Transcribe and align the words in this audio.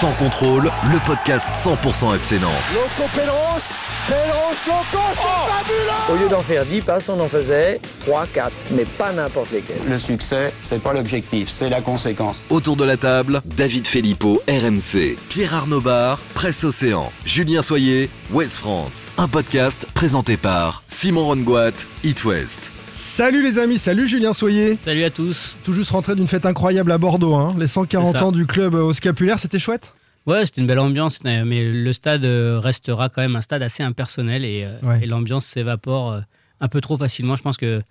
Sans 0.00 0.12
contrôle, 0.12 0.70
le 0.90 0.98
podcast 1.06 1.46
100% 1.62 2.14
FC 2.16 2.38
Nantes. 2.38 2.50
Loco 2.72 3.06
Pedros, 3.14 3.60
Pedros 4.08 4.54
Loco, 4.66 5.04
c'est 5.12 5.52
fabuleux 5.52 6.10
Au 6.10 6.16
lieu 6.16 6.28
d'en 6.30 6.40
faire 6.40 6.64
10 6.64 6.80
passes, 6.80 7.10
on 7.10 7.20
en 7.20 7.28
faisait 7.28 7.78
3, 8.06 8.26
4, 8.32 8.50
mais 8.70 8.86
pas 8.86 9.12
n'importe 9.12 9.50
lesquels. 9.52 9.76
Le 9.86 9.98
succès, 9.98 10.54
c'est 10.62 10.80
pas 10.82 10.94
l'objectif, 10.94 11.50
c'est 11.50 11.68
la 11.68 11.82
conséquence. 11.82 12.42
Autour 12.48 12.76
de 12.76 12.84
la 12.84 12.96
table, 12.96 13.42
David 13.44 13.86
Filippo, 13.86 14.40
RMC, 14.48 15.18
Pierre 15.28 15.54
Arnaud 15.54 15.82
Bar, 15.82 16.18
Presse 16.32 16.64
Océan, 16.64 17.12
Julien 17.26 17.60
Soyer, 17.60 18.08
West 18.30 18.56
France. 18.56 19.10
Un 19.18 19.28
podcast 19.28 19.86
présenté 19.92 20.38
par 20.38 20.82
Simon 20.86 21.26
Rongoat, 21.26 21.72
It 22.04 22.24
West. 22.24 22.72
Salut 22.88 23.42
les 23.44 23.58
amis, 23.58 23.78
salut 23.78 24.08
Julien 24.08 24.32
Soyer. 24.32 24.76
Salut 24.84 25.04
à 25.04 25.10
tous. 25.10 25.56
Tout 25.62 25.72
juste 25.72 25.90
rentré 25.90 26.16
d'une 26.16 26.26
fête 26.26 26.44
incroyable 26.44 26.90
à 26.90 26.98
Bordeaux, 26.98 27.36
hein. 27.36 27.54
les 27.56 27.68
140 27.68 28.12
C'est 28.14 28.18
ça. 28.18 28.24
ans 28.26 28.32
du 28.32 28.46
club 28.46 28.74
au 28.74 28.92
scapulaire, 28.92 29.38
c'était 29.38 29.60
chouette? 29.60 29.89
Ouais, 30.26 30.44
c'était 30.46 30.60
une 30.60 30.66
belle 30.66 30.78
ambiance, 30.78 31.22
mais 31.24 31.44
mais 31.44 31.64
le 31.64 31.92
stade 31.92 32.24
euh, 32.24 32.58
restera 32.58 33.08
quand 33.08 33.22
même 33.22 33.36
un 33.36 33.40
stade 33.40 33.62
assez 33.62 33.82
impersonnel 33.82 34.44
et, 34.44 34.64
euh, 34.64 34.86
Ouais. 34.86 35.00
et 35.02 35.06
l'ambiance 35.06 35.46
s'évapore 35.46 36.12
euh, 36.12 36.20
un 36.60 36.68
peu 36.68 36.80
trop 36.80 36.96
facilement. 36.98 37.36
Je 37.36 37.42
pense 37.42 37.56
que 37.56 37.82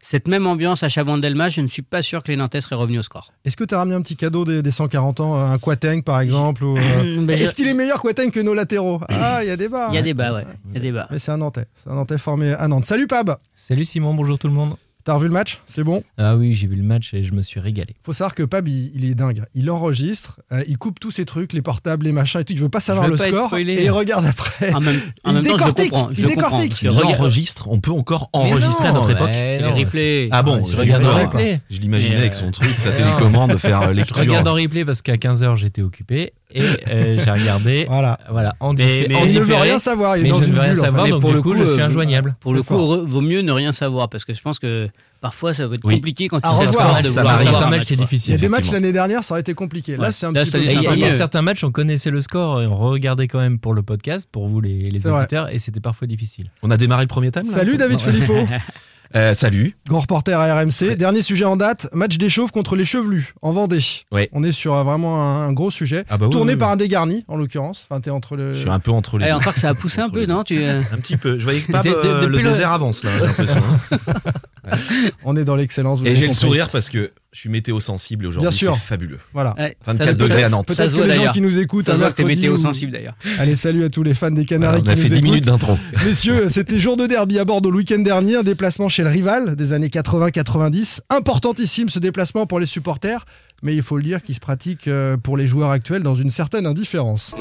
cette 0.00 0.28
même 0.28 0.46
ambiance 0.46 0.82
à 0.84 0.88
Chabandelmas, 0.88 1.48
je 1.50 1.60
ne 1.60 1.66
suis 1.66 1.82
pas 1.82 2.02
sûr 2.02 2.22
que 2.22 2.28
les 2.30 2.36
Nantais 2.36 2.60
seraient 2.60 2.76
revenus 2.76 3.00
au 3.00 3.02
score. 3.02 3.32
Est-ce 3.44 3.56
que 3.56 3.64
tu 3.64 3.74
as 3.74 3.78
ramené 3.78 3.96
un 3.96 4.02
petit 4.02 4.16
cadeau 4.16 4.44
des, 4.44 4.62
des 4.62 4.70
140 4.70 5.20
ans, 5.20 5.34
un 5.40 5.58
Quateng 5.58 6.02
par 6.02 6.20
exemple 6.20 6.62
ou, 6.64 6.76
euh, 6.78 7.20
Ben, 7.24 7.36
je- 7.36 7.44
Est-ce 7.44 7.54
qu'il 7.54 7.66
est 7.68 7.74
meilleur 7.74 8.00
Quateng 8.00 8.30
que 8.30 8.40
nos 8.40 8.54
latéraux? 8.54 9.00
Ah, 9.08 9.40
il 9.42 9.48
y 9.48 9.50
a 9.50 9.56
débat. 9.56 9.88
Il 9.90 9.94
y 9.94 9.98
a 9.98 10.00
ouais. 10.00 10.02
débat, 10.04 10.34
ouais. 10.34 10.44
Il 10.70 10.74
y 10.74 10.76
a 10.78 10.80
débat. 10.80 11.08
Mais 11.10 11.18
c'est 11.18 11.30
un 11.32 11.38
Nantais, 11.38 11.66
c'est 11.76 11.90
un 11.90 11.94
Nantais 11.94 12.18
formé 12.18 12.52
à 12.52 12.66
Nantes. 12.68 12.84
Salut 12.84 13.06
Pab 13.06 13.36
Salut 13.54 13.84
Simon, 13.84 14.14
bonjour 14.14 14.38
tout 14.38 14.48
le 14.48 14.54
monde. 14.54 14.74
T'as 15.04 15.14
revu 15.14 15.28
le 15.28 15.32
match 15.32 15.60
C'est 15.66 15.84
bon 15.84 16.02
Ah 16.18 16.36
oui, 16.36 16.52
j'ai 16.52 16.66
vu 16.66 16.76
le 16.76 16.82
match 16.82 17.14
et 17.14 17.22
je 17.22 17.32
me 17.32 17.40
suis 17.40 17.60
régalé. 17.60 17.94
Faut 18.02 18.12
savoir 18.12 18.34
que 18.34 18.42
Pab, 18.42 18.68
il, 18.68 18.92
il 18.94 19.04
est 19.06 19.14
dingue. 19.14 19.42
Il 19.54 19.70
enregistre, 19.70 20.40
euh, 20.52 20.62
il 20.68 20.76
coupe 20.76 21.00
tous 21.00 21.10
ces 21.10 21.24
trucs, 21.24 21.54
les 21.54 21.62
portables, 21.62 22.04
les 22.04 22.12
machins 22.12 22.40
et 22.40 22.44
tout. 22.44 22.52
Il 22.52 22.58
veut 22.60 22.68
pas 22.68 22.80
savoir 22.80 23.06
veux 23.06 23.12
le 23.12 23.16
pas 23.16 23.28
score 23.28 23.46
spoilé. 23.46 23.72
et 23.74 23.84
il 23.84 23.90
regarde 23.90 24.26
après. 24.26 24.70
En 24.74 24.80
même, 24.80 25.00
en 25.24 25.30
Il 25.30 25.34
même 25.36 25.44
temps, 25.44 25.50
je 25.52 25.56
décortique, 25.64 25.90
comprends. 25.92 26.10
Je 26.12 26.20
il 26.20 26.26
décortique. 26.26 26.76
Je 26.82 26.84
Il 26.84 26.90
enregistre, 26.90 27.68
on 27.70 27.80
peut 27.80 27.92
encore 27.92 28.28
enregistrer 28.34 28.88
à 28.88 28.92
notre 28.92 29.10
époque. 29.10 29.28
ouais, 29.28 29.58
les 29.58 29.66
replays. 29.84 30.28
Ah 30.30 30.42
bon, 30.42 30.62
je 30.66 30.72
je 30.72 30.76
regarde 30.76 31.04
en 31.04 31.16
replay. 31.16 31.60
Je 31.70 31.80
l'imaginais 31.80 32.16
avec 32.16 32.34
son 32.34 32.50
truc, 32.50 32.70
sa 32.76 32.90
télécommande, 32.92 33.52
de 33.52 33.56
faire 33.56 33.80
euh, 33.82 33.88
Je 33.92 33.92
lecture. 33.92 34.16
regarde 34.16 34.46
en 34.48 34.54
replay 34.54 34.84
parce 34.84 35.00
qu'à 35.00 35.14
15h 35.16 35.56
j'étais 35.56 35.80
occupé 35.82 36.34
et 36.50 36.62
euh, 36.62 37.20
j'ai 37.24 37.30
regardé 37.30 37.84
Voilà. 37.90 38.18
voilà, 38.30 38.54
en, 38.60 38.72
Mais- 38.74 39.06
mais- 39.08 39.14
en 39.16 39.24
Il 39.24 39.34
ne 39.34 39.40
veut 39.40 39.54
rien 39.54 39.78
savoir, 39.78 40.16
il 40.16 40.20
est 40.20 40.22
mais 40.24 40.28
dans 40.30 40.40
je 40.40 40.44
une 40.44 40.50
ne 40.50 40.54
veux 40.56 40.60
rien 40.62 40.72
bulle. 40.72 40.80
savoir, 40.80 41.04
Mais 41.04 41.10
donc 41.10 41.20
pour 41.20 41.32
le 41.32 41.42
coup, 41.42 41.52
coup, 41.52 41.58
je 41.58 41.64
suis 41.66 41.80
euh, 41.80 41.86
injoignable. 41.86 42.36
Pour 42.40 42.54
le 42.54 42.62
coup, 42.62 42.76
vaut 43.06 43.20
mieux 43.20 43.42
ne 43.42 43.52
rien 43.52 43.72
savoir 43.72 44.08
parce 44.08 44.24
que 44.24 44.32
je 44.32 44.40
pense 44.40 44.58
que 44.58 44.88
parfois 45.20 45.52
ça 45.52 45.66
va 45.66 45.74
être 45.74 45.84
Oui. 45.84 45.96
compliqué 45.96 46.28
quand 46.28 46.38
À 46.38 46.48
il 46.62 46.66
revoir, 46.68 46.98
de 46.98 47.02
ça 47.08 47.12
savoir 47.12 47.38
Certains 47.40 47.58
un 47.66 47.70
match, 47.70 47.82
c'est 47.84 47.96
quoi. 47.96 48.04
Il 48.06 48.06
y 48.06 48.06
difficile. 48.06 48.34
a 48.34 48.38
des 48.38 48.48
matchs 48.48 48.70
l'année 48.70 48.92
dernière, 48.92 49.22
ça 49.24 49.34
aurait 49.34 49.40
été 49.40 49.52
compliqué. 49.54 49.96
Là, 49.96 50.04
Ouais. 50.04 50.12
c'est 50.12 50.26
un 50.26 50.32
Là, 50.32 50.42
petit 50.44 50.50
peu 50.52 50.58
Il 50.62 50.64
y, 50.80 50.86
a- 50.86 50.94
y 50.96 51.04
a 51.04 51.10
certains 51.10 51.42
matchs, 51.42 51.64
on 51.64 51.70
connaissait 51.72 52.10
le 52.10 52.20
score 52.20 52.62
et 52.62 52.66
on 52.66 52.76
regardait 52.76 53.26
quand 53.28 53.40
même 53.40 53.58
pour 53.58 53.74
le 53.74 53.82
podcast, 53.82 54.28
pour 54.30 54.46
vous 54.48 54.60
les, 54.60 54.90
les 54.90 55.00
C'est 55.00 55.08
vrai. 55.08 55.18
auditeurs, 55.20 55.52
et 55.52 55.58
c'était 55.58 55.80
parfois 55.80 56.06
difficile. 56.06 56.50
On 56.62 56.70
a 56.70 56.76
démarré 56.76 57.02
le 57.02 57.08
premier 57.08 57.30
thème 57.30 57.44
là 57.46 57.52
Salut 57.52 57.76
David 57.76 58.00
Filippo, 58.00 58.34
Euh, 59.16 59.32
Salut. 59.34 59.74
grand 59.88 60.00
reporter 60.00 60.38
à 60.38 60.54
RMC. 60.60 60.96
Dernier 60.96 61.22
sujet 61.22 61.44
en 61.46 61.56
date, 61.56 61.88
match 61.94 62.18
des 62.18 62.28
chauves 62.28 62.50
contre 62.52 62.76
les 62.76 62.84
chevelus 62.84 63.32
en 63.40 63.52
Vendée. 63.52 63.78
Ouais. 64.12 64.28
On 64.32 64.42
est 64.44 64.52
sur 64.52 64.74
euh, 64.74 64.82
vraiment 64.82 65.22
un, 65.22 65.48
un 65.48 65.52
gros 65.52 65.70
sujet. 65.70 66.04
Ah 66.10 66.18
bah 66.18 66.26
oui, 66.26 66.32
Tourné 66.32 66.52
oui, 66.52 66.58
par 66.58 66.68
oui. 66.68 66.72
un 66.74 66.76
dégarni, 66.76 67.24
en 67.26 67.36
l'occurrence. 67.36 67.86
Enfin, 67.88 68.00
t'es 68.00 68.10
entre 68.10 68.36
le. 68.36 68.52
Je 68.52 68.60
suis 68.60 68.68
un 68.70 68.80
peu 68.80 68.90
entre 68.90 69.16
les 69.18 69.24
Eh, 69.26 69.28
deux. 69.30 69.34
encore 69.36 69.54
que 69.54 69.60
ça 69.60 69.70
a 69.70 69.74
poussé 69.74 70.00
un 70.02 70.10
peu, 70.10 70.26
non 70.26 70.44
tu, 70.44 70.58
euh, 70.62 70.82
Un 70.92 70.96
petit 70.98 71.16
peu. 71.16 71.38
Je 71.38 71.44
voyais 71.44 71.60
que 71.60 71.72
Pab, 71.72 71.84
de- 71.86 71.90
euh, 71.90 72.20
depuis 72.20 72.36
le 72.38 72.42
le- 72.42 72.50
désert 72.52 72.72
avance 72.72 73.02
là, 73.04 73.10
j'ai 73.18 73.24
l'impression. 73.26 73.56
hein. 73.92 73.96
On 75.24 75.36
est 75.36 75.44
dans 75.44 75.56
l'excellence. 75.56 76.00
Et 76.04 76.16
j'ai 76.16 76.26
le 76.26 76.32
sourire 76.32 76.68
parce 76.70 76.88
que 76.90 77.12
je 77.30 77.40
suis 77.40 77.50
météo 77.50 77.78
sensible 77.78 78.24
et 78.24 78.28
aujourd'hui 78.28 78.48
Bien 78.48 78.56
sûr. 78.56 78.74
c'est 78.74 78.80
fabuleux. 78.80 79.18
Voilà. 79.34 79.54
ouais, 79.58 79.76
24 79.84 80.06
ça- 80.08 80.12
degrés 80.14 80.44
à 80.44 80.48
Nantes. 80.48 80.70
Ça 80.70 80.84
Peut-être 80.84 80.96
que 80.96 81.02
les 81.02 81.14
gens 81.14 81.32
qui 81.32 81.40
nous 81.42 81.58
écoutent 81.58 81.86
Ça 81.86 81.92
un 81.92 81.94
se 81.96 82.00
voit 82.00 82.12
que 82.12 82.22
météo 82.22 82.54
ou- 82.54 82.56
sensible 82.56 82.92
d'ailleurs. 82.92 83.14
Allez, 83.38 83.54
salut 83.54 83.84
à 83.84 83.90
tous 83.90 84.02
les 84.02 84.14
fans 84.14 84.30
des 84.30 84.44
Canaries 84.46 84.80
Voilà, 84.82 84.90
on 84.90 84.92
a 84.92 84.94
qui 84.96 85.02
fait 85.02 85.08
nous 85.08 85.14
10 85.14 85.18
écoutent. 85.18 85.30
minutes 85.30 85.44
d'intro. 85.44 85.78
Messieurs, 86.06 86.48
c'était 86.48 86.78
jour 86.78 86.96
de 86.96 87.06
derby 87.06 87.38
à 87.38 87.44
Bordeaux 87.44 87.70
le 87.70 87.76
week-end 87.76 87.98
dernier, 87.98 88.36
un 88.36 88.42
déplacement 88.42 88.88
chez 88.88 89.02
le 89.02 89.10
rival 89.10 89.56
des 89.56 89.72
années 89.74 89.88
80-90. 89.88 91.00
Importantissime 91.10 91.88
ce 91.90 91.98
déplacement 91.98 92.46
pour 92.46 92.60
les 92.60 92.66
supporters, 92.66 93.24
mais 93.62 93.74
il 93.76 93.82
faut 93.82 93.96
le 93.98 94.02
dire 94.02 94.22
qu'il 94.22 94.34
se 94.34 94.40
pratique 94.40 94.88
euh, 94.88 95.16
pour 95.16 95.36
les 95.36 95.46
joueurs 95.46 95.70
actuels 95.70 96.02
dans 96.02 96.14
une 96.14 96.30
certaine 96.30 96.66
indifférence. 96.66 97.34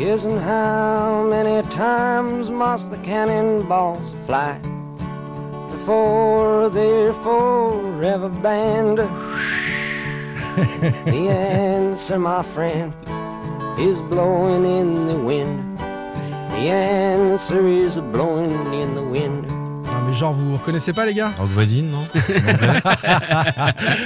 for 5.87 6.69
their 6.69 7.13
forever 7.13 8.27
band. 8.27 8.97
the 11.05 11.29
answer, 11.29 12.19
my 12.19 12.43
friend, 12.43 12.93
is 13.79 14.01
blowing 14.01 14.65
in 14.65 15.07
the 15.07 15.17
wind. 15.17 15.79
The 15.79 16.67
answer 16.67 17.65
is 17.69 17.95
blowing 17.95 18.73
in 18.73 18.95
the 18.95 19.03
wind. 19.03 19.66
Mais 20.07 20.13
genre 20.13 20.33
vous 20.33 20.53
reconnaissez 20.55 20.93
pas 20.93 21.05
les 21.05 21.13
gars? 21.13 21.33
Rock 21.37 21.49
voisine, 21.49 21.89
non? 21.91 22.07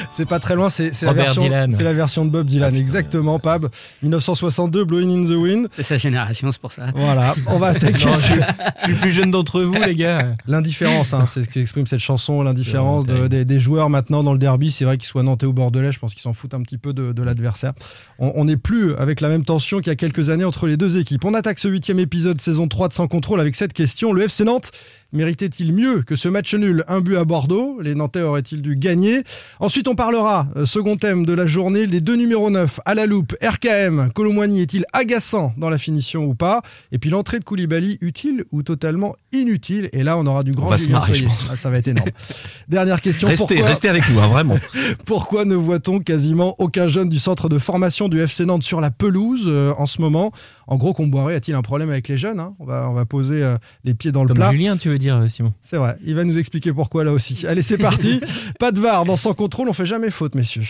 C'est 0.10 0.26
pas 0.26 0.40
très 0.40 0.56
loin, 0.56 0.70
c'est 0.70 0.92
la, 1.04 1.14
version- 1.14 1.48
la 1.48 1.68
de 1.68 2.30
Bob 2.30 2.48
Dylan, 2.48 2.76
exactement, 2.76 3.38
Pab. 3.40 3.68
1962, 4.02 4.84
Blowing 4.86 5.12
in 5.12 5.28
the 5.28 5.36
Wind. 5.38 5.68
C'est 5.76 5.84
sa 5.84 5.98
génération, 5.98 6.52
c'est 6.52 6.60
pour 6.62 6.74
ça. 6.74 6.88
Voilà, 6.96 7.36
on 7.48 7.58
va 7.58 7.68
attaquer 7.68 8.06
Non, 8.06 8.14
sur 8.16 8.36
Je 8.82 8.86
suis 8.86 8.94
plus 8.96 9.12
jeune 9.12 9.32
d'entre 9.32 9.62
vous, 9.62 9.76
les 9.86 9.96
gars. 9.96 10.34
l'indifférence, 10.48 11.14
hein, 11.14 11.26
c'est 11.28 11.44
ce 11.44 11.50
qu'exprime 11.50 11.86
cette 11.88 12.00
chanson, 12.00 12.42
l'indifférence 12.42 13.06
de- 13.06 13.28
des, 13.28 13.46
des 13.46 13.60
joueurs 13.60 13.90
maintenant 13.90 14.24
dans 14.24 14.34
le 14.34 14.40
derby. 14.40 14.72
C'est 14.72 14.86
vrai 14.86 14.98
qu'ils 14.98 15.08
soient 15.08 15.24
nantais 15.24 15.46
ou 15.46 15.54
bordelais, 15.54 15.92
je 15.92 16.00
pense 16.00 16.14
qu'ils 16.14 16.24
s'en 16.24 16.34
foutent 16.34 16.54
un 16.54 16.62
petit 16.62 16.78
peu 16.78 16.94
de, 16.94 17.12
de 17.14 17.24
l'adversaire. 17.24 17.74
On 18.20 18.32
on 18.42 18.46
n'est 18.46 18.58
plus 18.58 18.96
avec 18.96 19.22
la 19.22 19.30
même 19.30 19.44
tension 19.46 19.78
qu'il 19.80 19.88
y 19.88 19.92
a 19.92 19.96
quelques 19.96 20.30
années 20.32 20.46
entre 20.46 20.66
les 20.66 20.78
deux 20.78 20.98
équipes. 20.98 21.26
On 21.26 21.34
attaque 21.36 21.60
ce 21.60 21.68
huitième 21.68 22.00
épisode 22.00 22.42
saison 22.42 22.68
3 22.68 22.88
de 22.88 22.94
Sans 22.94 23.08
Contrôle 23.08 23.40
avec 23.40 23.56
cette 23.56 23.74
question. 23.74 24.14
Le 24.14 24.24
FC 24.24 24.46
Nantes 24.46 24.72
méritait-il 25.14 25.74
mieux 25.74 26.04
que 26.04 26.16
ce 26.16 26.30
match 26.30 26.54
nul 26.54 26.84
Un 26.88 27.02
but 27.02 27.18
à 27.18 27.26
Bordeaux? 27.26 27.80
Les 27.82 27.96
Nantais 27.96 28.22
auraient-ils 28.22 28.62
dû 28.62 28.76
gagner? 28.76 29.24
Ensuite, 29.60 29.88
on 29.88 29.96
parlera, 29.96 30.48
euh, 30.56 30.66
second 30.66 30.98
thème 30.98 31.26
de 31.26 31.34
la 31.34 31.46
journée, 31.46 31.86
les 31.86 32.02
deux 32.02 32.16
numéros 32.16 32.50
9 32.50 32.80
à 32.86 32.96
la 32.96 33.06
loupe. 33.06 33.36
RKM, 33.42 34.12
Colomboigny 34.14 34.62
est-il 34.62 34.86
agaçant 34.94 35.54
dans 35.58 35.70
la 35.70 35.78
finition 35.78 36.24
ou 36.26 36.36
pas? 36.36 36.62
Et 36.92 37.00
puis 37.00 37.10
l'entrée 37.10 37.40
de 37.40 37.44
Koulibaly, 37.44 37.98
utile 38.02 38.46
ou 38.52 38.64
totalement 38.64 39.16
inutile? 39.32 39.90
Et 39.94 40.04
là, 40.04 40.18
on 40.18 40.26
aura 40.26 40.44
du 40.44 40.52
grand 40.52 40.70
va 40.70 40.78
se 40.78 40.86
Julien 40.86 41.00
marrer, 41.00 41.14
je 41.14 41.26
pense. 41.26 41.50
Ah, 41.52 41.56
ça 41.56 41.70
va 41.70 41.78
être 41.78 41.88
énorme. 41.88 42.10
Dernière 42.68 43.02
question. 43.02 43.28
Restez, 43.28 43.56
pourquoi, 43.56 43.70
restez 43.70 43.90
avec 43.90 44.10
nous, 44.10 44.20
hein, 44.20 44.28
vraiment. 44.28 44.58
pourquoi 45.06 45.46
ne 45.46 45.56
voit-on 45.56 46.00
quasiment 46.00 46.56
aucun 46.60 46.88
jeune 46.88 47.10
du 47.10 47.20
centre 47.20 47.50
de 47.50 47.60
formation 47.60 48.10
du 48.10 48.20
FC 48.20 48.46
Nantes 48.46 48.64
sur 48.64 48.82
la 48.82 48.92
pelouse 48.92 49.46
euh, 49.48 49.74
en 49.78 49.86
ce 49.86 50.02
moment? 50.02 50.32
En 50.68 50.78
gros, 50.78 50.94
Comboiré 50.94 51.36
a-t-il 51.36 51.56
un 51.56 51.62
problème 51.62 51.90
avec 51.90 52.08
les 52.08 52.18
jeunes 52.18 52.40
hein? 52.40 52.54
On, 52.60 52.66
va, 52.66 52.88
on 52.90 52.94
va 52.94 53.06
poser 53.06 53.44
euh, 53.44 53.58
les 53.84 53.94
pieds 53.94 54.12
dans 54.12 54.24
le 54.24 54.30
Comme 54.30 54.38
plat. 54.38 54.52
Julien, 54.52 54.78
tu 54.78 54.90
veux 54.90 54.98
dire, 55.02 55.18
euh, 55.18 55.28
Simon 55.28 55.54
C'est 55.62 55.78
vrai, 55.78 55.98
il 56.06 56.16
va 56.16 56.24
nous 56.24 56.38
expliquer 56.38 56.72
pourquoi 56.72 57.04
là 57.04 57.12
aussi. 57.12 57.46
Allez, 57.46 57.62
c'est 57.62 57.78
parti. 57.78 58.22
Pas 58.60 58.72
de 58.72 58.80
VAR 58.80 59.06
dans 59.06 59.18
Sans 59.18 59.34
Contrôle, 59.34 59.68
on 59.68 59.74
fait 59.74 59.86
jamais 59.86 60.12
faute, 60.12 60.36
messieurs. 60.36 60.64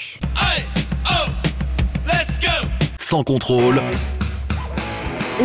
Sans 2.97 3.23
contrôle, 3.25 3.81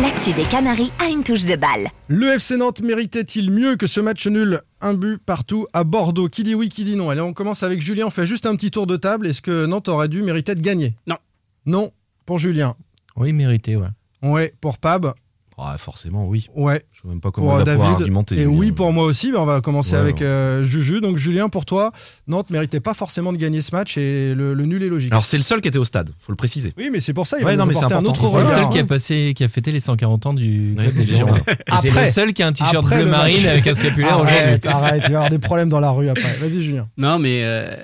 L'actu 0.01 0.31
des 0.33 0.43
Canaries 0.43 0.91
a 0.99 1.09
une 1.09 1.23
touche 1.23 1.43
de 1.45 1.55
balle. 1.55 1.87
Le 2.07 2.27
FC 2.27 2.55
Nantes 2.55 2.81
méritait-il 2.81 3.51
mieux 3.51 3.75
que 3.75 3.87
ce 3.87 3.99
match 3.99 4.27
nul 4.27 4.61
Un 4.79 4.93
but 4.93 5.17
partout 5.17 5.65
à 5.73 5.83
Bordeaux. 5.83 6.29
Qui 6.29 6.43
dit 6.43 6.53
oui, 6.55 6.69
qui 6.69 6.83
dit 6.83 6.95
non 6.95 7.09
Allez, 7.09 7.19
on 7.19 7.33
commence 7.33 7.63
avec 7.63 7.81
Julien, 7.81 8.05
on 8.05 8.11
fait 8.11 8.27
juste 8.27 8.45
un 8.45 8.55
petit 8.55 8.69
tour 8.69 8.85
de 8.85 8.95
table. 8.95 9.27
Est-ce 9.27 9.41
que 9.41 9.65
Nantes 9.65 9.89
aurait 9.89 10.07
dû 10.07 10.21
mériter 10.21 10.53
de 10.55 10.61
gagner? 10.61 10.95
Non. 11.07 11.17
Non, 11.65 11.91
pour 12.25 12.37
Julien. 12.37 12.75
Oui, 13.15 13.33
mérité, 13.33 13.75
ouais. 13.75 13.87
Ouais, 14.21 14.53
pour 14.61 14.77
Pab. 14.77 15.13
Ah, 15.59 15.75
forcément, 15.79 16.27
oui. 16.27 16.47
Ouais, 16.55 16.83
Je 16.93 17.01
sais 17.01 17.07
même 17.07 17.19
pas 17.19 17.31
comment 17.31 17.47
pour 17.47 17.55
on 17.55 17.59
euh, 17.61 17.63
va 17.63 17.71
pouvoir 17.71 17.87
David. 17.89 18.01
argumenter. 18.03 18.35
Et 18.35 18.39
Julien. 18.43 18.57
oui, 18.57 18.71
pour 18.71 18.93
moi 18.93 19.05
aussi. 19.05 19.31
Mais 19.31 19.39
on 19.39 19.45
va 19.45 19.59
commencer 19.59 19.93
Ouais, 19.93 19.97
avec 19.99 20.17
ouais. 20.17 20.25
euh, 20.27 20.63
Juju. 20.63 21.01
Donc, 21.01 21.17
Julien, 21.17 21.49
pour 21.49 21.65
toi, 21.65 21.91
Nantes 22.27 22.51
méritait 22.51 22.79
pas 22.79 22.93
forcément 22.93 23.33
de 23.33 23.37
gagner 23.37 23.61
ce 23.63 23.75
match 23.75 23.97
et 23.97 24.35
le, 24.35 24.53
le 24.53 24.65
nul 24.65 24.83
est 24.83 24.87
logique. 24.87 25.11
Alors, 25.11 25.25
c'est 25.25 25.37
le 25.37 25.41
seul 25.43 25.59
qui 25.61 25.67
était 25.67 25.79
au 25.79 25.83
stade, 25.83 26.11
faut 26.19 26.31
le 26.31 26.35
préciser. 26.35 26.73
oui, 26.77 26.89
mais 26.91 26.99
c'est 26.99 27.13
pour 27.13 27.25
ça, 27.25 27.37
il 27.39 27.45
Ouais, 27.45 27.51
va 27.53 27.57
non, 27.57 27.63
nous 27.63 27.69
mais 27.69 27.73
c'est 27.73 27.85
apporter 27.85 27.95
un 28.05 28.09
autre 28.09 28.21
C'est 28.21 28.37
le 28.37 28.43
regard. 28.43 28.53
seul 28.59 28.69
qui 28.69 28.77
a 28.77 28.81
hein. 28.81 28.85
passé, 28.85 29.33
qui 29.35 29.43
a 29.43 29.49
fêté 29.49 29.71
les 29.71 29.79
140 29.79 30.25
ans 30.27 30.33
du 30.35 30.75
club 30.77 30.93
des 30.93 31.05
Girondins. 31.07 31.41
C'est 31.81 31.89
Après- 31.89 32.05
le 32.05 32.11
seul 32.11 32.33
qui 32.33 32.43
a 32.43 32.47
un 32.47 32.53
t-shirt 32.53 32.85
bleu 32.85 32.97
le 32.97 33.05
match. 33.05 33.17
marine 33.33 33.47
avec 33.47 33.65
un 33.67 33.73
scapulaire 33.73 34.13
Arrête, 34.13 34.63
aujourd'hui. 34.65 34.69
arrête, 34.69 35.01
il 35.05 35.07
va 35.07 35.11
y 35.11 35.15
avoir 35.15 35.29
des 35.31 35.39
problèmes 35.39 35.69
dans 35.69 35.79
la 35.79 35.89
rue 35.89 36.09
après. 36.09 36.37
Vas-y, 36.39 36.61
Julien. 36.61 36.87
Non, 36.97 37.17
mais 37.17 37.39
euh, 37.43 37.75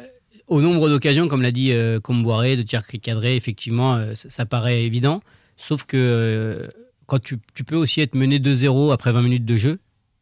au 0.47 0.61
nombre 0.61 0.89
d'occasions, 0.89 1.27
comme 1.27 1.41
l'a 1.41 1.51
dit 1.51 1.71
euh, 1.71 1.99
Comboiré, 1.99 2.55
de 2.55 2.61
tirs 2.61 2.85
cadrés, 2.85 3.35
effectivement, 3.35 3.95
euh, 3.95 4.13
ça, 4.13 4.29
ça 4.29 4.45
paraît 4.45 4.83
évident. 4.83 5.21
Sauf 5.57 5.85
que 5.85 5.97
euh, 5.97 6.67
quand 7.13 7.21
tu, 7.21 7.37
tu 7.53 7.63
peux 7.63 7.75
aussi 7.75 8.01
être 8.01 8.15
mené 8.15 8.39
2-0 8.39 8.91
après 8.91 9.11
20 9.11 9.21
minutes 9.21 9.45
de 9.45 9.55
jeu, 9.55 9.79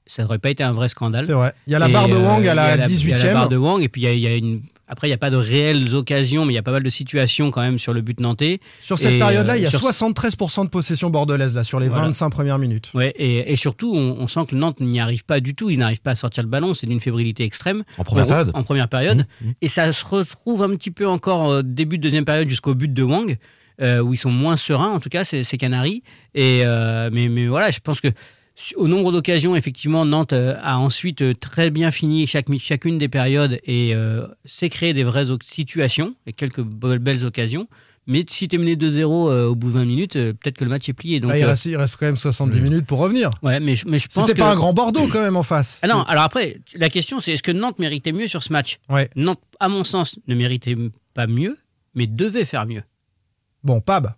ça 0.08 0.24
n'aurait 0.24 0.40
pas 0.40 0.50
été 0.50 0.62
un 0.64 0.74
vrai 0.74 0.90
scandale. 0.90 1.26
C'est 1.26 1.32
vrai. 1.32 1.54
Il 1.68 1.74
y 1.74 1.76
a 1.76 1.80
la 1.80 1.88
Et, 1.88 1.94
barre 1.94 2.10
de 2.10 2.16
euh, 2.16 2.20
Wang 2.22 2.46
à 2.48 2.52
a 2.52 2.56
la 2.56 2.68
Il 2.68 2.70
y 2.70 2.74
a 2.74 2.78
la 2.78 2.88
18e. 2.88 3.34
barre 3.34 3.50
de 3.50 3.56
Wang, 3.58 3.82
et 3.82 3.88
puis 3.88 4.02
il 4.02 4.06
y 4.06 4.08
a, 4.08 4.14
il 4.14 4.20
y 4.20 4.28
a 4.28 4.36
une. 4.36 4.62
Après, 4.88 5.08
il 5.08 5.12
n'y 5.12 5.16
a 5.16 5.18
pas 5.18 5.30
de 5.30 5.38
réelles 5.38 5.96
occasions, 5.96 6.44
mais 6.44 6.52
il 6.52 6.56
y 6.58 6.60
a 6.60 6.64
pas 6.64 6.74
mal 6.74 6.84
de 6.84 6.90
situations 6.90 7.50
quand 7.50 7.62
même 7.62 7.80
sur 7.80 7.94
le 7.94 8.02
but 8.02 8.20
nantais. 8.20 8.60
Sur 8.82 9.00
cette 9.00 9.14
Et, 9.14 9.20
période-là, 9.20 9.54
euh, 9.54 9.58
il 9.58 9.64
y 9.64 9.66
a 9.66 9.70
sur- 9.70 9.80
73% 9.80 10.66
de 10.66 10.70
possession 10.70 11.10
bordelaise 11.10 11.56
là, 11.56 11.64
sur 11.64 11.80
les 11.80 11.88
Voilà. 11.88 12.08
25 12.08 12.30
premières 12.30 12.58
minutes. 12.58 12.92
Ouais, 12.94 13.14
et, 13.16 13.54
et 13.54 13.56
surtout, 13.56 13.94
on, 13.96 14.18
on 14.20 14.28
sent 14.28 14.42
que 14.50 14.56
Nantes 14.56 14.82
n'y 14.82 15.00
arrive 15.00 15.24
pas 15.24 15.40
du 15.40 15.54
tout. 15.54 15.70
Il 15.70 15.80
n'arrive 15.80 16.02
pas 16.02 16.12
à 16.12 16.16
sortir 16.16 16.44
le 16.44 16.50
ballon. 16.50 16.74
C'est 16.74 16.88
d'une 16.88 17.00
fébrilité 17.00 17.46
extrême. 17.46 17.84
En 17.98 18.04
première 18.04 18.26
En- 18.26 18.28
période 18.28 18.52
En 18.54 18.64
première 18.64 18.90
période. 18.90 19.20
Mmh, 19.40 19.46
mmh. 19.48 19.54
Et 19.62 19.68
ça 19.70 19.90
se 19.94 20.06
retrouve 20.06 20.62
un 20.62 20.72
petit 20.72 20.92
peu 20.92 21.08
encore 21.08 21.64
début 21.64 21.98
de 21.98 22.04
deuxième 22.04 22.26
période 22.26 22.50
jusqu'au 22.50 22.76
but 22.76 22.94
de 22.94 23.04
Wang, 23.04 23.32
euh, 23.32 23.36
où 23.81 24.13
ils 24.13 24.18
sont 24.18 24.31
moins 24.31 24.57
sereins, 24.57 24.89
en 24.92 25.00
tout 25.00 25.10
cas, 25.10 25.24
ces, 25.24 25.44
ces 25.44 25.57
Canaries. 25.57 26.04
Et, 26.36 26.62
euh, 26.66 27.10
mais, 27.12 27.28
mais 27.30 27.48
voilà, 27.48 27.72
je 27.72 27.80
pense 27.80 28.00
que 28.01 28.10
au 28.75 28.88
nombre 28.88 29.12
d'occasions, 29.12 29.56
effectivement, 29.56 30.06
Nantes 30.06 30.33
euh, 30.33 30.56
a 30.62 30.78
ensuite 30.78 31.22
euh, 31.22 31.33
très 31.33 31.72
bien 31.72 31.89
fini 31.89 32.28
chaque, 32.28 32.45
chacune 32.60 32.98
des 32.98 33.07
périodes 33.07 33.60
et 33.63 33.95
euh, 33.95 34.28
s'est 34.45 34.69
créé 34.69 34.94
des 34.94 35.04
vraies 35.04 35.25
situations 35.48 36.16
et 36.28 36.33
quelques 36.33 36.60
be- 36.62 36.98
belles 37.00 37.25
occasions. 37.25 37.68
Mais 38.07 38.25
si 38.30 38.48
tu 38.48 38.56
es 38.56 38.60
mené 38.60 38.75
2-0 38.75 39.00
euh, 39.30 39.48
au 39.48 39.56
bout 39.56 39.68
de 39.69 39.74
20 39.74 39.86
minutes, 39.86 40.16
euh, 40.16 40.33
peut-être 40.33 40.57
que 40.57 40.63
le 40.63 40.69
match 40.69 40.89
est 40.89 40.94
plié. 40.94 41.19
Donc, 41.19 41.31
Là, 41.31 41.38
il, 41.39 41.44
euh, 41.44 41.48
reste, 41.48 41.66
il 41.66 41.78
reste 41.78 41.95
quand 41.98 42.07
même 42.07 42.18
70 42.18 42.60
minutes 42.60 42.86
pour 42.86 43.00
revenir. 43.00 43.30
ouais, 43.42 43.60
mais, 43.60 43.75
je- 43.75 43.88
mais 43.88 44.00
je 44.00 44.07
pense 44.07 44.28
C'était 44.28 44.39
que... 44.39 44.44
pas 44.45 44.51
un 44.51 44.56
grand 44.56 44.74
Bordeaux 44.74 45.07
quand 45.07 45.22
même 45.22 45.38
en 45.38 45.44
face. 45.44 45.80
Ah 45.81 45.88
non, 45.88 46.01
alors 46.04 46.24
après, 46.24 46.57
la 46.75 46.89
question 46.89 47.19
c'est 47.19 47.33
est-ce 47.33 47.44
que 47.44 47.51
Nantes 47.51 47.80
méritait 47.80 48.12
mieux 48.12 48.28
sur 48.28 48.44
ce 48.44 48.51
match? 48.51 48.80
Ouais. 48.89 49.10
Nantes, 49.16 49.42
à 49.60 49.69
mon 49.69 49.83
sens, 49.83 50.18
ne 50.28 50.36
méritait 50.36 50.75
pas 51.13 51.25
mieux, 51.28 51.57
mais 51.95 52.06
devait 52.07 52.45
faire 52.45 52.66
mieux. 52.66 52.81
Bon, 53.63 53.80
Pab, 53.81 54.13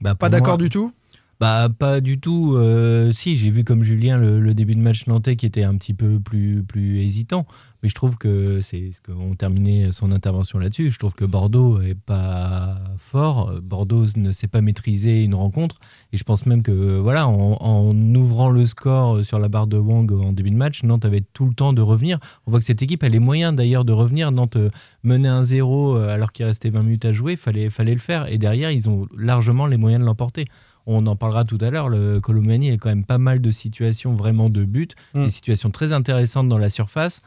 Bah, 0.00 0.14
pas 0.14 0.28
d'accord 0.28 0.58
du 0.58 0.70
tout 0.70 0.92
Bah 1.38 1.68
pas 1.68 2.00
du 2.00 2.18
tout. 2.18 2.54
euh, 2.56 3.12
si 3.12 3.36
j'ai 3.36 3.50
vu 3.50 3.62
comme 3.62 3.82
Julien 3.82 4.16
le, 4.16 4.54
début 4.54 4.74
de 4.74 4.80
match 4.80 5.06
nantais 5.06 5.36
qui 5.36 5.44
était 5.44 5.64
un 5.64 5.76
petit 5.76 5.92
peu 5.92 6.18
plus 6.18 6.62
plus 6.62 7.00
hésitant, 7.00 7.44
mais 7.82 7.90
je 7.90 7.94
trouve 7.94 8.16
que 8.16 8.62
c'est 8.62 8.92
ce 8.92 9.02
qu'on 9.02 9.34
terminait 9.34 9.92
son 9.92 10.12
intervention 10.12 10.58
là-dessus. 10.58 10.90
Je 10.90 10.98
trouve 10.98 11.12
que 11.12 11.26
Bordeaux 11.26 11.82
est 11.82 11.94
pas 11.94 12.78
fort. 12.96 13.52
Bordeaux 13.60 14.06
ne 14.16 14.32
sait 14.32 14.48
pas 14.48 14.62
maîtriser 14.62 15.24
une 15.24 15.34
rencontre 15.34 15.76
et 16.10 16.16
je 16.16 16.24
pense 16.24 16.46
même 16.46 16.62
que 16.62 16.98
voilà 16.98 17.28
en, 17.28 17.94
ouvrant 18.14 18.48
le 18.48 18.64
score 18.64 19.22
sur 19.22 19.38
la 19.38 19.48
barre 19.48 19.66
de 19.66 19.76
Wang 19.76 20.10
en 20.12 20.32
début 20.32 20.50
de 20.50 20.56
match, 20.56 20.84
Nantes 20.84 21.04
avait 21.04 21.22
tout 21.34 21.44
le 21.44 21.54
temps 21.54 21.74
de 21.74 21.82
revenir. 21.82 22.18
On 22.46 22.50
voit 22.50 22.60
que 22.60 22.66
cette 22.66 22.80
équipe 22.80 23.02
a 23.02 23.10
les 23.10 23.18
moyens 23.18 23.54
d'ailleurs 23.54 23.84
de 23.84 23.92
revenir. 23.92 24.32
Nantes 24.32 24.56
euh, 24.56 24.70
menait 25.02 25.28
un 25.28 25.44
0 25.44 25.96
euh, 25.96 26.08
alors 26.08 26.32
qu'il 26.32 26.46
restait 26.46 26.70
20 26.70 26.82
minutes 26.82 27.04
à 27.04 27.12
jouer, 27.12 27.36
fallait 27.36 27.68
fallait 27.68 27.92
le 27.92 28.00
faire 28.00 28.32
et 28.32 28.38
derrière 28.38 28.70
ils 28.70 28.88
ont 28.88 29.06
largement 29.14 29.66
les 29.66 29.76
moyens 29.76 30.00
de 30.00 30.06
l'emporter. 30.06 30.46
On 30.86 31.06
en 31.06 31.16
parlera 31.16 31.44
tout 31.44 31.58
à 31.60 31.70
l'heure. 31.70 31.88
Le 31.88 32.20
Colomani 32.20 32.70
a 32.70 32.74
quand 32.76 32.88
même 32.88 33.04
pas 33.04 33.18
mal 33.18 33.40
de 33.40 33.50
situations 33.50 34.14
vraiment 34.14 34.48
de 34.50 34.64
but, 34.64 34.94
Mm. 35.14 35.24
des 35.24 35.30
situations 35.30 35.70
très 35.70 35.92
intéressantes 35.92 36.48
dans 36.48 36.58
la 36.58 36.70
surface. 36.70 37.22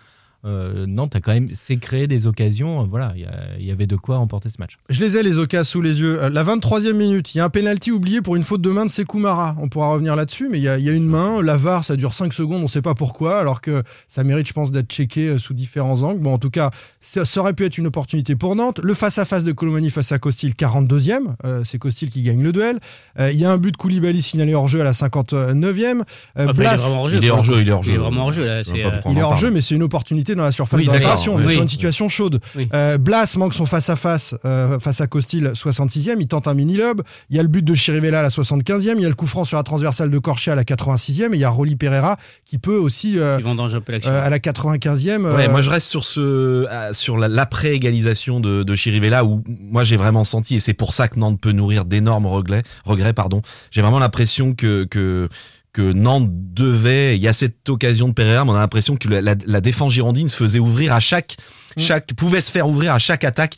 Euh, 0.46 0.86
Nantes 0.88 1.16
a 1.16 1.20
quand 1.20 1.34
même 1.34 1.50
s'est 1.54 1.78
créé 1.78 2.08
des 2.08 2.26
occasions. 2.28 2.82
Euh, 2.82 2.86
Voilà, 2.90 3.14
il 3.60 3.66
y 3.66 3.72
avait 3.72 3.88
de 3.88 3.96
quoi 3.98 4.18
emporter 4.20 4.48
ce 4.50 4.56
match. 4.60 4.78
Je 4.90 5.04
les 5.04 5.18
ai 5.18 5.24
les 5.24 5.38
occasions 5.38 5.64
sous 5.70 5.82
les 5.82 6.00
yeux. 6.00 6.22
Euh, 6.24 6.30
La 6.30 6.44
23e 6.44 6.94
minute, 6.94 7.36
il 7.36 7.40
y 7.40 7.42
a 7.42 7.46
un 7.46 7.50
penalty 7.50 7.92
oublié 7.92 8.22
pour 8.22 8.36
une 8.38 8.44
faute 8.44 8.62
de 8.62 8.70
main 8.72 8.86
de 8.86 8.90
Sekoumara. 8.90 9.56
On 9.60 9.68
pourra 9.68 9.92
revenir 9.92 10.16
là-dessus, 10.16 10.48
mais 10.50 10.58
il 10.58 10.64
y, 10.64 10.70
a, 10.70 10.78
il 10.78 10.86
y 10.86 10.90
a 10.90 10.94
une 10.94 11.08
main. 11.08 11.42
La 11.42 11.58
VAR, 11.58 11.84
ça 11.84 11.96
dure 11.98 12.14
5 12.14 12.34
secondes, 12.34 12.60
on 12.60 12.64
ne 12.64 12.68
sait 12.68 12.82
pas 12.82 12.94
pourquoi, 12.96 13.40
alors 13.40 13.60
que 13.60 13.84
ça 14.08 14.24
mérite, 14.24 14.48
je 14.48 14.54
pense, 14.54 14.72
d'être 14.72 14.90
checké 14.90 15.38
sous 15.38 15.54
différents 15.54 16.02
angles. 16.04 16.22
Bon, 16.22 16.34
en 16.34 16.38
tout 16.40 16.50
cas, 16.50 16.72
ça, 17.02 17.26
ça 17.26 17.42
aurait 17.42 17.54
pu 17.54 17.66
être 17.66 17.78
une 17.78 17.88
opportunité 17.88 18.36
pour 18.38 18.56
Nantes. 18.56 18.80
Le 18.82 18.94
face-à-face 18.94 19.44
de 19.44 19.52
Colomani 19.52 19.90
face 19.90 20.12
à 20.14 20.20
Costil, 20.20 20.54
42e. 20.54 21.36
Euh, 21.46 21.62
C'est 21.66 21.78
Costil 21.80 22.10
qui 22.10 22.22
gagne 22.22 22.42
le 22.42 22.52
duel. 22.54 22.80
Euh, 23.20 23.32
il 23.32 23.38
y 23.40 23.44
a 23.46 23.52
un 23.52 23.58
but 23.58 23.72
de 23.72 23.78
Koulibaly 23.78 24.22
signalé 24.22 24.54
hors 24.56 24.68
jeu 24.70 24.80
à 24.80 24.84
la 24.86 24.94
59e. 24.94 26.00
Euh, 26.00 26.04
Enfin, 26.36 26.44
il 26.46 26.50
est 26.50 26.54
Blas- 26.54 26.76
vraiment 26.78 27.02
hors 27.02 27.10
jeu. 27.10 27.18
Il 27.18 27.26
est 27.26 27.28
quoi. 27.30 27.38
hors 27.40 27.44
jeu, 27.44 27.62
il 27.62 27.68
est 27.68 27.72
hors 27.72 27.84
jeu. 27.84 27.92
Il 27.92 27.96
est 27.96 27.98
vraiment 27.98 28.22
hors 28.26 28.32
jeu 28.32 28.46
là. 28.46 28.60
Je 28.60 28.64
sais 28.64 28.72
c'est, 28.78 28.82
pas 28.84 28.88
euh, 28.88 28.92
pourquoi 28.94 29.12
on 29.12 29.14
Il 29.14 29.18
est 29.18 29.22
en 29.22 29.26
hors 29.26 29.30
parle. 29.32 29.42
jeu, 29.42 29.52
mais 29.52 29.62
c'est 29.62 29.76
une 29.76 29.84
opportunité 29.84 30.29
dans 30.36 30.44
la 30.44 30.52
surface 30.52 30.80
Oui, 30.80 30.86
de 30.86 30.92
réparation. 30.92 31.36
On 31.36 31.40
est 31.42 31.46
oui. 31.46 31.54
sur 31.54 31.62
une 31.62 31.68
situation 31.70 32.10
chaude. 32.10 32.40
Oui. 32.56 32.70
Euh, 32.74 32.98
Blas 32.98 33.36
manque 33.38 33.54
son 33.54 33.66
face-à-face 33.66 34.36
euh, 34.46 34.80
face 34.80 35.02
à 35.02 35.08
Costil, 35.08 35.52
66e. 35.56 36.16
Il 36.20 36.28
tente 36.28 36.48
un 36.48 36.54
mini-lob. 36.54 37.02
Il 37.30 37.36
y 37.36 37.40
a 37.40 37.44
le 37.44 37.48
but 37.50 37.64
de 37.64 37.74
Chirivella 37.76 38.20
à 38.20 38.24
la 38.24 38.30
75e. 38.30 38.94
Il 38.96 39.02
y 39.02 39.06
a 39.06 39.10
le 39.10 39.16
coup 39.16 39.28
franc 39.28 39.44
sur 39.44 39.58
la 39.58 39.64
transversale 39.64 40.10
de 40.10 40.20
Corché 40.20 40.52
à 40.52 40.56
la 40.56 40.64
86e. 40.64 41.32
Et 41.34 41.36
il 41.36 41.40
y 41.40 41.44
a 41.44 41.50
Rolly 41.50 41.76
Pereira 41.76 42.18
qui 42.46 42.58
peut 42.58 42.78
aussi 42.78 43.18
euh, 43.20 43.38
euh, 43.40 44.26
à 44.26 44.30
la 44.30 44.40
95e. 44.40 45.22
Ouais, 45.22 45.48
euh, 45.48 45.50
moi 45.52 45.62
je 45.62 45.70
reste 45.70 45.88
sur 45.88 46.06
ce 46.06 46.66
sur 46.92 47.18
la- 47.18 47.28
l'après-égalisation 47.28 48.40
de, 48.40 48.64
de 48.64 48.76
Chirivella 48.76 49.24
où 49.26 49.44
moi 49.48 49.84
j'ai 49.84 49.98
vraiment 49.98 50.24
senti 50.24 50.56
et 50.56 50.60
c'est 50.60 50.74
pour 50.74 50.94
ça 50.94 51.08
que 51.08 51.20
Nantes 51.20 51.40
peut 51.40 51.52
nourrir 51.52 51.86
d'énormes 51.86 52.26
regrets. 52.26 52.64
Regrets, 52.86 53.14
pardon. 53.14 53.42
J'ai 53.72 53.82
vraiment 53.82 54.00
l'impression 54.00 54.54
que 54.54 54.86
que 54.86 55.30
que 55.74 55.82
Nantes 55.94 56.30
devait. 56.32 57.16
Il 57.18 57.22
y 57.22 57.28
a 57.28 57.34
cette 57.34 57.70
occasion 57.70 58.08
de 58.10 58.14
Pereira, 58.14 58.44
mais 58.46 58.52
on 58.52 58.56
a 58.56 58.60
l'impression 58.60 58.96
que 58.96 59.08
la, 59.08 59.22
la- 59.22 59.36
la 59.46 59.62
défense 59.62 59.94
girondine 59.94 60.28
se 60.30 60.38
faisait 60.38 60.60
ouvrir 60.60 60.94
à 60.94 61.00
chaque 61.00 61.36
Mm. 61.78 61.82
chaque 61.82 62.14
pouvait 62.16 62.42
se 62.42 62.50
faire 62.52 62.68
ouvrir 62.68 62.94
à 62.94 63.00
chaque 63.00 63.24
attaque. 63.24 63.56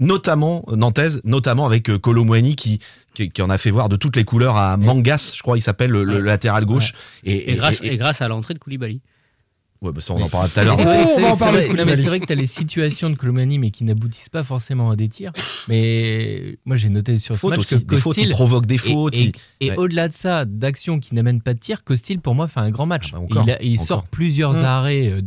Notamment 0.00 0.64
euh, 0.68 0.76
nantaise, 0.76 1.20
notamment 1.24 1.66
avec 1.66 1.88
euh, 1.88 1.98
Colomwani 1.98 2.56
qui, 2.56 2.80
qui 3.14 3.30
qui 3.30 3.42
en 3.42 3.48
a 3.48 3.58
fait 3.58 3.70
voir 3.70 3.88
de 3.88 3.94
toutes 3.96 4.16
les 4.16 4.24
couleurs 4.24 4.56
à 4.56 4.76
Mangas, 4.76 5.34
je 5.36 5.40
crois 5.42 5.56
il 5.56 5.60
s'appelle 5.62 5.90
le, 5.92 6.20
latéral 6.20 6.64
gauche. 6.66 6.92
Et, 7.22 7.52
et, 7.52 7.54
grâce, 7.54 7.78
et- 7.80 7.92
et 7.92 7.96
grâce 7.96 8.20
à 8.20 8.26
l'entrée 8.28 8.54
de 8.54 8.58
Koulibaly. 8.58 9.00
Ouais, 9.84 9.92
bah 9.92 10.00
ça 10.00 10.14
on 10.14 10.20
en 10.22 10.28
parlera 10.28 10.48
tout 10.48 10.60
à 10.60 10.64
l'heure. 10.64 10.76
Oh, 10.78 10.82
c'est 10.82 11.44
vrai- 11.50 11.66
vrai 11.94 12.20
que 12.20 12.26
tu 12.26 12.32
as 12.32 12.36
les 12.36 12.46
situations 12.46 13.10
de 13.10 13.14
Colomani, 13.14 13.58
mais 13.58 13.70
qui 13.70 13.84
n'aboutissent 13.84 14.28
pas 14.28 14.44
forcément 14.44 14.90
à 14.90 14.96
des 14.96 15.08
tirs. 15.08 15.32
Mais 15.68 16.56
moi, 16.64 16.76
j'ai 16.76 16.88
noté 16.88 17.18
sur 17.18 17.36
ce 17.36 17.46
match 17.46 17.58
aussi, 17.60 17.74
que 17.84 17.94
des 17.94 18.00
fautes, 18.00 18.16
il 18.16 18.20
Costil, 18.22 18.30
provoque 18.30 18.66
des 18.66 18.78
fautes. 18.78 19.14
et- 19.14 19.32
il- 19.60 19.66
et 19.66 19.70
Ouais. 19.70 19.76
au-delà 19.76 20.08
de 20.08 20.14
ça, 20.14 20.44
d'actions 20.44 20.98
qui 21.00 21.14
n'amènent 21.14 21.40
pas 21.40 21.54
de 21.54 21.58
tir, 21.58 21.84
Costil, 21.84 22.20
pour 22.20 22.34
moi, 22.34 22.48
fait 22.48 22.60
un 22.60 22.70
grand 22.70 22.86
match. 22.86 23.10
Ah 23.12 23.16
bah 23.16 23.22
encore, 23.24 23.44
il 23.46 23.50
a- 23.52 23.62
il 23.62 23.74
encore. 23.74 23.86
sort 23.86 24.06
plusieurs 24.06 24.54
Mm. 24.54 24.64
arrêts 24.64 25.08
euh, 25.08 25.20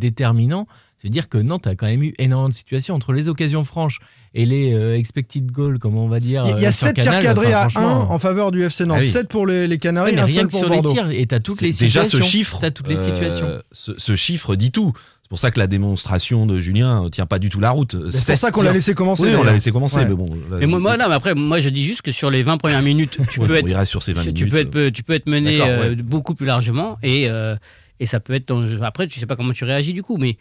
C'est-à-dire 1.07 1.29
que 1.29 1.37
Nantes 1.37 1.67
a 1.67 1.75
quand 1.75 1.85
même 1.85 2.03
eu 2.03 2.13
énormément 2.19 2.49
de 2.49 2.53
situations 2.53 2.93
entre 2.95 3.13
les 3.13 3.29
occasions 3.29 3.63
franches 3.63 3.99
et 4.33 4.45
les 4.45 4.73
euh, 4.73 4.97
expected 4.97 5.49
goals, 5.51 5.79
comme 5.79 5.95
on 5.97 6.09
va 6.09 6.19
dire. 6.19 6.43
il 6.47 6.61
y 6.61 6.65
a 6.65 6.67
euh, 6.67 6.71
sur 6.71 6.87
7 6.87 6.95
tirs 6.95 7.03
Canal. 7.05 7.23
cadrés 7.23 7.47
Enfin, 7.47 7.57
à 7.57 7.65
1 7.65 7.69
franchement, 7.69 8.11
en 8.11 8.19
faveur 8.19 8.51
du 8.51 8.61
FC 8.63 8.85
Nantes. 8.85 8.97
Ah 8.99 9.03
oui. 9.03 9.07
7 9.07 9.29
pour 9.29 9.47
les, 9.47 9.67
les 9.67 9.77
Canaries, 9.77 10.11
ouais, 10.11 10.15
mais 10.17 10.21
un 10.21 10.25
rien 10.25 10.35
seul 10.41 10.45
que 10.47 10.51
pour 10.51 10.59
sur 10.59 10.69
les 10.69 10.75
Bordeaux. 10.81 10.91
tirs, 10.93 11.09
et 11.11 11.25
t'as 11.25 11.39
toutes 11.39 11.61
les 11.61 11.69
déjà 11.69 12.03
situations. 12.03 12.19
ce 12.19 12.23
chiffre, 12.23 12.57
T'as 12.59 12.71
toutes 12.71 12.87
les 12.89 12.97
euh, 12.99 13.05
situations. 13.05 13.47
ce, 13.71 13.91
ce 13.97 14.15
chiffre 14.17 14.55
dit 14.55 14.71
tout. 14.71 14.91
C'est 15.23 15.29
pour 15.29 15.39
ça 15.39 15.51
que 15.51 15.59
la 15.59 15.67
démonstration 15.67 16.45
de 16.45 16.57
Julien 16.57 17.05
euh, 17.05 17.09
tient 17.09 17.25
pas 17.25 17.37
du 17.39 17.49
tout 17.49 17.59
la 17.59 17.71
route. 17.71 17.95
C'est 18.11 18.31
pour 18.33 18.37
ça 18.39 18.51
qu'on 18.51 18.61
l'a 18.61 18.71
laissé 18.73 18.93
commencer. 18.93 19.23
Oui, 19.23 19.31
on 19.37 19.43
l'a 19.43 19.51
laissé 19.53 19.71
commencer, 19.71 19.97
Ouais. 19.97 20.05
mais 20.05 20.15
bon. 20.15 20.27
là, 20.49 20.57
Mais 20.59 20.67
moi, 20.67 20.79
moi, 20.79 20.95
non, 20.97 21.05
mais 21.09 21.15
après, 21.15 21.35
moi, 21.35 21.59
je 21.59 21.67
dis 21.69 21.83
juste 21.83 22.01
que 22.01 22.11
sur 22.13 22.29
les 22.31 22.43
20 22.43 22.57
premières 22.57 22.81
minutes, 22.81 23.17
tu 23.31 23.39
peux 23.41 23.55
être 23.55 23.67
il 23.67 23.75
reste 23.75 23.91
sur 23.91 24.03
ces 24.03 24.13
20 24.13 24.23
tu, 24.23 24.45
minutes. 24.45 24.49
peux 24.71 24.85
être, 24.85 24.89
tu 24.93 25.03
peux 25.03 25.13
être 25.13 25.27
mené 25.27 25.59
euh, 25.61 25.95
beaucoup 25.95 26.33
plus 26.35 26.45
largement 26.45 26.97
et, 27.03 27.27
euh, 27.29 27.55
et 27.99 28.05
ça 28.05 28.19
peut 28.21 28.33
être 28.33 28.47
dans- 28.47 28.63
après 28.83 29.07
tu 29.07 29.19
sais 29.19 29.25
pas 29.25 29.35
comment 29.35 29.51
tu 29.53 29.65
réagis 29.65 29.91
du 29.93 30.03
coup 30.03 30.17
mais 30.17 30.37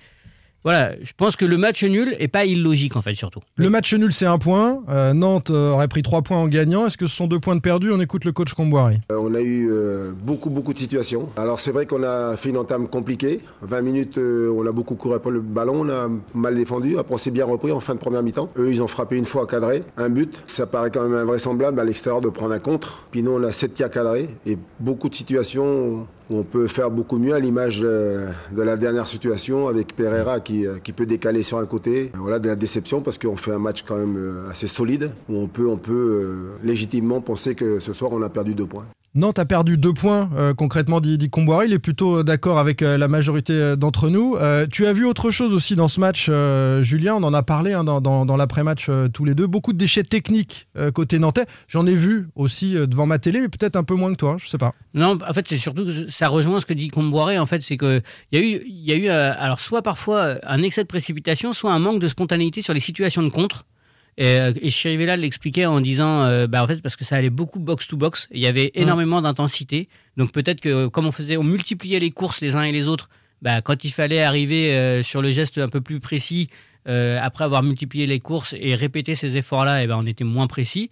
voilà 0.67 0.97
je 1.01 1.13
pense 1.17 1.37
que 1.37 1.45
le 1.45 1.57
match 1.59 1.85
nul 1.85 2.17
est 2.19 2.27
pas 2.27 2.45
illogique 2.45 2.97
en 2.97 3.03
fait 3.03 3.15
surtout 3.15 3.39
Le 3.55 3.71
match 3.71 3.95
nul, 3.95 4.13
c'est 4.13 4.27
un 4.27 4.39
point. 4.39 4.83
Euh, 4.89 5.15
Nantes 5.15 5.51
euh, 5.51 5.71
aurait 5.71 5.87
pris 5.87 6.03
3 6.03 6.23
points 6.23 6.39
en 6.39 6.49
gagnant. 6.49 6.87
Est-ce 6.87 6.97
que 6.97 7.07
ce 7.07 7.15
sont 7.15 7.29
deux 7.29 7.39
points 7.39 7.55
de 7.55 7.61
perdus? 7.61 7.93
On 7.93 8.01
écoute 8.01 8.25
le 8.25 8.33
coach 8.33 8.53
Comboiré. 8.53 8.99
Euh, 9.13 9.19
On 9.21 9.33
a 9.35 9.41
eu 9.41 9.71
euh, 9.71 10.11
beaucoup, 10.13 10.51
beaucoup 10.51 10.73
de 10.73 10.79
situations. 10.79 11.29
Alors 11.37 11.61
c'est 11.61 11.71
vrai 11.71 11.87
qu'on 11.87 12.03
a 12.03 12.37
fait 12.37 12.49
une 12.49 12.57
entame 12.57 12.89
compliquée. 12.89 13.41
20 13.63 13.81
minutes, 13.83 14.19
euh, 14.19 14.53
on 14.57 14.67
a 14.67 14.73
beaucoup 14.73 14.97
couru 14.97 15.15
après 15.15 15.31
le 15.31 15.41
ballon, 15.41 15.83
on 15.83 15.89
a 15.89 16.09
mal 16.35 16.57
défendu. 16.57 16.99
Après 16.99 17.15
on 17.15 17.19
s'est 17.19 17.31
bien 17.31 17.45
repris 17.45 17.71
en 17.71 17.79
fin 17.79 17.95
de 17.95 18.01
première 18.01 18.25
mi-temps. 18.25 18.51
Eux, 18.59 18.73
ils 18.73 18.83
ont 18.83 18.89
frappé 18.89 19.17
une 19.17 19.25
fois 19.25 19.47
cadré, 19.47 19.85
un 19.97 20.09
but. 20.09 20.43
Ça 20.47 20.67
paraît 20.67 20.91
quand 20.91 21.03
même 21.03 21.15
invraisemblable 21.15 21.79
à 21.79 21.85
l'extérieur 21.85 22.21
de 22.21 22.29
prendre 22.29 22.53
un 22.53 22.59
contre. 22.59 23.05
Puis 23.13 23.23
nous, 23.23 23.31
on 23.31 23.43
a 23.45 23.53
7 23.53 23.73
tirs 23.73 23.91
cadrés 23.91 24.29
et 24.45 24.59
beaucoup 24.81 25.09
de 25.09 25.15
situations 25.15 26.09
on 26.31 26.43
peut 26.43 26.67
faire 26.67 26.91
beaucoup 26.91 27.19
mieux 27.19 27.35
à 27.35 27.41
l'image 27.41 27.81
euh, 27.83 28.31
de 28.53 28.63
la 28.63 28.77
dernière 28.77 29.07
situation 29.07 29.69
avec 29.69 29.95
Pereira 29.95 30.41
qui, 30.41 30.67
euh, 30.67 30.77
peut 30.97 31.07
décaler 31.07 31.43
sur 31.43 31.59
un 31.59 31.67
côté. 31.67 32.11
Euh, 32.15 32.19
Voilà 32.19 32.39
de 32.39 32.49
la 32.49 32.57
déception 32.57 33.01
parce 33.01 33.19
qu'on 33.19 33.37
fait 33.37 33.53
un 33.53 33.59
match 33.59 33.85
quand 33.87 33.97
même 33.97 34.47
assez 34.51 34.67
solide 34.67 35.13
où 35.29 35.37
on 35.37 35.47
peut, 35.47 36.57
légitimement 36.63 37.21
penser 37.21 37.55
que 37.55 37.79
ce 37.79 37.93
soir 37.93 38.13
on 38.13 38.23
a 38.23 38.29
perdu 38.29 38.55
deux 38.55 38.67
points. 38.67 38.87
Nantes 39.17 39.39
a 39.39 39.47
perdu 39.47 39.79
deux 39.79 39.95
points, 39.95 40.29
euh, 40.37 40.53
concrètement, 40.53 41.01
dit, 41.01 41.31
Comboiré. 41.31 41.65
Il 41.65 41.73
est 41.73 41.79
plutôt 41.79 42.19
euh, 42.19 42.23
d'accord 42.23 42.59
avec 42.59 42.83
euh, 42.83 42.99
la 42.99 43.09
majorité 43.09 43.75
d'entre 43.75 44.11
nous. 44.11 44.37
Tu 44.71 44.87
as 44.87 44.93
vu 44.93 45.07
autre 45.07 45.31
chose 45.31 45.55
aussi 45.55 45.75
dans 45.75 45.89
ce 45.89 46.01
match, 46.01 46.31
Julien? 46.83 47.15
On 47.15 47.23
en 47.23 47.33
a 47.33 47.43
parlé 47.43 47.73
hein, 47.73 47.83
dans, 47.85 48.37
l'après-match 48.37 48.91
tous 49.15 49.25
les 49.25 49.35
deux. 49.35 49.47
Beaucoup 49.47 49.73
de 49.73 49.79
déchets 49.79 50.03
techniques 50.03 50.69
côté 50.95 51.19
nantais. 51.19 51.47
J'en 51.69 51.87
ai 51.87 51.95
vu 51.95 52.29
aussi 52.35 52.75
devant 52.75 53.07
ma 53.07 53.19
télé, 53.19 53.41
mais 53.41 53.49
peut-être 53.49 53.77
un 53.77 53.85
peu 53.85 53.95
moins 53.95 54.11
que 54.13 54.17
toi. 54.17 54.37
Je 54.39 54.49
sais 54.49 54.59
pas. 54.59 54.73
non 54.93 55.19
en 55.27 55.33
fait 55.33 55.47
c'est 55.49 55.57
surtout 55.57 55.87
que 55.87 56.11
ça 56.11 56.29
rejoint 56.29 56.61
ce 56.61 56.67
que 56.67 56.75
dit 56.75 56.89
Comboiré 56.89 57.39
en 57.39 57.47
fait 57.47 57.63
c'est 57.63 57.77
que 57.77 58.03
il 58.33 58.39
y 58.39 58.43
a 58.43 58.45
eu 58.45 58.63
il 58.67 58.85
y 58.85 58.93
a 58.93 58.97
eu 58.97 59.09
alors 59.09 59.61
soit 59.61 59.83
parfois 59.83 60.37
un 60.43 60.63
excès 60.63 60.83
de 60.83 60.89
précipitation 60.89 61.53
soit 61.53 61.73
un 61.73 61.79
manque 61.79 62.01
de 62.01 62.09
spontanéité 62.09 62.61
sur 62.63 62.75
les 62.75 62.81
situations 62.81 63.23
de 63.23 63.31
contre 63.31 63.65
et, 64.19 64.41
euh, 64.41 64.53
et 64.61 64.71
Chirivella 64.71 65.17
l'expliquait 65.17 65.67
en 65.67 65.81
disant 65.81 66.23
euh, 66.23 66.47
bah 66.47 66.63
en 66.63 66.67
fait 66.67 66.81
parce 66.81 66.97
que 66.97 67.05
ça 67.05 67.17
allait 67.17 67.31
beaucoup 67.31 67.61
box 67.61 67.87
to 67.87 67.97
box. 67.97 68.29
Il 68.31 68.41
y 68.41 68.47
avait 68.47 68.71
énormément 68.75 69.21
d'intensité. 69.21 69.89
Donc 70.17 70.33
peut-être 70.33 70.61
que 70.61 70.87
comme 70.87 71.07
on 71.07 71.13
faisait 71.13 71.37
on 71.37 71.45
multipliait 71.45 72.01
les 72.01 72.11
courses 72.11 72.41
les 72.41 72.55
uns 72.57 72.63
et 72.63 72.73
les 72.73 72.87
autres 72.87 73.09
bah, 73.43 73.61
quand 73.61 73.85
il 73.85 73.93
fallait 73.93 74.23
arriver 74.23 74.75
euh, 74.75 75.03
sur 75.03 75.23
le 75.23 75.31
geste 75.31 75.59
un 75.59 75.69
peu 75.69 75.81
plus 75.81 76.01
précis 76.01 76.49
euh, 76.89 77.19
après 77.21 77.45
avoir 77.45 77.63
multiplié 77.63 78.07
les 78.07 78.21
courses 78.21 78.55
et 78.59 78.75
répété 78.75 79.15
ces 79.15 79.37
efforts-là, 79.37 79.83
eh 79.83 79.87
ben, 79.87 79.97
on 79.99 80.07
était 80.07 80.25
moins 80.25 80.47
précis. 80.47 80.91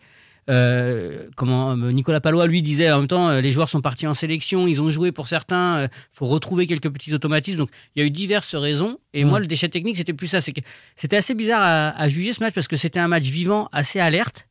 Euh, 0.50 1.28
comment 1.36 1.72
euh, 1.72 1.90
Nicolas 1.90 2.20
Palois 2.20 2.46
lui 2.46 2.60
disait 2.60 2.92
en 2.92 2.98
même 2.98 3.08
temps 3.08 3.30
euh, 3.30 3.40
les 3.40 3.50
joueurs 3.50 3.70
sont 3.70 3.80
partis 3.80 4.06
en 4.06 4.12
sélection 4.12 4.66
ils 4.66 4.82
ont 4.82 4.90
joué 4.90 5.10
pour 5.10 5.26
certains 5.26 5.84
il 5.84 5.88
faut 6.12 6.26
retrouver 6.26 6.66
quelques 6.66 6.90
petits 6.90 7.14
automatismes. 7.14 7.56
Donc 7.58 7.70
il 7.96 8.00
y 8.00 8.02
a 8.02 8.06
eu 8.06 8.10
diverses 8.10 8.54
raisons. 8.54 8.98
Et 9.14 9.24
moi 9.24 9.40
le 9.40 9.46
déchet 9.46 9.68
technique 9.68 9.96
c'était 9.96 10.12
plus 10.12 10.26
ça. 10.26 10.40
C'était 10.40 11.16
assez 11.16 11.34
bizarre 11.34 11.62
à, 11.62 11.88
à 11.98 12.08
juger 12.08 12.32
ce 12.32 12.40
match 12.42 12.52
parce 12.54 12.68
que 12.68 12.76
c'était 12.76 13.00
un 13.00 13.08
match 13.08 13.24
vivant 13.24 13.68
assez 13.72 14.00
alerte. 14.00 14.46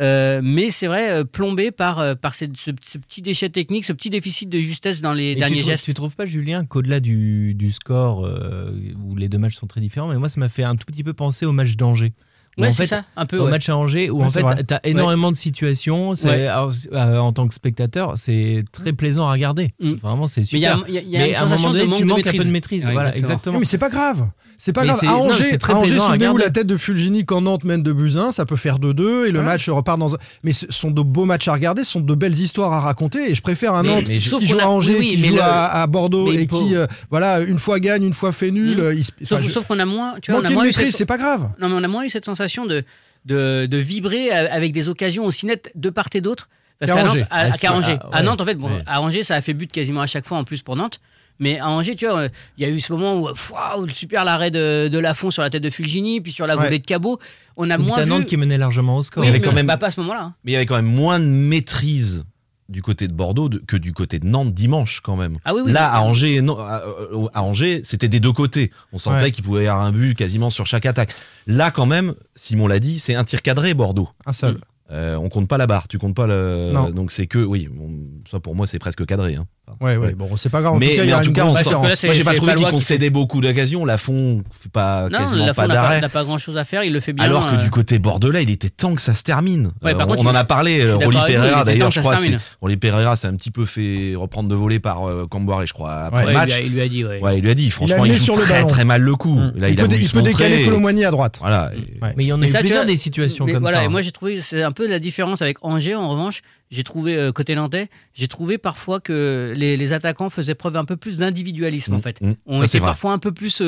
Euh, 0.00 0.40
mais 0.42 0.72
c'est 0.72 0.88
vrai 0.88 1.24
plombé 1.24 1.70
par 1.70 2.16
par 2.18 2.34
ce, 2.34 2.46
ce 2.54 2.72
petit 2.98 3.22
déchet 3.22 3.48
technique 3.48 3.84
ce 3.84 3.92
petit 3.92 4.10
déficit 4.10 4.48
de 4.48 4.58
justesse 4.58 5.00
dans 5.00 5.12
les 5.12 5.32
Et 5.32 5.34
derniers 5.36 5.56
tu, 5.56 5.60
trouves, 5.60 5.70
gestes. 5.70 5.84
tu 5.84 5.94
trouves 5.94 6.16
pas, 6.16 6.26
Julien, 6.26 6.64
qu'au-delà 6.64 6.98
du, 6.98 7.54
du 7.54 7.70
score, 7.70 8.26
euh, 8.26 8.72
où 9.04 9.14
les 9.14 9.28
deux 9.28 9.38
matchs 9.38 9.54
sont 9.54 9.68
très 9.68 9.80
différents, 9.80 10.08
mais 10.08 10.18
moi, 10.18 10.28
ça 10.28 10.40
m'a 10.40 10.48
fait 10.48 10.64
un 10.64 10.74
tout 10.74 10.86
petit 10.86 11.04
peu 11.04 11.12
penser 11.12 11.46
au 11.46 11.52
match 11.52 11.76
d'Angers. 11.76 12.12
Ouais, 12.56 12.68
en 12.68 12.72
fait, 12.72 12.86
ça, 12.86 13.04
un 13.16 13.26
peu, 13.26 13.38
Au 13.38 13.44
ouais. 13.46 13.50
match 13.50 13.68
à 13.68 13.76
Angers, 13.76 14.10
où 14.10 14.18
Ouais, 14.18 14.24
en 14.26 14.30
fait, 14.30 14.40
vrai. 14.42 14.62
tu 14.66 14.74
as 14.74 14.80
énormément 14.86 15.32
de 15.32 15.36
situations. 15.36 16.14
c'est- 16.14 16.28
Ouais. 16.28 16.46
alors, 16.46 16.72
euh, 16.92 17.18
en 17.18 17.32
tant 17.32 17.48
que 17.48 17.54
spectateur, 17.54 18.14
c'est 18.16 18.64
très 18.72 18.92
plaisant 18.92 19.26
à 19.28 19.32
regarder. 19.32 19.72
Mm. 19.80 19.94
Vraiment, 20.02 20.26
c'est 20.28 20.42
Mais 20.42 20.46
il 20.52 20.58
y 20.60 20.66
a- 20.66 20.74
super. 20.76 20.88
il 20.88 20.94
y 20.94 20.98
a- 20.98 21.02
y 21.02 21.16
a 21.16 21.18
Mais 21.18 21.28
une 21.30 21.34
à 21.36 21.42
un 21.42 21.46
moment 21.46 21.70
donné, 21.72 21.86
manque 21.86 21.98
tu 21.98 22.04
manques 22.04 22.26
un 22.26 22.32
peu 22.32 22.44
de 22.44 22.50
maîtrise. 22.50 22.86
Ouais, 22.86 22.92
voilà, 22.92 23.08
exactement. 23.08 23.28
exactement. 23.34 23.54
Oui, 23.56 23.60
mais 23.60 23.66
c'est 23.66 23.78
pas 23.78 23.88
grave. 23.90 24.28
C'est 24.56 24.72
pas 24.72 24.82
Mais 24.82 24.86
grave. 24.88 24.98
c'est- 25.00 25.06
À 25.08 25.10
non, 25.10 25.28
Angers, 25.30 25.42
c'est 25.42 25.58
très 25.58 25.72
à 25.72 25.76
Angers, 25.76 25.90
plaisant 25.90 26.04
à 26.04 26.12
souvenez-vous 26.12 26.36
la 26.36 26.50
tête 26.50 26.66
de 26.68 26.76
Fulgini 26.76 27.24
quand 27.24 27.40
Nantes 27.40 27.64
mène 27.64 27.82
de 27.82 27.92
1, 27.92 28.30
ça 28.30 28.46
peut 28.46 28.54
faire 28.56 28.78
2-2 28.78 29.26
et 29.26 29.32
le 29.32 29.40
Voilà. 29.40 29.52
match 29.54 29.68
repart 29.68 29.98
dans 29.98 30.14
un. 30.14 30.18
Mais 30.44 30.52
ce 30.52 30.66
sont 30.70 30.92
de 30.92 31.02
beaux 31.02 31.24
matchs 31.24 31.48
à 31.48 31.52
regarder, 31.54 31.82
ce 31.82 31.90
sont 31.92 32.00
de 32.00 32.14
belles 32.14 32.38
histoires 32.38 32.72
à 32.72 32.80
raconter 32.80 33.30
et 33.30 33.34
je 33.34 33.42
préfère 33.42 33.74
un 33.74 33.82
Mais- 33.82 33.88
Nantes 33.88 34.04
mais 34.08 34.18
qui 34.18 34.46
joue 34.46 34.58
à 34.60 34.68
Angers, 34.68 35.00
qui 35.00 35.18
mais 35.18 35.26
joue 35.28 35.38
à, 35.40 35.86
Bordeaux 35.88 36.26
mais 36.30 36.42
et 36.42 36.46
qui, 36.46 36.76
euh, 36.76 36.86
voilà, 37.10 37.40
une 37.40 37.58
fois 37.58 37.80
gagne, 37.80 38.04
une 38.04 38.14
fois 38.14 38.30
fait 38.32 38.52
nul. 38.52 38.76
Mm. 38.76 38.80
euh, 38.80 38.94
il 38.94 39.04
se- 39.04 39.12
Sauf, 39.24 39.66
qu'on 39.66 39.78
a 39.80 39.84
moins, 39.84 40.14
tu 40.22 40.30
vois, 40.30 40.40
maîtrise, 40.40 40.94
c'est 40.94 41.04
pas 41.04 41.18
grave. 41.18 41.50
Non, 41.60 41.68
mais 41.68 41.74
on 41.76 41.82
a 41.84 41.88
moins 41.88 42.04
eu 42.04 42.10
cette 42.10 42.24
sensation 42.24 42.43
de, 42.66 42.84
de, 43.24 43.66
de 43.66 43.76
vibrer 43.78 44.30
avec 44.30 44.72
des 44.72 44.88
occasions 44.88 45.24
aussi 45.24 45.46
nettes 45.46 45.70
de 45.74 45.90
part 45.90 46.08
et 46.14 46.20
d'autre. 46.20 46.48
Parce 46.80 46.90
Qu'à. 46.92 47.04
Nantes, 47.04 47.18
à, 47.30 47.40
Ah, 47.40 47.44
qu'à 47.50 47.56
si, 47.56 47.68
Angers. 47.68 47.98
ah, 48.00 48.08
À 48.12 48.16
ouais. 48.18 48.22
Nantes, 48.24 48.40
en 48.40 48.44
fait, 48.44 48.54
bon, 48.56 48.68
Ouais. 48.68 48.82
à 48.86 49.00
Angers, 49.00 49.22
ça 49.22 49.36
a 49.36 49.40
fait 49.40 49.54
but 49.54 49.70
quasiment 49.70 50.00
à 50.00 50.06
chaque 50.06 50.26
fois 50.26 50.38
en 50.38 50.44
plus 50.44 50.62
pour 50.62 50.74
Nantes. 50.76 51.00
Mais 51.40 51.58
à 51.58 51.68
Angers, 51.68 51.96
tu 51.96 52.06
vois, 52.06 52.26
il 52.58 52.64
y 52.64 52.66
a 52.66 52.70
eu 52.70 52.80
ce 52.80 52.92
moment 52.92 53.16
où, 53.20 53.28
waouh, 53.52 53.88
super 53.88 54.24
l'arrêt 54.24 54.50
de, 54.50 54.88
de 54.88 54.98
Lafont 54.98 55.30
sur 55.30 55.42
la 55.42 55.50
tête 55.50 55.62
de 55.62 55.70
Fulgini, 55.70 56.20
puis 56.20 56.30
sur 56.32 56.46
la 56.46 56.56
Ouais. 56.56 56.64
volée 56.64 56.78
de 56.80 56.86
Cabot. 56.86 57.18
On 57.56 57.70
a 57.70 57.78
Ou 57.78 57.82
moins 57.82 57.96
t'as 57.96 58.04
vu. 58.04 58.10
Nantes 58.10 58.26
qui 58.26 58.36
menait 58.36 58.58
largement 58.58 58.96
au 58.98 59.02
score. 59.02 59.22
Oui, 59.22 59.28
avait 59.28 59.38
mais 59.38 59.44
quand 59.44 59.52
même- 59.52 59.66
bah, 59.66 59.76
pas 59.76 59.86
à 59.86 59.90
ce 59.90 60.00
moment-là. 60.00 60.20
hein. 60.22 60.34
Mais 60.44 60.52
il 60.52 60.54
y 60.54 60.56
avait 60.56 60.66
quand 60.66 60.76
même 60.76 60.84
moins 60.86 61.18
de 61.20 61.24
maîtrise 61.24 62.24
du 62.68 62.80
côté 62.82 63.08
de 63.08 63.12
Bordeaux 63.14 63.48
de- 63.48 63.58
que 63.58 63.76
du 63.76 63.92
côté 63.92 64.18
de 64.18 64.26
Nantes 64.26 64.54
dimanche 64.54 65.00
quand 65.00 65.16
même. 65.16 65.38
Ah 65.44 65.54
oui, 65.54 65.62
oui. 65.66 65.72
Là, 65.72 65.92
à 65.92 66.00
Angers, 66.00 66.40
non, 66.42 66.58
à, 66.58 66.82
euh, 66.86 67.26
à 67.34 67.42
Angers, 67.42 67.82
c'était 67.84 68.08
des 68.08 68.20
deux 68.20 68.32
côtés. 68.32 68.70
On 68.92 68.98
sentait 68.98 69.24
Ouais. 69.24 69.30
qu'il 69.32 69.44
pouvait 69.44 69.64
y 69.64 69.68
avoir 69.68 69.84
un 69.84 69.92
but 69.92 70.14
quasiment 70.16 70.50
sur 70.50 70.66
chaque 70.66 70.86
attaque. 70.86 71.14
Là, 71.46 71.70
quand 71.70 71.86
même, 71.86 72.14
Simon 72.36 72.66
l'a 72.66 72.78
dit, 72.80 72.98
c'est 72.98 73.14
un 73.14 73.24
tir 73.24 73.42
cadré 73.42 73.74
Bordeaux. 73.74 74.08
Un 74.26 74.32
seul. 74.32 74.58
Euh, 74.90 75.16
on 75.16 75.28
compte 75.30 75.48
pas 75.48 75.56
la 75.58 75.66
barre, 75.66 75.88
tu 75.88 75.98
comptes 75.98 76.14
pas 76.14 76.26
le. 76.26 76.70
Non. 76.74 76.90
Donc 76.90 77.10
c'est 77.10 77.26
que, 77.26 77.38
oui, 77.38 77.68
bon, 77.72 77.90
ça 78.30 78.38
pour 78.40 78.54
moi 78.54 78.66
c'est 78.66 78.78
presque 78.78 79.04
cadré. 79.06 79.34
hein. 79.36 79.46
Ouais, 79.80 79.96
ouais, 79.96 80.14
bon, 80.14 80.36
c'est 80.36 80.50
pas 80.50 80.60
grave. 80.60 80.74
En 80.74 80.78
mais 80.78 80.96
tout 80.96 81.06
cas, 81.06 81.18
en 81.20 81.22
tout 81.22 81.32
cas, 81.32 81.44
on 81.46 81.54
sent- 81.54 81.70
moi 81.72 82.12
j'ai 82.12 82.22
pas 82.22 82.34
trouvé 82.34 82.54
qu'il 82.54 82.64
qui 82.66 82.70
concédait 82.70 83.10
beaucoup 83.10 83.40
d'occasions. 83.40 83.84
Lafont 83.84 84.42
fait 84.52 84.70
pas 84.70 85.08
Non, 85.08 85.18
quasiment 85.18 85.38
pas 85.40 85.44
n'a 85.46 85.54
pas, 85.54 85.68
d'arrêt. 85.68 86.00
n'a 86.00 86.08
pas 86.08 86.22
grand-chose 86.22 86.58
à 86.58 86.64
faire, 86.64 86.84
il 86.84 86.92
le 86.92 87.00
fait 87.00 87.12
bien. 87.14 87.24
Alors 87.24 87.46
que 87.46 87.54
euh, 87.54 87.56
du 87.56 87.70
côté 87.70 87.98
bordelais, 87.98 88.42
il 88.42 88.50
était 88.50 88.68
temps 88.68 88.94
que 88.94 89.00
ça 89.00 89.14
se 89.14 89.22
termine. 89.22 89.72
Ouais, 89.82 89.94
par 89.94 90.02
Euh, 90.02 90.04
contre, 90.04 90.20
on 90.20 90.26
en 90.26 90.34
a 90.34 90.44
parlé. 90.44 90.80
euh, 90.84 90.96
Rolly 90.96 91.18
Pereira, 91.26 91.64
d'ailleurs, 91.64 91.90
je 91.90 92.00
crois. 92.00 92.16
Rolly 92.60 92.76
Pereira 92.76 93.16
s'est 93.16 93.26
un 93.26 93.34
petit 93.36 93.50
peu 93.50 93.64
fait 93.64 94.12
reprendre 94.16 94.48
de 94.48 94.54
volée 94.54 94.80
par 94.80 95.08
euh, 95.08 95.26
Camboire, 95.26 95.66
je 95.66 95.72
crois, 95.72 95.94
après 95.94 96.20
ouais, 96.20 96.26
le 96.26 96.32
il, 96.32 96.34
match. 96.36 96.56
lui 96.56 96.62
a, 96.62 96.66
il 96.66 96.72
lui 96.72 96.80
a 96.82 96.88
dit, 96.88 97.04
ouais. 97.04 97.38
Il 97.38 97.42
lui 97.42 97.50
a 97.50 97.54
dit, 97.54 97.70
franchement, 97.70 98.02
mis 98.04 98.10
il, 98.10 98.16
joue 98.16 98.24
sur 98.24 98.36
le 98.36 98.42
très 98.42 98.64
très 98.66 98.84
mal 98.84 99.00
le 99.00 99.16
coup. 99.16 99.34
Mm. 99.34 99.52
Là, 99.56 99.68
il, 99.70 99.76
peut, 99.76 100.22
décaler. 100.22 100.64
Colomboigny 100.66 101.04
à 101.04 101.10
droite. 101.10 101.38
Voilà. 101.40 101.72
Mais 102.16 102.24
il 102.24 102.26
y 102.26 102.32
en 102.32 102.42
a 102.42 102.46
plusieurs 102.46 102.84
des 102.84 102.96
situations 102.96 103.46
comme 103.46 103.58
voilà, 103.62 103.78
ça. 103.78 103.82
Et 103.84 103.86
hein. 103.86 103.90
moi, 103.90 104.02
j'ai 104.02 104.12
trouvé, 104.12 104.40
c'est 104.40 104.62
un 104.62 104.72
peu 104.72 104.86
la 104.86 104.98
différence 104.98 105.40
avec 105.42 105.56
Angers, 105.62 105.94
en 105.94 106.10
revanche. 106.10 106.42
J'ai 106.74 106.82
trouvé, 106.82 107.16
euh, 107.16 107.30
côté 107.30 107.54
nantais, 107.54 107.88
j'ai 108.14 108.26
trouvé 108.26 108.58
parfois 108.58 108.98
que 109.00 109.52
les, 109.56 109.76
les 109.76 109.92
attaquants 109.92 110.28
faisaient 110.28 110.56
preuve 110.56 110.76
un 110.76 110.84
peu 110.84 110.96
plus 110.96 111.18
d'individualisme, 111.18 111.94
en 111.94 111.98
Mm, 111.98 112.02
fait. 112.02 112.20
mm. 112.20 112.32
On 112.46 112.58
Ça, 112.58 112.64
était 112.64 112.80
parfois 112.80 113.12
un 113.12 113.18
peu 113.18 113.30
plus. 113.30 113.62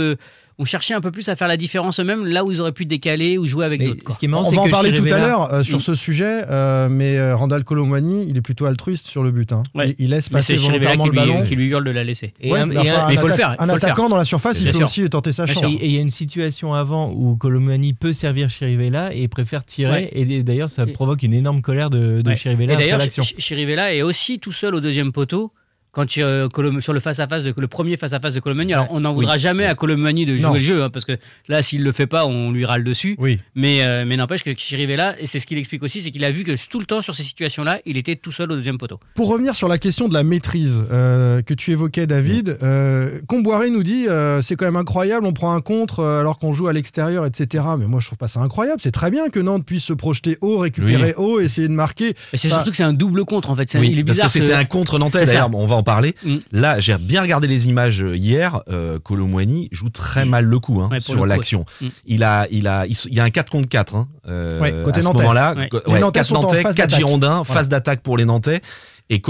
Euh, 0.58 0.62
on 0.62 0.64
cherchait 0.64 0.94
un 0.94 1.00
peu 1.00 1.10
plus 1.10 1.28
à 1.28 1.36
faire 1.36 1.48
la 1.48 1.56
différence 1.56 2.00
eux-mêmes, 2.00 2.24
là 2.24 2.44
où 2.44 2.50
ils 2.52 2.60
auraient 2.60 2.72
pu 2.72 2.86
décaler 2.86 3.36
ou 3.38 3.46
jouer 3.46 3.64
avec 3.66 3.84
d'autres. 3.84 4.12
ce 4.12 4.18
qui 4.18 4.24
est 4.24 4.28
marrant, 4.28 4.48
On 4.48 4.50
va 4.52 4.62
en 4.62 4.68
parler 4.68 4.92
tout 4.92 5.04
à 5.04 5.18
l'heure 5.18 5.52
euh, 5.52 5.62
sur 5.62 5.78
Mm. 5.78 5.80
ce 5.82 5.94
sujet, 5.94 6.42
euh, 6.50 6.88
mais 6.88 7.18
euh, 7.18 7.36
Randall 7.36 7.62
Colomboigny, 7.64 8.26
il 8.28 8.36
est 8.36 8.40
plutôt 8.40 8.64
altruiste 8.66 9.06
sur 9.06 9.22
le 9.22 9.30
but. 9.30 9.52
hein. 9.52 9.62
Ouais. 9.74 9.90
Il, 9.98 10.06
il 10.06 10.10
laisse 10.10 10.30
Mais 10.30 10.38
passer 10.38 10.56
volontairement 10.56 11.04
qui 11.04 11.10
le 11.10 11.22
lui, 11.22 11.30
ballon. 11.32 11.42
qui 11.44 11.56
lui 11.56 11.66
hurle 11.66 11.84
de 11.84 11.90
la 11.90 12.04
laisser. 12.04 12.32
Et 12.40 12.50
Ouais, 12.52 12.60
un- 12.60 12.66
mais 12.66 12.74
et 12.74 12.78
enfin, 12.78 12.88
un- 12.90 13.04
un 13.04 13.08
mais 13.08 13.14
il 13.14 13.18
faut 13.20 13.28
le 13.28 13.34
faire, 13.34 13.50
Un 13.50 13.54
faut 13.56 13.62
le 13.74 13.80
faire. 13.80 13.90
attaquant 13.90 14.08
dans 14.08 14.16
la 14.16 14.24
surface, 14.24 14.60
il 14.60 14.66
peut 14.70 14.78
sûr. 14.78 14.86
aussi 14.86 15.08
tenter 15.10 15.32
sa 15.32 15.46
chance. 15.46 15.64
Et 15.80 15.86
il 15.86 15.92
y 15.92 15.98
a 15.98 16.00
une 16.00 16.10
situation 16.10 16.72
avant 16.74 17.10
où 17.12 17.36
Colomani 17.36 17.92
peut 17.92 18.12
servir 18.12 18.48
Chirivella 18.48 19.12
et 19.14 19.28
préfère 19.28 19.64
tirer. 19.64 19.92
Ouais. 19.92 20.10
Et 20.12 20.42
d'ailleurs, 20.42 20.70
ça 20.70 20.86
provoque 20.86 21.22
une 21.22 21.34
énorme 21.34 21.60
colère 21.62 21.90
de, 21.90 22.22
de. 22.22 22.34
Chirivella 22.34 22.72
Et 22.72 22.90
après 22.92 23.06
d'ailleurs, 23.08 23.24
Chirivella 23.38 23.94
est 23.94 24.02
aussi 24.02 24.38
tout 24.38 24.52
seul 24.52 24.74
au 24.74 24.80
deuxième 24.80 25.12
poteau. 25.12 25.52
Quand 25.96 26.18
euh, 26.18 26.46
Colom- 26.50 26.82
sur 26.82 26.92
le 26.92 27.00
face 27.00 27.20
à 27.20 27.26
face 27.26 27.42
de 27.42 27.54
le 27.56 27.68
premier 27.68 27.96
face 27.96 28.12
à 28.12 28.20
face 28.20 28.34
de 28.34 28.40
Colomani, 28.40 28.74
alors 28.74 28.88
on 28.90 29.00
n'en 29.00 29.14
voudra 29.14 29.38
jamais 29.38 29.64
à 29.64 29.74
Colomani 29.74 30.26
de 30.26 30.36
jouer 30.36 30.42
Non. 30.46 30.52
le 30.52 30.60
jeu, 30.60 30.82
hein, 30.82 30.90
parce 30.90 31.06
que 31.06 31.16
là, 31.48 31.62
s'il 31.62 31.82
le 31.82 31.90
fait 31.90 32.06
pas, 32.06 32.26
on 32.26 32.50
lui 32.52 32.66
râle 32.66 32.84
dessus. 32.84 33.16
Oui. 33.18 33.40
Mais, 33.54 33.82
euh, 33.82 34.04
mais 34.06 34.18
n'empêche 34.18 34.44
que 34.44 34.50
Chirivella, 34.54 35.18
et 35.18 35.24
c'est 35.26 35.40
ce 35.40 35.46
qu'il 35.46 35.56
explique 35.56 35.82
aussi, 35.82 36.02
c'est 36.02 36.10
qu'il 36.10 36.22
a 36.26 36.30
vu 36.30 36.44
que 36.44 36.52
tout 36.68 36.80
le 36.80 36.84
temps 36.84 37.00
sur 37.00 37.14
ces 37.14 37.22
situations-là, 37.22 37.78
il 37.86 37.96
était 37.96 38.14
tout 38.16 38.30
seul 38.30 38.52
au 38.52 38.56
deuxième 38.56 38.76
poteau. 38.76 39.00
Pour 39.14 39.28
revenir 39.28 39.54
sur 39.56 39.68
la 39.68 39.78
question 39.78 40.06
de 40.06 40.12
la 40.12 40.22
maîtrise 40.22 40.84
euh, 40.92 41.40
que 41.40 41.54
tu 41.54 41.72
évoquais, 41.72 42.06
David, 42.06 42.58
euh, 42.62 43.18
Comboiré 43.26 43.70
nous 43.70 43.82
dit 43.82 44.06
euh, 44.06 44.42
c'est 44.42 44.54
quand 44.56 44.66
même 44.66 44.76
incroyable, 44.76 45.24
on 45.24 45.32
prend 45.32 45.54
un 45.54 45.62
contre 45.62 46.00
euh, 46.00 46.20
alors 46.20 46.38
qu'on 46.38 46.52
joue 46.52 46.66
à 46.66 46.74
l'extérieur, 46.74 47.24
etc. 47.24 47.64
Mais 47.78 47.86
moi, 47.86 48.00
je 48.00 48.06
trouve 48.08 48.18
pas 48.18 48.28
ça 48.28 48.40
incroyable. 48.40 48.82
C'est 48.82 48.90
très 48.92 49.10
bien 49.10 49.30
que 49.30 49.40
Nantes 49.40 49.64
puisse 49.64 49.84
se 49.84 49.94
projeter 49.94 50.36
haut, 50.42 50.58
récupérer 50.58 51.14
haut, 51.16 51.40
essayer 51.40 51.68
de 51.68 51.72
marquer. 51.72 52.10
Et 52.34 52.36
c'est 52.36 52.48
surtout 52.50 52.70
que 52.70 52.76
c'est 52.76 52.82
un 52.82 52.92
double 52.92 53.24
contre 53.24 53.48
en 53.48 53.56
fait. 53.56 53.70
C'est- 53.70 53.78
Oui, 53.78 53.88
il 53.92 53.98
est 54.00 54.04
parce 54.04 54.16
bizarre. 54.18 54.26
que 54.26 54.32
c'était 54.32 54.46
ce- 54.46 54.60
un 54.60 54.64
contre 54.66 54.98
nantais 54.98 55.24
d'ailleurs, 55.24 55.48
on 55.54 55.64
va 55.64 55.76
en 55.76 55.82
parler. 55.86 56.14
Mm. 56.22 56.36
Là, 56.52 56.78
j'ai 56.80 56.98
bien 56.98 57.22
regardé 57.22 57.48
les 57.48 57.68
images 57.68 58.02
euh, 58.02 58.14
hier. 58.14 58.60
Euh, 58.68 58.98
Colomboigny 58.98 59.68
joue 59.72 59.88
très 59.88 60.26
mal 60.26 60.44
le 60.44 60.58
coup 60.58 60.82
hein, 60.82 60.88
Ouais, 60.90 61.00
sur 61.00 61.24
l'action. 61.24 61.64
Mm. 61.80 61.86
Il 62.06 62.22
a, 62.24 62.46
il 62.50 62.66
a, 62.68 62.84
il, 62.86 62.92
s- 62.92 63.08
il 63.10 63.16
y 63.16 63.20
a 63.20 63.24
un 63.24 63.30
4 63.30 63.48
contre 63.50 63.68
4 63.70 63.94
hein, 63.96 64.08
euh, 64.28 64.60
Ouais, 64.60 64.74
côté 64.84 64.98
à 64.98 65.02
ce 65.02 65.06
nantais. 65.06 65.18
moment-là. 65.20 65.54
Ouais. 65.56 65.68
Co- 65.70 65.80
Les 65.86 65.92
ouais, 65.94 66.00
Nantais 66.00 66.18
quatre 66.20 66.26
sont 66.26 66.34
en 66.36 66.42
Nantais, 66.42 66.60
phase 66.62 66.74
4 66.74 66.88
d'attaque. 66.90 66.98
Girondins, 66.98 67.42
Voilà. 67.42 67.44
phase 67.44 67.68
d'attaque 67.70 68.00
pour 68.02 68.18
les 68.18 68.24
Nantais. 68.26 68.60
Et 69.08 69.20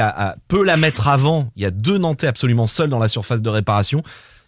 a, 0.00 0.08
a- 0.08 0.36
peut 0.48 0.64
la 0.64 0.76
mettre 0.76 1.06
avant. 1.06 1.50
Il 1.54 1.62
y 1.62 1.66
a 1.66 1.70
deux 1.70 1.98
Nantais 1.98 2.26
absolument 2.26 2.66
seuls 2.66 2.88
dans 2.88 2.98
la 2.98 3.08
surface 3.08 3.42
de 3.42 3.48
réparation. 3.50 4.02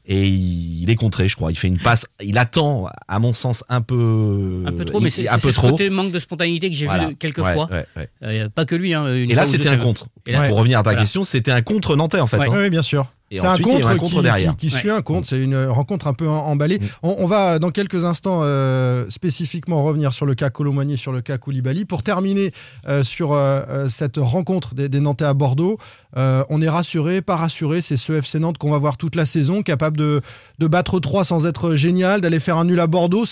Et 0.07 0.27
il, 0.27 0.83
il 0.83 0.91
est 0.91 0.97
contré, 0.97 1.29
je 1.29 1.37
crois. 1.37 1.53
Il 1.53 1.57
fait 1.57 1.69
une 1.69 1.79
passe. 1.79 2.07
Il 2.23 2.39
attend, 2.39 2.89
à 3.07 3.19
mon 3.19 3.33
sens, 3.33 3.65
un 3.69 3.81
peu, 3.83 4.65
Un 4.67 4.73
peu 4.73 4.85
trop, 4.85 4.99
il- 4.99 5.05
mais 5.05 5.11
c'est 5.11 5.29
un 5.29 5.39
peu 5.39 5.51
ce 5.51 5.57
trop. 5.57 5.71
côté 5.71 5.89
manque 5.91 6.11
de 6.11 6.19
spontanéité 6.19 6.71
que 6.71 6.77
j'ai 6.77 6.87
Voilà. 6.87 7.09
vu 7.09 7.17
quelques 7.17 7.39
Ouais, 7.39 7.55
fois. 7.55 7.69
ouais, 7.71 7.85
ouais. 7.97 8.09
Euh, 8.23 8.49
pas 8.49 8.65
que 8.65 8.75
lui. 8.75 8.95
hein, 8.95 9.07
une 9.15 9.31
Et 9.31 9.35
là, 9.35 9.45
c'était 9.45 9.69
un 9.69 9.77
contre. 9.77 10.07
Et 10.27 10.33
là- 10.33 10.49
Pour 10.49 10.57
revenir 10.59 10.79
à 10.79 10.83
ta 10.83 10.91
Voilà. 10.91 11.03
question, 11.03 11.23
c'était 11.23 11.53
un 11.53 11.63
contre 11.63 11.97
nantais 11.97 12.21
en 12.21 12.27
fait. 12.27 12.39
Ouais. 12.39 12.49
hein. 12.49 12.55
Oui, 12.57 12.71
bien 12.71 12.83
sûr. 12.83 13.07
Et 13.33 13.39
C'est 13.39 13.47
un 13.47 13.59
contre, 13.59 13.87
un 13.87 13.97
contre 13.97 14.17
qui, 14.17 14.23
derrière. 14.23 14.57
qui- 14.57 14.67
qui 14.69 14.77
suit 14.77 14.91
un 14.91 15.03
contre. 15.03 15.29
C'est 15.29 15.39
une 15.41 15.67
rencontre 15.67 16.09
un 16.09 16.15
peu 16.15 16.29
emballée. 16.29 16.81
Mm. 16.81 16.85
On, 17.05 17.15
on 17.21 17.27
va 17.29 17.61
dans 17.61 17.71
quelques 17.71 18.05
instants 18.05 18.41
euh, 18.43 19.05
spécifiquement 19.09 19.85
revenir 19.85 20.13
sur 20.13 20.27
le 20.27 20.35
cas 20.35 20.51
Colomboigny, 20.51 20.99
sur 20.99 21.13
le 21.13 21.21
cas 21.21 21.39
Koulibaly. 21.39 21.85
Pour 21.85 22.03
terminer 22.03 22.51
euh, 22.89 23.05
sur 23.05 23.31
euh, 23.33 23.61
euh, 23.69 23.89
cette 23.89 24.17
rencontre 24.17 24.75
des, 24.75 24.89
des 24.89 24.99
Nantais 24.99 25.27
à 25.27 25.35
Bordeaux, 25.35 25.79
euh, 26.17 26.43
on 26.51 26.61
est 26.61 26.69
rassuré, 26.69 27.23
pas 27.23 27.37
rassuré. 27.37 27.81
C'est 27.83 27.97
ce 27.97 28.15
FC 28.15 28.41
Nantes 28.41 28.59
qu'on 28.59 28.73
va 28.73 28.79
voir 28.79 28.97
toute 28.97 29.15
la 29.15 29.27
saison, 29.27 29.63
capable 29.63 29.90
de, 29.97 30.21
de 30.59 30.67
battre 30.67 31.01
3 31.01 31.25
sans 31.25 31.47
être 31.47 31.75
génial, 31.75 32.21
d'aller 32.21 32.41
faire 32.41 32.57
un 32.59 32.65
nul 32.65 32.81
à 32.81 32.87
Bordeaux. 32.87 33.25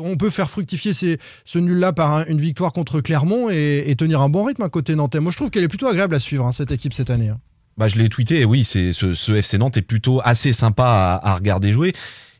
On 0.00 0.16
peut 0.16 0.30
faire 0.30 0.50
fructifier 0.50 0.92
ces- 0.92 1.18
ce 1.44 1.58
nul-là 1.58 1.92
par 1.92 2.12
un- 2.12 2.24
une 2.26 2.40
victoire 2.40 2.72
contre 2.72 3.00
Clermont 3.00 3.48
et, 3.50 3.84
et 3.86 3.96
tenir 3.96 4.20
un 4.20 4.28
bon 4.28 4.44
rythme 4.44 4.62
à 4.62 4.68
côté 4.68 4.94
Nantais. 4.94 5.20
Moi, 5.20 5.32
je 5.32 5.36
trouve 5.36 5.50
qu'elle 5.50 5.64
est 5.64 5.68
plutôt 5.68 5.88
agréable 5.88 6.14
à 6.14 6.18
suivre, 6.18 6.46
hein, 6.46 6.52
cette 6.52 6.72
équipe 6.72 6.92
cette 6.94 7.10
année. 7.10 7.28
hein. 7.28 7.38
Bah, 7.76 7.88
je 7.88 7.96
l'ai 7.96 8.08
tweeté, 8.08 8.40
et 8.40 8.44
oui, 8.44 8.64
c'est 8.64 8.92
ce, 8.92 9.14
ce 9.14 9.32
FC 9.32 9.56
Nantes 9.56 9.76
est 9.76 9.82
plutôt 9.82 10.20
assez 10.24 10.52
sympa 10.52 10.84
à, 11.22 11.30
à 11.30 11.34
regarder 11.36 11.72
jouer. 11.72 11.92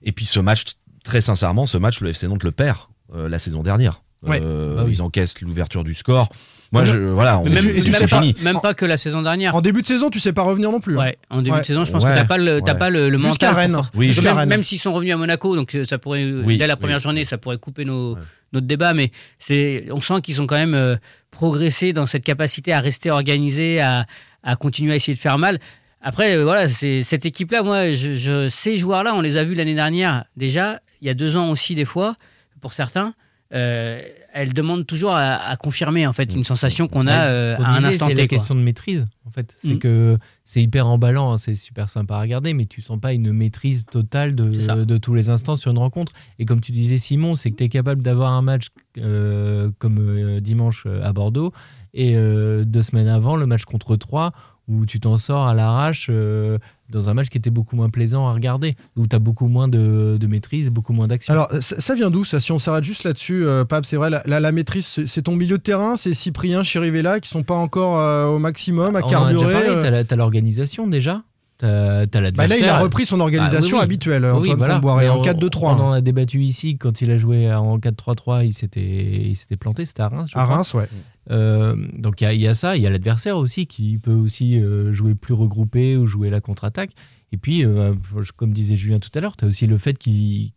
Et 0.02 0.12
puis 0.12 0.24
ce 0.26 0.40
match, 0.40 0.64
très 1.04 1.20
sincèrement, 1.20 1.66
ce 1.66 1.78
match, 1.78 2.00
le 2.00 2.10
FC 2.10 2.26
Nantes 2.28 2.44
le 2.44 2.52
perd 2.52 2.76
euh, 3.14 3.28
la 3.28 3.38
saison 3.38 3.62
dernière. 3.62 4.02
Ouais. 4.22 4.40
Euh, 4.42 4.76
Bah 4.76 4.82
oui. 4.86 4.92
Ils 4.92 5.02
encaissent 5.02 5.40
l'ouverture 5.40 5.82
du 5.82 5.94
score. 5.94 6.28
Moi, 6.72 6.84
je, 6.84 6.96
voilà, 6.98 7.40
on, 7.40 7.44
même, 7.44 7.68
Et 7.68 7.80
tu 7.80 7.90
même 7.90 7.92
c'est 7.94 8.08
pas, 8.08 8.20
fini. 8.20 8.34
même 8.44 8.60
pas 8.62 8.74
que 8.74 8.84
la 8.84 8.96
saison 8.96 9.22
dernière. 9.22 9.56
En 9.56 9.60
début 9.60 9.82
de 9.82 9.86
saison, 9.88 10.08
tu 10.08 10.20
sais 10.20 10.32
pas 10.32 10.42
revenir 10.42 10.70
non 10.70 10.78
plus. 10.80 10.96
hein. 10.96 11.02
Ouais, 11.02 11.18
en 11.28 11.38
début 11.42 11.50
Ouais. 11.56 11.60
de 11.62 11.66
saison, 11.66 11.84
je 11.84 11.90
pense 11.90 12.04
Ouais, 12.04 12.12
que 12.12 12.16
t'as 12.16 12.24
pas 12.24 12.38
le, 12.38 12.60
ouais. 12.60 12.74
pas 12.78 12.90
le, 12.90 13.08
le 13.08 13.18
mental. 13.18 13.48
pour 13.48 13.58
Rennes. 13.58 13.72
for- 13.72 13.90
Oui, 13.96 14.14
même, 14.22 14.36
Rennes. 14.36 14.48
même 14.48 14.62
s'ils 14.62 14.78
sont 14.78 14.92
revenus 14.92 15.12
à 15.14 15.16
Monaco, 15.16 15.56
donc 15.56 15.74
euh, 15.74 15.84
ça 15.84 15.98
pourrait 15.98 16.24
Oui, 16.24 16.58
dès 16.58 16.66
la 16.68 16.76
première 16.76 16.98
oui, 16.98 17.02
journée, 17.02 17.24
ça 17.24 17.38
pourrait 17.38 17.58
couper 17.58 17.84
nos, 17.84 18.14
Ouais. 18.14 18.20
notre 18.52 18.66
débat, 18.68 18.94
mais 18.94 19.10
c'est, 19.40 19.86
on 19.90 19.98
sent 20.00 20.20
qu'ils 20.22 20.40
ont 20.42 20.46
quand 20.46 20.54
même 20.56 20.74
euh, 20.74 20.94
progressé 21.32 21.92
dans 21.92 22.06
cette 22.06 22.22
capacité 22.24 22.72
à 22.72 22.80
rester 22.80 23.10
organisés, 23.10 23.80
à, 23.80 24.06
à 24.44 24.54
continuer 24.56 24.92
à 24.92 24.96
essayer 24.96 25.14
de 25.14 25.18
faire 25.18 25.38
mal. 25.38 25.58
Après, 26.02 26.36
euh, 26.36 26.44
voilà, 26.44 26.68
c'est 26.68 27.02
cette 27.02 27.26
équipe-là. 27.26 27.62
Moi, 27.62 27.92
je, 27.92 28.14
je- 28.14 28.48
ces 28.48 28.76
joueurs-là, 28.76 29.14
on 29.14 29.20
les 29.20 29.36
a 29.36 29.44
vus 29.44 29.54
l'année 29.54 29.74
dernière 29.74 30.24
déjà, 30.36 30.80
il 31.02 31.08
y 31.08 31.10
a 31.10 31.14
deux 31.14 31.36
ans 31.36 31.50
aussi 31.50 31.74
des 31.74 31.84
fois, 31.84 32.14
pour 32.60 32.72
certains. 32.74 33.12
euh, 33.52 34.00
elle 34.32 34.52
demande 34.52 34.86
toujours 34.86 35.12
à, 35.12 35.34
à 35.36 35.56
confirmer 35.56 36.06
en 36.06 36.12
fait 36.12 36.32
une 36.34 36.44
sensation 36.44 36.88
qu'on 36.88 37.06
a 37.06 37.24
euh, 37.26 37.56
à 37.58 37.76
un 37.76 37.84
instant 37.84 38.08
C'est 38.08 38.14
la 38.14 38.26
question 38.26 38.54
de 38.54 38.60
maîtrise, 38.60 39.06
en 39.26 39.30
fait. 39.30 39.56
C'est 39.62 39.74
Mm. 39.74 39.78
que 39.78 40.18
c'est 40.44 40.62
hyper 40.62 40.86
emballant, 40.86 41.32
hein, 41.32 41.38
c'est 41.38 41.54
super 41.54 41.88
sympa 41.88 42.16
à 42.16 42.20
regarder, 42.20 42.54
mais 42.54 42.66
tu 42.66 42.80
sens 42.80 42.98
pas 43.00 43.12
une 43.12 43.32
maîtrise 43.32 43.84
totale 43.86 44.34
de, 44.34 44.84
de 44.84 44.96
tous 44.98 45.14
les 45.14 45.30
instants 45.30 45.56
sur 45.56 45.70
une 45.70 45.78
rencontre. 45.78 46.12
Et 46.38 46.44
comme 46.44 46.60
tu 46.60 46.72
disais, 46.72 46.98
Simon, 46.98 47.36
c'est 47.36 47.50
que 47.50 47.56
tu 47.56 47.64
es 47.64 47.68
capable 47.68 48.02
d'avoir 48.02 48.32
un 48.32 48.42
match 48.42 48.68
euh, 48.98 49.70
comme 49.78 49.98
euh, 49.98 50.40
dimanche 50.40 50.86
à 50.86 51.12
Bordeaux, 51.12 51.52
et 51.92 52.14
deux 52.14 52.82
semaines 52.82 53.08
avant, 53.08 53.34
le 53.34 53.46
match 53.46 53.64
contre 53.64 53.96
Troyes, 53.96 54.30
où 54.70 54.86
tu 54.86 55.00
t'en 55.00 55.16
sors 55.18 55.46
à 55.48 55.54
l'arrache 55.54 56.06
euh, 56.10 56.58
dans 56.90 57.10
un 57.10 57.14
match 57.14 57.28
qui 57.28 57.38
était 57.38 57.50
beaucoup 57.50 57.76
moins 57.76 57.90
plaisant 57.90 58.28
à 58.28 58.32
regarder, 58.32 58.76
où 58.96 59.06
tu 59.06 59.14
as 59.16 59.18
beaucoup 59.18 59.46
moins 59.48 59.68
de, 59.68 60.16
de 60.20 60.26
maîtrise, 60.26 60.70
beaucoup 60.70 60.92
moins 60.92 61.06
d'action. 61.08 61.32
Alors, 61.32 61.48
ça, 61.60 61.80
ça 61.80 61.94
vient 61.94 62.10
d'où 62.10 62.24
ça 62.24 62.40
Si 62.40 62.52
on 62.52 62.58
s'arrête 62.58 62.84
juste 62.84 63.04
là-dessus, 63.04 63.44
euh, 63.44 63.64
Pab, 63.64 63.84
c'est 63.84 63.96
vrai, 63.96 64.10
la, 64.10 64.22
la- 64.26 64.40
la 64.40 64.52
maîtrise, 64.52 65.00
c'est 65.06 65.22
ton 65.22 65.36
milieu 65.36 65.58
de 65.58 65.62
terrain, 65.62 65.96
c'est 65.96 66.14
Cyprien, 66.14 66.62
Chirivella 66.62 67.20
qui 67.20 67.28
sont 67.28 67.42
pas 67.42 67.54
encore 67.54 67.98
euh, 67.98 68.26
au 68.26 68.38
maximum, 68.38 68.96
à 68.96 69.00
On 69.00 69.02
en 69.02 69.24
a 69.24 69.32
déjà 69.32 69.52
carburer. 69.52 69.90
la- 69.90 70.04
t'as 70.04 70.16
l'organisation 70.16 70.86
déjà, 70.88 71.22
t'as 71.58 72.06
t'as 72.06 72.30
Bah 72.32 72.46
là, 72.46 72.56
il 72.56 72.64
a 72.64 72.78
repris 72.78 73.06
son 73.06 73.20
organisation 73.20 73.76
Ah, 73.78 73.80
oui, 73.80 73.80
oui. 73.80 73.84
habituelle, 73.84 74.24
Oui, 74.24 74.30
Antoine 74.48 74.56
voilà. 74.58 74.74
Comboiré, 74.74 75.04
Mais 75.04 75.10
en 75.10 75.18
on- 75.18 75.22
4-2-3. 75.22 75.58
On 75.76 75.80
en 75.80 75.92
hein. 75.92 75.96
a 75.96 76.00
débattu 76.00 76.40
ici 76.42 76.76
quand 76.78 77.02
il 77.02 77.10
a 77.10 77.18
joué 77.18 77.52
en 77.52 77.78
4-3-3, 77.78 78.44
il 78.46 78.52
s'était 78.54 78.80
il 79.26 79.36
s'était 79.36 79.56
planté, 79.56 79.84
c'était 79.84 80.02
à 80.02 80.08
Reims. 80.08 80.30
je 80.32 80.38
À 80.38 80.42
crois. 80.44 80.56
Reims, 80.56 80.74
ouais. 80.74 80.88
Euh, 81.30 81.76
donc 81.96 82.20
il 82.20 82.24
y 82.24 82.26
a- 82.26 82.32
il 82.34 82.40
y, 82.40 82.46
a 82.48 82.54
ça, 82.54 82.76
il 82.76 82.82
y 82.82 82.86
a 82.86 82.90
l'adversaire 82.90 83.36
aussi 83.36 83.66
qui 83.66 83.98
peut 83.98 84.12
aussi 84.12 84.58
euh, 84.58 84.92
jouer 84.92 85.14
plus 85.14 85.34
regroupé 85.34 85.96
ou 85.96 86.06
jouer 86.06 86.28
la 86.30 86.40
contre-attaque. 86.40 86.90
Et 87.32 87.36
puis, 87.36 87.64
euh, 87.64 87.94
comme 88.36 88.52
disait 88.52 88.76
Julien 88.76 88.98
tout 88.98 89.10
à 89.14 89.20
l'heure, 89.20 89.36
tu 89.36 89.44
as 89.44 89.48
aussi 89.48 89.66
le 89.68 89.78
fait 89.78 89.96
qu'ils 89.96 90.50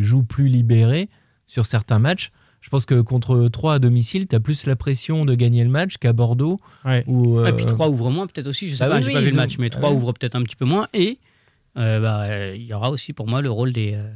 jouent 0.00 0.24
plus 0.24 0.48
libérés 0.48 1.08
sur 1.46 1.64
certains 1.66 2.00
matchs. 2.00 2.32
Je 2.60 2.68
pense 2.68 2.84
que 2.84 3.00
contre 3.00 3.46
3 3.46 3.74
à 3.74 3.78
domicile, 3.78 4.26
tu 4.26 4.34
as 4.34 4.40
plus 4.40 4.66
la 4.66 4.74
pression 4.74 5.24
de 5.24 5.34
gagner 5.36 5.62
le 5.62 5.70
match 5.70 5.98
qu'à 5.98 6.12
Bordeaux. 6.12 6.58
Ouais. 6.84 7.04
Où, 7.06 7.46
Et 7.46 7.52
puis 7.52 7.64
euh, 7.64 7.68
3 7.68 7.88
ouvre 7.88 8.10
moins 8.10 8.26
peut-être 8.26 8.48
aussi, 8.48 8.66
je 8.66 8.74
sais 8.74 8.80
Bah 8.84 8.90
pas, 8.90 8.96
oui, 8.96 9.02
j'ai 9.02 9.08
oui, 9.08 9.14
pas 9.14 9.20
vu 9.20 9.26
le 9.28 9.32
ont- 9.34 9.36
match, 9.36 9.58
mais 9.58 9.70
3 9.70 9.90
ouais. 9.90 9.96
ouvre 9.96 10.12
peut-être 10.12 10.34
un 10.34 10.42
petit 10.42 10.56
peu 10.56 10.64
moins. 10.64 10.88
Et 10.92 11.18
euh, 11.76 12.00
bah, 12.00 12.22
euh, 12.22 12.54
il 12.56 12.64
y 12.64 12.74
aura 12.74 12.90
aussi 12.90 13.12
pour 13.12 13.28
moi 13.28 13.40
le 13.40 13.50
rôle 13.52 13.72
des, 13.72 13.92
euh, 13.94 14.10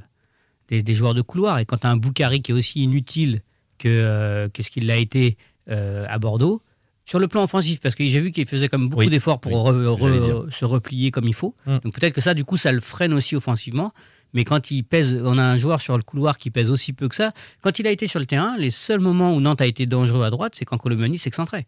des, 0.66 0.82
des 0.82 0.94
joueurs 0.94 1.14
de 1.14 1.22
couloir. 1.22 1.60
Et 1.60 1.64
quand 1.64 1.76
tu 1.76 1.86
as 1.86 1.90
un 1.90 1.96
Boukari 1.96 2.42
qui 2.42 2.50
est 2.50 2.54
aussi 2.54 2.82
inutile 2.82 3.42
que, 3.78 3.86
euh, 3.88 4.48
que 4.48 4.64
ce 4.64 4.70
qu'il 4.70 4.86
l'a 4.86 4.96
été 4.96 5.36
euh, 5.70 6.04
à 6.08 6.18
Bordeaux, 6.18 6.62
sur 7.04 7.18
le 7.18 7.26
plan 7.28 7.42
offensif, 7.42 7.80
parce 7.80 7.94
que 7.94 8.06
j'ai 8.06 8.20
vu 8.20 8.30
qu'il 8.30 8.46
faisait 8.46 8.68
comme 8.68 8.88
beaucoup 8.88 9.00
Oui. 9.00 9.08
d'efforts 9.10 9.40
pour 9.40 9.52
Oui, 9.52 9.58
re- 9.82 10.44
re- 10.46 10.50
se 10.50 10.64
replier 10.64 11.10
comme 11.10 11.26
il 11.26 11.34
faut. 11.34 11.54
Mm. 11.66 11.78
Donc 11.78 11.94
peut-être 11.94 12.12
que 12.12 12.20
ça, 12.20 12.34
du 12.34 12.44
coup, 12.44 12.56
ça 12.56 12.70
le 12.72 12.80
freine 12.80 13.12
aussi 13.12 13.34
offensivement. 13.36 13.92
Mais 14.32 14.44
quand 14.44 14.70
il 14.70 14.84
pèse, 14.84 15.20
on 15.24 15.38
a 15.38 15.42
un 15.42 15.56
joueur 15.56 15.80
sur 15.80 15.96
le 15.96 16.04
couloir 16.04 16.38
qui 16.38 16.50
pèse 16.50 16.70
aussi 16.70 16.92
peu 16.92 17.08
que 17.08 17.16
ça. 17.16 17.32
Quand 17.62 17.80
il 17.80 17.86
a 17.88 17.90
été 17.90 18.06
sur 18.06 18.20
le 18.20 18.26
terrain, 18.26 18.56
les 18.58 18.70
seuls 18.70 19.00
moments 19.00 19.34
où 19.34 19.40
Nantes 19.40 19.60
a 19.60 19.66
été 19.66 19.86
dangereux 19.86 20.24
à 20.24 20.30
droite, 20.30 20.54
c'est 20.56 20.64
quand 20.64 20.78
Colomani 20.78 21.18
s'excentrait. 21.18 21.66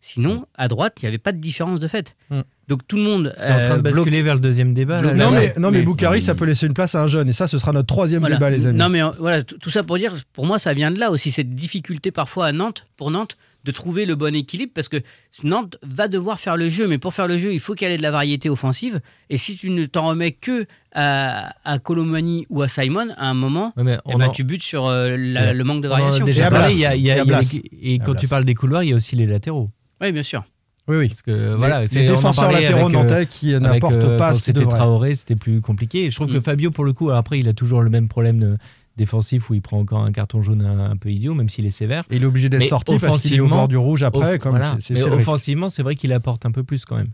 Sinon, 0.00 0.46
à 0.54 0.68
droite, 0.68 0.94
il 0.98 1.04
n'y 1.04 1.08
avait 1.08 1.18
pas 1.18 1.32
de 1.32 1.38
différence 1.40 1.80
de 1.80 1.88
fait. 1.88 2.16
Mm. 2.30 2.40
Donc 2.68 2.80
tout 2.88 2.96
le 2.96 3.02
monde. 3.02 3.32
T'es 3.36 3.42
en 3.42 3.46
train 3.46 3.56
euh, 3.74 3.76
de 3.76 3.82
basculer 3.82 4.10
bloque- 4.10 4.24
vers 4.24 4.34
le 4.34 4.40
deuxième 4.40 4.74
débat. 4.74 4.96
là, 4.96 5.02
bloque- 5.02 5.16
là, 5.16 5.24
Non, 5.26 5.30
là. 5.30 5.40
mais, 5.40 5.54
non, 5.58 5.70
mais 5.70 5.78
mais- 5.78 5.84
Boukari, 5.84 6.20
ça 6.20 6.34
peut 6.34 6.44
laisser 6.46 6.66
une 6.66 6.74
place 6.74 6.94
à 6.96 7.02
un 7.02 7.08
jeune. 7.08 7.28
Et 7.28 7.32
ça, 7.32 7.46
ce 7.46 7.58
sera 7.58 7.70
notre 7.72 7.86
troisième 7.86 8.20
Voilà. 8.20 8.36
débat, 8.36 8.50
les 8.50 8.66
amis. 8.66 8.78
Non, 8.78 8.88
mais 8.88 9.02
euh, 9.02 9.10
voilà, 9.20 9.42
tout 9.44 9.70
ça 9.70 9.82
pour 9.84 9.98
dire, 9.98 10.12
pour 10.32 10.46
moi, 10.46 10.58
ça 10.58 10.72
vient 10.74 10.90
de 10.90 10.98
là 10.98 11.10
aussi, 11.12 11.30
cette 11.30 11.54
difficulté 11.54 12.10
parfois 12.10 12.46
à 12.46 12.52
Nantes, 12.52 12.86
pour 12.96 13.10
Nantes, 13.12 13.36
de 13.62 13.70
trouver 13.72 14.04
le 14.06 14.14
bon 14.14 14.32
équilibre, 14.34 14.70
parce 14.74 14.88
que 14.88 14.98
Nantes 15.42 15.76
va 15.82 16.06
devoir 16.08 16.38
faire 16.40 16.56
le 16.56 16.68
jeu, 16.68 16.86
mais 16.86 16.98
pour 16.98 17.14
faire 17.14 17.26
le 17.26 17.36
jeu, 17.36 17.52
il 17.52 17.58
faut 17.60 17.74
qu'il 17.74 17.88
y 17.88 17.92
ait 17.92 17.96
de 17.96 18.02
la 18.02 18.12
variété 18.12 18.48
offensive. 18.48 19.00
Et 19.28 19.38
si 19.38 19.56
tu 19.56 19.70
ne 19.70 19.84
t'en 19.86 20.06
remets 20.08 20.30
que 20.32 20.66
à, 20.92 21.52
à 21.64 21.78
Colomani 21.80 22.46
ou 22.48 22.62
à 22.62 22.68
Simon, 22.68 23.08
à 23.16 23.28
un 23.28 23.34
moment, 23.34 23.72
mais 23.76 23.98
eh 24.08 24.14
ben, 24.16 24.24
en- 24.26 24.30
tu 24.30 24.44
butes 24.44 24.62
sur 24.62 24.86
euh, 24.86 25.16
la- 25.16 25.40
Ouais. 25.46 25.54
le 25.54 25.64
manque 25.64 25.82
de 25.82 25.88
on 25.88 25.92
en 25.92 25.94
a 25.94 25.98
variation. 25.98 26.24
Et 26.26 26.30
déjà 26.30 26.46
à 26.46 26.50
parlé, 26.50 26.66
Blas. 26.68 26.74
il 26.74 26.80
y 26.80 26.86
a- 26.86 26.94
il 26.96 27.02
y 27.02 27.10
a- 27.10 27.16
Et 27.16 27.20
à 27.20 27.22
il 27.22 27.28
y 27.28 27.32
a 27.32 27.38
Blas. 27.38 27.52
les- 27.52 27.58
et 27.58 27.94
Et 27.94 28.00
à 28.00 28.04
quand 28.04 28.14
tu 28.14 28.28
parles 28.28 28.44
des 28.44 28.54
couloirs, 28.54 28.82
il 28.84 28.90
y 28.90 28.92
a 28.92 28.96
aussi 28.96 29.14
les 29.16 29.26
latéraux. 29.26 29.70
Oui, 30.00 30.12
bien 30.12 30.22
sûr. 30.22 30.44
Oui, 30.88 30.96
oui. 30.98 31.08
Parce 31.08 31.22
que 31.22 31.54
voilà, 31.54 31.80
les, 31.82 31.88
défenseurs 32.06 32.52
latéraux 32.52 32.88
euh, 32.88 32.92
nantais 32.92 33.26
qui 33.26 33.54
avec, 33.54 33.62
n'apportent 33.62 33.96
euh, 33.96 34.16
pas 34.16 34.32
ce 34.34 34.42
c'était. 34.42 34.64
Traoré, 34.64 35.14
c'était 35.14 35.34
plus 35.36 35.60
compliqué. 35.60 36.04
Et 36.04 36.10
je 36.10 36.16
trouve 36.16 36.28
que 36.32 36.38
Mm. 36.38 36.42
Fabio, 36.42 36.70
pour 36.70 36.84
le 36.84 36.92
coup, 36.92 37.10
après, 37.10 37.38
il 37.40 37.48
a 37.48 37.52
toujours 37.54 37.82
le 37.82 37.90
même 37.90 38.06
problème 38.08 38.38
de- 38.38 38.56
défensif 38.96 39.50
où 39.50 39.54
il 39.54 39.60
prend 39.60 39.78
encore 39.78 39.98
un 40.04 40.10
carton 40.12 40.40
jaune 40.40 40.62
un, 40.64 40.90
un 40.92 40.96
peu 40.96 41.10
idiot, 41.10 41.34
même 41.34 41.50
s'il 41.50 41.66
est 41.66 41.70
sévère. 41.70 42.04
Et 42.10 42.16
il 42.16 42.22
est 42.22 42.26
obligé 42.26 42.48
d'être 42.48 42.64
sorti 42.66 42.98
parce 42.98 43.20
qu'il 43.20 43.34
est 43.34 43.40
au 43.40 43.44
offensivement, 43.44 43.56
bord 43.56 43.68
du 43.68 43.76
rouge 43.76 44.02
après. 44.02 44.34
Off- 44.36 44.38
Comme 44.38 44.52
voilà. 44.52 44.78
Mais 44.88 45.02
offensivement, 45.02 45.68
c'est 45.68 45.82
vrai 45.82 45.96
qu'il 45.96 46.12
apporte 46.14 46.46
un 46.46 46.50
peu 46.50 46.62
plus 46.62 46.84
quand 46.86 46.96
même. 46.96 47.10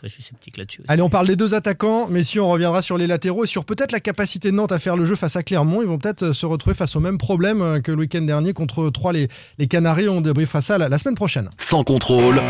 Ça, 0.00 0.02
je 0.04 0.08
suis 0.08 0.22
sceptique 0.22 0.56
là-dessus. 0.56 0.82
Allez, 0.88 1.02
on 1.02 1.10
parle 1.10 1.26
des 1.26 1.36
deux 1.36 1.52
attaquants, 1.54 2.06
mais 2.10 2.22
si 2.22 2.38
on 2.40 2.48
reviendra 2.50 2.80
sur 2.80 2.96
les 2.96 3.06
latéraux 3.06 3.44
et 3.44 3.46
sur 3.46 3.66
peut-être 3.66 3.92
la 3.92 4.00
capacité 4.00 4.50
de 4.50 4.56
Nantes 4.56 4.72
à 4.72 4.78
faire 4.78 4.96
le 4.96 5.04
jeu 5.04 5.14
face 5.14 5.36
à 5.36 5.42
Clermont, 5.42 5.82
ils 5.82 5.88
vont 5.88 5.98
peut-être 5.98 6.22
euh, 6.22 6.32
se 6.32 6.46
retrouver 6.46 6.74
face 6.74 6.96
au 6.96 7.00
même 7.00 7.18
problème 7.18 7.60
euh, 7.60 7.80
que 7.80 7.92
le 7.92 7.98
week-end 7.98 8.22
dernier 8.22 8.52
contre 8.54 8.88
3 8.88 9.12
les, 9.12 9.28
les 9.58 9.66
Canaries. 9.66 10.08
On 10.08 10.22
débriefera 10.22 10.62
ça 10.62 10.78
la, 10.78 10.88
la 10.88 10.96
semaine 10.96 11.16
prochaine. 11.16 11.50
Sans 11.58 11.84
contrôle, 11.84 12.40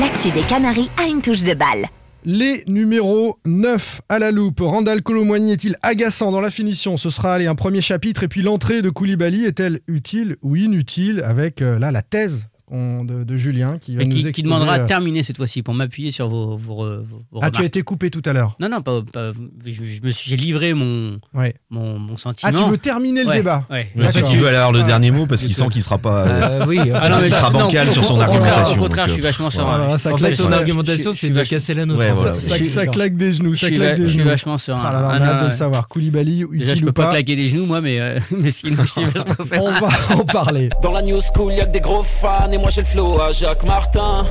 L'actu 0.00 0.32
des 0.32 0.42
Canaries 0.42 0.90
a 1.00 1.06
une 1.06 1.22
touche 1.22 1.44
de 1.44 1.54
balle. 1.54 1.86
Les 2.24 2.64
numéros 2.66 3.38
9 3.44 4.00
à 4.08 4.18
la 4.18 4.32
loupe. 4.32 4.58
Randall 4.60 5.02
Colomwani 5.02 5.52
est-il 5.52 5.76
agaçant 5.82 6.32
dans 6.32 6.40
la 6.40 6.50
finition? 6.50 6.96
Ce 6.96 7.10
sera 7.10 7.34
allez, 7.34 7.46
un 7.46 7.54
premier 7.54 7.80
chapitre. 7.80 8.24
Et 8.24 8.28
puis 8.28 8.42
l'entrée 8.42 8.82
de 8.82 8.90
Koulibaly 8.90 9.44
est-elle 9.44 9.80
utile 9.86 10.36
ou 10.42 10.56
inutile 10.56 11.22
avec 11.24 11.62
euh, 11.62 11.78
là 11.78 11.92
la 11.92 12.02
thèse 12.02 12.48
de, 12.70 13.24
de 13.24 13.36
Julien 13.36 13.78
qui 13.78 13.94
va 13.96 14.04
nous 14.04 14.30
qui, 14.32 14.42
demandera 14.42 14.78
euh, 14.78 14.82
de 14.82 14.86
terminer 14.88 15.22
cette 15.22 15.36
fois-ci 15.36 15.62
pour 15.62 15.74
m'appuyer 15.74 16.10
sur 16.10 16.28
vos, 16.28 16.56
vos, 16.56 16.76
vos- 16.76 17.22
vos 17.30 17.38
Ah, 17.42 17.50
tu 17.50 17.60
as 17.62 17.64
été 17.66 17.82
coupé 17.82 18.10
tout 18.10 18.22
à 18.24 18.32
l'heure. 18.32 18.56
Non, 18.58 18.68
non, 18.70 18.80
pas, 18.82 19.00
pas- 19.12 19.32
j'ai 19.64 20.36
livré 20.36 20.72
mon, 20.74 21.18
Ouais. 21.34 21.54
mon, 21.70 21.98
mon 21.98 22.16
sentiment. 22.16 22.50
Ah, 22.54 22.58
tu 22.64 22.70
veux 22.70 22.78
terminer 22.78 23.22
le 23.22 23.28
Ouais, 23.28 23.36
débat 23.36 23.64
ouais. 23.70 23.90
Je 23.96 24.06
sais 24.08 24.22
qu'il 24.22 24.38
veut 24.38 24.46
aller 24.48 24.56
avoir 24.56 24.72
le 24.72 24.80
Ah. 24.80 24.84
dernier 24.84 25.10
mot 25.10 25.26
parce 25.26 25.42
qu'il 25.42 25.54
sent 25.54 25.66
qu'il 25.70 25.82
sera 25.82 25.98
pas. 25.98 26.26
euh, 26.26 26.60
Euh, 26.62 26.64
oui, 26.66 26.78
Ah 26.94 27.08
non, 27.08 27.18
mais 27.20 27.28
Il 27.28 27.34
sera 27.34 27.50
non, 27.50 27.60
bancal 27.60 27.90
sur 27.90 28.04
son 28.04 28.16
au 28.16 28.20
argumentation, 28.20 28.74
Au 28.76 28.78
contraire, 28.78 29.04
donc, 29.06 29.08
je 29.10 29.14
suis 29.14 29.22
euh, 29.22 29.26
vachement 29.28 29.50
serein. 29.50 29.76
voilà, 29.78 29.92
Je- 29.96 29.98
ça 30.02 30.12
en 30.12 30.16
claque, 30.16 30.30
fait, 30.30 30.36
son 30.42 30.48
ouais. 30.48 30.54
argumentation, 30.54 31.12
c'est 31.14 31.30
de 31.30 31.42
casser 31.42 31.74
la 31.74 31.86
nôtre. 31.86 32.02
Ça, 32.36 32.86
claque 32.86 33.16
des 33.16 33.32
genoux, 33.32 33.54
je 33.54 33.60
ça 33.60 33.66
suis, 33.66 33.76
claque 33.76 33.90
va- 33.90 33.94
des 33.96 34.02
je 34.02 34.08
suis 34.08 34.18
genoux. 34.18 34.28
vachement 34.28 34.58
serein. 34.58 34.80
Ah 34.84 35.02
on 35.04 35.08
Ah 35.10 35.14
a 35.14 35.22
hâte 35.26 35.36
de 35.36 35.40
le 35.44 35.46
ouais. 35.50 35.52
savoir. 35.52 35.88
Koulibaly, 35.88 36.44
Déjà, 36.52 36.74
je 36.74 36.84
peux 36.84 36.92
pas 36.92 37.10
claquer 37.10 37.36
les 37.36 37.48
genoux, 37.48 37.66
moi, 37.66 37.80
mais, 37.80 38.00
euh, 38.00 38.18
mais 38.30 38.50
sinon, 38.50 38.82
je 38.84 38.90
suis 38.90 39.04
vachement 39.14 39.44
serein. 39.44 39.60
On 39.60 39.72
va 39.86 40.16
en 40.16 40.24
parler. 40.24 40.68
Dans 40.82 40.92
la 40.92 41.02
new 41.02 41.20
school, 41.20 41.52
y'a 41.52 41.66
que 41.66 41.72
des 41.72 41.80
gros 41.80 42.02
fans 42.02 42.50
et 42.52 42.58
moi 42.64 42.70
j'ai 42.70 42.80
le 42.80 42.86
flow 42.86 43.20
à 43.20 43.30
Jacques 43.30 43.62
Martin. 43.64 44.24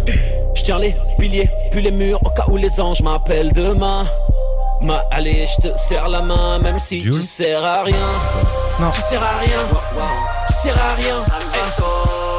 Je 0.55 0.63
tiens 0.63 0.79
les 0.79 0.95
piliers, 1.19 1.49
puis 1.71 1.83
les 1.83 1.91
murs 1.91 2.19
au 2.25 2.29
cas 2.29 2.45
où 2.47 2.57
les 2.57 2.79
anges 2.81 3.01
m'appellent 3.01 3.53
demain. 3.53 4.07
Ma 4.81 5.03
allez, 5.11 5.45
je 5.45 5.69
te 5.69 5.77
serre 5.77 6.09
la 6.09 6.21
main, 6.21 6.57
même 6.57 6.79
si 6.79 7.01
Jules 7.01 7.13
tu 7.13 7.21
sers 7.21 7.63
à 7.63 7.83
rien. 7.83 7.95
Non. 8.79 8.89
Tu 8.91 9.01
sers 9.01 9.21
à 9.21 9.37
rien. 9.39 9.59
Tu 10.47 10.53
sers 10.53 10.75
à 10.75 10.95
rien. 10.95 12.32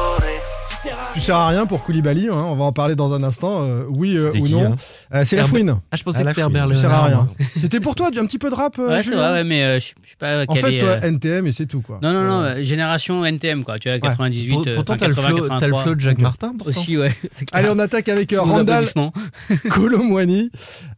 Tu 1.15 1.21
sers 1.21 1.21
à 1.21 1.21
Tu 1.21 1.21
sers 1.21 1.35
à 1.37 1.47
rien 1.47 1.65
pour 1.65 1.81
Koulibaly, 1.83 2.27
hein, 2.27 2.33
on 2.35 2.55
va 2.55 2.65
en 2.65 2.73
parler 2.73 2.95
dans 2.95 3.13
un 3.13 3.23
instant, 3.23 3.63
euh, 3.63 3.85
oui 3.89 4.17
euh, 4.17 4.31
ou 4.31 4.43
qui, 4.43 4.53
non. 4.53 4.73
hein 4.73 4.75
Euh, 5.13 5.23
c'est 5.23 5.37
la 5.37 5.45
fouine. 5.45 5.77
Ah, 5.91 5.95
je 5.95 6.03
pensais 6.03 6.17
À 6.17 6.21
que 6.21 6.25
la 6.25 6.31
c'était. 6.31 6.41
Herbert 6.41 6.67
Tu 6.67 6.75
sers 6.75 6.91
à 6.91 7.05
rien. 7.05 7.27
C'était 7.55 7.79
pour 7.79 7.95
toi, 7.95 8.11
du- 8.11 8.19
un 8.19 8.25
petit 8.25 8.37
peu 8.37 8.49
de 8.49 8.55
rap, 8.55 8.77
euh, 8.79 8.89
Ouais, 8.89 9.01
c'est 9.01 9.15
vrai, 9.15 9.31
ouais, 9.31 9.43
mais 9.45 9.63
euh, 9.63 9.75
je 9.79 9.85
suis 9.85 9.95
pas 10.19 10.43
En 10.47 10.55
fait, 10.55 10.79
toi, 10.79 10.89
euh, 10.89 10.99
NTM 11.01 11.47
et 11.47 11.51
c'est 11.53 11.65
tout, 11.67 11.79
quoi. 11.81 11.99
Non, 12.01 12.11
non, 12.11 12.23
non, 12.23 12.63
génération 12.63 13.23
NTM, 13.25 13.63
quoi. 13.63 13.79
Tu 13.79 13.87
vois, 13.89 13.97
98, 13.99 14.51
Pour- 14.53 14.63
euh, 14.67 14.75
Pourtant, 14.75 14.93
enfin, 14.93 14.99
t'as 14.99 15.07
le 15.07 15.13
80, 15.15 15.27
flow- 15.29 15.37
t'as 15.47 15.53
le 15.53 15.59
83. 15.59 15.83
flow 15.83 15.95
de 15.95 15.99
Jacques 16.01 16.19
Martin. 16.19 16.53
pourtant. 16.57 16.79
Aussi, 16.81 16.97
ouais. 16.97 17.15
Allez, 17.53 17.69
on 17.71 17.79
attaque 17.79 18.09
avec 18.09 18.35
Randall. 18.37 18.85
Colomwani. 19.69 20.51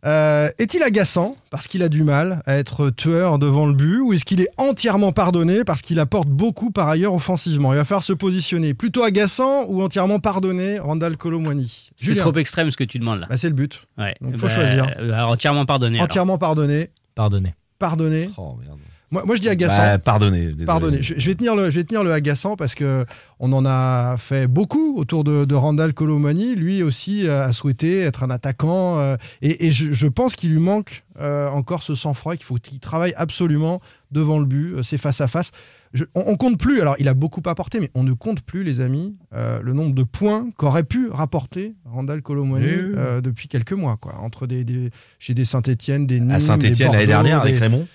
Est-il 0.04 0.82
agaçant? 0.84 1.36
Parce 1.50 1.68
qu'il 1.68 1.84
a 1.84 1.90
du 1.90 2.04
mal 2.04 2.42
à 2.46 2.56
être 2.56 2.90
tueur 2.90 3.40
devant 3.40 3.66
le 3.66 3.74
but 3.74 4.00
ou 4.00 4.14
est-ce 4.14 4.26
qu'il 4.26 4.42
est 4.42 4.50
entièrement 4.58 5.12
pardonné 5.12 5.64
parce 5.64 5.82
qu'il 5.82 6.00
apporte 6.00 6.28
beaucoup 6.28 6.72
par 6.72 6.88
ailleurs 6.90 7.14
offensivement? 7.14 7.74
Il 7.74 7.78
va 7.78 7.86
falloir 7.86 8.04
se 8.04 8.14
positionner. 8.14 8.74
Plutôt 8.74 9.04
agaçant 9.04 9.66
ou 9.68 9.82
entièrement 9.82 10.20
pardonné, 10.20 10.80
Randall 10.80 11.18
Colomwani? 11.18 11.90
C'est 12.00 12.16
trop 12.16 12.34
extrême 12.36 12.70
ce 12.72 12.78
que 12.78 12.84
tu 12.84 13.00
demandes 13.00 13.20
là. 13.22 13.28
Bah, 13.30 13.38
c'est 13.38 13.50
le 13.50 13.56
but. 13.56 13.88
Ouais. 13.98 14.16
donc, 14.22 14.36
faut 14.38 14.48
Bah, 14.48 14.54
choisir. 14.56 14.92
euh, 15.00 15.22
entièrement 15.22 15.66
pardonné. 15.66 15.98
alors. 15.98 16.06
Entièrement 16.06 16.38
pardonné. 16.38 16.90
Pardonnez. 17.16 17.54
Pardonné. 17.80 18.30
Oh, 18.38 18.58
merde. 18.62 18.78
Moi, 19.10 19.24
moi, 19.26 19.36
je 19.38 19.42
dis 19.42 19.48
agaçant. 19.50 19.78
Bah, 19.78 20.00
pardonnez. 20.00 20.48
désolé. 20.48 20.66
Pardonnez. 20.66 21.02
Je, 21.02 21.14
je 21.18 21.28
vais 21.30 21.36
tenir 21.36 21.56
le, 21.56 21.70
je 21.70 21.76
vais 21.80 21.84
tenir 21.86 22.04
le 22.04 22.12
agaçant 22.12 22.58
parce 22.58 22.76
que 22.76 23.06
on 23.40 23.54
en 23.54 23.66
a 23.66 24.16
fait 24.18 24.48
beaucoup 24.48 24.98
autour 24.98 25.24
de, 25.24 25.46
de 25.46 25.56
Randall 25.56 25.94
Colomani. 25.94 26.56
Lui 26.56 26.84
aussi 26.84 27.28
a 27.30 27.54
souhaité 27.54 28.02
être 28.02 28.24
un 28.24 28.30
attaquant 28.30 29.00
euh, 29.00 29.16
et, 29.42 29.68
et 29.68 29.72
je, 29.72 29.94
je 29.94 30.08
pense 30.08 30.36
qu'il 30.36 30.52
lui 30.52 30.60
manque 30.60 31.06
euh, 31.22 31.48
encore 31.50 31.84
ce 31.84 31.96
sang-froid. 31.96 32.36
Qu'il 32.36 32.46
faut 32.46 32.56
qu'il 32.56 32.80
travaille 32.80 33.14
absolument 33.16 33.80
devant 34.12 34.40
le 34.40 34.46
but. 34.46 34.74
euh, 34.76 34.84
C'est 34.84 34.98
face 34.98 35.22
à 35.22 35.28
face. 35.28 35.52
Je- 35.94 36.04
on, 36.14 36.24
on 36.28 36.36
compte 36.36 36.60
plus. 36.60 36.82
Alors, 36.82 36.96
il 37.00 37.08
a 37.08 37.14
beaucoup 37.14 37.42
apporté, 37.46 37.80
mais 37.80 37.90
on 37.96 38.04
ne 38.04 38.12
compte 38.12 38.42
plus, 38.42 38.66
les 38.66 38.82
amis, 38.82 39.16
euh, 39.34 39.62
le 39.64 39.72
nombre 39.72 39.96
de 39.96 40.04
points 40.04 40.50
qu'aurait 40.58 40.84
pu 40.84 41.08
rapporter 41.10 41.76
Randall 41.86 42.22
Colomani 42.22 42.66
euh, 42.68 43.22
depuis 43.22 43.48
quelques 43.48 43.72
mois, 43.72 43.96
quoi. 43.96 44.16
Entre 44.20 44.48
des, 44.48 44.66
des- 44.66 44.90
chez 45.18 45.34
des 45.34 45.46
Saint-Étienne, 45.46 46.06
des 46.06 46.20
Nîmes, 46.20 46.32
À 46.32 46.40
Saint-Etienne 46.42 46.92
l'année 46.92 47.08
dernière 47.08 47.40
avec 47.42 47.58
Raymond. 47.58 47.88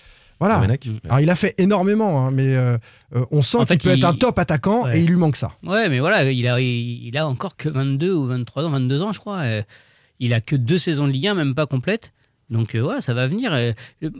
Voilà. 0.45 0.55
Domenech. 0.61 0.87
Alors 1.05 1.19
il 1.19 1.29
a 1.29 1.35
fait 1.35 1.55
énormément, 1.57 2.25
hein, 2.27 2.31
mais 2.31 2.55
euh, 2.55 2.77
euh, 3.15 3.25
on 3.31 3.41
sent 3.41 3.57
En 3.57 3.65
qu'il 3.65 3.77
peut 3.77 3.89
il- 3.93 3.97
être 3.99 4.03
un 4.05 4.13
top 4.13 4.37
attaquant 4.39 4.83
Ouais. 4.83 4.99
et 4.99 5.01
il 5.03 5.07
lui 5.07 5.15
manque 5.15 5.35
ça. 5.37 5.51
Ouais, 5.65 5.89
mais 5.89 5.99
voilà, 5.99 6.29
il 6.31 6.47
a, 6.47 6.59
il, 6.59 7.17
a 7.17 7.27
encore 7.27 7.55
que 7.55 7.69
22 7.69 8.13
ou 8.13 8.25
23 8.25 8.63
ans, 8.65 8.69
22 8.71 9.01
ans, 9.01 9.11
je 9.13 9.19
crois. 9.19 9.37
euh, 9.39 9.61
il 10.19 10.33
a 10.33 10.41
que 10.41 10.55
deux 10.55 10.77
saisons 10.77 11.07
de 11.07 11.11
Ligue 11.11 11.27
1, 11.27 11.33
même 11.33 11.55
pas 11.55 11.65
complète. 11.65 12.11
Donc, 12.49 12.75
euh, 12.75 12.81
ouais, 12.81 13.01
ça 13.01 13.13
va 13.13 13.25
venir. 13.25 13.51
euh, 13.53 13.71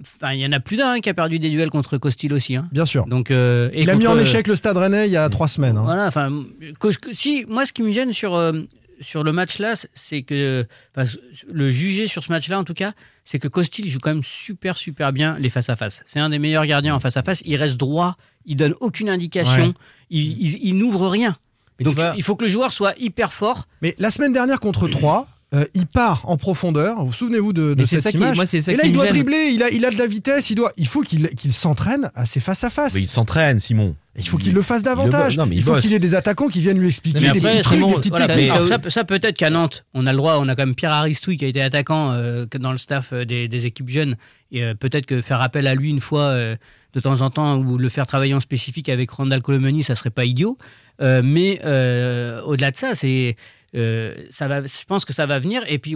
Enfin, 0.02 0.34
il 0.34 0.40
y 0.40 0.46
en 0.46 0.52
a 0.54 0.60
plus 0.60 0.78
d'un 0.78 0.94
hein, 0.94 1.00
qui 1.02 1.10
a 1.10 1.14
perdu 1.14 1.40
des 1.40 1.50
duels 1.50 1.70
contre 1.70 1.98
Costil 1.98 2.34
aussi. 2.34 2.56
hein. 2.56 2.68
Bien 2.72 2.86
sûr. 2.86 3.06
Donc, 3.06 3.30
euh, 3.32 3.70
et 3.74 3.84
Il 3.84 3.90
a 3.90 3.96
mis 3.96 4.06
contre, 4.06 4.18
en 4.18 4.20
échec 4.20 4.48
le 4.48 4.56
Stade 4.56 4.78
Rennais 4.78 5.08
il 5.08 5.12
y 5.12 5.18
a 5.18 5.30
trois 5.30 5.48
semaines. 5.48 5.78
hein. 5.78 5.84
Voilà, 5.84 6.08
enfin, 6.08 6.32
cause 6.80 6.98
que- 6.98 7.14
si, 7.14 7.46
moi, 7.48 7.66
ce 7.66 7.74
qui 7.74 7.84
me 7.84 7.92
gêne 7.92 8.12
sur, 8.14 8.34
euh, 8.34 8.54
sur 9.02 9.24
le 9.24 9.32
match-là, 9.32 9.74
c'est 9.96 10.22
que, 10.24 10.66
enfin, 10.96 11.10
le 11.52 11.70
juger 11.70 12.08
sur 12.08 12.24
ce 12.24 12.32
match-là, 12.32 12.60
en 12.60 12.64
tout 12.64 12.74
cas, 12.74 12.94
c'est 13.26 13.40
que 13.40 13.48
Costil 13.48 13.90
joue 13.90 14.00
quand 14.02 14.14
même 14.14 14.24
super, 14.24 14.78
super 14.78 15.14
bien 15.14 15.38
les 15.40 15.50
face-à-face. 15.50 16.02
C'est 16.06 16.20
un 16.20 16.30
des 16.30 16.40
meilleurs 16.40 16.66
gardiens 16.66 16.96
en 16.96 17.00
face-à-face. 17.00 17.42
Il 17.46 17.56
reste 17.58 17.78
droit, 17.78 18.18
il 18.46 18.58
donne 18.58 18.76
aucune 18.80 19.10
indication, 19.10 19.68
Ouais. 19.68 19.74
il, 20.10 20.42
il- 20.42 20.60
il 20.68 20.78
n'ouvre 20.78 21.08
rien. 21.08 21.36
Mais 21.80 21.86
Donc, 21.86 21.96
vois- 21.96 22.14
il 22.16 22.24
faut 22.24 22.36
que 22.36 22.44
le 22.44 22.50
joueur 22.52 22.72
soit 22.72 22.94
hyper 23.00 23.34
fort. 23.34 23.68
Mais 23.82 23.96
la 23.98 24.12
semaine 24.12 24.32
dernière 24.34 24.60
contre 24.60 24.88
3, 24.88 25.28
il 25.76 25.86
part 25.86 26.28
en 26.30 26.38
profondeur. 26.38 27.00
Vous 27.00 27.08
vous 27.08 27.14
souvenez-vous 27.14 27.54
de, 27.54 27.74
de 27.76 27.84
cette 27.86 28.02
ça 28.02 28.12
qui- 28.12 28.18
image 28.18 28.36
moi, 28.38 28.46
ça 28.46 28.58
Et 28.58 28.76
là, 28.76 28.84
qui 28.84 28.90
il 28.90 28.92
doit 28.92 29.06
gêne. 29.06 29.14
dribbler, 29.14 29.52
il 29.54 29.62
a, 29.62 29.70
il 29.70 29.86
a 29.86 29.92
de 29.92 29.98
la 29.98 30.08
vitesse, 30.08 30.50
il, 30.50 30.56
doit, 30.56 30.72
il 30.78 30.88
faut 30.88 31.02
qu'il 31.02 31.28
qu'il 31.36 31.54
s'entraîne 31.54 32.10
à 32.16 32.26
ses 32.26 32.40
face-à-face. 32.40 32.96
Mais 32.96 33.02
il 33.02 33.08
s'entraîne, 33.08 33.60
Simon. 33.60 33.96
Il 34.16 34.28
faut 34.28 34.38
qu'il 34.38 34.54
le 34.54 34.62
fasse 34.62 34.84
davantage. 34.84 35.34
Il 35.34 35.38
le 35.38 35.44
bo- 35.44 35.46
non, 35.46 35.50
mais 35.50 35.56
il 35.56 35.60
il 35.60 35.64
faut 35.64 35.76
qu'il 35.78 35.94
ait 35.94 36.00
des 36.00 36.16
attaquants 36.16 36.48
qui 36.48 36.60
viennent 36.62 36.80
lui 36.80 36.88
expliquer 36.88 37.20
des 37.20 37.28
après, 37.28 37.40
petits 37.42 37.64
trucs, 37.64 37.80
des 37.80 37.86
petites 37.96 38.10
voilà, 38.10 38.28
techniques. 38.28 38.52
alors 38.52 38.68
ça, 38.68 38.78
ça, 38.90 39.04
peut-être 39.04 39.38
qu'à 39.38 39.50
Nantes, 39.50 39.86
on 39.94 40.06
a 40.08 40.12
le 40.12 40.18
droit, 40.18 40.38
on 40.40 40.48
a 40.50 40.56
quand 40.56 40.66
même 40.66 40.76
Pierre 40.76 40.92
Aristouille 40.92 41.38
qui 41.38 41.46
a 41.46 41.48
été 41.48 41.62
attaquant 41.62 42.12
euh, 42.12 42.46
dans 42.60 42.72
le 42.72 42.78
staff 42.78 43.12
euh, 43.14 43.26
des, 43.26 43.48
des 43.48 43.66
équipes 43.66 43.90
jeunes. 43.90 44.16
Et 44.52 44.64
euh, 44.64 44.74
peut-être 44.76 45.06
que 45.06 45.22
faire 45.22 45.42
appel 45.42 45.66
à 45.68 45.76
lui 45.76 45.90
une 45.90 46.00
fois 46.00 46.22
euh, 46.24 46.56
de 46.94 47.00
temps 47.00 47.22
en 47.22 47.30
temps 47.32 47.58
ou 47.58 47.78
le 47.80 47.90
faire 47.90 48.06
travailler 48.06 48.34
en 48.36 48.40
spécifique 48.40 48.88
avec 48.90 49.10
Randall 49.12 49.42
Colomani, 49.42 49.82
ça 49.84 49.96
serait 49.96 50.12
pas 50.12 50.26
idiot. 50.26 50.58
Euh, 51.02 51.22
mais 51.24 51.60
euh, 51.66 52.40
au-delà 52.44 52.70
de 52.70 52.76
ça, 52.78 52.94
c'est, 52.94 53.36
euh, 53.76 54.16
ça 54.30 54.48
va, 54.48 54.62
je 54.62 54.86
pense 54.88 55.06
que 55.06 55.14
ça 55.14 55.26
va 55.26 55.40
venir. 55.40 55.64
Et 55.68 55.80
puis 55.80 55.96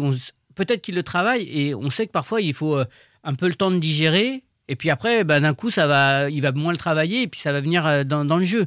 peut-être 0.56 0.82
qu'il 0.82 0.96
le 0.96 1.04
travaille 1.04 1.44
et 1.44 1.76
on 1.76 1.90
sait 1.90 2.08
que 2.08 2.12
parfois 2.12 2.42
il 2.42 2.54
faut 2.54 2.76
euh, 2.76 2.86
un 3.24 3.36
peu 3.36 3.48
le 3.48 3.56
temps 3.56 3.72
de 3.72 3.80
digérer. 3.80 4.44
Et 4.70 4.76
puis 4.76 4.90
après, 4.90 5.24
bah, 5.24 5.40
d'un 5.40 5.54
coup, 5.54 5.70
ça 5.70 5.88
va, 5.88 6.30
il 6.30 6.42
va 6.42 6.52
moins 6.52 6.74
le 6.74 6.78
travailler 6.78 7.22
et 7.22 7.28
puis 7.28 7.40
ça 7.40 7.54
va 7.54 7.62
venir 7.62 7.88
euh, 7.88 8.04
dans, 8.04 8.26
dans 8.26 8.38
le 8.38 8.44
jeu. 8.44 8.66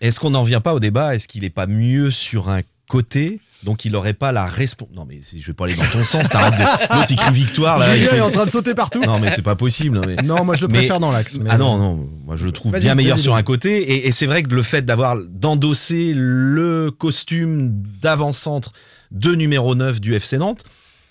Est-ce 0.00 0.18
qu'on 0.18 0.30
n'en 0.30 0.42
vient 0.42 0.60
pas 0.60 0.74
au 0.74 0.80
débat? 0.80 1.14
Est-ce 1.14 1.28
qu'il 1.28 1.42
n'est 1.42 1.50
pas 1.50 1.66
mieux 1.66 2.10
sur 2.10 2.48
un 2.48 2.62
côté 2.88 3.40
donc 3.66 3.84
il 3.84 3.92
n'aurait 3.92 4.14
pas 4.14 4.32
la 4.32 4.46
responsabilité. 4.46 4.98
Non 4.98 5.06
mais 5.06 5.20
si 5.20 5.42
je 5.42 5.46
vais 5.48 5.52
pas 5.52 5.64
aller 5.64 5.74
dans 5.74 5.84
ton 5.92 6.02
sens, 6.12 6.26
t'arrêtes 6.30 6.54
de. 6.58 6.94
L'autre 6.94 7.10
il 7.10 7.16
crie 7.16 7.34
victoire 7.34 7.78
là. 7.78 7.86
Julien 7.94 8.02
il 8.04 8.08
fait- 8.08 8.16
est 8.16 8.20
en 8.22 8.30
train 8.30 8.46
de 8.46 8.50
sauter 8.50 8.74
partout. 8.74 9.02
Non 9.04 9.18
mais 9.18 9.30
c'est 9.32 9.42
pas 9.42 9.56
possible. 9.56 10.00
Mais... 10.06 10.16
Non, 10.22 10.44
moi 10.44 10.54
je 10.54 10.62
le 10.62 10.68
Mais- 10.68 10.78
préfère 10.78 11.00
dans 11.00 11.10
l'axe. 11.10 11.36
mais- 11.38 11.50
Ah 11.52 11.58
non, 11.58 11.76
non, 11.76 12.08
moi 12.24 12.36
je 12.36 12.46
le 12.46 12.52
trouve 12.52 12.72
bien 12.78 12.94
meilleur 12.94 13.18
sur 13.20 13.34
un 13.34 13.42
côté. 13.42 13.82
Et, 13.92 14.06
et 14.06 14.12
c'est 14.12 14.26
vrai 14.26 14.42
que 14.42 14.54
le 14.54 14.62
fait 14.62 14.82
d'avoir 14.86 15.16
d'endosser 15.28 16.12
le 16.14 16.90
costume 16.96 17.82
d'avant-centre 18.00 18.72
de 19.10 19.34
numéro 19.34 19.74
9 19.74 20.00
du 20.00 20.14
FC 20.14 20.38
Nantes, 20.38 20.62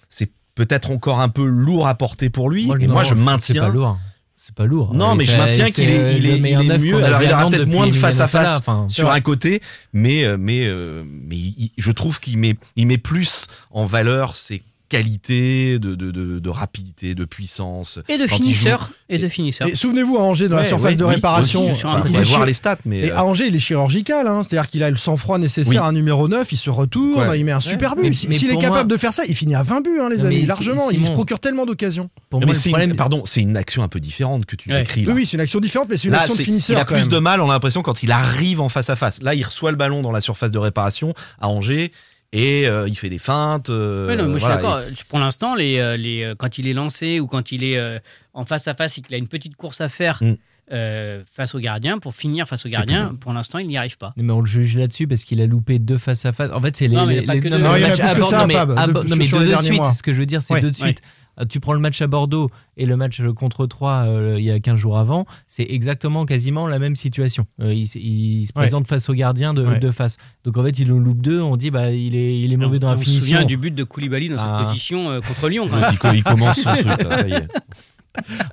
c'est 0.10 0.32
peut-être 0.56 0.90
encore 0.92 1.20
un 1.20 1.30
peu 1.30 1.46
lourd 1.46 1.88
à 1.88 1.96
porter 1.96 2.30
pour 2.30 2.50
lui. 2.50 2.66
Moi, 2.66 2.78
et 2.80 2.88
non, 2.88 2.94
moi 2.94 3.04
je 3.04 3.10
C'est 3.10 3.16
maintiens. 3.16 3.64
pas 3.66 3.70
lourd. 3.70 3.98
C'est 4.46 4.54
pas 4.54 4.68
lourd. 4.68 4.94
Non, 4.94 5.16
mais 5.16 5.26
je 5.26 5.36
maintiens 5.36 5.72
qu'il 5.72 5.90
est, 5.90 6.18
il 6.18 6.28
est, 6.28 6.38
il 6.38 6.72
est 6.72 6.78
mieux. 6.78 7.04
Alors, 7.04 7.20
il 7.24 7.32
aura 7.32 7.50
peut-être 7.50 7.68
moins 7.68 7.88
de 7.88 7.94
face 7.96 8.20
à 8.20 8.28
face 8.28 8.62
sur 8.90 9.10
un 9.10 9.20
côté, 9.20 9.60
mais, 9.92 10.24
euh, 10.24 10.38
mais, 10.40 10.68
euh, 10.68 11.04
mais 11.04 11.38
je 11.76 11.92
trouve 11.92 12.20
qu'il 12.20 12.38
met, 12.38 12.56
il 12.76 12.86
met 12.86 13.00
plus 13.00 13.48
en 13.72 13.86
valeur 13.86 14.36
ses 14.36 14.62
qualités 14.90 15.80
de, 15.80 15.96
de, 15.96 16.12
de, 16.12 16.40
de 16.40 16.50
rapidité, 16.50 17.16
de 17.16 17.26
puissance. 17.26 18.00
Et 18.08 18.18
de 18.18 18.28
finisseur. 18.28 18.92
Et 19.10 19.18
de 19.18 19.28
finisseur. 19.30 19.68
Souvenez-vous 19.74 20.18
à 20.18 20.22
Angers 20.22 20.48
dans 20.48 20.56
la 20.56 20.64
surface 20.66 20.92
ouais, 20.92 20.96
de 20.96 21.04
oui, 21.04 21.16
réparation. 21.16 21.72
aussi, 21.72 21.86
enfin, 21.86 22.04
Il 22.10 22.16
est 22.16 22.24
voir 22.24 22.46
les 22.46 22.54
stats, 22.54 22.78
mais. 22.86 23.00
Et 23.00 23.12
euh, 23.12 23.18
à 23.18 23.26
Angers, 23.26 23.48
il 23.48 23.56
est 23.56 23.60
chirurgical, 23.60 24.28
hein. 24.28 24.42
c'est-à-dire 24.44 24.70
qu'il 24.70 24.84
a 24.84 24.90
le 24.90 24.96
sang-froid 24.96 25.38
nécessaire 25.38 25.70
Oui. 25.72 25.78
à 25.78 25.86
un 25.86 25.92
numéro 25.92 26.28
9, 26.28 26.52
il 26.52 26.58
se 26.58 26.70
retourne, 26.70 27.28
Ouais. 27.30 27.40
il 27.40 27.46
met 27.46 27.52
un 27.52 27.60
super 27.60 27.96
but. 27.96 28.14
S'il 28.14 28.50
est 28.52 28.58
capable 28.58 28.72
moi- 28.72 28.84
de 28.86 28.98
faire 28.98 29.14
ça, 29.14 29.24
il 29.28 29.36
finit 29.36 29.56
à 29.56 29.64
20 29.64 29.82
buts, 29.82 30.00
hein, 30.02 30.10
les 30.10 30.18
Non, 30.18 30.26
amis, 30.26 30.46
largement. 30.46 30.90
Il 30.92 31.06
se 31.06 31.12
procure 31.12 31.40
tellement 31.40 31.66
d'occasions. 31.66 32.10
Pour 32.30 32.40
mais 32.40 32.46
moi, 32.48 32.54
le 32.54 32.60
c'est 32.60 32.70
une- 32.70 32.76
problème. 32.76 32.96
pardon, 32.96 33.22
c'est 33.26 33.42
une 33.42 33.58
action 33.58 33.84
un 33.84 33.88
peu 33.88 34.00
différente 34.00 34.46
que 34.46 34.56
tu 34.56 34.72
Ouais. 34.72 34.80
décris. 34.80 35.02
Oui, 35.02 35.08
là. 35.08 35.14
oui, 35.14 35.26
c'est 35.26 35.34
une 35.38 35.42
action 35.42 35.60
différente, 35.60 35.88
mais 35.90 35.98
c'est 35.98 36.06
une 36.08 36.14
Là, 36.14 36.20
action 36.22 36.36
de 36.36 36.42
finisseur. 36.42 36.78
il 36.78 36.82
a 36.82 36.86
plus 36.86 37.10
de 37.10 37.18
mal, 37.20 37.42
on 37.42 37.50
a 37.50 37.54
l'impression, 37.54 37.82
quand 37.82 38.04
il 38.04 38.12
arrive 38.12 38.62
en 38.62 38.70
face 38.70 38.90
à 38.90 38.96
face. 38.96 39.22
Là, 39.22 39.36
il 39.36 39.44
reçoit 39.44 39.72
le 39.72 39.78
ballon 39.78 40.02
dans 40.02 40.12
la 40.12 40.22
surface 40.22 40.52
de 40.52 40.58
réparation 40.58 41.14
à 41.40 41.48
Angers 41.50 41.92
et 42.36 42.68
euh, 42.68 42.88
il 42.88 42.96
fait 42.96 43.10
des 43.10 43.18
feintes. 43.18 43.70
euh, 43.70 44.08
Ouais, 44.08 44.16
non, 44.16 44.28
moi, 44.28 44.38
voilà, 44.38 44.56
je 44.56 44.60
suis 44.60 44.64
d'accord. 44.94 45.06
Pour 45.10 45.20
l'instant, 45.20 45.56
les, 45.56 45.80
euh, 45.80 45.98
les, 45.98 46.34
quand 46.38 46.58
il 46.58 46.68
est 46.68 46.74
lancé 46.74 47.20
ou 47.20 47.28
quand 47.28 47.52
il 47.52 47.64
est 47.64 47.78
euh, 47.78 48.00
en 48.34 48.46
face 48.46 48.68
à 48.68 48.74
face 48.74 48.98
et 48.98 49.02
qu'il 49.02 49.16
a 49.16 49.18
une 49.18 49.28
petite 49.28 49.56
course 49.56 49.82
à 49.82 49.90
faire 49.90 50.20
Mm. 50.22 50.34
euh, 50.72 51.24
face 51.36 51.54
au 51.56 51.60
gardien, 51.60 52.00
pour 52.00 52.16
finir 52.16 52.48
face 52.48 52.66
au 52.66 52.70
gardien, 52.70 53.10
plus 53.10 53.18
pour 53.20 53.34
l'instant, 53.34 53.60
il 53.60 53.68
n'y 53.68 53.78
arrive 53.78 53.98
pas. 53.98 54.14
Mais 54.18 54.34
on 54.34 54.40
le 54.40 54.46
juge 54.48 54.76
là-dessus 54.78 55.08
parce 55.08 55.24
qu'il 55.24 55.40
a 55.42 55.46
loupé 55.46 55.78
deux 55.80 55.98
face 56.00 56.26
à 56.26 56.34
face. 56.34 56.50
En 56.52 56.62
fait, 56.62 56.76
c'est 56.76 56.88
les. 56.88 56.96
Non, 56.96 57.06
mais 57.06 57.14
il 57.14 57.16
y 57.16 57.18
a 57.20 57.22
les- 57.22 57.28
pas 57.28 57.34
les- 57.36 57.40
que 57.42 57.48
non, 57.50 57.58
deux. 57.58 57.64
mais 57.64 57.68
Non, 57.70 57.74
le 57.76 57.80
il 57.80 57.82
y 57.82 57.86
en 57.86 57.88
a 57.88 57.90
match 57.90 58.00
plus 58.00 58.08
à 58.10 58.14
que 58.16 58.20
Bordeaux- 58.20 58.32
ça, 58.36 58.40
non, 58.42 58.48
mais 58.48 58.54
Pab, 58.56 58.70
non, 59.08 59.16
mais 59.16 59.26
sur 59.26 59.40
de 59.40 59.56
suite. 59.64 59.74
mois. 59.80 59.94
Ce 59.94 60.04
que 60.04 60.14
je 60.14 60.20
veux 60.20 60.26
dire, 60.26 60.42
c'est 60.42 60.54
Ouais. 60.56 60.62
deux 60.62 60.72
de 60.72 60.76
suite. 60.76 61.02
Tu 61.50 61.60
prends 61.60 61.74
le 61.74 61.80
match 61.80 62.02
à 62.02 62.08
Bordeaux 62.08 62.50
et 62.78 62.86
le 62.86 62.96
match 62.96 63.22
contre 63.36 63.66
3 63.66 64.06
il 64.38 64.44
y 64.44 64.52
a 64.52 64.60
15 64.60 64.78
jours 64.78 64.98
avant, 64.98 65.26
c'est 65.48 65.66
exactement 65.70 66.26
quasiment 66.26 66.68
la 66.68 66.80
même 66.80 66.96
situation. 66.96 67.46
Euh, 67.60 67.74
il, 67.74 67.88
se 67.88 67.98
Ouais. 68.00 68.46
présente 68.54 68.88
face 68.88 69.10
au 69.10 69.14
gardien 69.14 69.54
de, 69.54 69.66
Ouais. 69.66 69.80
de 69.80 69.92
face. 69.92 70.18
Donc 70.46 70.58
en 70.58 70.64
fait, 70.64 70.80
il 70.80 70.92
en 70.94 70.98
loupe 70.98 71.22
deux, 71.22 71.42
on 71.42 71.58
dit 71.58 71.72
bah 71.72 71.92
il 71.92 72.16
est, 72.16 72.40
il 72.40 72.54
est 72.54 72.58
mauvais 72.58 72.80
dans 72.80 72.88
la 72.90 72.96
on 72.96 72.98
se 73.00 73.04
finition. 73.04 73.26
souvient 73.26 73.46
du 73.46 73.58
but 73.58 73.72
de 73.76 73.84
Koulibaly 73.84 74.30
dans 74.30 74.38
Ah. 74.40 74.58
cette 74.60 74.68
position 74.70 75.10
euh, 75.10 75.20
contre 75.22 75.50
Lyon. 75.50 75.68
Quand 75.70 75.80
même. 75.80 75.90
il, 75.92 75.98
co- 75.98 76.12
il 76.14 76.24
commence 76.24 76.62
son 76.62 76.70
truc, 76.74 76.86
là, 76.86 76.98
ça 77.20 77.28
y 77.28 77.34
est. 77.34 77.48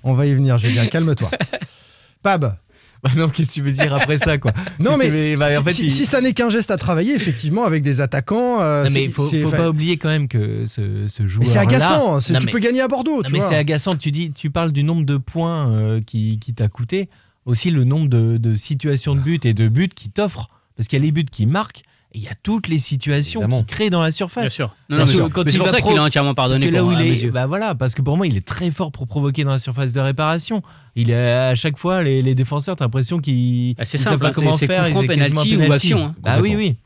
On 0.02 0.14
va 0.14 0.26
y 0.26 0.34
venir, 0.34 0.58
Julien, 0.58 0.86
calme-toi. 0.86 1.30
Pab, 2.22 2.56
Bah 3.04 3.10
non, 3.16 3.28
qu'est-ce 3.28 3.48
que 3.48 3.52
tu 3.54 3.62
veux 3.62 3.72
dire 3.72 3.92
après 3.92 4.16
ça 4.16 4.38
quoi 4.38 4.52
non 4.78 4.96
mais, 4.96 5.10
Mais, 5.10 5.34
bah, 5.36 5.46
en 5.46 5.58
si, 5.58 5.64
fait, 5.64 5.72
si- 5.72 5.86
il- 5.86 5.90
si 5.90 6.06
ça 6.06 6.20
n'est 6.20 6.32
qu'un 6.34 6.50
geste 6.50 6.70
à 6.70 6.76
travailler, 6.76 7.14
effectivement, 7.14 7.64
avec 7.64 7.82
des 7.82 8.00
attaquants. 8.00 8.60
euh, 8.60 8.84
Non, 8.84 8.90
mais 8.92 9.08
faut, 9.08 9.28
faut 9.28 9.50
pas 9.50 9.68
oublier 9.70 9.96
quand 9.96 10.08
même 10.08 10.28
que 10.28 10.66
ce, 10.66 11.08
ce 11.08 11.26
joueur. 11.26 11.44
mais 11.46 11.52
c'est 11.52 11.58
agaçant, 11.58 12.12
Non, 12.14 12.18
tu 12.20 12.32
mais- 12.32 12.52
peux 12.52 12.60
gagner 12.60 12.80
à 12.80 12.86
Bordeaux. 12.86 13.16
Non, 13.16 13.22
tu 13.22 13.32
mais 13.32 13.40
c'est 13.40 13.56
agaçant. 13.56 13.96
Tu 13.96 14.12
dis, 14.12 14.30
tu 14.30 14.50
parles 14.50 14.70
du 14.70 14.84
nombre 14.84 15.04
de 15.04 15.16
points 15.16 15.68
euh, 15.72 16.00
qui, 16.00 16.38
qui 16.38 16.54
t'a 16.54 16.68
coûté, 16.68 17.08
aussi 17.44 17.72
le 17.72 17.82
nombre 17.82 18.08
de, 18.08 18.36
de 18.38 18.54
situations 18.54 19.16
de 19.16 19.20
but 19.20 19.44
et 19.46 19.52
de 19.54 19.66
buts 19.66 19.88
qui 19.92 20.08
t'offrent. 20.08 20.48
Parce 20.76 20.86
qu'il 20.88 20.98
y 21.00 21.02
a 21.02 21.04
les 21.04 21.10
buts 21.12 21.24
qui 21.30 21.46
marquent 21.46 21.82
il 22.14 22.22
y 22.22 22.28
a 22.28 22.34
toutes 22.42 22.68
les 22.68 22.78
situations 22.78 23.40
Évidemment. 23.40 23.60
qui 23.62 23.66
créent 23.66 23.90
dans 23.90 24.02
la 24.02 24.12
surface. 24.12 24.44
Bien 24.44 24.50
sûr. 24.50 24.76
Non, 24.90 24.98
non, 24.98 25.06
sûr. 25.06 25.26
c'est- 25.26 25.32
Quand 25.32 25.44
mais 25.44 25.50
il 25.50 25.52
c'est 25.52 25.58
pour 25.58 25.66
va 25.66 25.72
ça 25.72 25.78
pro- 25.78 25.88
qu'il 25.90 25.98
a 25.98 26.02
entièrement 26.02 26.34
Parce 26.34 26.48
pardonné 26.48 26.68
que 26.70 26.74
là 26.74 26.84
où 26.84 26.92
il 26.92 27.00
est, 27.00 27.14
yeux. 27.22 27.30
bah 27.30 27.46
voilà, 27.46 27.74
parce 27.74 27.94
que 27.94 28.02
pour 28.02 28.16
moi 28.16 28.26
il 28.26 28.36
est 28.36 28.46
très 28.46 28.70
fort 28.70 28.92
pour 28.92 29.06
provoquer 29.06 29.44
dans 29.44 29.50
la 29.52 29.58
surface 29.58 29.92
de 29.92 30.00
réparation. 30.00 30.62
Il 30.96 31.10
est 31.10 31.14
à 31.32 31.54
chaque 31.54 31.78
fois 31.78 32.02
les, 32.02 32.20
les 32.22 32.34
défenseurs, 32.34 32.76
t'as 32.76 32.84
l'impression 32.84 33.18
qu'ils 33.18 33.74
Ah, 33.78 33.84
c'est 33.86 33.98
ils 33.98 34.00
simple, 34.00 34.10
savent 34.14 34.18
pas 34.20 34.28
hein, 34.28 34.32
comment 34.34 34.52
c'est- 34.52 34.66
c'est 34.66 34.66
faire. 34.66 34.84
coup 34.84 34.90
franc, 34.90 35.02
ils 35.02 35.10
est 35.10 35.16
quasiment 35.16 35.42
penalty 35.42 35.56
ou 35.68 35.72
action, 35.72 36.04
hein. 36.06 36.14
Bah 36.22 36.38
oui, 36.40 36.54
oui. 36.56 36.76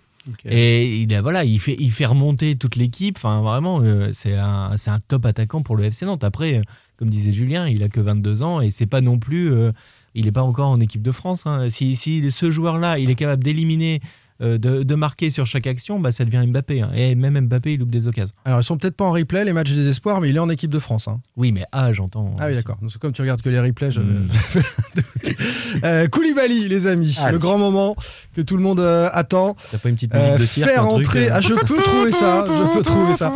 Et 0.44 1.02
il 1.02 1.14
a, 1.14 1.22
voilà, 1.22 1.44
il 1.44 1.60
fait, 1.60 1.76
il 1.78 1.92
fait 1.92 2.06
remonter 2.06 2.56
toute 2.56 2.74
l'équipe. 2.76 3.16
Enfin, 3.16 3.42
vraiment, 3.42 3.80
euh, 3.82 4.10
c'est 4.12 4.34
un, 4.34 4.72
c'est 4.76 4.90
un 4.90 4.98
top 4.98 5.24
attaquant 5.26 5.62
pour 5.62 5.76
le 5.76 5.84
FC 5.84 6.04
Nantes. 6.04 6.24
Après, 6.24 6.60
comme 6.98 7.10
disait 7.10 7.30
Julien, 7.32 7.68
il 7.68 7.82
a 7.84 7.88
que 7.88 8.00
22 8.00 8.42
ans 8.42 8.60
et 8.60 8.70
c'est 8.70 8.86
pas 8.86 9.00
non 9.00 9.18
plus. 9.18 9.52
euh, 9.52 9.72
il 10.18 10.24
n'est 10.24 10.32
pas 10.32 10.42
encore 10.42 10.70
en 10.70 10.80
équipe 10.80 11.02
de 11.02 11.10
France. 11.12 11.42
hein. 11.46 11.68
Si, 11.68 11.94
si 11.94 12.30
ce 12.32 12.50
joueur-là, 12.50 12.98
il 12.98 13.10
est 13.10 13.14
capable 13.14 13.44
d'éliminer, 13.44 14.00
de, 14.40 14.82
de 14.82 14.94
marquer 14.94 15.30
sur 15.30 15.46
chaque 15.46 15.66
action, 15.66 15.98
bah, 16.00 16.12
ça 16.12 16.24
devient 16.24 16.44
Mbappé. 16.46 16.82
hein. 16.82 16.90
Et 16.94 17.14
même 17.14 17.38
Mbappé, 17.46 17.74
il 17.74 17.80
loupe 17.80 17.90
des 17.90 18.06
occasions. 18.06 18.34
Alors, 18.44 18.60
ils 18.60 18.64
sont 18.64 18.76
peut-être 18.76 18.96
pas 18.96 19.04
en 19.04 19.12
replay, 19.12 19.44
les 19.44 19.52
matchs 19.52 19.72
des 19.72 19.88
espoirs, 19.88 20.20
mais 20.20 20.30
il 20.30 20.36
est 20.36 20.40
en 20.40 20.48
équipe 20.50 20.70
de 20.70 20.78
France. 20.78 21.08
hein. 21.08 21.20
Oui, 21.36 21.52
mais 21.52 21.64
ah, 21.72 21.92
j'entends. 21.92 22.34
Ah 22.38 22.46
oui, 22.48 22.54
d'accord. 22.54 22.76
Donc, 22.80 22.90
c'est 22.92 22.98
comme 23.00 23.12
tu 23.12 23.22
regardes 23.22 23.40
que 23.42 23.48
les 23.48 23.60
replays, 23.60 23.90
je. 23.90 24.00
Mm. 24.00 24.26
Euh, 25.84 26.06
Koulibaly, 26.08 26.68
les 26.68 26.86
amis, 26.86 27.16
Allez. 27.20 27.32
le 27.32 27.38
grand 27.38 27.58
moment 27.58 27.96
que 28.34 28.40
tout 28.40 28.56
le 28.56 28.62
monde 28.62 28.80
euh, 28.80 29.10
attend. 29.12 29.56
T'as 29.70 29.76
pas 29.78 29.88
une 29.90 29.94
petite 29.96 30.14
musique 30.14 30.30
Euh, 30.30 30.38
de 30.38 30.46
cirque 30.46 30.70
faire 30.70 30.82
un 30.84 30.86
truc, 30.88 31.06
entrer. 31.06 31.26
euh 31.28 31.32
Ah, 31.34 31.40
je 31.40 31.52
peux 31.52 31.82
trouver 31.82 32.12
ça. 32.12 32.46
Je 32.46 32.76
peux 32.78 32.82
trouver 32.82 33.14
ça. 33.14 33.32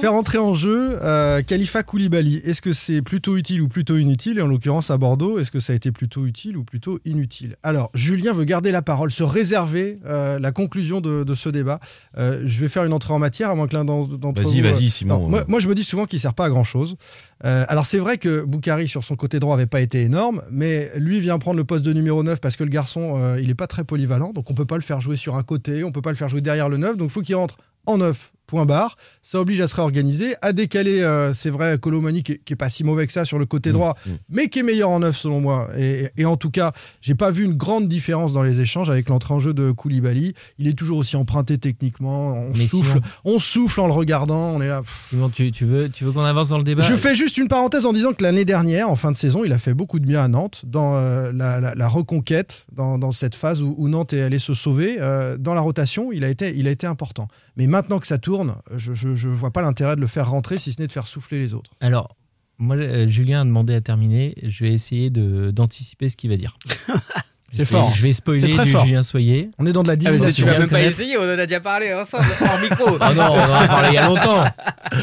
Faire 0.00 0.14
entrer 0.14 0.38
en 0.38 0.52
jeu 0.52 0.98
euh, 1.02 1.42
Khalifa 1.42 1.82
Koulibaly. 1.82 2.36
Est-ce 2.44 2.60
que 2.62 2.72
c'est 2.72 3.02
plutôt 3.02 3.36
utile 3.36 3.60
ou 3.62 3.68
plutôt 3.68 3.96
inutile? 3.96 4.38
Et 4.38 4.42
en 4.42 4.46
l'occurrence 4.46 4.90
à 4.90 4.98
Bordeaux, 4.98 5.38
est-ce 5.38 5.50
que 5.50 5.60
ça 5.60 5.72
a 5.72 5.76
été 5.76 5.92
plutôt 5.92 6.26
utile 6.26 6.56
ou 6.56 6.64
plutôt 6.64 6.98
inutile? 7.04 7.56
Alors, 7.62 7.88
Julien 7.94 8.32
veut 8.32 8.44
garder 8.44 8.72
la 8.72 8.82
parole, 8.82 9.10
se 9.10 9.22
réserver 9.22 9.98
euh, 10.06 10.38
la 10.38 10.52
conclusion 10.52 11.00
de, 11.00 11.24
de 11.24 11.34
ce 11.34 11.48
débat. 11.48 11.80
Euh, 12.18 12.42
je 12.44 12.60
vais 12.60 12.68
faire 12.68 12.84
une 12.84 12.92
entrée 12.92 13.12
en 13.14 13.18
matière, 13.18 13.50
à 13.50 13.54
moins 13.54 13.66
que 13.68 13.74
l'un 13.76 13.84
d'en- 13.84 14.04
d'entre 14.06 14.42
vous. 14.42 14.50
Vas-y, 14.50 14.60
vas-y, 14.60 14.90
Simon. 14.90 15.18
non, 15.20 15.28
moi, 15.28 15.44
moi, 15.48 15.60
je 15.60 15.68
me 15.68 15.74
dis 15.74 15.84
souvent 15.84 16.06
qu'il 16.06 16.20
sert 16.20 16.34
pas 16.34 16.46
à 16.46 16.48
grand 16.50 16.64
chose. 16.64 16.96
alors 17.42 17.86
c'est 17.86 17.98
vrai 17.98 18.16
que 18.18 18.44
Boukari 18.44 18.88
sur 18.88 19.04
son 19.04 19.16
côté 19.16 19.38
droit 19.40 19.54
avait 19.54 19.66
pas 19.66 19.80
été 19.80 20.02
énorme, 20.02 20.42
mais 20.50 20.90
lui 20.96 21.20
vient 21.20 21.38
prendre 21.38 21.56
le 21.58 21.64
poste 21.64 21.84
de 21.84 21.92
numéro 21.92 22.22
9 22.22 22.40
parce 22.40 22.56
que 22.56 22.64
le 22.64 22.70
garçon 22.70 23.14
euh, 23.16 23.40
il 23.40 23.50
est 23.50 23.54
pas 23.54 23.66
très 23.66 23.84
polyvalent, 23.84 24.32
donc 24.32 24.50
on 24.50 24.54
peut 24.54 24.64
pas 24.64 24.76
le 24.76 24.82
faire 24.82 25.00
jouer 25.00 25.16
sur 25.16 25.36
un 25.36 25.42
côté, 25.42 25.84
on 25.84 25.92
peut 25.92 26.00
pas 26.02 26.10
le 26.10 26.16
faire 26.16 26.28
jouer 26.28 26.40
derrière 26.40 26.68
le 26.68 26.76
9, 26.76 26.96
donc 26.96 27.10
il 27.10 27.12
faut 27.12 27.22
qu'il 27.22 27.36
rentre 27.36 27.56
en 27.86 27.98
9. 27.98 28.32
Point 28.46 28.64
barre. 28.64 28.96
Ça 29.22 29.40
oblige 29.40 29.60
à 29.60 29.66
se 29.68 29.74
réorganiser, 29.74 30.34
à 30.42 30.52
décaler, 30.52 31.00
euh, 31.00 31.32
c'est 31.32 31.50
vrai, 31.50 31.78
Colomani 31.78 32.22
qui, 32.22 32.38
qui 32.44 32.52
est 32.52 32.56
pas 32.56 32.68
si 32.68 32.84
mauvais 32.84 33.06
que 33.06 33.12
ça 33.12 33.24
sur 33.24 33.38
le 33.38 33.46
côté 33.46 33.70
Mmh, 33.70 33.72
droit, 33.72 33.96
mmh. 34.06 34.10
mais 34.30 34.48
qui 34.48 34.60
est 34.60 34.62
meilleur 34.62 34.90
en 34.90 35.00
9 35.00 35.16
selon 35.16 35.40
moi. 35.40 35.68
Et, 35.76 36.08
et 36.16 36.24
en 36.24 36.36
tout 36.36 36.50
cas, 36.50 36.72
j'ai 37.00 37.14
pas 37.16 37.30
vu 37.32 37.44
une 37.44 37.54
grande 37.54 37.88
différence 37.88 38.32
dans 38.32 38.42
les 38.44 38.60
échanges 38.60 38.88
avec 38.90 39.08
l'entrée 39.08 39.34
en 39.34 39.38
jeu 39.40 39.52
de 39.52 39.72
Koulibaly. 39.72 40.34
Il 40.58 40.68
est 40.68 40.74
toujours 40.74 40.98
aussi 40.98 41.16
emprunté 41.16 41.58
techniquement. 41.58 42.34
On 42.34 42.52
Mais 42.56 42.66
souffle, 42.66 43.00
on 43.24 43.38
souffle 43.40 43.80
en 43.80 43.86
le 43.86 43.92
regardant. 43.92 44.50
On 44.50 44.60
est 44.60 44.68
là. 44.68 44.82
Simon, 45.08 45.28
tu, 45.28 45.50
tu 45.50 45.64
veux, 45.64 45.88
tu 45.88 46.04
veux 46.04 46.12
qu'on 46.12 46.24
avance 46.24 46.50
dans 46.50 46.58
le 46.58 46.64
débat? 46.64 46.82
Je 46.82 46.94
fais 46.94 47.14
juste 47.16 47.36
une 47.38 47.48
parenthèse 47.48 47.84
en 47.86 47.92
disant 47.92 48.12
que 48.12 48.22
l'année 48.22 48.44
dernière, 48.44 48.88
en 48.90 48.96
fin 48.96 49.10
de 49.10 49.16
saison, 49.16 49.42
il 49.44 49.52
a 49.52 49.58
fait 49.58 49.74
beaucoup 49.74 49.98
de 49.98 50.06
bien 50.06 50.22
à 50.22 50.28
Nantes 50.28 50.62
dans 50.66 50.92
euh, 50.94 51.32
la, 51.34 51.58
la- 51.60 51.74
la 51.74 51.88
reconquête, 51.88 52.66
dans, 52.72 52.98
dans 52.98 53.10
cette 53.12 53.34
phase 53.34 53.62
où, 53.62 53.74
où 53.76 53.88
Nantes 53.88 54.12
est 54.12 54.22
allé 54.22 54.38
se 54.38 54.54
sauver. 54.54 54.96
euh, 55.00 55.36
dans 55.36 55.54
la 55.54 55.60
rotation, 55.62 56.12
il 56.12 56.22
a, 56.24 56.28
été, 56.28 56.52
il 56.56 56.68
a 56.68 56.70
été 56.70 56.86
important. 56.86 57.26
Mais 57.56 57.66
maintenant 57.66 57.98
que 57.98 58.06
ça 58.06 58.18
tourne, 58.18 58.35
je 58.76 59.08
ne 59.08 59.34
vois 59.34 59.50
pas 59.52 59.62
l'intérêt 59.62 59.96
de 59.96 60.00
le 60.00 60.06
faire 60.06 60.30
rentrer 60.30 60.58
si 60.58 60.72
ce 60.72 60.80
n'est 60.80 60.86
de 60.86 60.92
faire 60.92 61.06
souffler 61.06 61.38
les 61.38 61.54
autres. 61.54 61.70
Alors, 61.80 62.16
Moi, 62.58 62.76
euh, 62.76 63.06
Julien 63.06 63.42
a 63.42 63.44
demandé 63.44 63.74
à 63.74 63.80
terminer. 63.82 64.34
Je 64.42 64.64
vais 64.64 64.72
essayer 64.72 65.10
de- 65.10 65.50
d'anticiper 65.50 66.08
ce 66.08 66.16
qu'il 66.16 66.30
va 66.30 66.36
dire. 66.38 66.56
C'est 67.50 67.64
fort. 67.64 67.92
Je 67.94 68.02
vais 68.02 68.12
spoiler 68.12 68.48
très 68.48 68.64
du 68.64 68.70
fort. 68.72 68.84
Julien 68.84 69.02
Soyer. 69.02 69.50
On 69.58 69.66
est 69.66 69.72
dans 69.72 69.82
de 69.82 69.88
la 69.88 69.92
Ah, 69.94 70.02
ça, 70.02 70.10
divination. 70.10 70.46
tu 70.46 70.50
vas 70.52 70.58
même 70.58 70.68
pas 70.68 70.82
essayer, 70.82 71.16
on 71.16 71.22
en 71.22 71.38
a 71.38 71.46
déjà 71.46 71.60
parlé 71.60 71.94
ensemble 71.94 72.24
hors 72.40 72.60
micro. 72.62 72.96
Ah 73.00 73.14
non, 73.14 73.22
on 73.30 73.38
en 73.38 73.54
a 73.54 73.68
parlé 73.68 73.88
il 73.90 73.94
y 73.94 73.98
a 73.98 74.06
longtemps. 74.08 74.44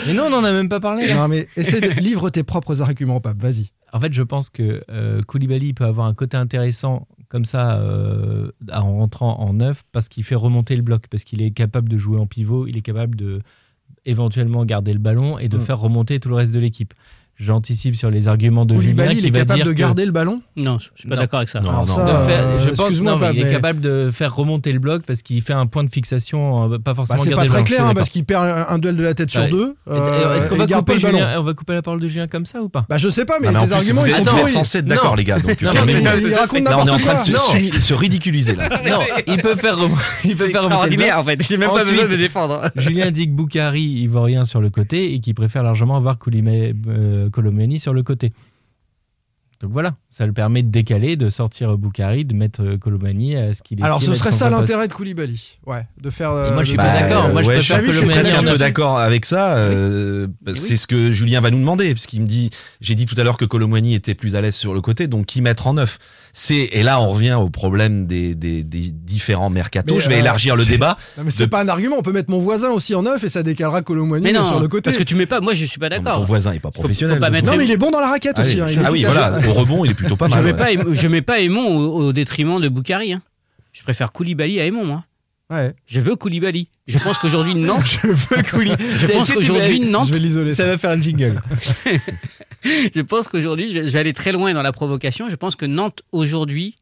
Mais 0.08 0.13
non, 0.13 0.26
on 0.26 0.30
n'en 0.32 0.43
a 0.43 0.52
même 0.52 0.67
pas 0.67 0.80
parlé. 0.80 1.13
Non, 1.13 1.28
mais 1.28 1.48
essaie 1.56 1.80
de 1.80 1.89
livre 1.89 2.30
tes 2.32 2.43
propres 2.43 2.82
arguments, 2.82 3.22
Pape. 3.22 3.41
Vas-y. 3.41 3.72
En 3.93 4.00
fait, 4.00 4.12
je 4.13 4.24
pense 4.24 4.50
que 4.50 4.84
euh, 4.89 5.22
Koulibaly 5.28 5.74
peut 5.74 5.86
avoir 5.86 6.08
un 6.08 6.13
côté 6.15 6.36
intéressant 6.36 7.08
comme 7.34 7.46
ça 7.46 7.80
euh, 7.80 8.52
en 8.72 8.98
rentrant 8.98 9.39
en 9.39 9.54
neuf 9.54 9.82
parce 9.91 10.08
qu'il 10.08 10.24
fait 10.24 10.36
remonter 10.36 10.76
le 10.76 10.84
bloc, 10.84 11.08
parce 11.10 11.24
qu'il 11.24 11.41
est 11.41 11.50
capable 11.50 11.89
de 11.89 11.98
jouer 11.98 12.19
en 12.19 12.28
pivot, 12.28 12.67
il 12.67 12.78
est 12.78 12.82
capable 12.82 13.15
de 13.15 13.41
éventuellement 14.06 14.63
garder 14.65 14.93
le 14.93 15.00
ballon 15.00 15.39
et 15.39 15.50
de 15.50 15.58
Mm. 15.58 15.62
faire 15.62 15.80
remonter 15.80 16.19
tout 16.19 16.30
le 16.30 16.36
reste 16.36 16.54
de 16.54 16.60
l'équipe. 16.60 16.93
J'anticipe 17.46 17.96
sur 17.96 18.10
les 18.10 18.28
arguments 18.28 18.66
de 18.66 18.74
Julien 18.76 18.94
Koulibaly, 18.94 19.16
il 19.16 19.22
qui 19.22 19.28
est 19.28 19.32
va 19.32 19.40
capable 19.40 19.58
dire 19.58 19.66
de 19.68 19.72
que- 19.74 19.78
garder 19.78 20.06
le 20.06 20.12
ballon 20.12 20.42
Non, 20.56 20.80
je 20.80 20.88
suis 21.00 21.10
pas 21.10 21.16
d'accord 21.18 21.40
avec 21.40 21.50
ça. 21.50 21.60
Non, 21.60 21.72
non. 21.72 21.86
ça, 21.88 22.02
de 22.04 22.08
faire- 22.08 22.46
euh, 22.46 22.60
je 22.60 22.70
pense 22.70 22.80
excuse-moi, 22.80 23.12
non, 23.14 23.18
mais 23.18 23.26
Pape, 23.28 23.36
il 23.36 23.42
est 23.42 23.44
mais- 23.46 23.52
capable 23.52 23.82
de 23.82 24.10
faire 24.14 24.34
remonter 24.36 24.72
le 24.72 24.80
bloc 24.80 25.04
parce 25.06 25.22
qu'il 25.22 25.42
fait 25.42 25.54
un 25.54 25.66
point 25.68 25.84
de 25.84 25.90
fixation, 25.92 26.72
euh, 26.72 26.78
pas 26.78 26.94
Bah, 26.94 26.94
forcément 26.96 27.20
c'est 27.24 27.30
pas 27.32 27.38
très 27.46 27.48
ballon, 27.50 27.64
clair 27.64 27.86
hein, 27.86 27.94
parce 27.94 28.10
qu'il 28.10 28.24
perd 28.24 28.46
un, 28.46 28.66
un 28.70 28.80
duel 28.80 28.96
de 28.96 29.04
la 29.04 29.14
tête 29.14 29.30
sur 29.30 29.48
deux. 29.50 29.76
d'accord. 29.86 30.08
euh, 30.08 30.36
Est-ce 30.38 30.48
qu'on 30.48 30.56
va 30.56 30.68
pas 30.68 30.78
couper. 30.80 31.00
Julien 31.00 31.36
On 31.40 31.44
va 31.44 31.54
couper 31.54 31.74
la 31.74 31.82
parole 31.82 32.00
de 32.00 32.08
Julien 32.08 32.28
comme 32.28 32.46
ça 32.46 32.62
ou 32.62 32.70
pas? 32.70 32.86
Bah 32.88 32.98
je 32.98 33.10
sais 33.10 33.26
pas, 33.26 33.36
mais 33.42 33.48
Non, 33.48 33.54
mais 33.54 33.60
en 33.60 33.62
tes 33.64 33.68
plus, 33.68 33.76
arguments 33.76 34.02
vous 34.02 34.08
ils 34.08 34.14
êtes 34.14 34.26
sont 34.30 34.48
censés 34.48 34.78
être 34.80 34.86
Non. 34.88 34.96
d'accord, 34.96 35.16
les 35.16 35.24
gars. 35.26 35.40
Donc, 35.40 35.62
mais 35.62 35.68
c'est- 35.70 35.72
on 36.54 36.56
est 36.86 36.90
en 36.90 36.98
train 36.98 37.16
de 37.16 37.80
se, 37.80 37.94
ridiculiser 37.94 38.56
là. 38.56 38.70
Non, 38.90 39.00
il 39.28 39.38
peut 39.42 39.56
faire, 39.56 39.76
C'est 39.76 39.82
remonter 39.82 40.00
le 40.30 40.36
bloc. 40.36 40.50
extraordinaire 40.50 41.20
en 41.20 41.24
fait. 41.24 41.42
J'ai 41.48 41.58
même 41.58 41.72
pas 41.72 41.84
besoin 41.84 42.06
de 42.06 42.12
me 42.12 42.18
défendre. 42.18 42.62
Julien 42.76 43.12
dit 43.12 43.28
que 43.28 43.32
Boukari, 43.34 43.82
il 43.82 44.08
voit 44.08 44.24
rien 44.24 44.46
sur 44.46 44.62
le 44.62 44.70
côté 44.70 45.14
et 45.14 45.20
qu'il 45.20 45.34
préfère 45.34 45.64
largement 45.64 45.98
avoir 45.98 46.18
Koulimé- 46.18 46.74
euh, 46.88 47.30
Colomani 47.34 47.80
sur 47.80 47.93
le 47.93 48.04
côté. 48.04 48.32
Donc 49.62 49.72
voilà, 49.72 49.96
ça 50.10 50.26
le 50.26 50.34
permet 50.34 50.62
de 50.62 50.67
décaler, 50.69 51.15
de 51.15 51.30
sortir 51.30 51.78
Boukari, 51.78 52.26
de 52.26 52.34
mettre 52.34 52.62
euh, 52.63 52.78
Colomani 52.78 53.38
à 53.38 53.54
ce 53.54 53.63
qu'il 53.63 53.80
est. 53.80 53.84
Alors 53.84 54.04
ce 54.04 54.13
serait 54.13 54.34
ça 54.34 54.50
l'intérêt 54.50 54.89
de 54.89 54.93
Koulibaly. 54.93 55.58
Ouais, 55.65 55.88
de 56.02 56.10
faire. 56.10 56.32
euh, 56.32 56.54
moi, 56.54 56.63
je 56.63 56.69
suis 56.69 56.78
de- 56.78 56.84
pas 56.84 57.00
d'accord. 57.00 57.30
Moi, 57.30 57.43
je 57.43 57.48
ouais, 57.48 57.62
suis- 57.62 57.74
je 57.74 58.06
presque 58.06 58.34
un 58.34 58.43
peu 58.43 58.58
d'accord 58.58 59.00
avec 59.00 59.24
ça. 59.26 59.56
euh, 59.56 60.28
C'est 60.54 60.76
ce 60.76 60.86
que 60.86 61.12
Julien 61.12 61.39
va 61.39 61.50
nous 61.50 61.60
demander, 61.60 61.93
parce 61.93 62.08
qu'il 62.08 62.22
me 62.22 62.28
dit, 62.28 62.50
j'ai 62.82 62.93
dit 62.96 63.06
tout 63.06 63.15
à 63.17 63.24
l'heure 63.24 63.38
que 63.38 63.46
Colomwani 63.46 63.93
était 63.96 64.15
plus 64.15 64.36
à 64.36 64.41
l'aise 64.41 64.56
sur 64.56 64.74
le 64.74 64.82
côté, 64.82 65.08
donc 65.08 65.28
qui 65.28 65.41
mettre 65.41 65.65
en 65.67 65.76
neuf? 65.76 65.98
C'est 66.36 66.69
et 66.72 66.82
là 66.82 67.00
on 67.00 67.10
revient 67.10 67.34
au 67.39 67.50
problème 67.52 68.08
des, 68.08 68.34
des, 68.34 68.63
des 68.63 68.89
différents 68.91 69.52
mercatos. 69.52 69.96
Mais, 69.96 70.02
je 70.02 70.10
vais 70.10 70.15
euh, 70.15 70.19
élargir 70.19 70.56
le 70.56 70.65
débat. 70.65 70.98
Non, 71.17 71.26
mais 71.26 71.32
c'est 71.32 71.46
de- 71.46 71.50
pas 71.52 71.62
un 71.62 71.67
argument. 71.67 71.96
On 72.00 72.02
peut 72.02 72.12
mettre 72.12 72.32
mon 72.32 72.39
voisin 72.39 72.69
aussi 72.72 72.96
en 72.96 73.04
neuf 73.04 73.24
et 73.24 73.30
ça 73.30 73.43
décalera 73.43 73.84
Colomboigny 73.84 74.34
sur 74.34 74.60
le 74.60 74.67
côté. 74.67 74.82
parce 74.89 74.98
que 74.98 75.04
tu 75.04 75.13
mets 75.13 75.28
pas. 75.28 75.41
Moi, 75.41 75.54
je 75.54 75.63
suis 75.65 75.80
pas 75.80 75.89
d'accord. 75.89 76.15
Ton 76.15 76.24
voisin 76.24 76.52
est 76.54 76.60
pas 76.60 76.72
professionnel. 76.72 77.17
faut 77.17 77.22
pas 77.22 77.30
mettre- 77.30 77.46
Non, 77.46 77.56
mais 77.56 77.65
il 77.65 77.72
est 77.72 77.78
bon 77.78 77.91
dans 77.91 78.00
la 78.00 78.08
raquette 78.08 78.39
Allez, 78.39 78.60
aussi. 78.62 78.78
hein, 78.80 78.84
ah 78.86 78.91
oui, 78.91 79.04
voilà, 79.04 79.39
au 79.48 79.54
rebond, 79.54 79.86
il 79.86 79.91
est 79.91 79.93
plutôt 79.93 80.15
pas 80.15 80.28
Je 80.28 80.34
mal. 80.34 80.43
mets 80.43 80.54
ouais. 80.54 80.78
pas, 80.78 80.93
je 80.93 81.08
mets 81.08 81.22
pas 81.22 81.39
Aimon 81.39 81.67
au, 81.78 82.06
au 82.08 82.13
détriment 82.13 82.60
de 82.60 82.67
Boukari. 82.67 83.13
hein. 83.13 83.22
Je 83.72 83.84
préfère 83.84 84.12
Koulibaly 84.12 84.60
à 84.60 84.65
Aimon, 84.65 84.86
moi. 84.86 85.04
Ouais. 85.52 85.74
Je 85.86 86.00
veux 86.00 86.15
Koulibaly. 86.15 86.67
Je 86.88 86.98
pense 86.98 87.19
qu'aujourd'hui, 87.19 87.54
Nantes. 87.56 87.84
Je 87.86 88.08
veux 88.08 88.43
Koulibaly. 88.50 88.84
Je 88.98 89.06
pense 89.08 89.32
qu'aujourd'hui, 89.32 89.82
Nantes. 89.82 90.08
Je 90.08 90.13
vais 90.13 90.19
l'isoler. 90.19 90.56
Ça 90.56 90.65
va 90.65 90.78
faire 90.80 90.89
un 90.89 91.00
jingle. 91.02 91.39
Je 92.95 93.02
pense 93.02 93.28
qu'aujourd'hui, 93.28 93.67
je 93.67 93.80
vais, 93.80 93.99
aller 93.99 94.13
très 94.13 94.32
loin 94.32 94.54
dans 94.54 94.62
la 94.62 94.71
provocation. 94.71 95.30
Je 95.30 95.36
pense 95.36 95.56
que 95.56 95.65
Nantes, 95.65 96.02
aujourd'hui, 96.12 96.76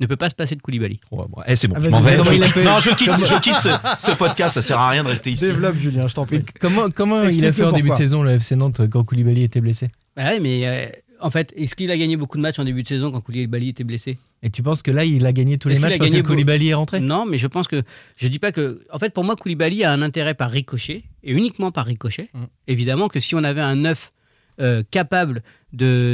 ne 0.00 0.06
peut 0.06 0.16
pas 0.16 0.30
se 0.30 0.34
passer 0.34 0.54
de 0.54 0.62
Koulibaly. 0.62 1.00
Ouais, 1.10 1.24
bon, 1.28 1.42
eh, 1.46 1.56
c'est 1.56 1.66
bon, 1.68 1.74
Ah, 1.76 1.80
je 1.82 1.90
vas-y, 1.90 1.92
m'en 1.92 2.00
vais. 2.00 2.16
Je 2.16 2.22
quitte- 2.22 2.44
fait 2.44 2.64
non, 2.64 2.78
je 2.78 2.90
quitte, 2.90 3.26
je 3.26 3.40
quitte 3.40 3.56
ce, 3.56 3.68
ce 3.98 4.14
podcast, 4.16 4.54
ça 4.54 4.62
sert 4.62 4.78
à 4.78 4.90
rien 4.90 5.02
de 5.02 5.08
rester 5.08 5.30
ici. 5.30 5.44
Développe, 5.46 5.76
Julien, 5.76 6.06
je 6.06 6.14
t'en 6.14 6.26
prie. 6.26 6.44
Comment, 6.60 6.88
comment 6.88 7.24
il 7.24 7.44
a 7.44 7.52
fait 7.52 7.64
en 7.64 7.72
début 7.72 7.90
de 7.90 7.94
saison 7.94 8.22
le 8.22 8.32
FC 8.32 8.54
Nantes 8.54 8.82
quand 8.90 9.04
Koulibaly 9.04 9.42
était 9.42 9.60
blessé 9.60 9.88
Bah 10.16 10.24
ouais, 10.24 10.40
mais 10.40 10.66
euh, 10.66 10.86
en 11.20 11.30
fait, 11.30 11.52
est-ce 11.56 11.74
qu'il 11.74 11.90
a 11.90 11.96
gagné 11.96 12.16
beaucoup 12.16 12.36
de 12.36 12.42
matchs 12.42 12.58
en 12.58 12.64
début 12.64 12.82
de 12.82 12.88
saison 12.88 13.10
quand 13.10 13.20
Koulibaly 13.20 13.70
était 13.70 13.84
blessé? 13.84 14.18
Et 14.42 14.50
tu 14.50 14.62
penses 14.62 14.82
que 14.82 14.90
là, 14.90 15.04
il 15.04 15.26
a 15.26 15.32
gagné 15.32 15.58
tous 15.58 15.68
les 15.68 15.78
matchs 15.80 15.98
parce 15.98 16.10
que 16.10 16.20
Koulibaly 16.20 16.68
est 16.68 16.74
rentré? 16.74 17.00
Non, 17.00 17.26
mais 17.26 17.38
je 17.38 17.46
pense 17.46 17.66
que 17.66 17.82
je 18.16 18.28
dis 18.28 18.38
pas 18.38 18.52
que. 18.52 18.82
En 18.92 18.98
fait, 18.98 19.12
pour 19.12 19.24
moi, 19.24 19.36
Koulibaly 19.36 19.84
a 19.84 19.92
un 19.92 20.02
intérêt 20.02 20.34
par 20.34 20.50
ricochet 20.50 21.02
et 21.24 21.32
uniquement 21.32 21.72
par 21.72 21.86
ricochet. 21.86 22.28
Mm. 22.34 22.44
Évidemment 22.68 23.08
que 23.08 23.20
si 23.20 23.34
on 23.34 23.42
avait 23.42 23.60
un 23.60 23.76
neuf 23.76 24.12
euh, 24.60 24.82
capable 24.90 25.42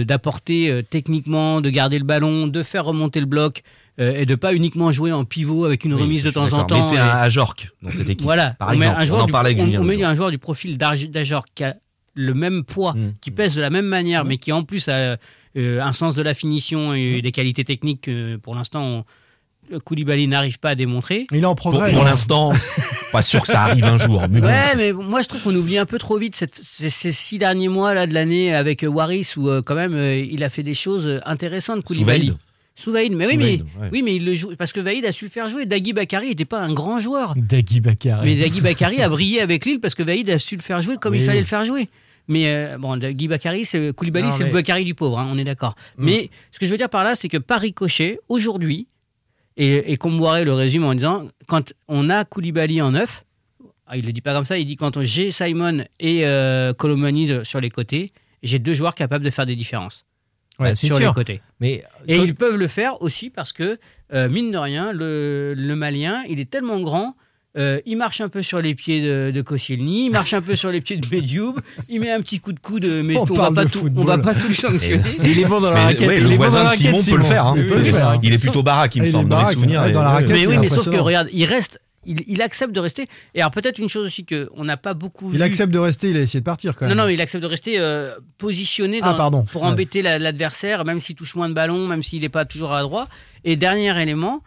d'apporter 0.05 0.71
euh, 0.71 0.83
techniquement, 0.83 1.61
de 1.61 1.71
garder 1.71 1.99
le 1.99 2.05
ballon, 2.05 2.47
de 2.47 2.63
faire 2.63 2.85
remonter 2.85 3.21
le 3.21 3.27
bloc 3.27 3.63
euh, 4.01 4.15
et 4.17 4.27
de 4.27 4.35
pas 4.35 4.55
uniquement 4.55 4.91
jouer 4.93 5.13
en 5.13 5.25
pivot 5.25 5.65
avec 5.65 5.85
une 5.85 5.95
Oui, 5.95 6.03
remise 6.03 6.23
de 6.25 6.31
temps 6.31 6.53
en 6.53 6.65
temps. 6.65 6.83
Mettez 6.85 6.97
et- 6.97 6.99
un 6.99 7.07
Ajorc 7.09 7.55
dans 7.83 7.91
cette 7.91 8.09
équipe. 8.09 8.23
Voilà, 8.25 8.51
Par 8.59 8.69
on 8.69 8.73
exemple, 8.73 8.97
un 8.99 9.05
joueur 9.05 9.21
on 9.21 9.23
en 9.23 9.27
du- 9.27 9.33
parlait 9.33 9.51
avec 9.51 9.61
on- 9.63 9.65
Julien 9.67 9.81
on 9.81 9.85
met 9.85 10.03
un 10.03 10.15
joueur 10.15 10.31
du 10.31 10.39
profil 10.39 10.77
d'Arj- 10.79 11.09
d'Ajor 11.11 11.45
qui 11.55 11.65
a 11.65 11.77
le 12.15 12.35
même 12.35 12.65
poids, 12.65 12.95
Mm. 12.95 13.15
qui 13.21 13.31
pèse 13.31 13.55
de 13.55 13.61
la 13.61 13.71
même 13.71 13.87
manière, 13.87 14.25
mais 14.25 14.37
qui 14.39 14.53
en 14.53 14.63
plus 14.65 14.89
a 14.89 15.17
un 15.57 15.93
sens 15.93 16.17
de 16.17 16.23
la 16.23 16.35
finition 16.35 16.95
et 16.95 17.23
des 17.23 17.31
qualités 17.33 17.65
techniques 17.65 18.03
que 18.03 18.37
pour 18.37 18.55
l'instant 18.57 18.83
on- 18.85 19.05
Koulibaly 19.85 20.27
n'arrive 20.29 20.59
pas 20.59 20.71
à 20.71 20.75
démontrer. 20.75 21.27
Il 21.33 21.39
est 21.43 21.45
en 21.45 21.55
Pour, 21.55 21.71
progrès. 21.73 21.91
pour 21.93 22.03
hein. 22.03 22.05
l'instant, 22.11 22.53
pas 23.13 23.23
sûr 23.23 23.43
que 23.43 23.49
ça 23.49 23.63
arrive 23.63 23.85
un 23.85 23.99
jour. 23.99 24.23
Mais 24.31 24.41
bon. 24.41 24.47
Ouais, 24.47 24.77
mais 24.77 24.93
moi 24.93 25.23
je 25.23 25.29
trouve 25.29 25.43
qu'on 25.43 25.55
oublie 25.55 25.79
un 25.79 25.87
peu 25.87 25.99
trop 25.99 26.19
vite 26.19 26.37
cette- 26.37 26.61
ces, 26.63 26.91
ces 26.91 27.13
six 27.13 27.39
derniers 27.39 27.69
mois 27.69 27.95
là 27.95 28.07
de 28.07 28.15
l'année 28.15 28.55
avec 28.55 28.83
euh, 28.85 28.89
Waris 28.89 29.33
où 29.37 29.49
euh, 29.49 29.63
quand 29.63 29.75
même 29.75 29.95
euh, 29.95 30.17
il 30.19 30.43
a 30.45 30.49
fait 30.51 30.63
des 30.63 30.75
choses 30.75 31.21
intéressantes. 31.25 31.79
Sous 31.79 31.95
Koulibaly. 31.95 32.27
Vaïd. 32.29 32.37
Sous 32.77 32.91
Vaïd, 32.91 33.13
mais 33.13 33.27
oui, 33.27 33.37
mais 33.37 33.45
Vaïd, 33.45 33.63
ouais. 33.81 33.89
oui, 33.93 34.03
mais 34.03 34.17
il 34.17 34.25
le 34.25 34.35
joue 34.35 34.57
parce 34.59 34.73
que 34.73 34.81
Vaïd 34.81 35.05
a 35.07 35.13
su 35.13 35.27
le 35.27 35.31
faire 35.31 35.47
jouer. 35.47 35.65
Dagui 35.65 35.93
Bakari 35.93 36.29
n'était 36.31 36.45
pas 36.45 36.61
un 36.61 36.73
grand 36.73 36.99
joueur, 36.99 37.35
Dagui 37.37 37.81
Bakary. 37.81 38.29
mais 38.35 38.35
Dagui 38.43 38.61
Bakari 38.61 39.01
a 39.01 39.09
brillé 39.09 39.41
avec 39.41 39.65
Lille 39.65 39.79
parce 39.81 39.95
que 39.95 40.03
Vaïd 40.03 40.29
a 40.29 40.39
su 40.41 40.57
le 40.57 40.63
faire 40.63 40.81
jouer 40.83 40.97
comme 41.01 41.15
il 41.15 41.23
fallait 41.23 41.39
le 41.41 41.47
faire 41.47 41.65
jouer. 41.65 41.89
Mais 42.27 42.47
euh, 42.49 42.79
bon, 42.79 42.97
Dagui 42.97 43.29
Bakari, 43.29 43.65
c'est 43.67 43.93
Koulibaly, 43.95 44.25
Non, 44.27 44.31
c'est 44.33 44.45
le 44.45 44.51
Bakari 44.51 44.85
du 44.85 44.95
pauvre, 44.95 45.19
hein, 45.19 45.29
on 45.31 45.37
est 45.39 45.45
d'accord. 45.45 45.75
Mm. 45.99 46.05
Mais 46.05 46.31
ce 46.51 46.59
que 46.59 46.65
je 46.67 46.71
veux 46.71 46.79
dire 46.79 46.89
par 46.89 47.05
là, 47.05 47.15
c'est 47.15 47.29
que 47.29 47.37
par 47.37 47.61
ricochet, 47.61 48.19
aujourd'hui, 48.29 48.87
et, 49.57 49.93
et 49.93 49.97
Comboiré 49.97 50.45
le 50.45 50.53
résume 50.55 50.85
en 50.85 50.95
disant 50.95 51.29
quand 51.47 51.73
on 51.89 52.11
a 52.11 52.25
Koulibaly 52.25 52.81
en 52.83 52.93
neuf, 52.93 53.25
ah, 53.87 53.97
il 53.97 54.07
le 54.07 54.13
dit 54.13 54.21
pas 54.23 54.33
comme 54.33 54.45
ça, 54.45 54.59
il 54.59 54.67
dit 54.67 54.77
quand 54.77 55.03
j'ai 55.03 55.31
Simon 55.31 55.85
et 56.01 56.27
euh, 56.27 56.73
Colomani 56.73 57.45
sur 57.45 57.61
les 57.61 57.71
côtés, 57.71 58.13
j'ai 58.43 58.59
deux 58.59 58.73
joueurs 58.75 58.95
capables 58.95 59.25
de 59.25 59.31
faire 59.31 59.47
des 59.47 59.57
différences 59.57 60.07
Ouais, 60.61 60.75
c'est 60.77 60.87
sur 60.87 60.99
sûr. 60.99 61.09
les 61.09 61.15
côtés. 61.15 61.41
Mais 61.59 61.83
Et 62.07 62.15
toi- 62.17 62.25
ils 62.27 62.35
peuvent 62.35 62.57
le 62.57 62.69
faire 62.69 63.03
aussi 63.03 63.29
parce 63.29 63.53
que, 63.53 63.79
euh, 64.13 64.29
mine 64.29 64.53
de 64.53 64.59
rien, 64.59 64.93
le, 64.93 65.53
le 65.57 65.75
Malien, 65.75 66.23
il 66.29 66.39
est 66.39 66.49
tellement 66.49 66.79
grand. 66.81 67.17
Euh, 67.57 67.81
il 67.87 67.97
marche 67.97 68.21
un 68.21 68.29
peu 68.29 68.43
sur 68.43 68.61
les 68.61 68.75
pieds 68.75 69.01
de, 69.01 69.31
de 69.33 69.43
Koscielny, 69.43 70.07
il 70.07 70.11
marche 70.13 70.35
un 70.35 70.41
peu 70.43 70.57
sur 70.57 70.71
les 70.71 70.81
pieds 70.81 70.97
de 70.97 71.07
Medioub, 71.15 71.55
il 71.89 72.01
met 72.01 72.11
un 72.11 72.21
petit 72.21 72.41
coup 72.41 72.53
de 72.53 72.59
coude, 72.61 72.85
mais 72.85 73.17
On 73.17 73.23
on, 73.23 73.35
va 73.35 73.53
pas 73.53 73.65
tout, 73.67 73.89
on 73.97 74.05
va 74.05 74.19
pas 74.19 74.35
tout 74.35 74.49
le 74.49 74.55
sanctionner. 74.55 75.03
il 75.25 75.39
est 75.41 75.45
bon 75.45 75.61
dans 75.61 75.71
la 75.71 75.85
raquette. 75.85 76.09
ouais, 76.09 76.17
il 76.19 76.25
le 76.25 76.33
est 76.33 76.37
bon 76.37 76.43
dans 76.45 76.49
voisin 76.51 76.65
de 76.65 76.71
Simon 76.71 77.03
peut 77.03 77.17
le 77.17 77.25
faire. 77.25 77.47
hein. 77.47 77.55
Il 77.57 77.67
peut 77.67 77.79
le 77.79 77.85
C'est- 77.85 77.91
faire. 77.93 78.19
Il 78.23 78.33
est 78.35 78.39
plutôt 78.39 78.63
baraque, 78.63 78.97
il 78.97 79.03
me 79.03 79.07
Ah, 79.07 79.11
semble, 79.11 79.29
dans 79.29 79.41
les 79.41 79.53
souvenirs. 79.55 79.93
dans 79.93 80.03
la 80.03 80.11
raquette. 80.11 80.31
Mais 80.31 80.47
oui, 80.47 80.59
mais 80.59 80.69
sauf 80.69 80.91
que 80.91 80.97
regarde, 80.97 81.29
il 81.33 81.45
reste, 81.45 81.81
il, 82.07 82.23
il 82.27 82.43
accepte 82.43 82.73
de 82.73 82.81
rester. 82.81 83.07
Et 83.35 83.41
alors 83.41 83.51
peut-être 83.53 83.79
une 83.79 83.89
chose 83.89 84.05
aussi 84.07 84.25
que 84.25 84.51
on 84.57 84.65
n'a 84.65 84.77
pas 84.77 84.93
beaucoup 84.95 85.29
vu. 85.31 85.37
Il 85.37 85.43
accepte 85.43 85.73
de 85.73 85.79
rester, 85.79 86.11
il 86.11 86.17
a 86.17 86.21
essayé 86.21 86.41
de 86.41 86.45
partir 86.45 86.75
quand 86.77 86.87
Non, 86.87 86.95
même. 86.97 87.05
non, 87.05 87.09
il 87.09 87.21
accepte 87.21 87.43
de 87.43 87.49
rester 87.49 87.79
euh, 87.79 88.15
positionné 88.39 88.99
Ah, 89.03 89.15
pardon. 89.15 89.45
pour 89.45 89.63
embêter 89.63 90.03
la- 90.03 90.19
l'adversaire, 90.19 90.85
même 90.85 90.99
s'il 90.99 91.15
touche 91.15 91.35
moins 91.35 91.49
de 91.49 91.55
ballons, 91.55 91.87
même 91.87 92.03
s'il 92.03 92.21
n'est 92.23 92.29
pas 92.29 92.45
toujours 92.45 92.73
à 92.75 92.83
droit. 92.83 93.07
Et 93.45 93.57
dernier 93.57 93.97
élément, 94.03 94.43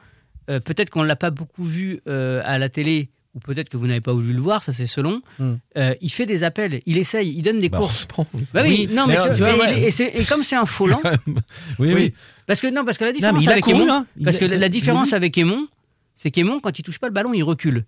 euh, 0.50 0.60
peut-être 0.60 0.90
qu'on 0.90 1.02
ne 1.04 1.08
l'a 1.08 1.16
pas 1.16 1.30
beaucoup 1.32 1.64
vu 1.66 2.00
euh, 2.08 2.42
à 2.46 2.58
la 2.58 2.70
télé, 2.70 3.10
ou 3.36 3.40
peut-être 3.40 3.70
que 3.70 3.78
vous 3.78 3.86
n'avez 3.88 4.02
pas 4.02 4.14
voulu 4.14 4.34
le 4.34 4.40
voir, 4.42 4.64
ça 4.64 4.74
c'est 4.74 4.88
selon. 4.88 5.22
Hmm. 5.40 5.56
Euh, 5.78 5.94
il 6.02 6.10
fait 6.10 6.26
des 6.26 6.44
appels, 6.44 6.80
il 6.86 6.98
essaye, 6.98 7.30
il 7.36 7.42
donne 7.44 7.60
des 7.60 7.70
Bah, 7.70 7.78
courses. 7.80 8.08
heureusement, 8.18 8.28
Bah 8.54 8.62
oui, 8.64 8.88
Oui, 8.90 8.96
non, 8.96 9.06
mais, 9.08 9.18
mais 9.18 9.28
tu, 9.30 9.34
tu 9.36 9.40
vois, 9.42 9.54
mais 9.54 9.60
ouais. 9.60 9.78
il 9.78 9.84
est- 9.84 10.20
et, 10.22 10.26
comme 10.26 10.44
c'est 10.44 10.56
un 10.56 10.66
faux 10.66 10.88
lent, 10.88 11.02
Oui, 11.80 11.94
oui. 11.94 12.14
parce 12.48 12.60
que 12.62 12.68
non, 12.68 12.84
parce 12.86 12.98
que 12.98 13.06
la 13.06 13.12
différence 13.12 13.48
avec 13.48 13.68
Aimon, 13.68 13.88
hein. 13.92 14.06
Parce 14.24 14.38
a- 14.38 14.40
que 14.40 14.46
la, 14.46 14.70
différence 14.70 15.14
avec 15.14 15.38
Aimon, 15.38 15.68
c'est 16.16 16.32
qu'Aimon, 16.32 16.60
quand 16.60 16.80
il 16.80 16.84
touche 16.84 17.00
pas 17.00 17.08
le 17.08 17.14
ballon, 17.14 17.34
il 17.34 17.44
recule. 17.44 17.86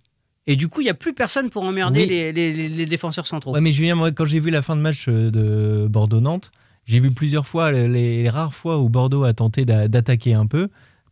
Et 0.48 0.56
du 0.56 0.68
coup, 0.68 0.82
il 0.82 0.86
n'y 0.86 0.90
a 0.90 0.96
plus 0.96 1.14
personne 1.14 1.50
pour 1.50 1.64
emmerder 1.64 2.02
Oui. 2.02 2.08
les, 2.10 2.32
les- 2.32 2.54
les- 2.54 2.70
les 2.70 2.86
défenseurs 2.86 3.26
centraux. 3.28 3.54
Ouais, 3.54 3.62
mais 3.62 3.72
Julien, 3.72 3.96
moi, 3.96 4.12
quand 4.12 4.26
j'ai 4.26 4.40
vu 4.40 4.50
la 4.52 4.62
fin 4.62 4.76
de 4.76 4.82
match 4.82 5.08
de 5.08 5.88
Bordeaux-Nantes, 5.88 6.52
j'ai 6.86 7.00
vu 7.00 7.12
plusieurs 7.12 7.48
fois, 7.48 7.72
les, 7.72 7.88
les 7.88 8.30
rares 8.30 8.54
fois 8.56 8.80
où 8.80 8.90
Bordeaux 8.90 9.24
a 9.24 9.34
tenté 9.34 9.66
d'a- 9.66 9.88
d'attaquer 9.88 10.34
un 10.34 10.46
peu. 10.48 10.70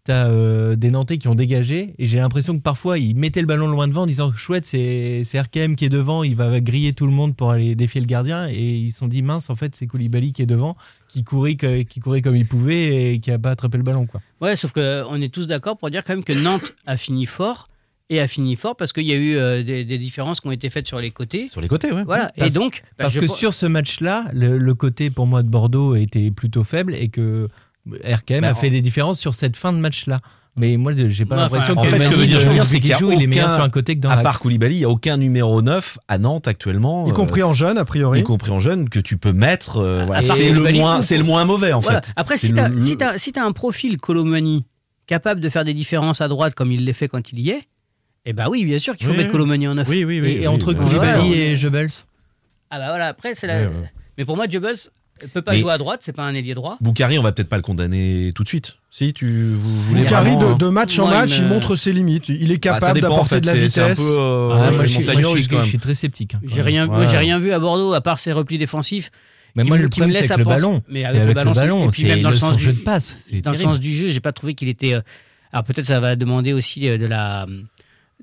T'as 0.07 0.27
euh, 0.29 0.77
des 0.77 0.89
Nantais 0.89 1.17
qui 1.17 1.27
ont 1.27 1.35
dégagé 1.35 1.93
et 1.99 2.07
j'ai 2.07 2.19
l'impression 2.19 2.55
que 2.57 2.61
parfois 2.61 2.97
ils 2.97 3.13
mettaient 3.13 3.41
le 3.41 3.45
ballon 3.45 3.67
loin 3.67 3.89
devant 3.89 4.03
en 4.03 4.05
disant 4.05 4.31
chouette 4.31 4.65
c'est 4.65 5.23
c'est 5.25 5.37
RKM 5.41 5.75
qui 5.75 5.83
est 5.83 5.89
devant 5.89 6.23
il 6.23 6.33
va 6.33 6.61
griller 6.61 6.93
tout 6.93 7.05
le 7.05 7.11
monde 7.11 7.35
pour 7.35 7.51
aller 7.51 7.75
défier 7.75 7.99
le 7.99 8.07
gardien 8.07 8.47
et 8.49 8.77
ils 8.77 8.91
se 8.93 8.99
sont 8.99 9.07
dit 9.07 9.21
mince 9.21 9.49
en 9.49 9.57
fait 9.57 9.75
c'est 9.75 9.85
Koulibaly 9.85 10.31
qui 10.31 10.41
est 10.43 10.45
devant 10.45 10.77
qui 11.09 11.25
courait 11.25 11.55
que- 11.55 11.81
qui 11.81 11.99
courait 11.99 12.21
comme 12.21 12.37
il 12.37 12.45
pouvait 12.47 13.15
et 13.15 13.19
qui 13.19 13.31
a 13.31 13.37
pas 13.37 13.51
attrapé 13.51 13.75
le 13.77 13.83
ballon 13.83 14.05
quoi. 14.05 14.21
Ouais, 14.39 14.55
sauf 14.55 14.71
qu'on 14.71 15.21
est 15.21 15.33
tous 15.33 15.45
d'accord 15.47 15.77
pour 15.77 15.89
dire 15.89 16.05
quand 16.05 16.13
même 16.13 16.23
que 16.23 16.31
Nantes 16.31 16.73
a 16.85 16.95
fini 16.95 17.25
fort 17.25 17.67
et 18.09 18.21
a 18.21 18.27
fini 18.27 18.55
fort 18.55 18.77
parce 18.77 18.93
qu'il 18.93 19.07
y 19.07 19.11
a 19.11 19.17
eu 19.17 19.35
euh, 19.35 19.61
des, 19.61 19.83
des 19.83 19.97
différences 19.97 20.39
qui 20.39 20.47
ont 20.47 20.51
été 20.53 20.69
faites 20.69 20.87
sur 20.87 20.99
les 20.99 21.11
côtés. 21.11 21.49
Sur 21.49 21.59
les 21.59 21.67
côtés, 21.67 21.91
ouais. 21.91 22.05
Voilà. 22.05 22.31
Parce- 22.37 22.51
et 22.55 22.57
donc, 22.57 22.81
bah, 22.97 23.03
Parce 23.03 23.13
je 23.15 23.19
que 23.19 23.27
sur 23.27 23.53
ce 23.53 23.65
match-là, 23.65 24.23
le, 24.33 24.57
le 24.57 24.73
côté 24.73 25.09
pour 25.09 25.27
moi 25.27 25.43
de 25.43 25.49
Bordeaux 25.49 25.93
était 25.95 26.31
plutôt 26.31 26.63
faible 26.63 26.95
et 26.95 27.09
que 27.09 27.49
RKM 28.03 28.41
Bah, 28.41 28.49
a 28.49 28.51
en- 28.51 28.55
fait 28.55 28.69
des 28.69 28.81
différences 28.81 29.19
sur 29.19 29.33
cette 29.33 29.55
fin 29.55 29.71
de 29.73 29.77
match-là. 29.77 30.19
Mais 30.59 30.75
moi, 30.75 30.91
j'ai 30.95 31.25
pas 31.25 31.35
l'impression 31.35 31.73
enfin, 31.77 31.83
que 31.83 31.87
En 31.87 31.91
fait, 31.91 32.01
ce 32.03 32.09
que 32.09 32.15
veut 32.15 32.25
dire 32.25 32.37
euh, 32.37 32.41
Julien, 32.41 32.63
c'est 32.63 32.79
qu'il 32.79 32.89
y 32.89 32.93
a 32.93 32.97
joue, 32.97 33.11
il 33.11 33.21
est 33.21 33.27
meilleur 33.27 33.53
sur 33.53 33.61
un 33.63 33.69
côté 33.69 33.95
que 33.95 33.99
dans 34.01 34.09
À 34.09 34.17
part 34.17 34.39
Koulibaly, 34.39 34.73
il 34.73 34.79
n'y 34.79 34.85
a 34.85 34.89
aucun 34.89 35.17
numéro 35.17 35.61
9 35.61 35.99
à 36.07 36.17
Nantes 36.17 36.47
actuellement. 36.47 37.05
Y 37.05 37.11
euh, 37.11 37.13
compris 37.13 37.43
en 37.43 37.53
jeune, 37.53 37.77
a 37.77 37.85
priori. 37.85 38.21
y 38.21 38.23
compris 38.23 38.49
en 38.49 38.59
jeune, 38.59 38.89
que 38.89 38.99
tu 38.99 39.17
peux 39.17 39.33
mettre. 39.33 39.77
euh, 39.77 40.03
voilà. 40.07 40.25
part 40.25 40.35
C'est 40.35 40.49
le, 40.51 40.61
moins, 40.73 40.99
le 40.99 41.23
moins 41.23 41.45
mauvais, 41.45 41.73
en 41.73 41.79
Voilà. 41.81 42.01
fait. 42.01 42.11
Après, 42.15 42.37
si 42.37 42.47
le- 42.47 42.55
t'as 42.55 42.69
le- 42.69 42.79
si 42.81 42.97
t'as- 42.97 43.19
si 43.19 43.31
t'as 43.33 43.43
un 43.45 43.51
profil 43.51 43.97
Colomani 43.97 44.65
capable 45.05 45.41
de 45.41 45.49
faire 45.49 45.63
des 45.63 45.75
différences 45.75 46.21
à 46.21 46.27
droite 46.27 46.55
comme 46.55 46.71
il 46.71 46.85
les 46.85 46.93
fait 46.93 47.07
quand 47.07 47.31
il 47.31 47.39
y 47.39 47.51
est, 47.51 47.61
eh 48.25 48.33
bah 48.33 48.47
oui, 48.49 48.65
bien 48.65 48.79
sûr 48.79 48.95
qu'il 48.97 49.05
faut 49.05 49.11
Oui, 49.11 49.17
mettre 49.19 49.29
oui. 49.29 49.33
Colomani 49.33 49.67
en 49.67 49.75
neuf. 49.75 49.87
Oui, 49.87 50.03
oui, 50.05 50.19
oui. 50.21 50.27
Et, 50.31 50.37
oui, 50.39 50.43
et 50.43 50.47
entre 50.47 50.73
Koulibaly 50.73 51.33
et 51.35 51.55
Jebels 51.55 51.91
Ah 52.71 52.79
bah 52.79 52.87
voilà, 52.89 53.09
après, 53.09 53.35
c'est 53.35 53.45
la. 53.45 53.67
Mais 54.17 54.25
pour 54.25 54.35
moi, 54.35 54.47
Jebels 54.49 54.75
peut 55.33 55.41
pas 55.41 55.51
Mais- 55.53 55.59
jouer 55.59 55.71
à 55.73 55.77
droite, 55.77 56.01
c'est 56.03 56.13
pas 56.13 56.23
un 56.23 56.33
ailier 56.33 56.53
droit. 56.53 56.77
Boukari, 56.81 57.17
on 57.19 57.23
va 57.23 57.31
peut-être 57.31 57.49
pas 57.49 57.55
le 57.57 57.61
condamner 57.61 58.31
tout 58.35 58.43
de 58.43 58.47
suite. 58.47 58.75
Si 58.91 59.13
tu 59.13 59.51
vous 59.53 59.81
voulez 59.83 60.03
Boukari, 60.03 60.31
vraiment, 60.35 60.53
de, 60.53 60.57
de 60.65 60.69
match 60.69 60.97
en 60.99 61.07
Moi, 61.07 61.15
il 61.15 61.19
match, 61.19 61.37
il, 61.39 61.45
montre 61.45 61.75
ses 61.75 61.91
limites. 61.93 62.29
Il 62.29 62.51
est 62.51 62.63
Bah, 62.63 62.73
ça 62.75 62.79
capable 62.79 62.93
dépend, 62.95 63.07
en 63.07 63.09
d'apporter 63.11 63.35
fait, 63.35 63.41
de 63.41 63.45
la 63.47 63.53
c'est- 63.53 63.69
c'est 63.69 63.81
un 63.81 63.87
vitesse. 63.89 63.99
peu, 63.99 64.15
euh, 64.17 64.49
Ah, 64.51 64.57
moi, 64.71 64.85
je 64.85 64.87
suis, 64.89 65.03
moi, 65.03 65.63
je 65.63 65.69
je 65.71 65.77
très 65.77 65.95
sceptique. 65.95 66.35
hein. 66.35 66.39
J'ai 66.45 66.61
rien, 66.61 66.85
moi, 66.87 66.99
Ouais. 66.99 67.07
j'ai 67.07 67.17
rien 67.17 67.39
vu 67.39 67.51
à 67.53 67.59
Bordeaux 67.59 67.93
à 67.93 68.01
part 68.01 68.19
ses 68.19 68.31
replis 68.31 68.57
défensifs. 68.57 69.11
Mais 69.55 69.63
qui 69.63 69.69
moi, 69.69 69.77
me- 69.77 69.83
le 69.83 69.89
qui 69.89 69.99
me 69.99 70.05
problème, 70.05 70.13
c'est 70.13 70.21
laisse 70.21 70.31
avec 70.31 70.47
à 70.47 70.49
le 70.49 70.55
penser- 70.55 70.55
ballon. 70.67 70.81
mais 70.87 71.01
C'est 71.01 71.05
avec 71.07 71.17
le 71.17 71.23
avec 71.31 71.45
le 71.45 71.51
ballon, 71.53 71.87
et 71.87 71.89
puis 71.89 72.01
C'est 72.03 72.07
même 72.09 72.21
dans 72.21 72.29
le 72.29 72.35
sens 72.35 72.57
du- 72.57 72.63
jeu 72.63 72.73
de 72.73 72.79
passe. 72.83 73.17
Dans 73.43 73.51
le 73.51 73.57
sens 73.57 73.79
du 73.79 73.91
jeu, 73.93 74.09
j'ai 74.09 74.19
pas 74.19 74.31
trouvé 74.31 74.53
qu'il 74.53 74.67
était. 74.69 74.93
Alors 75.51 75.63
peut-être 75.63 75.85
ça 75.87 75.99
va 75.99 76.15
demander 76.15 76.53
aussi 76.53 76.87
euh, 76.87 76.97
de 76.97 77.05
la, 77.05 77.47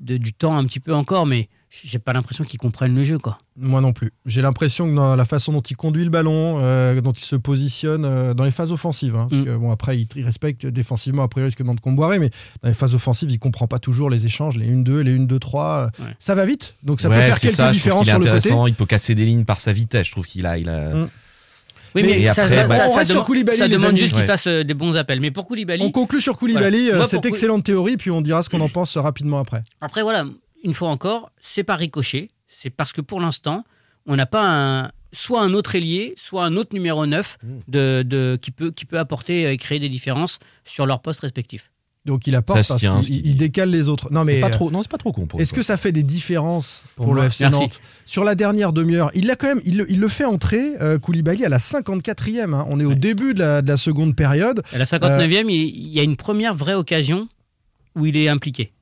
de, 0.00 0.16
du 0.16 0.32
temps 0.32 0.56
un 0.56 0.64
petit 0.64 0.80
peu 0.80 0.94
encore, 0.94 1.26
mais 1.26 1.48
j'ai 1.70 1.98
pas 1.98 2.12
l'impression 2.12 2.44
qu'ils 2.44 2.60
comprennent 2.60 2.94
le 2.94 3.02
jeu, 3.02 3.18
quoi. 3.18 3.36
Moi 3.56 3.80
non 3.80 3.92
plus. 3.92 4.12
J'ai 4.26 4.42
l'impression 4.42 4.88
que 4.88 4.94
dans 4.94 5.16
la 5.16 5.24
façon 5.24 5.52
dont 5.52 5.60
il 5.60 5.76
conduit 5.76 6.04
le 6.04 6.10
ballon, 6.10 6.58
euh, 6.60 7.00
dont 7.00 7.10
il 7.12 7.24
se 7.24 7.34
positionne 7.34 8.04
euh, 8.04 8.32
dans 8.32 8.44
les 8.44 8.52
phases 8.52 8.70
offensives, 8.70 9.16
hein, 9.16 9.26
parce 9.28 9.42
Mm. 9.42 9.44
que 9.44 9.56
bon 9.56 9.72
après 9.72 9.98
il, 9.98 10.06
il 10.14 10.24
respecte 10.24 10.66
défensivement 10.66 11.24
a 11.24 11.28
priori 11.28 11.50
ce 11.50 11.56
que 11.56 11.62
demande 11.64 11.80
Comboiré, 11.80 12.20
mais 12.20 12.30
dans 12.62 12.68
les 12.68 12.74
phases 12.74 12.94
offensives 12.94 13.30
il 13.30 13.38
comprend 13.40 13.66
pas 13.66 13.80
toujours 13.80 14.08
les 14.08 14.24
échanges, 14.24 14.56
les 14.56 14.68
1-2, 14.70 15.00
les 15.00 15.18
1-2-3, 15.18 15.56
euh, 15.64 15.86
Ouais. 16.04 16.14
ça 16.20 16.34
va 16.36 16.44
vite, 16.46 16.76
donc 16.84 17.00
ça 17.00 17.08
peut 17.08 17.16
Ouais, 17.16 17.22
faire 17.26 17.34
c'est 17.34 17.48
quelques 17.48 17.56
ça, 17.56 17.64
je 17.64 17.68
trouve 17.70 17.74
différences 17.82 18.00
qu'il 18.04 18.08
est 18.08 18.12
sur 18.12 18.18
le 18.20 18.24
côté. 18.26 18.36
intéressant. 18.38 18.66
Il 18.68 18.74
peut 18.74 18.86
casser 18.86 19.14
des 19.16 19.24
lignes 19.26 19.44
par 19.44 19.58
sa 19.58 19.72
vitesse. 19.72 20.06
Je 20.06 20.12
trouve 20.12 20.26
qu'il 20.26 20.46
a, 20.46 20.58
il 20.58 20.68
a. 20.68 20.94
Mm. 20.94 21.08
Oui, 21.94 22.02
Mais- 22.02 22.26
après, 22.28 22.48
ça- 22.48 22.66
bah- 22.66 22.76
ça- 22.76 22.88
On 22.88 22.92
ça 22.92 22.98
reste 22.98 23.10
sur 23.10 23.14
demande- 23.20 23.26
Koulibaly, 23.26 23.58
ça 23.58 23.68
demande 23.68 23.84
amis. 23.90 23.98
juste 23.98 24.12
qu'il 24.12 24.20
Ouais. 24.20 24.26
fasse 24.26 24.46
euh, 24.48 24.64
des 24.64 24.74
bons 24.74 24.96
appels. 24.96 25.20
Mais 25.20 25.30
pour 25.30 25.46
Koulibaly, 25.46 25.82
On 25.82 25.90
conclut 25.90 26.20
sur 26.20 26.36
Koulibaly, 26.36 26.88
Voilà. 26.90 27.04
euh, 27.04 27.06
cette 27.08 27.24
excellente 27.26 27.64
théorie, 27.64 27.96
puis 27.96 28.10
on 28.10 28.20
dira 28.20 28.42
ce 28.42 28.48
qu'on 28.50 28.60
en 28.60 28.68
pense 28.68 28.96
rapidement 28.96 29.38
après. 29.38 29.62
Après, 29.80 30.02
voilà, 30.02 30.24
une 30.64 30.74
fois 30.74 30.88
encore, 30.88 31.30
c'est 31.42 31.62
pas 31.64 31.76
ricochet. 31.76 32.28
C'est 32.48 32.70
parce 32.70 32.92
que 32.92 33.00
pour 33.00 33.20
l'instant, 33.20 33.64
on 34.06 34.16
n'a 34.16 34.26
pas 34.26 34.42
un, 34.44 34.90
soit 35.12 35.42
un 35.42 35.54
autre 35.54 35.74
ailier, 35.76 36.14
soit 36.16 36.44
un 36.44 36.56
autre 36.56 36.70
numéro 36.74 37.06
9 37.06 37.38
Mm. 37.42 37.48
de, 37.68 38.02
de- 38.04 38.38
qui, 38.42 38.50
peut, 38.50 38.70
qui 38.72 38.84
peut 38.86 38.98
apporter 38.98 39.50
et 39.52 39.56
créer 39.56 39.78
des 39.78 39.88
différences 39.88 40.38
sur 40.64 40.86
leurs 40.86 41.00
postes 41.00 41.20
respectifs. 41.20 41.70
Donc 42.04 42.26
il 42.26 42.34
apporte 42.34 42.58
parce 42.68 42.78
qu'il 42.80 42.90
il 43.16 43.22
dit. 43.22 43.34
décale 43.34 43.70
les 43.70 43.88
autres. 43.88 44.12
Non 44.12 44.24
mais 44.24 44.34
C'est 44.34 44.40
pas 44.42 44.46
euh, 44.48 44.50
trop. 44.50 44.70
Non, 44.70 44.82
c'est 44.82 44.90
pas 44.90 44.98
trop 44.98 45.10
con. 45.12 45.24
pour 45.26 45.40
Est-ce 45.40 45.54
que 45.54 45.62
ça 45.62 45.78
fait 45.78 45.90
des 45.90 46.02
différences 46.02 46.84
pour, 46.96 47.06
Pour 47.06 47.14
le 47.14 47.22
FC 47.24 47.44
merci. 47.44 47.60
Nantes? 47.60 47.80
Sur 48.04 48.24
la 48.24 48.34
dernière 48.34 48.74
demi-heure, 48.74 49.10
il 49.14 49.26
l'a 49.26 49.36
quand 49.36 49.46
même, 49.46 49.62
il, 49.64 49.78
le- 49.78 49.90
il 49.90 50.00
le 50.00 50.08
fait 50.08 50.26
entrer 50.26 50.74
euh, 50.82 50.98
Koulibaly 50.98 51.46
à 51.46 51.48
la 51.48 51.56
54e. 51.58 52.52
hein. 52.54 52.66
On 52.68 52.78
est 52.78 52.84
au 52.84 52.92
début 52.94 53.32
de 53.32 53.38
la, 53.38 53.62
de 53.62 53.68
la 53.68 53.78
seconde 53.78 54.14
période. 54.16 54.62
À 54.74 54.78
la 54.78 54.84
59e, 54.84 55.46
il, 55.48 55.52
il 55.54 55.88
y 55.94 55.98
a 56.00 56.02
une 56.02 56.16
première 56.16 56.52
vraie 56.54 56.74
occasion 56.74 57.26
où 57.96 58.04
il 58.04 58.18
est 58.18 58.28
impliqué. 58.28 58.72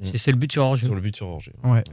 Mm. 0.00 0.06
C'est 0.16 0.30
le 0.32 0.36
but 0.36 0.52
sur 0.52 0.62
hors-jeu. 0.64 0.84
sur 0.86 0.94
le 0.94 1.00
but 1.00 1.16
sur 1.16 1.38
Ouais. 1.64 1.84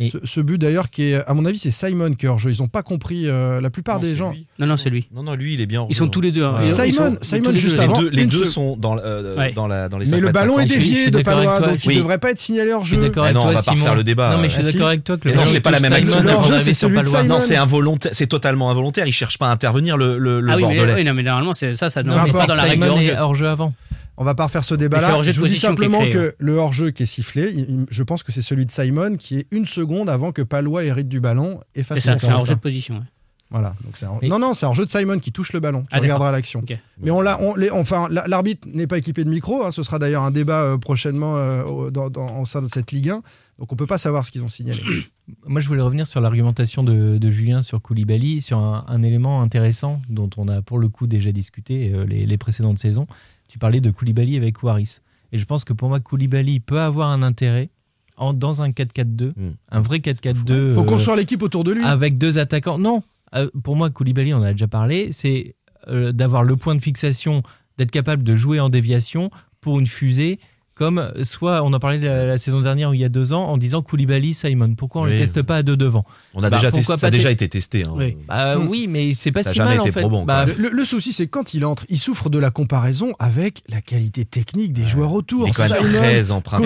Et- 0.00 0.10
Ce, 0.10 0.16
ce 0.24 0.40
but 0.40 0.58
d'ailleurs 0.58 0.88
qui 0.90 1.10
est, 1.12 1.22
à 1.26 1.34
mon 1.34 1.44
avis, 1.44 1.58
c'est 1.58 1.70
Simon 1.70 2.14
qui 2.14 2.24
est 2.26 2.28
hors 2.28 2.38
jeu. 2.38 2.50
Ils 2.52 2.60
n'ont 2.62 2.68
pas 2.68 2.82
compris. 2.82 3.28
euh, 3.28 3.60
la 3.60 3.68
plupart 3.70 3.96
Non, 3.96 4.02
des 4.02 4.16
gens. 4.16 4.32
lui. 4.32 4.46
Non, 4.58 4.66
non, 4.66 4.76
c'est 4.78 4.88
lui. 4.90 5.06
Non, 5.14 5.22
non, 5.22 5.34
lui, 5.34 5.54
il 5.54 5.60
est 5.60 5.66
bien. 5.66 5.86
Ils 5.90 5.94
sont 5.94 6.08
tous 6.08 6.20
les 6.22 6.32
deux. 6.32 6.42
hein. 6.44 6.54
Simon- 6.66 6.90
sont- 6.92 7.18
Simon, 7.22 7.50
les 7.50 7.56
juste 7.58 7.76
deux. 7.76 7.82
avant. 7.82 7.98
Les 7.98 8.04
deux, 8.04 8.10
les 8.10 8.22
une 8.22 8.28
deux 8.30 8.44
se- 8.44 8.50
sont 8.50 8.76
dans, 8.76 8.96
euh, 8.98 9.36
Ouais. 9.36 9.52
dans, 9.52 9.66
la, 9.68 9.88
dans 9.90 9.98
les 9.98 10.06
Mais 10.06 10.12
5 10.12 10.20
le 10.22 10.32
ballon 10.32 10.58
est 10.58 10.64
dévié 10.64 11.10
de 11.10 11.18
Palois, 11.22 11.60
donc 11.60 11.84
il 11.84 11.90
ne 11.90 11.96
devrait 11.96 12.18
pas 12.18 12.30
être 12.30 12.38
signalé 12.38 12.72
hors 12.72 12.84
jeu. 12.84 12.96
d'accord 12.96 13.24
Mais 13.24 13.30
avec 13.30 13.34
non, 13.36 13.42
on 13.48 13.52
va 13.52 13.62
pas 13.62 13.72
refaire 13.72 13.94
le 13.94 14.02
débat. 14.04 14.30
Non, 14.34 14.38
mais 14.40 14.48
je 14.48 14.54
suis 14.62 14.72
d'accord 14.72 14.88
avec 14.88 15.04
toi 15.04 15.16
que 15.18 15.24
le 15.28 15.30
Mais 15.30 15.36
non, 15.36 15.42
ballon 15.42 15.52
c'est 15.52 15.60
pas 15.60 15.70
la 15.70 15.80
même 15.80 15.92
action. 15.92 16.22
Non, 16.22 17.38
c'est 17.40 17.56
involontaire, 17.56 18.12
c'est 18.14 18.26
totalement 18.26 18.70
involontaire. 18.70 19.06
Il 19.06 19.12
cherche 19.12 19.38
pas 19.38 19.48
à 19.48 19.52
intervenir 19.52 19.96
le, 19.96 20.14
Ah 20.48 20.56
oui, 20.56 20.62
mais, 20.66 20.76
bordelais. 20.76 20.94
oui, 20.94 21.04
non, 21.04 21.14
mais 21.14 21.22
normalement, 21.22 21.52
c'est 21.52 21.74
ça, 21.74 21.90
ça 21.90 22.02
ne 22.02 22.08
Non, 22.08 22.14
rentre 22.16 22.26
mais 22.32 22.32
pas 22.40 22.46
dans 22.46 22.54
la 22.54 22.62
règle 22.62 22.84
hors 23.18 23.34
jeu. 23.34 23.46
avant. 23.48 23.74
On 24.16 24.24
va 24.24 24.34
pas 24.34 24.44
refaire 24.44 24.64
ce 24.64 24.74
débat-là. 24.74 25.14
hors-jeu 25.14 25.30
de 25.30 25.34
Je 25.36 25.40
vous 25.40 25.46
dis 25.46 25.56
simplement 25.58 26.00
créé, 26.00 26.10
que 26.12 26.34
le 26.38 26.56
hors-jeu 26.56 26.90
qui 26.90 27.04
est 27.04 27.06
sifflé, 27.06 27.50
il- 27.54 27.60
il- 27.70 27.86
je 27.90 28.02
pense 28.02 28.22
que 28.22 28.32
c'est 28.32 28.42
celui 28.42 28.66
de 28.66 28.70
Simon 28.70 29.16
qui 29.16 29.38
est 29.38 29.46
une 29.50 29.66
seconde 29.66 30.10
avant 30.10 30.32
que 30.32 30.42
Palois 30.42 30.84
hérite 30.84 31.08
du 31.08 31.20
ballon 31.20 31.60
et 31.74 31.82
fasse 31.82 31.98
C'est 32.00 32.04
ça, 32.04 32.18
son 32.18 32.26
c'est 32.26 32.32
un 32.32 32.36
hors-jeu 32.36 32.54
de 32.54 32.60
position. 32.60 32.96
ouais. 32.96 33.04
Voilà. 33.52 33.74
Donc 33.82 33.94
c'est 33.96 34.06
un- 34.06 34.16
Et- 34.22 34.28
Non, 34.28 34.38
non, 34.38 34.54
c'est 34.54 34.66
un 34.66 34.74
jeu 34.74 34.84
de 34.84 34.90
Simon 34.90 35.18
qui 35.18 35.32
touche 35.32 35.52
le 35.52 35.58
ballon. 35.58 35.80
Tu 35.82 35.88
Ah, 35.90 35.98
regarderas 35.98 36.30
l'action. 36.30 36.62
Mais 37.02 37.10
on 37.10 37.20
l'a, 37.20 37.40
on, 37.42 37.56
les- 37.56 37.70
enfin, 37.70 38.06
la- 38.08 38.24
l'arbitre 38.28 38.68
n'est 38.72 38.86
pas 38.86 38.96
équipé 38.98 39.24
de 39.24 39.28
micro. 39.30 39.64
hein. 39.64 39.72
ce 39.72 39.82
sera 39.82 39.98
d'ailleurs 39.98 40.22
un 40.22 40.30
débat 40.30 40.60
euh, 40.62 40.78
prochainement 40.78 41.36
euh, 41.36 41.64
au- 41.64 41.90
dans, 41.90 42.10
dans- 42.10 42.40
au 42.40 42.44
sein 42.44 42.62
de 42.62 42.68
cette 42.68 42.92
Ligue 42.92 43.10
1. 43.10 43.22
Donc 43.58 43.72
on 43.72 43.76
peut 43.76 43.86
pas 43.88 43.98
savoir 43.98 44.24
ce 44.24 44.30
qu'ils 44.30 44.44
ont 44.44 44.48
signalé. 44.48 44.80
Moi, 45.48 45.60
je 45.60 45.66
voulais 45.66 45.82
revenir 45.82 46.06
sur 46.06 46.20
l'argumentation 46.20 46.84
de, 46.84 47.18
de 47.18 47.30
Julien 47.30 47.62
sur 47.62 47.82
Koulibaly, 47.82 48.40
sur 48.40 48.58
un, 48.58 48.84
un 48.86 49.02
élément 49.02 49.42
intéressant 49.42 50.00
dont 50.08 50.30
on 50.36 50.46
a 50.46 50.62
pour 50.62 50.78
le 50.78 50.88
coup 50.88 51.08
déjà 51.08 51.32
discuté 51.32 51.90
euh, 51.92 52.04
les, 52.04 52.26
les 52.26 52.38
précédentes 52.38 52.78
saisons. 52.78 53.06
Tu 53.50 53.58
parlais 53.58 53.80
de 53.80 53.90
Koulibaly 53.90 54.36
avec 54.36 54.62
Waris. 54.62 54.98
Et 55.32 55.38
je 55.38 55.44
pense 55.44 55.64
que 55.64 55.72
pour 55.72 55.88
moi, 55.88 55.98
Koulibaly 55.98 56.60
peut 56.60 56.80
avoir 56.80 57.10
un 57.10 57.22
intérêt 57.24 57.70
en, 58.16 58.32
dans 58.32 58.62
un 58.62 58.70
4-4-2, 58.70 59.32
Mm. 59.36 59.50
un 59.72 59.80
vrai 59.80 59.98
4-4-2. 59.98 60.68
Il 60.68 60.74
faut 60.74 60.82
euh, 60.82 60.84
construire 60.84 61.16
l'équipe 61.16 61.42
autour 61.42 61.64
de 61.64 61.72
lui. 61.72 61.84
avec 61.84 62.16
deux 62.16 62.38
attaquants. 62.38 62.78
Non, 62.78 63.02
euh, 63.34 63.48
pour 63.64 63.74
moi, 63.76 63.90
Koulibaly, 63.90 64.32
on 64.34 64.38
en 64.38 64.42
a 64.42 64.52
déjà 64.52 64.68
parlé, 64.68 65.10
c'est 65.12 65.56
euh, 65.88 66.12
d'avoir 66.12 66.44
le 66.44 66.54
point 66.56 66.74
de 66.76 66.80
fixation, 66.80 67.42
d'être 67.76 67.90
capable 67.90 68.22
de 68.22 68.36
jouer 68.36 68.60
en 68.60 68.68
déviation 68.68 69.30
pour 69.60 69.80
une 69.80 69.86
fusée. 69.86 70.38
Comme 70.80 71.12
soit, 71.24 71.62
on 71.62 71.74
en 71.74 71.78
parlait 71.78 71.98
la, 71.98 72.24
la 72.24 72.38
saison 72.38 72.62
dernière 72.62 72.88
ou 72.88 72.94
il 72.94 73.00
y 73.00 73.04
a 73.04 73.10
deux 73.10 73.34
ans, 73.34 73.44
en 73.48 73.58
disant 73.58 73.82
Koulibaly, 73.82 74.32
Simon. 74.32 74.74
Pourquoi 74.76 75.02
on 75.02 75.04
ne 75.04 75.10
Oui. 75.10 75.16
le 75.18 75.20
teste 75.20 75.42
pas 75.42 75.56
à 75.56 75.62
deux 75.62 75.76
devant 75.76 76.06
On 76.32 76.42
a 76.42 76.48
Bah, 76.48 76.56
déjà 76.56 76.72
testé, 76.72 76.96
ça 76.96 77.06
a 77.08 77.10
déjà 77.10 77.30
été 77.30 77.46
testé. 77.50 77.84
hein. 77.86 77.92
Oui. 77.94 78.16
Bah 78.26 78.56
Mm. 78.56 78.66
oui, 78.66 78.86
mais 78.88 79.12
c'est 79.12 79.30
pas 79.30 79.42
Ça 79.42 79.50
a 79.50 79.52
si 79.52 79.58
jamais 79.58 79.76
mal 79.76 79.80
été 79.80 79.90
en 79.90 79.92
fait. 79.92 80.00
probant, 80.00 80.24
Bah. 80.24 80.46
Le, 80.56 80.70
le 80.70 80.84
souci, 80.86 81.12
c'est 81.12 81.26
quand 81.26 81.52
il 81.52 81.66
entre, 81.66 81.84
il 81.90 81.98
souffre 81.98 82.30
de 82.30 82.38
la 82.38 82.50
comparaison 82.50 83.12
avec 83.18 83.62
la 83.68 83.82
qualité 83.82 84.24
technique 84.24 84.72
des 84.72 84.86
joueurs 84.86 85.12
autour. 85.12 85.46
Il 85.46 85.50
est 85.50 85.52
quand 85.52 85.68
même 85.68 85.78
Simon, 85.84 85.98
très 85.98 86.30
emprunté. 86.32 86.64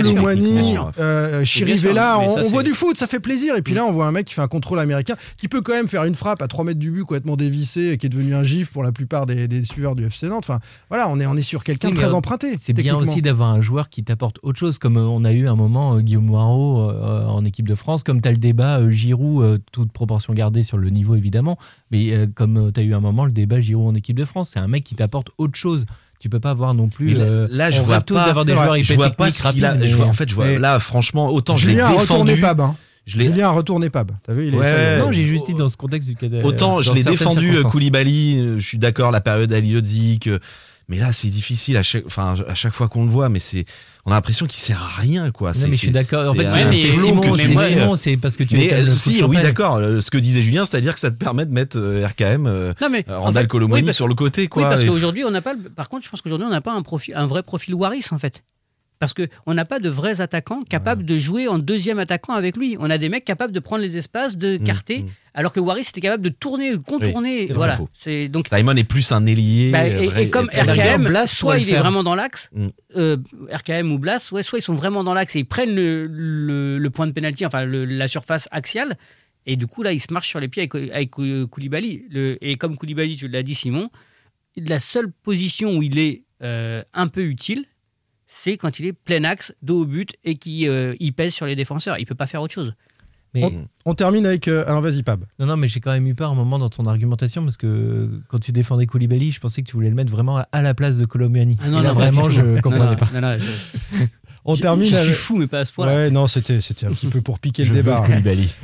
Euh, 1.00 1.44
Chirivella, 1.44 2.20
on, 2.20 2.42
voit 2.50 2.62
du 2.62 2.72
foot, 2.74 2.96
ça 2.96 3.08
fait 3.08 3.18
plaisir. 3.18 3.56
Et 3.56 3.62
puis 3.62 3.74
là, 3.74 3.84
on 3.84 3.90
voit 3.90 4.06
un 4.06 4.12
mec 4.12 4.26
qui 4.26 4.34
fait 4.34 4.42
un 4.42 4.48
contrôle 4.48 4.78
américain, 4.78 5.16
qui 5.36 5.48
peut 5.48 5.60
quand 5.60 5.72
même 5.72 5.88
faire 5.88 6.04
une 6.04 6.14
frappe 6.14 6.40
à 6.40 6.46
3 6.46 6.64
mètres 6.64 6.78
du 6.78 6.92
but, 6.92 7.02
complètement 7.02 7.34
dévissé, 7.36 7.88
et 7.90 7.96
qui 7.98 8.06
est 8.06 8.10
devenu 8.10 8.34
un 8.36 8.44
gif 8.44 8.70
pour 8.70 8.84
la 8.84 8.92
plupart 8.92 9.26
des, 9.26 9.48
des 9.48 9.64
suiveurs 9.64 9.96
du 9.96 10.04
FC 10.06 10.26
Nantes. 10.28 10.44
Enfin, 10.48 10.60
voilà, 10.88 11.08
on 11.08 11.18
est, 11.18 11.26
on 11.26 11.36
est 11.36 11.40
sur 11.42 11.64
quelqu'un 11.64 11.88
Oui, 11.88 11.94
très 11.94 12.10
euh, 12.12 12.14
emprunté. 12.14 12.54
C'est 12.60 12.72
bien 12.72 12.94
aussi 12.96 13.22
d'avoir 13.22 13.48
un 13.50 13.60
joueur 13.60 13.88
qui 13.88 14.03
t'apporte 14.04 14.38
autre 14.42 14.58
chose, 14.58 14.78
comme 14.78 14.96
euh, 14.96 15.02
on 15.06 15.24
a 15.24 15.32
eu 15.32 15.48
un 15.48 15.54
moment 15.56 15.96
euh, 15.96 16.00
Guillaume 16.00 16.26
Moirot 16.26 16.90
euh, 16.90 17.26
en 17.26 17.44
équipe 17.44 17.68
de 17.68 17.74
France, 17.74 18.02
comme 18.02 18.20
tu 18.20 18.28
as 18.28 18.32
le 18.32 18.38
débat 18.38 18.78
euh, 18.78 18.90
Giroud, 18.90 19.42
euh, 19.44 19.58
toute 19.72 19.90
proportion 19.92 20.32
gardée 20.34 20.62
sur 20.62 20.76
le 20.78 20.90
niveau 20.90 21.14
évidemment, 21.16 21.58
mais 21.90 22.12
euh, 22.12 22.26
comme 22.32 22.70
tu 22.72 22.80
as 22.80 22.82
eu 22.82 22.94
un 22.94 23.00
moment 23.00 23.24
le 23.24 23.32
débat 23.32 23.60
Giroud 23.60 23.88
en 23.88 23.94
équipe 23.94 24.16
de 24.18 24.24
France, 24.24 24.50
c'est 24.54 24.60
un 24.60 24.68
mec 24.68 24.84
qui 24.84 24.94
t'apporte 24.94 25.30
autre 25.38 25.56
chose. 25.56 25.86
Tu 26.20 26.28
peux 26.30 26.40
pas 26.40 26.50
avoir 26.50 26.72
non 26.74 26.88
plus. 26.88 27.12
Là, 27.14 27.24
euh, 27.24 27.48
là, 27.50 27.70
je 27.70 27.80
on 27.80 27.84
vois 27.84 28.00
tous 28.00 28.14
pas. 28.14 28.26
d'avoir 28.26 28.44
des 28.46 28.54
joueurs 28.54 28.76
je 28.82 28.94
vois 28.94 29.10
pas 29.10 29.30
ce 29.30 29.46
qu'il 29.52 29.64
a. 29.64 29.72
rapides, 29.72 29.86
je 29.88 29.96
vois- 29.96 30.04
mais- 30.06 30.10
en 30.10 30.14
fait, 30.14 30.28
je 30.28 30.34
vois, 30.34 30.46
mais- 30.46 30.58
là, 30.58 30.78
franchement, 30.78 31.28
autant 31.28 31.54
je 31.56 31.66
l'ai 31.66 31.72
Julien 31.72 31.86
a 31.86 31.90
retourné 31.90 32.34
défendu. 32.36 32.40
Pab. 32.40 32.60
hein. 32.62 32.76
Je 33.04 33.18
l'ai 33.18 33.26
Julien 33.26 33.48
a 33.48 33.50
retourné 33.50 33.90
Pab. 33.90 34.12
T'as 34.22 34.32
vu, 34.32 34.48
il 34.48 34.54
est 34.54 34.56
Ouais. 34.56 34.64
ça. 34.64 34.98
Non, 35.04 35.12
j'ai 35.12 35.24
juste 35.24 35.46
dit 35.46 35.52
dans 35.54 35.68
ce 35.68 35.76
contexte 35.76 36.08
du 36.08 36.16
cadre. 36.16 36.42
Autant 36.42 36.80
je 36.80 36.92
l'ai 36.94 37.02
défendu. 37.04 37.62
Koulibaly, 37.64 38.56
je 38.56 38.62
suis 38.66 38.78
d'accord 38.78 39.10
la 39.10 39.20
période 39.20 39.52
Ali 39.52 39.72
Lodzik, 39.72 40.28
euh, 40.28 40.38
mais 40.88 40.98
là 40.98 41.12
c'est 41.12 41.28
difficile 41.28 41.76
à 41.76 41.82
chaque, 41.82 42.04
enfin 42.06 42.34
à 42.48 42.54
chaque 42.54 42.72
fois 42.72 42.88
qu'on 42.88 43.04
le 43.04 43.10
voit, 43.10 43.28
mais 43.28 43.38
c'est, 43.38 43.64
on 44.04 44.10
a 44.12 44.14
l'impression 44.14 44.46
qu'il 44.46 44.60
sert 44.60 44.82
à 44.82 45.00
rien 45.00 45.30
quoi. 45.30 45.52
Non, 45.52 45.58
mais 45.66 45.72
je 45.72 45.76
suis 45.78 45.90
d'accord. 45.90 46.30
En 46.30 46.34
fait, 46.34 46.44
mais 46.44 46.72
Simon, 46.86 47.20
que 47.20 47.36
c'est 47.38 47.56
Simon, 47.56 48.18
parce 48.20 48.36
que 48.36 48.44
tu 48.44 48.54
Mais 48.56 48.66
es 48.66 48.74
euh, 48.74 48.90
si, 48.90 49.22
oui, 49.24 49.40
d'accord. 49.40 49.78
Ce 49.78 50.10
que 50.10 50.18
disait 50.18 50.42
Julien, 50.42 50.64
c'est-à-dire 50.64 50.94
que 50.94 51.00
ça 51.00 51.10
te 51.10 51.16
permet 51.16 51.46
de 51.46 51.52
mettre 51.52 51.78
euh, 51.78 52.06
RKM, 52.06 52.46
euh, 52.46 52.72
Non, 52.80 52.88
mais. 52.90 53.04
en 53.08 53.22
Randall 53.22 53.44
fait, 53.44 53.48
Colomoni 53.48 53.80
oui, 53.82 53.86
parce- 53.86 53.96
sur 53.96 54.08
le 54.08 54.14
côté 54.14 54.42
Oui, 54.42 54.48
quoi. 54.48 54.68
parce 54.68 54.82
Et- 54.82 54.86
qu'aujourd'hui, 54.86 55.24
on 55.24 55.30
n'a 55.30 55.40
pas. 55.42 55.54
Par 55.76 55.88
contre, 55.88 56.04
je 56.04 56.10
pense 56.10 56.20
qu'aujourd'hui, 56.20 56.46
on 56.46 56.50
n'a 56.50 56.60
pas 56.60 56.72
un, 56.72 56.82
profil, 56.82 57.14
un 57.16 57.26
vrai 57.26 57.42
profil 57.42 57.74
Waris, 57.74 58.04
en 58.10 58.18
fait. 58.18 58.42
Parce 59.04 59.28
qu'on 59.28 59.54
n'a 59.54 59.64
pas 59.64 59.80
de 59.80 59.88
vrais 59.88 60.20
attaquants 60.20 60.62
capables 60.62 61.04
de 61.04 61.16
jouer 61.18 61.46
en 61.48 61.58
deuxième 61.58 61.98
attaquant 61.98 62.32
avec 62.34 62.56
lui. 62.56 62.76
On 62.80 62.88
a 62.88 62.96
des 62.98 63.08
mecs 63.08 63.24
capables 63.24 63.52
de 63.52 63.60
prendre 63.60 63.82
les 63.82 63.96
espaces, 63.96 64.36
de 64.38 64.56
Mm, 64.56 64.64
carter, 64.64 64.98
mm. 65.02 65.06
alors 65.34 65.52
que 65.52 65.60
Waris 65.60 65.82
était 65.90 66.00
capable 66.00 66.22
de 66.22 66.28
tourner, 66.30 66.72
de 66.72 66.76
contourner. 66.78 67.46
voilà. 67.48 67.76
faux. 67.76 67.88
C'est 67.92 68.28
donc. 68.28 68.48
Simon 68.48 68.74
est 68.76 68.84
plus 68.84 69.12
un 69.12 69.26
ailier. 69.26 69.70
bah, 69.72 69.86
et, 69.86 70.06
vrai- 70.06 70.24
et 70.24 70.30
comme 70.30 70.48
et- 70.52 70.60
RKM, 70.60 71.04
Blas 71.06 71.26
soit 71.26 71.58
il 71.58 71.70
est 71.70 71.76
vraiment 71.78 72.02
dans 72.02 72.14
l'axe, 72.14 72.48
Mm. 72.54 72.66
euh, 72.96 73.16
RKM 73.52 73.92
ou 73.92 73.98
Blas, 73.98 74.30
ouais, 74.32 74.42
soit 74.42 74.58
ils 74.58 74.62
sont 74.62 74.74
vraiment 74.74 75.04
dans 75.04 75.12
l'axe 75.14 75.36
et 75.36 75.40
ils 75.40 75.44
prennent 75.46 75.74
le, 75.74 76.06
le- 76.06 76.78
le 76.78 76.90
point 76.90 77.06
de 77.06 77.12
pénalty, 77.12 77.44
enfin 77.44 77.64
le- 77.64 77.84
la 77.84 78.08
surface 78.08 78.48
axiale, 78.52 78.96
et 79.46 79.56
du 79.56 79.66
coup 79.66 79.82
là 79.82 79.92
ils 79.92 80.00
se 80.00 80.10
marchent 80.12 80.28
sur 80.30 80.40
les 80.40 80.48
pieds 80.48 80.62
avec, 80.72 80.90
avec 80.92 81.10
Kou- 81.10 81.46
Koulibaly. 81.46 82.04
Le- 82.10 82.38
et 82.40 82.56
comme 82.56 82.76
Koulibaly, 82.78 83.16
tu 83.18 83.28
l'as 83.28 83.42
dit 83.42 83.54
Simon, 83.54 83.90
la 84.56 84.80
seule 84.80 85.10
position 85.22 85.76
où 85.76 85.82
il 85.82 85.98
est 85.98 86.22
euh, 86.42 86.82
un 86.94 87.08
peu 87.08 87.22
utile, 87.22 87.64
c'est 88.36 88.56
quand 88.56 88.78
il 88.80 88.86
est 88.86 88.92
plein 88.92 89.22
axe, 89.24 89.54
dos 89.62 89.82
au 89.82 89.86
but 89.86 90.14
et 90.24 90.34
qu'il 90.36 90.96
il 90.98 91.12
pèse 91.12 91.32
sur 91.32 91.46
les 91.46 91.54
défenseurs. 91.56 91.98
Il 91.98 92.04
peut 92.06 92.14
pas 92.16 92.26
faire 92.26 92.42
autre 92.42 92.52
chose. 92.54 92.74
Mais- 93.34 93.42
On, 93.44 93.90
on 93.90 93.94
termine 93.94 94.26
avec. 94.26 94.46
euh, 94.46 94.64
alors 94.68 94.80
vas-y, 94.80 95.02
Pab. 95.02 95.24
Non, 95.40 95.46
non, 95.46 95.56
mais 95.56 95.66
j'ai 95.66 95.80
quand 95.80 95.90
même 95.90 96.06
eu 96.06 96.14
peur 96.14 96.30
un 96.30 96.34
moment 96.36 96.56
dans 96.58 96.68
ton 96.68 96.86
argumentation 96.86 97.42
parce 97.42 97.56
que 97.56 98.08
quand 98.28 98.38
tu 98.38 98.52
défendais 98.52 98.86
Koulibaly, 98.86 99.32
je 99.32 99.40
pensais 99.40 99.60
que 99.62 99.66
tu 99.66 99.72
voulais 99.74 99.88
le 99.88 99.96
mettre 99.96 100.10
vraiment 100.12 100.44
à 100.52 100.62
la 100.62 100.72
place 100.74 100.96
de 100.98 101.04
Colombiani. 101.04 101.56
Ah 101.60 101.68
non, 101.68 101.80
Et 101.80 101.82
là, 101.82 101.88
non, 101.88 101.94
vraiment, 101.94 102.30
je 102.30 102.60
comprenais 102.60 102.90
non, 102.90 102.96
pas. 102.96 103.08
non, 103.12 103.20
non, 103.20 103.36
je- 103.38 104.04
On 104.46 104.54
je- 104.54 104.60
termine 104.62 104.88
Je 104.88 104.94
suis 104.94 105.04
avec- 105.04 105.14
fou, 105.14 105.36
mais 105.38 105.46
pas 105.46 105.60
à 105.60 105.64
ce 105.64 105.72
point-là. 105.72 105.94
Ouais, 105.94 106.10
non, 106.10 106.26
c'était 106.26 106.60
c'était 106.60 106.84
un 106.86 106.90
petit 106.90 107.06
peu 107.06 107.22
pour 107.22 107.38
piquer 107.38 107.64
Je 107.66 107.70
le 107.72 107.76
veux 107.80 107.82
débat. 107.84 108.04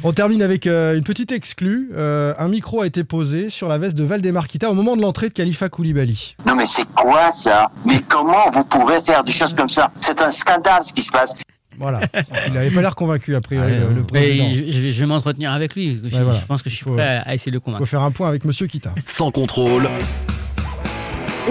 On 0.02 0.12
termine 0.12 0.42
avec 0.42 0.66
euh, 0.66 0.96
une 0.96 1.04
petite 1.04 1.32
exclue. 1.32 1.90
Euh, 1.94 2.34
un 2.38 2.48
micro 2.48 2.82
a 2.82 2.86
été 2.86 3.02
posé 3.04 3.48
sur 3.50 3.68
la 3.68 3.78
veste 3.78 3.96
de 3.96 4.04
Valdemarquita 4.04 4.68
au 4.70 4.74
moment 4.74 4.94
de 4.96 5.00
l'entrée 5.02 5.28
de 5.28 5.34
Khalifa 5.34 5.68
Koulibaly. 5.70 6.36
Non 6.46 6.54
mais 6.54 6.66
c'est 6.66 6.84
quoi 6.94 7.32
ça? 7.32 7.70
Mais 7.86 8.00
comment 8.06 8.50
vous 8.52 8.64
pouvez 8.64 9.00
faire 9.00 9.24
des 9.24 9.32
choses 9.32 9.54
comme 9.54 9.68
ça? 9.70 9.90
C'est 10.00 10.20
un 10.20 10.30
scandale 10.30 10.84
ce 10.84 10.92
qui 10.92 11.02
se 11.02 11.10
passe. 11.10 11.34
Voilà. 11.78 12.00
Il 12.46 12.52
n'avait 12.52 12.70
pas 12.70 12.82
l'air 12.82 12.94
convaincu, 12.94 13.34
a 13.34 13.40
priori, 13.40 13.72
le, 13.72 14.02
président. 14.02 14.44
Mais 14.44 14.54
je, 14.70 14.90
je 14.90 15.00
vais- 15.00 15.06
m'entretenir 15.06 15.50
avec 15.52 15.74
lui. 15.74 15.98
Je, 16.04 16.14
Ouais, 16.14 16.22
voilà. 16.24 16.38
je 16.38 16.44
pense 16.44 16.62
que 16.62 16.68
je 16.68 16.74
suis 16.74 16.84
Faut- 16.84 16.92
prêt 16.92 17.22
à, 17.24 17.32
essayer 17.34 17.50
de 17.50 17.56
le 17.56 17.60
Il 17.60 17.64
faut 17.64 17.70
convaincre. 17.70 17.86
faire 17.86 18.02
un 18.02 18.10
point 18.10 18.28
avec 18.28 18.44
Monsieur 18.44 18.66
Kita. 18.66 18.94
Sans 19.06 19.30
contrôle, 19.30 19.88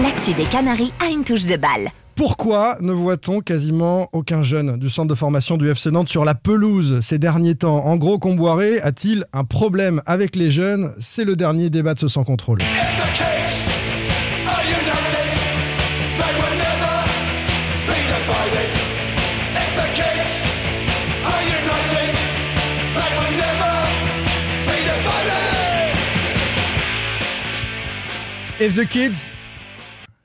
L'actu 0.04 0.34
des 0.34 0.44
Canaries 0.46 0.94
a 1.04 1.10
une 1.12 1.24
touche 1.24 1.46
de 1.46 1.58
balle. 1.58 1.90
Pourquoi 2.20 2.76
ne 2.82 2.92
voit-on 2.92 3.40
quasiment 3.40 4.10
aucun 4.12 4.42
jeune 4.42 4.78
du 4.78 4.90
centre 4.90 5.08
de 5.08 5.16
formation 5.16 5.56
du 5.56 5.70
FC 5.70 5.90
Nantes 5.90 6.10
sur 6.10 6.26
la 6.26 6.36
pelouse 6.36 7.00
ces 7.00 7.18
derniers 7.18 7.56
temps? 7.56 7.86
En 7.86 7.96
gros, 7.96 8.20
Comboiré 8.20 8.82
a-t-il 8.82 9.24
un 9.32 9.46
problème 9.46 10.02
avec 10.06 10.36
les 10.36 10.52
jeunes? 10.52 10.92
C'est 11.00 11.24
le 11.24 11.38
dernier 11.38 11.70
débat 11.70 11.94
de 11.94 12.00
ce 12.00 12.10
sans 12.10 12.26
contrôle. 12.26 12.60
If 28.60 28.76
the 28.76 28.86
kids, 28.86 29.32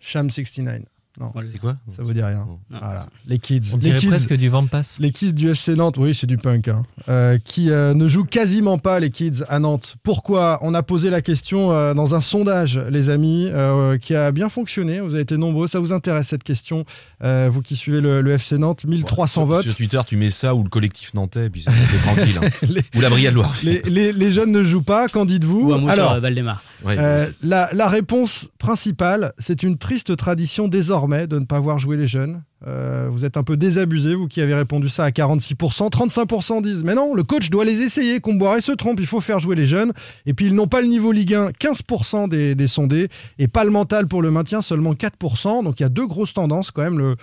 Sham 0.01 0.29
69. 0.29 0.94
Non, 1.21 1.33
C'est 1.43 1.59
quoi 1.61 1.77
ça 1.87 2.03
vous 2.03 2.13
dit 2.13 2.23
rien. 2.23 2.45
Non. 2.71 2.79
Voilà, 2.81 3.07
les 3.29 3.39
kids. 3.39 3.61
On 3.73 3.77
les 3.77 3.81
dirait 3.83 3.99
kids, 3.99 4.09
presque 4.09 4.35
du 4.35 4.49
vent 4.49 4.67
passe. 4.67 4.97
les 4.99 5.13
kids 5.13 5.33
du 5.33 5.49
FC 5.49 5.77
Nantes, 5.77 5.97
oui, 5.97 6.13
c'est 6.13 6.27
du 6.27 6.39
punk, 6.39 6.67
hein, 6.67 6.83
euh, 7.09 7.39
qui 7.45 7.71
euh, 7.71 7.95
ne 7.95 8.09
jouent 8.09 8.25
quasiment 8.25 8.79
pas 8.79 8.99
les 8.99 9.11
kids 9.11 9.45
à 9.49 9.61
Nantes. 9.61 9.95
Pourquoi? 10.03 10.59
On 10.63 10.75
a 10.75 10.83
posé 10.83 11.11
la 11.11 11.23
question 11.23 11.71
euh, 11.71 11.95
dans 11.95 12.17
un 12.17 12.21
sondage, 12.21 12.79
les 12.91 13.11
amis, 13.11 13.49
euh, 13.53 13.97
qui 13.97 14.15
a 14.17 14.33
bien 14.33 14.49
fonctionné. 14.49 14.99
Vous 15.01 15.15
avez 15.15 15.23
été 15.23 15.37
nombreux. 15.37 15.69
Ça 15.69 15.79
vous 15.79 15.93
intéresse 15.93 16.27
cette 16.29 16.43
question 16.45 16.85
Euh, 17.23 17.49
Vous 17.53 17.63
qui 17.63 17.77
suivez 17.77 18.01
le, 18.01 18.21
le 18.21 18.33
FC 18.33 18.59
Nantes, 18.59 18.85
1300 18.85 19.27
Sur- 19.29 19.47
votes. 19.47 19.63
Sur 19.69 19.77
Twitter, 19.77 20.01
tu 20.07 20.17
mets 20.17 20.31
ça 20.31 20.55
ou 20.57 20.65
le 20.65 20.69
collectif 20.69 21.15
nantais, 21.15 21.49
puis 21.49 21.63
c'est 21.65 21.99
tranquille. 21.99 22.39
hein. 22.43 22.49
Les, 22.67 22.83
Ou 22.97 23.01
la 23.01 23.09
Brigade 23.11 23.35
Loire. 23.35 23.55
les- 23.63 23.83
les- 23.83 24.13
les 24.13 24.33
jeunes 24.33 24.51
ne 24.51 24.65
jouent 24.65 24.83
pas. 24.83 25.09
Qu'en 25.09 25.25
dites-vous? 25.27 25.71
Ou 25.71 25.75
un 25.75 25.87
Alors, 25.87 26.19
Valdemar. 26.21 26.61
Ouais, 26.85 26.97
Euh, 26.99 27.27
la, 27.43 27.69
la 27.73 27.89
réponse 27.89 28.49
principale, 28.59 29.33
c'est 29.39 29.63
une 29.63 29.79
triste 29.79 30.17
tradition 30.17 30.69
désormais 30.69 31.27
de 31.27 31.39
ne 31.39 31.45
pas 31.45 31.61
voir 31.61 31.79
jouer 31.79 31.97
les 31.97 32.07
jeunes. 32.07 32.43
Euh, 32.67 33.09
vous 33.11 33.27
êtes 33.27 33.37
un 33.37 33.43
peu 33.43 33.57
désabusé, 33.59 34.15
vous 34.15 34.27
qui 34.27 34.41
avez 34.41 34.55
répondu 34.55 34.89
ça 34.89 35.05
à 35.05 35.11
46%. 35.11 35.91
35% 35.91 36.63
disent 36.63 36.83
Mais 36.83 36.95
non, 36.95 37.15
le 37.15 37.23
coach 37.23 37.51
doit 37.51 37.65
les 37.65 37.83
essayer. 37.83 38.21
Comboiré 38.21 38.61
se 38.63 38.73
trompe, 38.73 39.01
il 39.01 39.07
faut 39.07 39.21
faire 39.21 39.39
jouer 39.39 39.55
les 39.55 39.67
jeunes. 39.67 39.93
Et 40.25 40.33
puis 40.33 40.47
ils 40.47 40.55
n'ont 40.55 40.67
pas 40.67 40.81
le 40.81 40.87
niveau 40.87 41.13
Ligue 41.13 41.35
1, 41.35 41.51
15% 41.51 42.29
des, 42.29 42.55
des 42.55 42.67
sondés. 42.67 43.09
Et 43.39 43.49
pas 43.49 43.65
le 43.65 43.71
mental 43.71 44.07
pour 44.07 44.23
le 44.23 44.31
maintien, 44.31 44.63
seulement 44.63 44.95
4%. 44.95 45.63
Donc 45.63 45.81
il 45.81 45.83
y 45.83 45.87
a 45.87 45.91
deux 45.91 46.07
grosses 46.07 46.33
tendances 46.33 46.71
quand 46.71 46.83
même. 46.83 46.99
Le, 46.99 47.17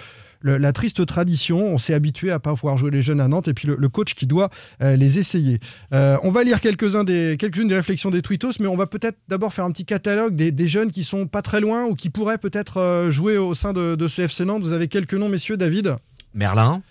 la 0.43 0.73
triste 0.73 1.05
tradition, 1.05 1.65
on 1.65 1.77
s'est 1.77 1.93
habitué 1.93 2.31
à 2.31 2.39
pas 2.39 2.53
voir 2.53 2.77
jouer 2.77 2.91
les 2.91 3.01
jeunes 3.01 3.21
à 3.21 3.27
Nantes. 3.27 3.47
Et 3.47 3.53
puis 3.53 3.67
le, 3.67 3.89
coach 3.89 4.13
qui 4.13 4.25
doit 4.25 4.49
euh, 4.81 4.95
les 4.95 5.19
essayer. 5.19 5.59
Euh, 5.93 6.17
on 6.23 6.31
va 6.31 6.43
lire 6.43 6.61
quelques-uns 6.61 7.03
des, 7.03 7.35
quelques-unes 7.37 7.67
des 7.67 7.75
réflexions 7.75 8.09
des 8.09 8.21
tweetos, 8.21 8.53
mais 8.59 8.67
on 8.67 8.77
va 8.77 8.87
peut-être 8.87 9.17
d'abord 9.27 9.53
faire 9.53 9.65
un 9.65 9.71
petit 9.71 9.85
catalogue 9.85 10.35
des, 10.35 10.51
des 10.51 10.67
jeunes 10.67 10.91
qui 10.91 11.03
sont 11.03 11.27
pas 11.27 11.41
très 11.41 11.59
loin 11.59 11.85
ou 11.85 11.95
qui 11.95 12.09
pourraient 12.09 12.37
peut-être 12.37 12.77
euh, 12.77 13.11
jouer 13.11 13.37
au 13.37 13.53
sein 13.53 13.73
de, 13.73 13.95
de 13.95 14.07
ce 14.07 14.23
FC 14.23 14.45
Nantes. 14.45 14.63
Vous 14.63 14.73
avez 14.73 14.87
quelques 14.87 15.13
noms, 15.13 15.29
messieurs, 15.29 15.57
David 15.57 15.95
Merlin. 16.33 16.81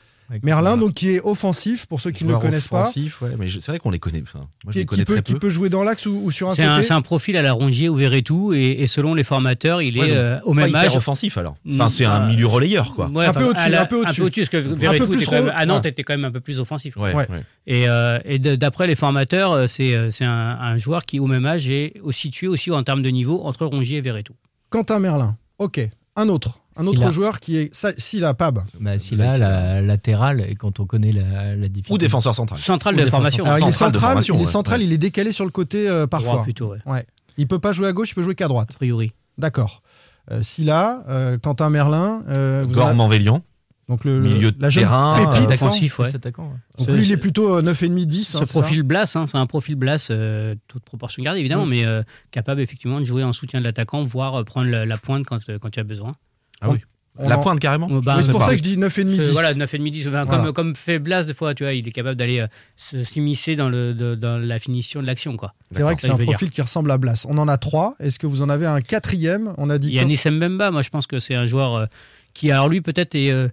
Merlin, 0.43 0.77
donc 0.77 0.95
qui 0.95 1.11
est 1.11 1.21
offensif, 1.23 1.87
pour 1.87 2.01
ceux 2.01 2.11
qui 2.11 2.25
ne 2.25 2.33
le 2.33 2.39
connaissent 2.39 2.69
pas, 2.69 2.83
offensif, 2.83 3.21
ouais, 3.23 3.31
mais 3.39 3.49
je- 3.49 3.59
c'est 3.59 3.73
vrai 3.73 3.79
qu'on 3.79 3.91
les 3.91 3.99
connaît. 3.99 4.23
Enfin, 4.23 4.41
moi, 4.65 4.73
je 4.75 4.81
qui, 4.81 4.87
qui 4.87 4.97
peut, 5.05 5.15
très 5.15 5.23
qui 5.23 5.33
peu. 5.33 5.39
peut 5.39 5.49
jouer 5.49 5.69
dans 5.69 5.83
l'axe 5.83 6.07
ou, 6.07 6.21
ou 6.25 6.31
sur 6.31 6.49
un 6.51 6.57
côté. 6.57 6.83
c'est 6.83 6.93
un 6.93 7.03
profil 7.03 7.37
à 7.37 7.43
la 7.43 7.53
Rongier 7.53 7.89
ou 7.89 7.97
Verretou, 7.97 8.53
et, 8.53 8.77
et 8.79 8.87
selon 8.87 9.15
les 9.15 9.25
formateurs, 9.25 9.83
il 9.83 9.97
est 9.97 10.01
Ouais, 10.01 10.09
donc, 10.09 10.17
euh, 10.17 10.41
au 10.45 10.51
Pas 10.55 10.61
même 10.61 10.69
hyper 10.71 10.81
âge. 10.83 10.97
offensif 10.97 11.37
alors. 11.39 11.57
Enfin, 11.69 11.89
c'est 11.89 12.05
un 12.05 12.23
euh, 12.23 12.27
milieu 12.29 12.47
relayeur, 12.47 12.95
quoi. 12.95 13.09
Ouais, 13.11 13.27
Un 13.27 13.33
peu 13.33 13.45
au-dessus, 13.45 13.75
un 13.75 13.87
peu 13.87 14.01
au-dessus. 14.03 14.23
parce 14.23 14.49
que 14.49 14.57
Verretou 14.59 15.07
plus 15.09 15.17
était 15.17 15.25
quand 15.27 15.33
même- 15.45 15.53
à 15.55 15.67
Nantes 15.67 15.85
ouais. 15.85 15.91
était 15.91 16.03
quand 16.05 16.13
même 16.15 16.25
un 16.25 16.31
peu 16.33 16.41
plus 16.41 16.59
offensif. 16.61 16.97
Ouais, 16.97 17.13
Ouais. 17.15 17.27
ouais. 17.29 17.43
Et, 17.67 17.89
euh, 17.89 18.19
et 18.25 18.39
d'après 18.39 18.87
les 18.87 18.95
formateurs, 18.95 19.53
euh, 19.53 19.67
c'est 19.67 19.95
un, 20.25 20.29
un 20.61 20.77
joueur 20.77 21.05
qui, 21.05 21.19
au 21.21 21.27
même 21.27 21.47
âge, 21.47 21.69
est 21.69 21.95
situé 22.11 22.47
aussi 22.47 22.71
en 22.71 22.83
termes 22.83 23.03
de 23.03 23.11
niveau 23.11 23.43
entre 23.45 23.67
Rongier 23.67 23.99
et 23.99 24.01
Verretou. 24.01 24.35
Quentin 24.69 24.99
Merlin. 25.01 25.37
Ok. 25.59 25.81
Un 26.17 26.29
autre. 26.29 26.60
Un 26.77 26.87
autre 26.87 26.99
Silla. 26.99 27.11
joueur 27.11 27.41
qui 27.41 27.57
est. 27.57 27.95
Silla, 27.99 28.33
Pab. 28.35 28.61
Bah, 28.79 28.99
si 28.99 29.17
là, 29.17 29.37
la 29.39 29.83
latérale, 29.83 30.41
et 30.49 30.55
quand 30.55 30.79
on 30.81 30.87
connaît 30.87 31.13
la, 31.13 31.55
la 31.57 31.69
difficulté. 31.69 31.93
Ou 31.95 31.99
défenseur 31.99 32.35
central. 32.35 32.61
Central 32.61 32.97
de 32.97 33.05
formation. 33.07 33.45
Alors, 33.45 33.59
il 33.59 33.69
est 33.69 33.73
central 33.73 33.91
de 33.91 33.95
central, 33.95 34.11
formation, 34.13 34.35
il 34.35 34.39
est, 34.39 34.41
ouais. 34.47 34.51
central 34.51 34.79
Ouais. 34.81 34.87
il 34.87 34.93
est 34.93 34.99
décalé 34.99 35.33
sur 35.33 35.45
le 35.45 35.51
côté 35.51 35.89
euh, 35.89 36.07
parfois. 36.07 36.33
Droit 36.33 36.43
plutôt, 36.45 36.69
ouais, 36.69 36.79
Ouais. 36.87 37.05
Il 37.39 37.47
peut 37.49 37.59
pas 37.59 37.73
jouer 37.73 37.89
à 37.89 37.93
gauche, 37.93 38.11
il 38.11 38.15
peut 38.15 38.23
jouer 38.23 38.35
qu'à 38.35 38.49
droite. 38.49 38.69
a 38.73 38.75
priori. 38.77 39.13
D'accord. 39.39 39.83
Euh, 40.31 40.43
Silla, 40.43 41.03
euh, 41.09 41.39
Quentin 41.39 41.71
Merlin. 41.71 42.23
euh, 42.29 42.67
Gorman 42.67 43.07
avez- 43.07 43.19
Vélian. 43.19 43.43
Donc 43.89 44.05
le, 44.05 44.21
Milieu 44.21 44.53
de 44.53 44.63
la 44.63 44.71
terrain, 44.71 45.17
pépite. 45.17 45.51
euh, 45.51 46.05
Attaquant, 46.15 46.45
ouais. 46.45 46.49
Donc 46.79 46.87
Ce- 46.87 46.93
lui, 46.93 47.03
il 47.03 47.09
ce- 47.09 47.13
est 47.15 47.17
plutôt 47.17 47.57
euh, 47.57 47.63
9,5-10. 47.63 48.23
Ce 48.29 48.37
hein, 48.37 48.43
c'est 48.45 48.51
profil 48.53 48.85
Blas, 48.85 49.17
hein, 49.17 49.27
c'est 49.27 49.37
un 49.39 49.47
profil 49.47 49.75
Blas, 49.75 50.07
euh, 50.13 50.55
toute 50.69 50.85
proportion 50.85 51.21
gardée 51.25 51.41
évidemment, 51.41 51.67
Mm. 51.67 51.71
mais 51.71 51.85
euh, 51.85 52.03
capable 52.31 52.61
effectivement 52.61 53.01
de 53.01 53.05
jouer 53.05 53.25
en 53.25 53.33
soutien 53.33 53.59
de 53.59 53.65
l'attaquant, 53.65 54.05
voire 54.05 54.37
euh, 54.37 54.45
prendre 54.45 54.69
la, 54.71 54.87
la 54.87 54.97
pointe 54.97 55.25
quand, 55.27 55.41
euh, 55.49 55.59
quand 55.59 55.75
il 55.75 55.79
y 55.79 55.81
a 55.81 55.85
besoin. 55.85 56.13
Ah 56.61 56.71
oui. 56.71 56.79
La 57.19 57.37
pointe 57.37 57.61
carrément. 57.61 57.87
Ouais, 57.89 58.01
bah, 58.03 58.23
c'est 58.23 58.31
pour 58.31 58.41
pas. 58.41 58.47
ça 58.47 58.53
que 58.53 58.59
je 58.59 58.63
dis 58.63 58.77
9,5-10. 58.79 59.17
C'est- 59.17 59.31
Voilà, 59.33 59.53
9,5 59.53 59.91
10, 59.91 60.09
enfin, 60.09 60.25
Voilà. 60.25 60.43
comme, 60.45 60.53
comme 60.55 60.77
fait 60.77 60.99
Blas 60.99 61.25
des 61.27 61.35
fois, 61.35 61.55
tu 61.55 61.65
vois, 61.65 61.75
il 61.75 61.87
est 61.87 61.93
capable 61.93 62.17
d'aller 62.17 62.41
euh, 62.41 62.47
se- 62.77 63.05
s'immiscer 63.05 63.57
dans, 63.57 63.69
le, 63.69 63.93
de- 63.93 64.15
dans 64.15 64.39
la 64.39 64.59
finition 64.59 65.03
de 65.03 65.07
l'action. 65.07 65.37
quoi. 65.37 65.53
C'est 65.73 65.83
vrai 65.83 65.97
que 65.97 66.03
c'est 66.03 66.11
un 66.11 66.15
dire. 66.17 66.25
profil 66.27 66.49
qui 66.49 66.63
ressemble 66.63 66.91
à 66.91 66.97
Blas. 66.97 67.27
On 67.29 67.37
en 67.37 67.47
a 67.49 67.59
trois. 67.59 67.95
Est-ce 68.01 68.19
que 68.19 68.27
vous 68.27 68.41
en 68.41 68.49
avez 68.49 68.65
un 68.65 68.81
quatrième? 68.81 69.53
On 69.59 69.69
a 69.69 69.77
dit. 69.77 69.93
Yanis 69.93 70.21
Mbemba, 70.25 70.71
moi 70.71 70.81
je 70.81 70.89
pense 70.89 71.07
que 71.07 71.19
c'est 71.21 71.35
un 71.35 71.47
joueur 71.47 71.75
euh, 71.75 71.87
qui, 72.33 72.51
alors 72.51 72.69
lui 72.71 72.81
peut-être 72.81 73.15
est... 73.15 73.31
euh, 73.31 73.49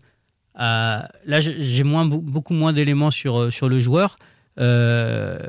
à- 0.55 1.09
là 1.25 1.39
j'ai 1.41 1.83
moins, 1.83 2.05
beaucoup 2.05 2.53
moins 2.53 2.71
d'éléments 2.71 3.11
sur, 3.11 3.37
euh, 3.37 3.51
sur 3.51 3.67
le 3.67 3.79
joueur, 3.81 4.17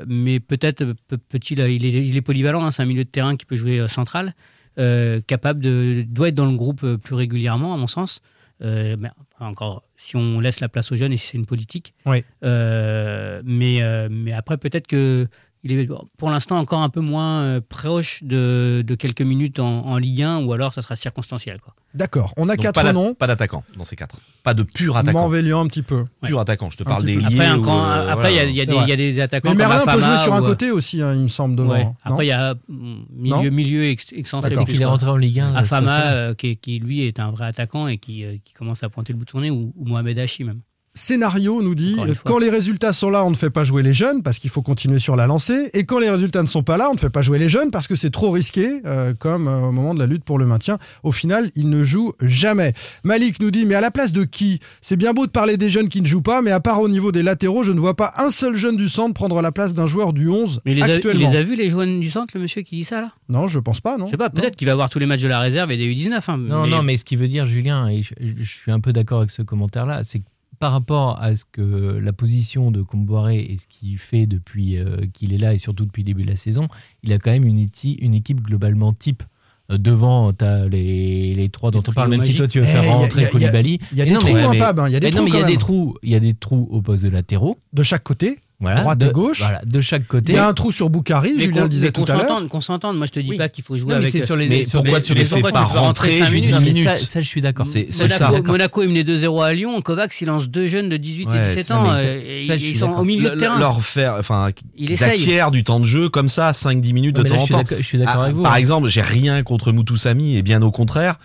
mais 0.07 0.39
peut-être 0.39 0.83
peut- 1.07 1.17
peut-il, 1.17 1.59
il 1.59 1.85
est, 1.85 2.05
il 2.05 2.17
est 2.17 2.21
polyvalent, 2.21 2.63
hein, 2.65 2.71
c'est 2.71 2.81
un 2.81 2.85
milieu 2.85 3.03
de 3.03 3.09
terrain 3.09 3.35
qui 3.35 3.45
peut 3.45 3.55
jouer 3.55 3.87
central, 3.87 4.33
euh, 4.79 5.21
capable 5.25 5.59
de... 5.59 6.03
doit 6.07 6.29
être 6.29 6.35
dans 6.35 6.45
le 6.45 6.57
groupe 6.57 6.83
euh, 6.83 6.97
plus 6.97 7.15
régulièrement 7.15 7.73
à 7.73 7.77
mon 7.77 7.87
sens. 7.87 8.21
Euh, 8.61 8.97
encore, 9.39 9.83
si 9.95 10.15
on 10.15 10.39
laisse 10.39 10.59
la 10.59 10.67
place 10.69 10.91
aux 10.91 10.95
jeunes 10.95 11.13
et 11.13 11.17
si 11.17 11.27
c'est 11.27 11.37
une 11.37 11.45
politique. 11.45 11.93
Oui. 12.05 12.23
Euh, 12.43 13.41
mais, 13.45 13.81
mais 14.09 14.33
après, 14.33 14.57
peut-être 14.57 14.87
que 14.87 15.27
il 15.63 15.73
est 15.77 15.89
pour 16.17 16.29
l'instant 16.29 16.57
encore 16.57 16.81
un 16.81 16.89
peu 16.89 17.01
moins 17.01 17.41
euh, 17.41 17.61
proche 17.67 18.23
de, 18.23 18.83
de 18.85 18.95
quelques 18.95 19.21
minutes 19.21 19.59
en, 19.59 19.85
en 19.87 19.97
Ligue 19.97 20.21
1 20.23 20.43
ou 20.45 20.53
alors 20.53 20.73
ça 20.73 20.81
sera 20.81 20.95
circonstanciel. 20.95 21.59
Quoi. 21.59 21.73
D'accord. 21.93 22.33
On 22.37 22.47
a 22.49 22.55
Donc, 22.55 22.63
quatre 22.63 22.81
pas 22.81 22.93
noms. 22.93 23.13
Pas 23.13 23.27
d'attaquant 23.27 23.63
dans 23.77 23.83
ces 23.83 23.95
quatre. 23.95 24.19
Pas 24.43 24.53
de 24.53 24.63
pur 24.63 24.95
attaquant. 24.95 25.19
Morvélian 25.21 25.59
un 25.61 25.67
petit 25.67 25.81
peu. 25.81 26.05
Pur 26.23 26.39
attaquant. 26.39 26.69
Je 26.69 26.77
te 26.77 26.83
Un 26.83 26.85
parle 26.85 27.03
des 27.03 27.15
peu. 27.17 27.27
liés. 27.29 27.39
Après, 27.41 28.27
euh, 28.27 28.31
il 28.31 28.35
y 28.35 28.39
a- 28.39 28.45
y, 28.45 28.59
C'est 28.59 28.65
des- 28.67 28.73
vrai. 28.73 28.83
il 28.85 28.89
y 28.89 28.93
a 28.93 28.95
des 28.95 29.19
attaquants 29.19 29.49
Mais 29.49 29.55
comme 29.63 29.73
Merlin 29.73 29.93
peut 29.93 30.01
jouer 30.01 30.17
sur 30.23 30.33
un 30.33 30.41
euh, 30.43 30.45
côté 30.47 30.71
aussi, 30.71 31.01
hein, 31.01 31.13
il 31.13 31.21
me 31.21 31.27
semble, 31.27 31.55
devant. 31.55 31.71
ouais. 31.71 31.83
non 31.83 31.95
Après, 32.03 32.25
il 32.25 32.29
y 32.29 32.31
a 32.31 32.53
mm, 32.69 32.95
milieu, 33.11 33.49
milieu 33.49 33.83
ex- 33.85 34.13
excentré. 34.13 34.55
Plus, 34.55 34.65
qu'il 34.65 34.81
est 34.81 34.85
rentré 34.85 35.09
en 35.09 35.17
Ligue 35.17 35.39
1. 35.41 35.55
à 35.55 35.59
ce 35.59 35.75
Afama, 35.75 36.05
euh, 36.11 36.33
qui, 36.35 36.55
qui, 36.57 36.79
lui 36.79 37.03
est 37.05 37.19
un 37.19 37.31
vrai 37.31 37.47
attaquant 37.47 37.87
et 37.87 37.97
qui, 37.97 38.23
euh, 38.23 38.37
qui 38.45 38.53
commence 38.53 38.81
à 38.83 38.89
pointer 38.89 39.11
le 39.13 39.19
bout 39.19 39.25
de 39.25 39.29
son 39.29 39.41
nez, 39.41 39.49
ou, 39.51 39.73
ou 39.75 39.85
Mohamed 39.85 40.17
Hachi 40.19 40.43
même. 40.45 40.61
Scénario 40.99 41.61
nous 41.61 41.75
dit 41.75 41.95
quand 42.25 42.39
les 42.39 42.49
résultats 42.49 42.91
sont 42.93 43.09
là, 43.09 43.23
on 43.23 43.31
ne 43.31 43.35
fait 43.35 43.49
pas 43.49 43.63
jouer 43.63 43.83
les 43.83 43.93
jeunes 43.93 44.21
parce 44.21 44.37
qu'il 44.37 44.49
faut 44.49 44.61
continuer 44.61 44.99
sur 44.99 45.15
la 45.15 45.27
lancée. 45.27 45.69
Et 45.73 45.85
quand 45.85 45.99
les 45.99 46.09
résultats 46.09 46.41
ne 46.43 46.47
sont 46.47 46.61
pas 46.61 46.75
là, 46.77 46.89
on 46.89 46.93
ne 46.93 46.99
fait 46.99 47.09
pas 47.09 47.21
jouer 47.21 47.39
les 47.39 47.47
jeunes 47.49 47.71
parce 47.71 47.87
que 47.87 47.95
c'est 47.95 48.09
trop 48.09 48.31
risqué, 48.31 48.81
euh, 48.85 49.13
comme 49.17 49.47
euh, 49.47 49.61
au 49.61 49.71
moment 49.71 49.93
de 49.93 49.99
la 49.99 50.05
lutte 50.05 50.23
pour 50.25 50.37
le 50.37 50.45
maintien. 50.45 50.77
Au 51.03 51.11
final, 51.11 51.51
ils 51.55 51.69
ne 51.69 51.83
jouent 51.83 52.13
jamais. 52.21 52.73
Malik 53.03 53.39
nous 53.39 53.49
dit 53.49 53.65
mais 53.65 53.75
à 53.75 53.81
la 53.81 53.91
place 53.91 54.11
de 54.11 54.25
qui? 54.25 54.59
C'est 54.81 54.97
bien 54.97 55.13
beau 55.13 55.25
de 55.25 55.31
parler 55.31 55.55
des 55.57 55.69
jeunes 55.69 55.87
qui 55.89 56.01
ne 56.01 56.05
jouent 56.07 56.21
pas, 56.21 56.41
mais 56.41 56.51
à 56.51 56.59
part 56.59 56.81
au 56.81 56.89
niveau 56.89 57.11
des 57.13 57.23
latéraux, 57.23 57.63
je 57.63 57.71
ne 57.71 57.79
vois 57.79 57.95
pas 57.95 58.13
un 58.17 58.29
seul 58.29 58.55
jeune 58.55 58.75
du 58.75 58.89
centre 58.89 59.13
prendre 59.13 59.41
la 59.41 59.51
place 59.53 59.73
d'un 59.73 59.87
joueur 59.87 60.11
du 60.11 60.27
11 60.29 60.61
Mais 60.65 60.73
il 60.73 60.75
les, 60.75 60.83
a, 60.83 60.87
il 60.87 60.91
actuellement. 60.95 61.31
les 61.31 61.37
a 61.37 61.43
vus, 61.43 61.55
les 61.55 61.69
jeunes 61.69 61.99
du 62.01 62.09
centre, 62.09 62.31
le 62.35 62.41
monsieur 62.41 62.61
qui 62.61 62.75
dit 62.75 62.83
ça 62.83 62.99
là? 63.01 63.11
Non, 63.29 63.47
je 63.47 63.59
pense 63.59 63.79
pas, 63.79 63.97
non. 63.97 64.05
Je 64.05 64.11
sais 64.11 64.17
pas, 64.17 64.29
peut-être 64.29 64.55
qu'il 64.57 64.67
va 64.67 64.75
voir 64.75 64.89
tous 64.89 64.99
les 64.99 65.05
matchs 65.05 65.21
de 65.21 65.27
la 65.29 65.39
réserve 65.39 65.71
et 65.71 65.77
des 65.77 65.87
U19. 65.87 66.19
hein, 66.27 66.37
Non, 66.37 66.67
non, 66.67 66.83
mais 66.83 66.97
ce 66.97 67.05
qui 67.05 67.15
veut 67.15 67.27
dire, 67.29 67.45
Julien, 67.45 67.87
et 67.87 68.03
je, 68.03 68.13
je 68.37 68.49
suis 68.49 68.71
un 68.71 68.79
peu 68.81 68.91
d'accord 68.91 69.19
avec 69.19 69.31
ce 69.31 69.41
commentaire-là, 69.41 70.03
c'est 70.03 70.19
que 70.19 70.25
par 70.59 70.71
rapport 70.73 71.21
à 71.21 71.35
ce 71.35 71.45
que 71.51 71.61
la 72.01 72.13
position 72.13 72.69
de 72.71 72.81
Comboiré 72.81 73.39
et 73.39 73.57
ce 73.57 73.65
qu'il 73.67 73.97
fait 73.97 74.25
depuis 74.25 74.77
euh, 74.77 74.97
qu'il 75.13 75.33
est 75.33 75.37
là 75.37 75.53
et 75.53 75.57
surtout 75.57 75.85
depuis 75.85 76.01
le 76.03 76.07
début 76.07 76.23
de 76.23 76.29
la 76.29 76.35
saison, 76.35 76.67
il 77.03 77.13
a 77.13 77.17
quand 77.19 77.31
même 77.31 77.45
une, 77.45 77.59
éti- 77.65 77.97
une 78.01 78.13
équipe 78.13 78.41
globalement 78.41 78.91
type. 78.93 79.23
Euh, 79.71 79.77
Devant, 79.77 80.33
tu 80.33 80.43
as 80.43 80.67
les, 80.67 81.33
les 81.35 81.49
trois 81.49 81.71
dont 81.71 81.83
on 81.87 81.91
parle, 81.93 82.09
même 82.09 82.21
si 82.21 82.35
toi 82.35 82.47
tu 82.47 82.59
veux 82.59 82.65
Eh, 82.67 82.71
faire 82.71 82.91
a- 82.91 82.95
rentrer 82.95 83.21
y 83.21 83.23
a- 83.23 83.27
y 83.27 83.29
a- 83.29 83.31
Koulibaly. 83.31 83.79
Il 83.91 83.97
y 83.97 84.01
a 84.01 84.05
Mais 84.05 84.09
des 84.09 84.13
non, 84.15 84.19
trous, 84.19 84.33
mais- 84.33 84.41
hein, 84.43 84.87
il 84.87 84.91
y 84.93 84.95
a 84.95 84.99
des 84.99 85.05
mais 85.07 85.11
trous 85.11 85.27
il 85.27 85.33
y 85.33 85.37
a 85.43 85.45
des 85.47 85.57
trous, 85.57 85.95
il 86.03 86.09
y 86.09 86.15
a 86.15 86.19
des 86.19 86.33
trous 86.33 86.67
au 86.71 86.81
poste 86.81 87.03
de 87.03 87.09
latéraux. 87.09 87.57
de 87.73 87.83
chaque 87.83 88.03
côté. 88.03 88.39
Voilà, 88.61 88.81
droite 88.81 88.97
de, 88.99 89.07
et 89.07 89.11
gauche. 89.11 89.39
Voilà, 89.39 89.61
de 89.65 89.79
chaque 89.79 90.05
côté. 90.05 90.33
Il 90.33 90.35
y 90.35 90.37
a 90.37 90.45
un 90.47 90.53
trou 90.53 90.73
sur 90.73 90.89
Boukari, 90.89 91.33
Mais 91.37 91.43
Julien 91.43 91.63
le 91.63 91.69
disait 91.69 91.91
tout 91.91 92.01
qu'on 92.03 92.11
à 92.11 92.15
l'heure. 92.17 92.27
s'entende, 92.27 92.49
Qu'on 92.49 92.59
s'entende, 92.61 92.97
moi 92.97 93.05
je 93.05 93.11
te 93.13 93.19
dis 93.21 93.29
Oui. 93.29 93.37
pas 93.37 93.47
qu'il 93.47 93.63
faut 93.63 93.77
jouer 93.77 93.93
Non, 93.93 93.99
mais 93.99 94.07
avec. 94.07 94.11
c'est 94.11 94.25
sur 94.25 94.35
les, 94.35 94.49
Mais 94.49 94.65
sur 94.65 94.81
pourquoi 94.81 94.99
les- 94.99 95.05
tu 95.05 95.13
les 95.13 95.21
les 95.21 95.25
fais 95.25 95.41
pas 95.41 95.61
rentrer 95.63 96.19
cinq 96.19 96.25
juste 96.25 96.31
minutes. 96.33 96.43
10 96.43 96.51
Mais 96.51 96.83
ça, 96.83 96.91
minutes 96.93 97.07
ça, 97.07 97.21
je 97.21 97.27
suis 97.27 97.39
d'accord. 97.39 97.65
C'est 97.65 97.87
c'est 97.89 98.03
Monaco, 98.19 98.35
ça. 98.35 98.51
Monaco, 98.51 98.83
il 98.83 98.89
menait 98.89 99.03
2-0 99.05 99.41
à 99.41 99.53
Lyon. 99.53 99.81
Kovacs, 99.81 100.19
il 100.19 100.25
lance 100.25 100.49
deux 100.49 100.67
jeunes 100.67 100.89
de 100.89 100.97
18 100.97 101.29
Ouais, 101.29 101.37
et 101.37 101.55
17 101.55 101.71
ans. 101.71 101.95
ça- 101.95 102.01
euh, 102.01 102.21
et 102.43 102.47
ça, 102.47 102.57
je 102.57 102.65
ils 102.65 102.75
sont 102.75 102.89
au 102.91 103.05
milieu 103.05 103.29
de 103.29 103.35
terrain. 103.39 103.57
leur 103.57 103.81
faire, 103.81 104.15
enfin, 104.19 104.49
Il 104.75 104.91
ils 104.91 105.03
acquièrent 105.05 105.51
du 105.51 105.63
temps 105.63 105.79
de 105.79 105.85
jeu 105.85 106.09
comme 106.09 106.27
ça, 106.27 106.51
5-10 106.51 106.91
minutes 106.91 107.15
de 107.15 107.23
temps 107.23 107.37
en 107.41 107.47
temps. 107.47 107.63
je 107.77 107.81
suis 107.81 107.97
d'accord 107.97 108.15
Ah, 108.19 108.23
avec 108.25 108.35
vous. 108.35 108.43
Par 108.43 108.57
exemple, 108.57 108.89
j'ai 108.89 109.01
rien 109.01 109.41
contre 109.43 109.71
Moutoussamy 109.71 110.35
et 110.35 110.41
bien 110.41 110.61
au 110.61 110.71
contraire. 110.71 111.15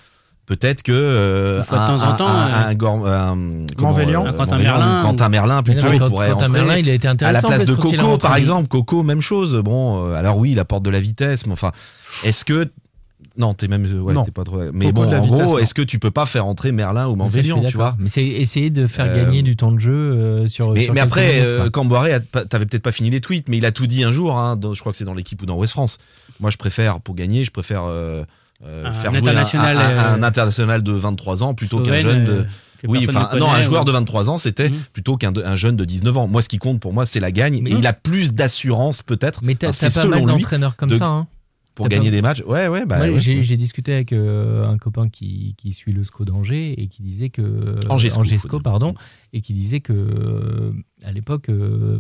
Peut-être 0.46 0.82
que 0.82 0.92
euh, 0.92 1.62
de 1.62 1.74
un, 1.74 1.86
temps 1.96 2.02
en 2.02 2.16
temps, 2.16 2.28
un, 2.28 2.48
euh, 2.50 2.68
un 2.68 2.74
Gor- 2.74 3.06
un- 3.06 3.38
comment, 3.78 3.96
euh, 3.96 4.02
Un 4.26 4.32
Quentin 4.34 4.58
Merlin 4.58 5.00
ou 5.00 5.02
Quentin 5.06 5.28
Merlin 5.30 5.56
non, 5.56 5.62
plutôt 5.62 5.86
quand- 5.98 6.08
pourrait 6.10 6.30
Quentin 6.30 6.46
entrer 6.48 6.60
Merlin, 6.60 6.76
il 6.78 6.90
a 6.90 6.92
été 6.92 7.08
à 7.08 7.10
la 7.10 7.14
intéressant 7.14 7.48
place 7.48 7.64
de 7.64 7.74
Coco 7.74 8.18
par 8.18 8.36
exemple 8.36 8.68
Coco 8.68 9.02
même 9.02 9.22
chose 9.22 9.54
bon 9.64 10.10
euh, 10.10 10.14
alors 10.14 10.36
oui 10.36 10.52
il 10.52 10.58
apporte 10.58 10.82
de 10.82 10.90
la 10.90 11.00
vitesse 11.00 11.46
mais 11.46 11.52
enfin 11.54 11.72
est-ce 12.24 12.44
que 12.44 12.68
non 13.38 13.54
t'es 13.54 13.68
même 13.68 13.86
ouais, 14.02 14.12
Non. 14.12 14.22
t'es 14.22 14.30
pas 14.32 14.44
trop 14.44 14.60
mais 14.74 14.86
Coco 14.92 15.00
bon 15.00 15.06
de 15.06 15.12
la 15.12 15.20
en 15.20 15.24
vitesse, 15.24 15.40
gros 15.40 15.52
non. 15.54 15.58
est-ce 15.58 15.72
que 15.72 15.80
tu 15.80 15.98
peux 15.98 16.10
pas 16.10 16.26
faire 16.26 16.44
entrer 16.44 16.72
Merlin 16.72 17.08
ou 17.08 17.16
Manvélian 17.16 17.62
tu 17.66 17.76
vois 17.78 17.96
Mais 17.98 18.10
c'est 18.10 18.24
essayer 18.26 18.68
de 18.68 18.86
faire 18.86 19.06
Euh, 19.06 19.24
gagner 19.24 19.40
du 19.40 19.56
temps 19.56 19.72
de 19.72 19.78
jeu 19.78 19.92
euh, 19.92 20.46
sur. 20.48 20.72
mais, 20.72 20.84
sur 20.84 20.92
mais 20.92 21.00
quelques 21.00 21.06
après, 21.12 21.40
euh. 21.40 21.70
Camboiré, 21.70 22.18
t'avais 22.50 22.66
peut-être 22.66 22.82
pas 22.82 22.92
fini 22.92 23.08
les 23.08 23.22
tweets, 23.22 23.48
mais 23.48 23.56
il 23.56 23.64
a 23.64 23.72
tout 23.72 23.86
dit 23.86 24.04
un 24.04 24.12
jour. 24.12 24.38
hein, 24.38 24.56
dans- 24.56 24.74
je 24.74 24.80
crois 24.80 24.92
que 24.92 24.98
c'est 24.98 25.04
dans 25.06 25.14
l'équipe 25.14 25.40
ou 25.40 25.46
dans 25.46 25.56
West 25.56 25.72
France. 25.72 25.96
Moi, 26.38 26.50
je 26.50 26.58
préfère 26.58 27.00
pour 27.00 27.14
gagner, 27.14 27.44
je 27.44 27.50
préfère 27.50 27.84
euh, 28.66 28.86
Un 28.86 28.92
faire 28.92 29.10
jouer 29.14 29.18
un, 29.18 29.22
international, 29.22 29.76
un- 29.78 29.80
un- 29.80 29.92
euh, 29.92 30.14
un 30.14 30.22
international 30.22 30.82
de 30.82 30.92
23 30.92 31.42
ans 31.42 31.54
plutôt 31.54 31.80
qu'un 31.80 31.94
jeune 32.00 32.24
de. 32.24 32.32
euh, 32.32 32.42
Oui, 32.86 33.06
enfin 33.08 33.30
non, 33.38 33.50
un 33.50 33.62
joueur 33.62 33.80
ouais. 33.80 33.86
de 33.86 33.92
23 33.92 34.28
ans, 34.28 34.36
c'était 34.36 34.68
Mhm. 34.68 34.76
plutôt 34.92 35.16
qu'un 35.16 35.32
jeune 35.54 35.76
de 35.76 35.84
19 35.86 36.16
ans. 36.18 36.26
Moi, 36.28 36.42
ce 36.42 36.48
qui 36.50 36.58
compte 36.58 36.80
pour 36.80 36.92
moi, 36.92 37.06
c'est 37.06 37.20
la 37.20 37.32
gagne. 37.32 37.60
Mais- 37.62 37.70
et 37.70 37.74
il 37.78 37.86
a 37.86 37.94
plus 37.94 38.34
d'assurance 38.34 39.02
peut-être. 39.02 39.40
Mais 39.42 39.54
t'as 39.54 39.68
Enfin, 39.70 39.88
pas 39.88 40.06
mal 40.06 40.26
d'entraîneurs 40.26 40.76
comme 40.76 40.90
de- 40.90 40.98
ça. 40.98 41.06
Hein. 41.06 41.26
Pour 41.74 41.88
gagner 41.88 42.06
pas- 42.10 42.10
des 42.16 42.22
matchs. 42.22 42.42
Ouais, 42.46 42.68
ouais. 42.68 42.86
Bah, 42.86 43.00
ouais. 43.00 43.18
j'ai 43.18 43.42
j'ai 43.42 43.56
discuté 43.56 43.92
avec 43.92 44.12
euh, 44.12 44.66
un 44.66 44.78
copain 44.78 45.08
qui, 45.08 45.54
qui 45.58 45.72
suit 45.72 45.92
le 45.92 46.02
SCO 46.04 46.24
d'Angers 46.24 46.74
et 46.80 46.86
qui 46.88 47.02
disait 47.02 47.30
que 47.30 47.78
Angesco, 47.88 48.60
pardon, 48.60 48.94
et 49.32 49.40
qui 49.40 49.52
disait 49.54 49.80
que 49.80 49.92
euh, 49.92 50.72
à 51.04 51.12
l'époque 51.12 51.48
euh, 51.48 51.98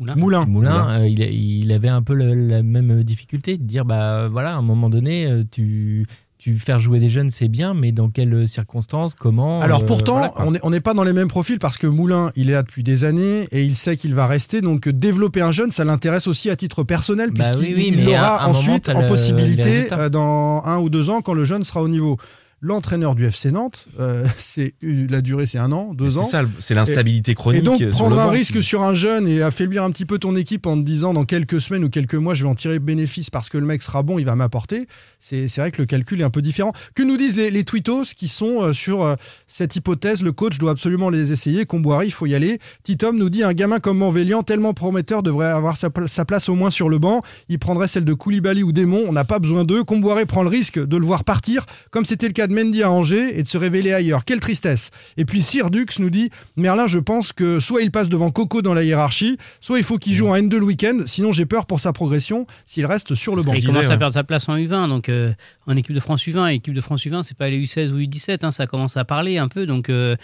Moulin. 0.00 0.14
Moulin. 0.16 0.46
Moulin, 0.46 1.00
euh, 1.00 1.08
il, 1.08 1.72
avait 1.72 1.88
un 1.88 2.02
peu 2.02 2.14
le- 2.14 2.34
la 2.48 2.62
même 2.62 3.02
difficulté 3.02 3.56
de 3.58 3.64
dire 3.64 3.84
bah 3.84 4.28
voilà 4.28 4.54
à 4.54 4.56
un 4.56 4.62
moment 4.62 4.88
donné 4.90 5.28
tu 5.50 6.06
tu 6.38 6.52
faire 6.58 6.78
jouer 6.80 6.98
des 7.00 7.08
jeunes 7.08 7.30
c'est 7.30 7.48
bien 7.48 7.72
mais 7.72 7.92
dans 7.92 8.10
quelles 8.10 8.46
circonstances 8.46 9.14
comment 9.14 9.60
Alors 9.60 9.82
euh, 9.82 9.86
pourtant, 9.86 10.18
voilà, 10.18 10.32
on 10.62 10.70
n'est 10.70 10.80
pas 10.80 10.92
dans 10.94 11.02
les 11.04 11.12
mêmes 11.14 11.28
profils 11.28 11.58
parce 11.58 11.78
que 11.78 11.86
Moulin, 11.86 12.30
il 12.36 12.50
est 12.50 12.52
là 12.52 12.62
depuis 12.62 12.82
des 12.82 13.04
années 13.04 13.48
et 13.52 13.62
il 13.64 13.74
sait 13.74 13.96
qu'il 13.96 14.14
va 14.14 14.26
rester. 14.26 14.60
Donc 14.60 14.88
développer 14.88 15.40
un 15.40 15.52
jeune, 15.52 15.70
ça 15.70 15.84
l'intéresse 15.84 16.26
aussi 16.26 16.50
à 16.50 16.56
titre 16.56 16.82
personnel 16.84 17.30
Bah 17.30 17.50
puisqu'il 17.50 17.74
oui, 17.74 18.04
moment, 18.04 18.36
ensuite 18.50 18.88
en 18.90 19.00
le- 19.00 19.06
possibilité 19.06 19.88
euh, 19.92 20.08
dans 20.10 20.62
un 20.64 20.78
ou 20.78 20.90
deux 20.90 21.08
ans 21.10 21.22
quand 21.22 21.32
le 21.34 21.44
jeune 21.44 21.64
sera 21.64 21.82
au 21.82 21.88
niveau. 21.88 22.18
L'entraîneur 22.62 23.14
du 23.14 23.26
FC 23.26 23.50
Nantes, 23.52 23.86
euh, 24.00 24.24
c'est 24.38 24.74
la 24.82 25.20
durée, 25.20 25.44
c'est 25.46 25.58
un 25.58 25.72
an, 25.72 25.92
deux 25.92 26.08
C'est 26.10 26.18
ans. 26.18 26.22
ça, 26.24 26.42
le- 26.42 26.48
c'est 26.58 26.74
l'instabilité 26.74 27.32
Et 27.32 27.34
chronique. 27.34 27.62
donc 27.64 27.78
sur 27.78 27.90
prendre 27.90 28.18
un 28.18 28.24
banc 28.26 28.30
risque 28.30 28.62
sur 28.62 28.82
un 28.82 28.94
jeune 28.94 29.28
et 29.28 29.42
affaiblir 29.42 29.82
un 29.84 29.90
petit 29.90 30.06
peu 30.06 30.18
ton 30.18 30.34
équipe 30.36 30.66
en 30.66 30.76
te 30.78 30.82
disant 30.82 31.12
dans 31.12 31.24
quelques 31.24 31.60
semaines 31.60 31.84
ou 31.84 31.90
quelques 31.90 32.14
mois 32.14 32.32
je 32.34 32.44
vais 32.44 32.48
en 32.48 32.54
tirer 32.54 32.78
bénéfice 32.78 33.28
parce 33.28 33.50
que 33.50 33.58
le 33.58 33.66
mec 33.66 33.82
sera 33.82 34.02
bon, 34.02 34.18
il 34.18 34.24
va 34.24 34.34
m'apporter, 34.36 34.86
c'est 35.20 35.48
c'est 35.48 35.60
vrai 35.60 35.70
que 35.70 35.82
le 35.82 35.86
calcul 35.86 36.20
est 36.20 36.24
un 36.24 36.30
peu 36.30 36.40
différent. 36.40 36.72
Que 36.94 37.02
nous 37.02 37.18
disent 37.18 37.36
les, 37.36 37.50
les 37.50 37.64
tweetos 37.64 38.04
qui 38.16 38.26
sont 38.26 38.62
euh, 38.62 38.72
sur 38.72 39.02
euh, 39.02 39.16
cette 39.46 39.76
hypothèse 39.76 40.22
Le 40.22 40.32
coach 40.32 40.56
doit 40.58 40.70
absolument 40.70 41.10
les 41.10 41.32
essayer. 41.32 41.66
Comboiré, 41.66 42.06
il 42.06 42.10
faut 42.12 42.26
y 42.26 42.34
aller. 42.34 42.58
Titom 42.84 43.18
nous 43.18 43.28
dit 43.28 43.42
un 43.42 43.52
gamin 43.52 43.80
comme 43.80 43.98
Manvélian, 43.98 44.42
tellement 44.42 44.72
prometteur, 44.72 45.22
devrait 45.22 45.46
avoir 45.46 45.76
sa, 45.76 45.90
sa 46.06 46.24
place 46.24 46.48
au 46.48 46.54
moins 46.54 46.70
sur 46.70 46.88
le 46.88 46.98
banc. 46.98 47.20
Il 47.50 47.58
prendrait 47.58 47.86
celle 47.88 48.04
de 48.06 48.14
Koulibaly 48.14 48.62
ou 48.62 48.72
Démon. 48.72 49.04
On 49.06 49.12
n'a 49.12 49.24
pas 49.24 49.38
besoin 49.40 49.64
d'eux. 49.64 49.84
Comboiré 49.84 50.24
prend 50.24 50.42
le 50.42 50.48
risque 50.48 50.78
de 50.84 50.96
le 50.96 51.04
voir 51.04 51.24
partir, 51.24 51.66
comme 51.90 52.06
c'était 52.06 52.26
le 52.28 52.32
cas 52.32 52.45
de 52.46 52.54
Mendy 52.54 52.82
à 52.82 52.90
Angers, 52.90 53.38
et 53.38 53.42
de 53.42 53.48
se 53.48 53.58
révéler 53.58 53.92
ailleurs. 53.92 54.24
Quelle 54.24 54.40
tristesse. 54.40 54.90
Et 55.16 55.24
puis 55.24 55.42
Sir 55.42 55.70
Dux 55.70 55.86
nous 55.98 56.10
dit 56.10 56.30
Merlin, 56.56 56.86
je 56.86 56.98
pense 56.98 57.32
que 57.32 57.60
soit 57.60 57.82
il 57.82 57.90
passe 57.90 58.08
devant 58.08 58.30
Coco 58.30 58.62
dans 58.62 58.74
la 58.74 58.84
hiérarchie, 58.84 59.38
soit 59.60 59.78
il 59.78 59.84
faut 59.84 59.98
qu'il 59.98 60.14
joue 60.14 60.28
en 60.28 60.36
N2 60.36 60.56
le 60.56 60.64
week-end. 60.64 60.98
Sinon, 61.06 61.32
j'ai 61.32 61.46
peur 61.46 61.66
pour 61.66 61.80
sa 61.80 61.92
progression 61.92 62.46
s'il 62.64 62.86
reste 62.86 63.14
sur 63.14 63.36
le 63.36 63.42
banc. 63.42 63.52
Il 63.52 63.66
commence 63.66 63.90
à 63.90 63.96
perdre 63.96 64.14
sa 64.14 64.24
place 64.24 64.48
en 64.48 64.56
U20, 64.56 64.88
donc 64.88 65.08
euh, 65.08 65.32
en 65.66 65.76
équipe 65.76 65.94
de 65.94 66.00
France 66.00 66.26
U20. 66.26 66.52
Équipe 66.52 66.74
de 66.74 66.80
France 66.80 67.04
U20, 67.04 67.22
c'est 67.22 67.36
pas 67.36 67.48
les 67.48 67.60
U16 67.60 67.90
ou 67.92 67.98
U17, 67.98 68.38
hein, 68.42 68.50
ça 68.50 68.66
commence 68.66 68.96
à 68.96 69.04
parler 69.04 69.38
un 69.38 69.48
peu. 69.48 69.66
Donc 69.66 69.88
euh, 69.88 70.16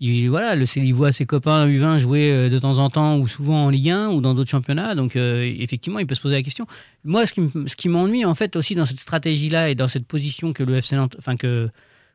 il, 0.00 0.28
voilà, 0.28 0.54
le, 0.56 0.64
il 0.76 0.92
voit 0.92 1.12
ses 1.12 1.24
copains 1.26 1.66
U20 1.68 1.98
jouer 1.98 2.30
euh, 2.30 2.48
de 2.48 2.58
temps 2.58 2.78
en 2.78 2.90
temps 2.90 3.16
ou 3.18 3.28
souvent 3.28 3.64
en 3.66 3.70
Ligue 3.70 3.90
1 3.90 4.08
ou 4.08 4.20
dans 4.20 4.34
d'autres 4.34 4.50
championnats. 4.50 4.94
Donc 4.94 5.16
euh, 5.16 5.42
effectivement, 5.58 5.98
il 5.98 6.06
peut 6.06 6.14
se 6.14 6.20
poser 6.20 6.34
la 6.34 6.42
question. 6.42 6.66
Moi, 7.04 7.26
ce 7.26 7.32
qui, 7.76 7.88
m'ennuie 7.88 8.24
en 8.24 8.34
fait 8.34 8.56
aussi 8.56 8.74
dans 8.74 8.84
cette 8.86 9.00
stratégie-là 9.00 9.70
et 9.70 9.74
dans 9.74 9.88
cette 9.88 10.06
position 10.06 10.52
que 10.52 10.62
le 10.62 10.76
FC 10.76 10.96
Nantes, 10.96 11.16
enfin 11.18 11.36
que 11.36 11.68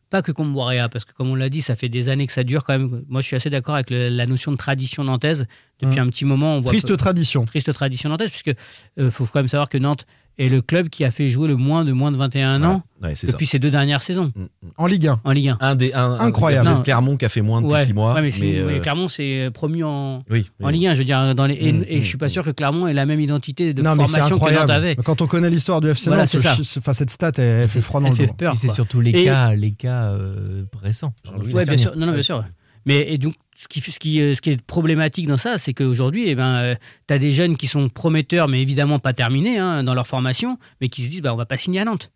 pas 0.09 0.23
que 0.23 0.31
Comboiré 0.31 0.79
a, 0.79 0.89
parce 0.89 1.05
que 1.05 1.13
comme 1.13 1.29
on 1.29 1.35
l'a 1.35 1.49
dit, 1.49 1.61
ça 1.61 1.75
fait 1.75 1.87
des 1.89 2.09
années 2.09 2.25
que 2.25 2.33
ça 2.33 2.43
dure 2.43 2.63
quand 2.65 2.73
même. 2.77 3.03
Moi, 3.09 3.21
je 3.21 3.27
suis 3.27 3.35
assez 3.35 3.51
d'accord 3.51 3.75
avec 3.75 3.91
le- 3.91 4.09
la 4.09 4.25
notion 4.25 4.51
de 4.51 4.57
tradition 4.57 5.03
nantaise. 5.03 5.45
Depuis 5.79 5.99
Hum. 5.99 6.07
un 6.07 6.09
petit 6.09 6.25
moment, 6.25 6.55
on 6.55 6.59
voit 6.61 6.71
Triste 6.71 6.97
tradition. 6.97 7.45
triste 7.45 7.71
tradition 7.73 8.09
nantaise, 8.09 8.31
puisque 8.31 8.53
euh, 8.99 9.11
faut 9.11 9.25
quand 9.25 9.37
même 9.39 9.47
savoir 9.47 9.69
que 9.69 9.77
Nantes 9.77 10.07
est 10.39 10.49
le 10.49 10.61
club 10.61 10.89
qui 10.89 11.03
a 11.05 11.11
fait 11.11 11.29
jouer 11.29 11.47
le 11.47 11.55
moins 11.55 11.85
de 11.85 11.91
moins 11.91 12.11
de 12.11 12.17
21 12.17 12.63
ans 12.63 12.81
Ouais, 13.03 13.13
c'est 13.15 13.27
ça. 13.27 13.33
depuis 13.33 13.45
ces 13.45 13.59
deux 13.59 13.69
dernières 13.71 14.01
saisons 14.01 14.31
Mm, 14.35 14.41
mm. 14.43 14.47
En 14.77 14.85
Ligue 14.87 15.07
1. 15.07 15.21
en 15.23 15.31
Ligue 15.31 15.49
1. 15.49 15.57
Un 15.61 15.75
des 15.75 15.93
un, 15.93 16.17
Incroyable. 16.19 16.67
un- 16.67 16.81
Clermont 16.81 17.15
qui 17.17 17.25
a 17.25 17.29
fait 17.29 17.41
moins 17.41 17.61
depuis 17.61 17.73
Ouais, 17.73 17.85
6 17.85 17.93
mois. 17.93 18.13
ouais, 18.15 18.21
mais, 18.21 18.31
c'est- 18.31 18.41
mais, 18.45 18.63
mais 18.65 18.73
euh, 18.77 18.79
Clermont 18.79 19.07
c'est 19.07 19.49
promu 19.53 19.83
en, 19.83 20.23
oui, 20.29 20.49
en 20.61 20.67
oui. 20.67 20.73
Ligue 20.73 20.87
1, 20.87 20.93
je 20.95 20.99
veux 20.99 21.05
dire, 21.05 21.35
dans 21.35 21.45
les, 21.45 21.55
et, 21.55 21.71
Mm, 21.73 21.85
et 21.87 22.01
je 22.01 22.05
suis 22.07 22.17
pas 22.17 22.29
sûr 22.29 22.43
que 22.43 22.49
Clermont 22.51 22.87
ait 22.87 22.93
la 22.93 23.05
même 23.05 23.19
identité 23.19 23.73
de 23.73 23.81
non, 23.81 23.95
formation 23.95 24.39
que 24.39 24.53
Nantes 24.53 24.69
avait. 24.69 24.95
Quand 24.95 25.21
on 25.21 25.27
connaît 25.27 25.49
l'histoire 25.49 25.81
du 25.81 25.89
FC 25.89 26.07
Voilà, 26.09 26.23
Nantes, 26.23 26.29
ce- 26.63 26.79
enfin, 26.79 26.93
cette 26.93 27.09
stat, 27.11 27.31
elle, 27.37 27.43
elle 27.43 27.67
fait 27.67 27.81
froid 27.81 27.99
dans 28.01 28.07
Elle 28.07 28.11
le 28.13 28.17
fait 28.17 28.45
dos. 28.45 28.51
c'est 28.55 28.71
surtout 28.71 29.01
les 29.01 29.11
Et- 29.11 29.25
cas 29.25 29.53
les 29.55 29.71
cas 29.71 30.03
euh, 30.11 30.63
récents 30.81 31.13
Ouais, 31.53 31.65
bien 31.65 31.77
sûr. 31.77 31.95
Non, 31.95 32.11
bien 32.11 32.21
sûr. 32.23 32.43
Mais 32.85 33.13
et 33.13 33.17
donc, 33.17 33.33
ce 33.61 33.67
qui, 33.67 33.81
ce, 33.81 33.99
qui, 33.99 34.21
euh, 34.21 34.33
ce 34.35 34.41
qui 34.41 34.51
est 34.51 34.61
problématique 34.61 35.27
dans 35.27 35.37
ça, 35.37 35.57
c'est 35.57 35.73
qu'aujourd'hui, 35.73 36.29
eh 36.29 36.35
ben, 36.35 36.75
tu 37.07 37.13
as 37.13 37.19
des 37.19 37.31
jeunes 37.31 37.57
qui 37.57 37.67
sont 37.67 37.89
prometteurs, 37.89 38.47
mais 38.47 38.61
évidemment 38.61 38.99
pas 38.99 39.11
terminés 39.13 39.57
hein, 39.57 39.83
dans 39.83 39.93
leur 39.93 40.07
formation, 40.07 40.57
mais 40.79 40.87
qui 40.87 41.03
se 41.03 41.09
disent 41.09 41.21
bah, 41.21 41.33
on 41.33 41.37
va 41.37 41.45
pas 41.45 41.57
signer 41.57 41.81
à 41.81 41.85
Nantes. 41.85 42.09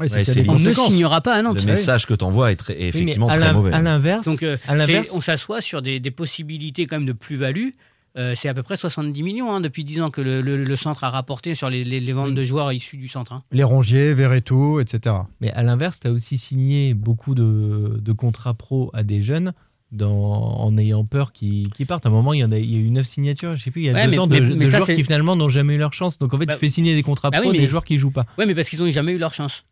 Ouais, 0.00 0.06
Ouais, 0.12 0.24
On 0.48 0.54
ne 0.58 0.72
signera 0.90 1.20
pas 1.20 1.34
à 1.34 1.42
Nantes. 1.42 1.56
Le 1.60 1.64
message 1.64 2.06
que 2.06 2.14
tu 2.14 2.24
envoies 2.24 2.52
est, 2.52 2.56
très- 2.56 2.80
effectivement 2.80 3.26
très 3.26 3.52
mauvais. 3.52 3.72
À 3.72 3.80
l'inverse, 3.82 4.24
Donc, 4.26 4.42
euh, 4.44 4.56
à 4.68 4.74
l'inverse, 4.76 5.10
on 5.12 5.20
s'assoit 5.20 5.60
sur 5.60 5.82
des, 5.82 5.98
des 6.00 6.10
possibilités 6.12 6.86
quand 6.86 6.96
même 6.96 7.06
de 7.06 7.12
plus-value. 7.12 7.70
Euh, 8.16 8.34
c'est 8.36 8.48
à 8.48 8.54
peu 8.54 8.62
près 8.62 8.76
70 8.76 9.22
millions 9.22 9.52
hein, 9.52 9.60
depuis 9.60 9.84
10 9.84 10.00
ans 10.00 10.10
que 10.10 10.20
le, 10.20 10.40
le- 10.40 10.64
le 10.64 10.76
centre 10.76 11.04
a 11.04 11.10
rapporté 11.10 11.54
sur 11.54 11.68
les, 11.70 11.84
les- 11.84 12.00
les 12.00 12.12
ventes 12.12 12.34
de 12.34 12.42
joueurs 12.42 12.72
issus 12.72 12.96
du 12.96 13.06
centre. 13.08 13.32
hein. 13.32 13.42
Les 13.52 13.62
Rongier, 13.64 14.14
Verreto, 14.14 14.80
etc. 14.80 15.14
Mais 15.40 15.50
à 15.52 15.62
l'inverse, 15.62 16.00
tu 16.00 16.08
as 16.08 16.12
aussi 16.12 16.36
signé 16.38 16.94
beaucoup 16.94 17.34
de, 17.34 17.98
de 18.00 18.12
contrats 18.12 18.54
pro 18.54 18.90
à 18.94 19.02
des 19.02 19.20
jeunes 19.22 19.52
dans, 19.92 20.12
en 20.60 20.76
ayant 20.76 21.04
peur 21.04 21.32
qu'ils 21.32 21.70
partent. 21.86 22.06
À 22.06 22.08
un 22.08 22.12
moment, 22.12 22.32
il 22.34 22.40
y, 22.40 22.44
en 22.44 22.52
a, 22.52 22.58
il 22.58 22.70
y 22.72 22.76
a 22.76 22.78
eu 22.78 22.90
neuf 22.90 23.06
signatures, 23.06 23.56
je 23.56 23.62
sais 23.64 23.70
plus, 23.70 23.82
il 23.82 23.84
y 23.86 23.90
a 23.90 23.94
Ouais, 23.94 24.04
deux 24.04 24.10
mais- 24.12 24.18
ans, 24.18 24.26
de, 24.26 24.38
mais- 24.38 24.48
de 24.50 24.54
mais 24.54 24.66
ça, 24.66 24.78
joueurs 24.80 24.96
qui 24.96 25.02
finalement 25.02 25.34
n'ont 25.36 25.48
jamais 25.48 25.74
eu 25.74 25.78
leur 25.78 25.92
chance. 25.94 26.18
Donc 26.18 26.34
en 26.34 26.38
fait, 26.38 26.46
Bah- 26.46 26.54
tu 26.54 26.58
fais 26.60 26.68
signer 26.68 26.94
des 26.94 27.02
contrats 27.02 27.30
Bah 27.30 27.40
pro 27.40 27.50
oui, 27.50 27.58
des 27.58 27.66
joueurs 27.66 27.84
qui 27.84 27.96
jouent 27.98 28.10
pas. 28.10 28.26
Ouais, 28.36 28.46
mais 28.46 28.54
parce 28.54 28.68
qu'ils 28.68 28.80
n'ont 28.80 28.90
jamais 28.90 29.12
eu 29.12 29.18
leur 29.18 29.32
chance. 29.34 29.64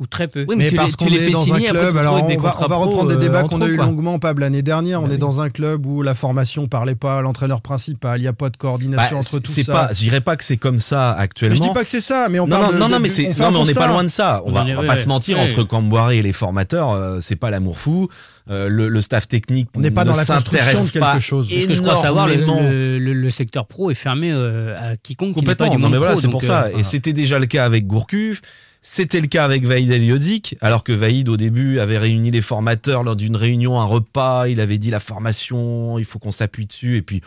Ou 0.00 0.06
très 0.06 0.28
peu. 0.28 0.46
Oui, 0.48 0.54
Mais 0.56 0.70
tu 0.70 0.76
parce 0.76 0.96
qu'on 0.96 1.04
tu 1.04 1.10
les 1.10 1.18
est 1.18 1.26
fais 1.26 1.30
dans 1.32 1.44
signer, 1.44 1.68
un 1.68 1.72
club, 1.72 1.96
alors 1.98 2.14
on 2.24 2.26
va, 2.40 2.56
on 2.58 2.80
reprendre 2.80 3.08
des 3.08 3.16
euh, 3.16 3.18
débats 3.18 3.42
qu'on 3.42 3.60
a 3.60 3.68
eu 3.68 3.76
quoi. 3.76 3.84
longuement 3.84 4.18
Pable 4.18 4.40
l'année 4.40 4.62
dernière. 4.62 5.00
Bah 5.00 5.06
on 5.06 5.10
est 5.10 5.14
oui. 5.14 5.18
dans 5.18 5.42
un 5.42 5.50
club 5.50 5.84
où 5.84 6.00
la 6.00 6.14
formation 6.14 6.68
parlait 6.68 6.94
pas, 6.94 7.20
l'entraîneur 7.20 7.60
principal, 7.60 8.18
il 8.18 8.22
n'y 8.22 8.26
a 8.28 8.32
pas 8.32 8.48
de 8.48 8.56
coordination 8.56 9.16
Bah, 9.16 9.20
entre 9.20 9.38
tout 9.40 9.52
ça. 9.52 9.70
pas, 9.72 9.88
je 9.92 9.98
dirais 9.98 10.22
pas 10.22 10.36
que 10.36 10.44
c'est 10.44 10.56
comme 10.56 10.78
ça 10.78 11.14
mais 11.18 11.24
actuellement. 11.24 11.54
je 11.56 11.60
dis 11.62 11.74
pas 11.74 11.84
que 11.84 11.90
c'est 11.90 12.00
ça, 12.00 12.28
mais 12.30 12.40
on 12.40 12.46
non, 12.46 12.58
parle 12.58 12.76
non, 12.78 12.86
de- 12.88 12.92
non, 12.92 12.98
mais 12.98 13.10
c'est, 13.10 13.28
on 13.28 13.34
fait 13.34 13.42
non, 13.42 13.50
mais 13.50 13.56
on 13.58 13.64
n'est 13.66 13.74
pas 13.74 13.88
loin 13.88 14.02
de 14.02 14.08
ça. 14.08 14.40
On 14.46 14.52
va, 14.52 14.62
On 14.62 14.66
est- 14.66 14.74
va 14.74 14.84
pas 14.84 14.96
se 14.96 15.06
mentir 15.06 15.38
entre 15.38 15.64
Camboire 15.64 16.12
et 16.12 16.22
les 16.22 16.32
formateurs, 16.32 16.92
euh, 16.92 17.18
c'est 17.20 17.36
pas 17.36 17.50
l'amour 17.50 17.78
fou. 17.78 18.08
Euh, 18.50 18.68
le, 18.68 18.88
le 18.88 19.00
staff 19.02 19.28
technique 19.28 19.68
On 19.76 19.80
n'est 19.80 19.90
pas 19.90 20.04
ne 20.04 20.10
dans 20.10 20.16
la 20.16 20.24
construction 20.24 20.84
de 20.84 20.90
quelque 20.90 21.20
chose. 21.20 21.48
Parce 21.50 21.66
que 21.66 21.74
je 21.74 21.82
crois 21.82 21.98
savoir, 21.98 22.26
le, 22.26 22.34
énormément. 22.42 22.68
le- 22.70 22.98
le- 22.98 23.12
le 23.12 23.30
secteur 23.30 23.66
pro 23.66 23.90
est 23.90 23.94
fermé 23.94 24.32
euh, 24.32 24.74
à 24.76 24.96
quiconque 24.96 25.34
qui 25.34 25.40
n'est 25.40 25.44
pas 25.44 25.52
Complètement. 25.66 25.76
du 25.76 25.82
Non, 25.82 25.88
mais 25.90 25.98
voilà, 25.98 26.16
c'est 26.16 26.28
pour 26.28 26.42
euh, 26.42 26.46
ça. 26.46 26.68
Et 26.68 26.70
voilà. 26.70 26.82
c'était 26.84 27.12
déjà 27.12 27.38
le 27.38 27.44
cas 27.46 27.64
avec 27.66 27.86
Gourcuff. 27.86 28.40
C'était 28.82 29.20
le 29.20 29.26
cas 29.26 29.44
avec 29.44 29.64
Vaïd 29.64 29.90
Eliodik, 29.90 30.56
alors 30.62 30.84
que 30.84 30.92
Vaïd, 30.92 31.28
au 31.28 31.36
début, 31.36 31.78
avait 31.80 31.98
réuni 31.98 32.30
les 32.30 32.40
formateurs 32.40 33.02
lors 33.02 33.14
d'une 33.16 33.36
réunion, 33.36 33.78
un 33.78 33.84
repas. 33.84 34.48
Il 34.48 34.60
avait 34.60 34.78
dit 34.78 34.90
la 34.90 35.00
formation, 35.00 35.98
il 35.98 36.04
faut 36.06 36.18
qu'on 36.18 36.30
s'appuie 36.30 36.64
dessus. 36.64 36.96
Et 36.96 37.02
puis, 37.02 37.20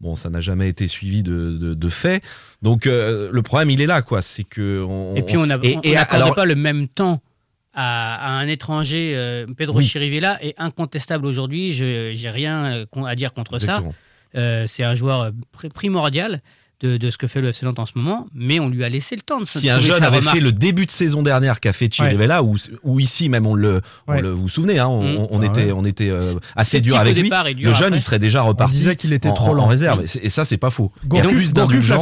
bon, 0.00 0.14
ça 0.14 0.30
n'a 0.30 0.40
jamais 0.40 0.68
été 0.68 0.86
suivi 0.86 1.24
de, 1.24 1.56
de, 1.58 1.74
de 1.74 1.88
fait. 1.88 2.22
Donc, 2.62 2.86
euh, 2.86 3.28
le 3.32 3.42
problème, 3.42 3.70
il 3.70 3.80
est 3.80 3.86
là, 3.86 4.02
quoi. 4.02 4.22
C'est 4.22 4.44
que. 4.44 4.84
On, 4.88 5.16
Et 5.16 5.22
puis 5.22 5.36
on 5.36 5.46
n'accorde 5.46 6.34
pas 6.34 6.44
le 6.44 6.54
même 6.54 6.86
temps 6.86 7.20
à, 7.74 8.14
à 8.14 8.30
un 8.38 8.46
étranger. 8.46 9.12
euh, 9.16 9.46
Pedro 9.56 9.78
Oui. 9.78 9.84
Chirivella 9.84 10.38
est 10.44 10.54
incontestable 10.58 11.26
aujourd'hui. 11.26 11.72
Je 11.72 12.12
j'ai 12.14 12.30
rien 12.30 12.86
euh, 12.96 13.04
à 13.04 13.16
dire 13.16 13.32
contre 13.32 13.58
ça. 13.58 13.82
Euh, 14.36 14.64
c'est 14.68 14.84
un 14.84 14.94
joueur 14.94 15.32
pr- 15.58 15.70
primordial. 15.70 16.40
De, 16.80 16.96
de 16.96 17.10
ce 17.10 17.18
que 17.18 17.26
fait 17.26 17.40
le 17.42 17.48
FC 17.48 17.66
Nantes 17.66 17.78
en 17.78 17.84
ce 17.86 17.92
moment, 17.94 18.26
mais 18.34 18.58
on 18.58 18.68
lui 18.70 18.84
a 18.84 18.88
laissé 18.88 19.14
le 19.14 19.20
temps 19.22 19.38
de 19.40 19.44
se 19.44 19.58
Si 19.58 19.68
un 19.68 19.78
jeune 19.80 20.02
avait 20.02 20.18
remarque. 20.18 20.36
fait 20.36 20.40
le 20.42 20.50
début 20.50 20.86
de 20.86 20.90
saison 20.90 21.22
dernière 21.22 21.60
qu'a 21.60 21.72
fait 21.74 21.92
Chirivella, 21.92 22.42
ou, 22.42 22.56
ou 22.84 23.00
ici 23.00 23.28
même 23.28 23.46
on 23.46 23.54
le, 23.54 23.82
on 24.06 24.12
Ouais. 24.12 24.22
le- 24.22 24.30
vous 24.30 24.42
vous 24.42 24.48
souvenez, 24.48 24.78
hein, 24.78 24.86
on, 24.88 25.02
Mm. 25.02 25.26
on 25.30 25.42
Ah 25.42 25.44
était, 25.46 25.64
ouais. 25.66 25.72
on 25.72 25.84
était 25.84 26.08
euh, 26.08 26.34
assez 26.56 26.80
dur 26.80 26.96
avec 26.98 27.18
lui. 27.18 27.28
dur 27.28 27.68
Le 27.68 27.74
jeune, 27.74 27.86
après. 27.88 27.98
il 27.98 28.02
serait 28.02 28.18
déjà 28.18 28.42
reparti. 28.42 28.74
disait 28.76 28.96
qu'il 28.96 29.12
était 29.12 29.32
trop 29.32 29.50
en- 29.50 29.54
lent. 29.54 29.64
en 29.64 29.68
réserve. 29.68 30.02
Et 30.04 30.06
c'est- 30.06 30.24
Et 30.24 30.30
ça, 30.30 30.44
c'est 30.44 30.56
pas 30.56 30.70
faux. 30.70 30.90
Il 31.10 31.16
y 31.16 31.20
a 31.20 31.24
plus 31.24 31.52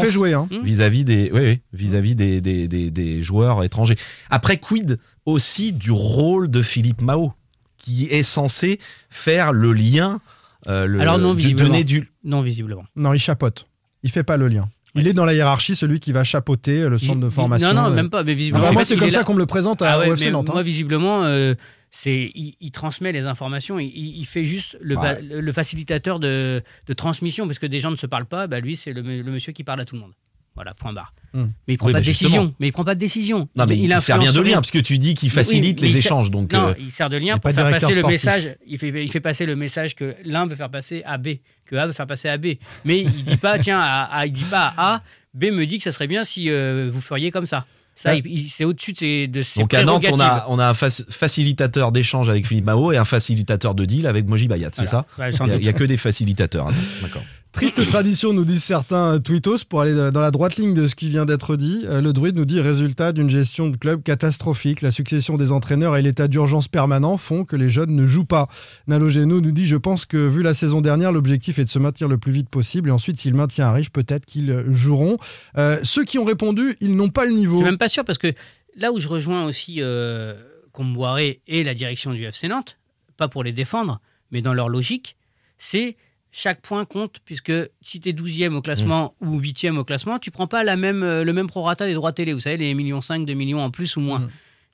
fait 0.06 0.10
jouer. 0.12 0.32
Hein. 0.34 0.46
Hmm 0.50 0.62
vis-à-vis 0.62 1.04
des, 1.04 1.30
oui, 1.32 1.40
oui, 1.42 1.60
vis-à-vis 1.72 2.14
des, 2.14 2.40
des, 2.40 2.68
des, 2.68 2.90
des 2.90 3.22
joueurs 3.22 3.64
étrangers. 3.64 3.96
Après, 4.30 4.58
quid 4.58 4.98
aussi 5.26 5.72
du 5.72 5.90
rôle 5.90 6.50
de 6.50 6.62
Philippe 6.62 7.00
Mao, 7.00 7.32
qui 7.78 8.06
est 8.06 8.22
censé 8.22 8.78
faire 9.08 9.52
le 9.52 9.72
lien, 9.72 10.20
euh, 10.66 10.86
le, 10.86 11.00
Alors 11.00 11.18
non, 11.18 11.34
du- 11.34 11.42
visiblement. 11.42 11.68
donner 11.70 11.84
du, 11.84 12.10
Non, 12.24 12.42
visiblement. 12.42 12.84
Non, 12.96 13.12
il 13.14 13.18
chapote. 13.20 13.67
Il 14.02 14.10
fait 14.10 14.22
pas 14.24 14.36
le 14.36 14.48
lien. 14.48 14.68
Il 14.94 15.06
est 15.06 15.12
dans 15.12 15.24
la 15.26 15.34
hiérarchie, 15.34 15.76
celui 15.76 16.00
qui 16.00 16.12
va 16.12 16.24
chapeauter 16.24 16.88
le 16.88 16.98
centre 16.98 17.20
de 17.20 17.28
formation. 17.30 17.72
Non, 17.74 17.82
non, 17.82 17.88
euh. 17.90 17.94
même 17.94 18.10
pas. 18.10 18.24
Mais 18.24 18.34
visiblement, 18.34 18.72
moi, 18.72 18.84
c'est 18.84 18.96
comme 18.96 19.10
ça 19.10 19.22
qu'on 19.22 19.34
me 19.34 19.38
le 19.38 19.46
présente 19.46 19.82
à 19.82 19.92
Ah 19.92 19.98
ouais, 20.00 20.30
Nantes. 20.30 20.48
hein. 20.50 20.54
Moi, 20.54 20.62
visiblement, 20.62 21.24
euh, 21.24 21.54
c'est 21.90 22.30
il, 22.34 22.54
il 22.60 22.70
transmet 22.72 23.12
les 23.12 23.26
informations. 23.26 23.78
Il, 23.78 24.24
fait 24.24 24.44
juste 24.44 24.76
le, 24.80 24.96
Ouais. 24.96 25.02
ba- 25.14 25.20
le 25.20 25.52
facilitateur 25.52 26.18
de, 26.18 26.62
de 26.86 26.92
transmission, 26.94 27.46
parce 27.46 27.58
que 27.58 27.66
des 27.66 27.80
gens 27.80 27.90
ne 27.90 27.96
se 27.96 28.06
parlent 28.06 28.26
pas. 28.26 28.46
Bah, 28.46 28.60
lui, 28.60 28.76
c'est 28.76 28.92
le, 28.92 29.02
le 29.02 29.30
monsieur 29.30 29.52
qui 29.52 29.62
parle 29.62 29.80
à 29.80 29.84
tout 29.84 29.94
le 29.94 30.00
monde. 30.00 30.12
Voilà, 30.58 30.74
point 30.74 30.92
barre. 30.92 31.12
Hmm. 31.34 31.44
Mais 31.68 31.74
il 31.74 31.76
prend 31.78 31.86
Oui, 31.86 31.92
pas 31.92 32.00
de 32.00 32.04
justement. 32.04 32.30
décision. 32.30 32.54
Mais 32.58 32.66
il 32.68 32.72
prend 32.72 32.84
pas 32.84 32.94
de 32.96 33.00
décision. 33.00 33.48
non, 33.54 33.66
mais 33.68 33.78
il, 33.78 34.00
sert 34.00 34.18
bien 34.18 34.32
de 34.32 34.40
lien, 34.40 34.54
parce 34.54 34.72
que 34.72 34.78
tu 34.80 34.98
dis 34.98 35.14
qu'il 35.14 35.30
facilite 35.30 35.80
les 35.80 35.90
sert- 35.90 35.98
échanges. 36.00 36.30
Donc, 36.32 36.52
non, 36.52 36.68
euh, 36.70 36.74
il 36.80 36.90
sert 36.90 37.08
de 37.08 37.16
lien 37.16 37.38
pour 37.38 37.50
faire 37.52 37.70
passer 37.70 37.94
le 37.94 38.02
message. 38.02 38.56
Il 38.66 38.76
fait, 38.78 38.88
il 39.04 39.10
fait 39.10 39.20
passer 39.20 39.46
le 39.46 39.54
message 39.54 39.94
que 39.94 40.16
l'un 40.24 40.46
veut 40.46 40.56
faire 40.56 40.70
passer 40.70 41.02
à 41.06 41.16
B, 41.16 41.28
que 41.64 41.76
A 41.76 41.86
veut 41.86 41.92
faire 41.92 42.06
passer 42.08 42.28
à 42.28 42.38
B. 42.38 42.54
Mais 42.84 43.00
il 43.02 43.24
dit 43.24 43.36
pas, 43.36 43.58
tiens, 43.60 43.78
à, 43.78 44.02
à- 44.10 44.26
il 44.26 44.32
dit 44.32 44.42
pas 44.50 44.72
à 44.76 44.94
A, 44.96 45.02
B 45.34 45.44
me 45.52 45.64
dit 45.66 45.78
que 45.78 45.84
ça 45.84 45.92
serait 45.92 46.08
bien 46.08 46.24
si 46.24 46.50
euh, 46.50 46.90
vous 46.92 47.00
feriez 47.00 47.30
comme 47.30 47.46
ça. 47.46 47.66
Ça, 47.94 48.12
c'est 48.48 48.64
au-dessus 48.64 48.92
de 48.92 48.98
ses, 48.98 49.26
de 49.26 49.42
ses 49.42 49.58
Donc 49.60 49.74
à 49.74 49.82
Nantes, 49.82 50.06
on 50.12 50.20
a, 50.20 50.44
on 50.48 50.60
a 50.60 50.68
un 50.68 50.72
fac- 50.72 51.10
facilitateur 51.10 51.90
d'échange 51.90 52.28
avec 52.28 52.46
Philippe 52.46 52.66
Mao 52.66 52.92
et 52.92 52.96
un 52.96 53.04
facilitateur 53.04 53.74
de 53.74 53.84
deal 53.84 54.06
avec 54.06 54.28
Moji 54.28 54.46
Bayat, 54.46 54.70
c'est 54.72 54.88
Voilà. 54.88 55.32
ça 55.36 55.44
Ouais, 55.44 55.56
Il 55.56 55.62
n'y 55.62 55.68
a 55.68 55.72
que 55.72 55.82
des 55.82 55.96
facilitateurs. 55.96 56.68
hein. 56.68 56.74
D'accord. 57.02 57.24
Triste 57.58 57.84
tradition, 57.86 58.32
nous 58.32 58.44
disent 58.44 58.62
certains 58.62 59.18
tweetos, 59.18 59.64
pour 59.68 59.80
aller 59.80 59.92
dans 60.12 60.20
la 60.20 60.30
droite 60.30 60.58
ligne 60.58 60.74
de 60.74 60.86
ce 60.86 60.94
qui 60.94 61.08
vient 61.08 61.24
d'être 61.26 61.56
dit. 61.56 61.84
Euh, 61.88 62.00
Le 62.00 62.12
druide 62.12 62.36
nous 62.36 62.44
dit 62.44 62.60
résultat 62.60 63.10
d'une 63.10 63.28
gestion 63.28 63.68
de 63.68 63.76
club 63.76 64.04
catastrophique. 64.04 64.80
La 64.80 64.92
succession 64.92 65.36
des 65.36 65.50
entraîneurs 65.50 65.96
et 65.96 66.02
l'état 66.02 66.28
d'urgence 66.28 66.68
permanent 66.68 67.16
font 67.16 67.44
que 67.44 67.56
les 67.56 67.68
jeunes 67.68 67.96
ne 67.96 68.06
jouent 68.06 68.24
pas. 68.24 68.46
Nalo 68.86 69.08
Geno 69.08 69.40
nous 69.40 69.50
dit 69.50 69.66
Je 69.66 69.74
pense 69.74 70.06
que 70.06 70.16
vu 70.16 70.44
la 70.44 70.54
saison 70.54 70.80
dernière, 70.80 71.10
l'objectif 71.10 71.58
est 71.58 71.64
de 71.64 71.68
se 71.68 71.80
maintenir 71.80 72.08
le 72.08 72.16
plus 72.16 72.30
vite 72.30 72.48
possible. 72.48 72.90
Et 72.90 72.92
ensuite, 72.92 73.18
si 73.18 73.28
le 73.28 73.36
maintien 73.36 73.66
arrive, 73.66 73.90
peut-être 73.90 74.24
qu'ils 74.24 74.64
joueront. 74.70 75.16
Euh, 75.56 75.80
ceux 75.82 76.04
qui 76.04 76.20
ont 76.20 76.24
répondu, 76.24 76.76
ils 76.80 76.94
n'ont 76.94 77.08
pas 77.08 77.24
le 77.24 77.32
Je 77.32 77.36
niveau. 77.38 77.56
suis 77.56 77.64
même 77.64 77.76
pas 77.76 77.88
sûr 77.88 78.04
parce 78.04 78.18
que 78.18 78.32
là 78.76 78.92
où 78.92 79.00
je 79.00 79.08
rejoins 79.08 79.46
aussi 79.46 79.78
euh, 79.80 80.34
Comboiré 80.70 81.40
et 81.48 81.64
la 81.64 81.74
direction 81.74 82.12
du 82.12 82.22
FC 82.22 82.46
Nantes, 82.46 82.78
pas 83.16 83.26
pour 83.26 83.42
les 83.42 83.52
défendre, 83.52 84.00
mais 84.30 84.42
dans 84.42 84.54
leur 84.54 84.68
logique, 84.68 85.16
c'est 85.58 85.96
chaque 86.30 86.60
point 86.60 86.84
compte 86.84 87.18
puisque 87.24 87.52
si 87.80 88.00
tu 88.00 88.08
es 88.08 88.12
12e 88.12 88.54
au 88.54 88.62
classement 88.62 89.14
ou 89.20 89.40
8e 89.40 89.76
au 89.76 89.84
classement, 89.84 90.18
tu 90.18 90.30
prends 90.30 90.46
pas 90.46 90.64
la 90.64 90.76
même, 90.76 91.02
euh, 91.02 91.24
le 91.24 91.32
même 91.32 91.46
prorata 91.46 91.86
des 91.86 91.94
droits 91.94 92.12
télé, 92.12 92.32
vous 92.32 92.40
savez, 92.40 92.58
les 92.58 92.74
millions 92.74 93.00
5, 93.00 93.24
2 93.24 93.34
millions 93.34 93.60
en 93.60 93.70
plus 93.70 93.96
ou 93.96 94.00
moins. 94.00 94.20
Mm. 94.20 94.30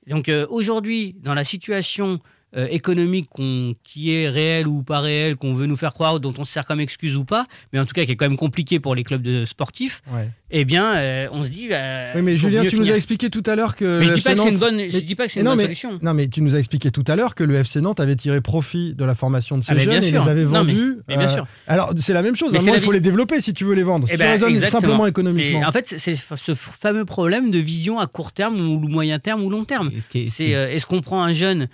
Donc 0.07 0.29
euh, 0.29 0.45
aujourd'hui, 0.49 1.15
dans 1.21 1.33
la 1.33 1.43
situation 1.43 2.19
euh, 2.55 2.67
économique 2.69 3.27
qu'on- 3.29 3.75
qui 3.83 4.13
est 4.15 4.29
réelle 4.29 4.67
ou 4.67 4.81
pas 4.83 4.99
réelle, 4.99 5.35
qu'on 5.35 5.53
veut 5.53 5.65
nous 5.65 5.75
faire 5.75 5.93
croire, 5.93 6.19
dont 6.19 6.33
on 6.37 6.43
se 6.43 6.51
sert 6.53 6.65
comme 6.65 6.79
excuse 6.79 7.17
ou 7.17 7.25
pas, 7.25 7.45
mais 7.73 7.79
en 7.79 7.85
tout 7.85 7.93
cas 7.93 8.05
qui 8.05 8.11
est 8.11 8.15
quand 8.15 8.27
même 8.29 8.37
compliqué 8.37 8.79
pour 8.79 8.95
les 8.95 9.03
clubs 9.03 9.21
de 9.21 9.45
sportifs, 9.45 10.01
Ouais. 10.13 10.29
eh 10.51 10.63
bien, 10.65 10.95
euh, 10.95 11.27
on 11.31 11.43
se 11.43 11.49
dit. 11.49 11.67
euh, 11.71 12.13
Oui, 12.15 12.21
mais 12.21 12.37
Julien, 12.37 12.63
tu 12.65 12.77
nous 12.79 12.89
as 12.91 12.95
expliqué 12.95 13.29
tout 13.29 13.43
à 13.45 13.55
l'heure 13.55 13.75
que. 13.75 13.99
Mais 13.99 14.05
je 14.05 14.13
dis 14.13 14.21
pas 14.21 14.31
FC 14.31 14.35
que 14.35 14.41
c'est 14.41 14.47
une 14.47 14.53
Nantes- 14.53 14.59
bonne, 14.59 14.89
je 14.89 14.95
Mais- 14.95 15.01
dis 15.01 15.15
pas 15.15 15.25
que 15.27 15.31
c'est 15.33 15.39
une 15.41 15.45
non, 15.45 15.51
bonne 15.51 15.57
mais- 15.59 15.63
solution. 15.65 15.99
Non, 16.01 16.13
mais 16.13 16.27
tu 16.27 16.41
nous 16.41 16.55
as 16.55 16.59
expliqué 16.59 16.91
tout 16.91 17.03
à 17.07 17.15
l'heure 17.15 17.35
que 17.35 17.43
le 17.43 17.55
FC 17.55 17.81
Nantes 17.81 17.99
avait 17.99 18.15
tiré 18.15 18.39
profit 18.41 18.93
de 18.93 19.03
la 19.05 19.15
formation 19.15 19.57
de 19.57 19.63
ces 19.63 19.73
Ah, 19.73 19.77
jeunes 19.77 20.03
et 20.03 20.11
les 20.11 20.17
avait 20.17 20.43
Non, 20.45 20.63
mais- 20.63 20.73
vendus. 20.73 20.97
mais 21.07 21.17
bien 21.17 21.27
euh, 21.29 21.33
sûr. 21.33 21.47
Alors, 21.67 21.93
c'est 21.97 22.13
la 22.13 22.21
même 22.21 22.35
chose. 22.35 22.51
Mais 22.51 22.57
À 22.57 22.61
un 22.61 22.63
c'est 22.63 22.65
moment, 22.67 22.73
la 22.75 22.79
il 22.81 22.85
faut 22.85 22.91
vie. 22.91 22.97
les 22.97 23.01
développer 23.01 23.41
si 23.41 23.53
tu 23.53 23.65
veux 23.65 23.75
les 23.75 23.83
vendre. 23.83 24.07
Si 24.07 24.13
Eh 24.13 24.17
tu 24.17 24.23
ben, 24.23 24.65
simplement 24.65 25.05
économiquement. 25.07 25.61
En 25.67 25.71
fait, 25.71 25.93
c'est- 25.97 26.15
ce 26.15 26.53
fameux 26.55 27.05
problème 27.05 27.51
de 27.51 27.59
vision 27.59 27.99
à 27.99 28.07
court 28.07 28.31
terme 28.31 28.59
ou 28.61 28.79
moyen 28.87 29.19
terme 29.19 29.43
ou 29.43 29.49
long 29.49 29.65
terme. 29.65 29.91
C'est 30.09 30.25
est- 30.45 30.75
est-ce 30.75 30.85
qu'on 30.85 31.01
prend 31.01 31.21
un 31.23 31.33
jeune, 31.33 31.67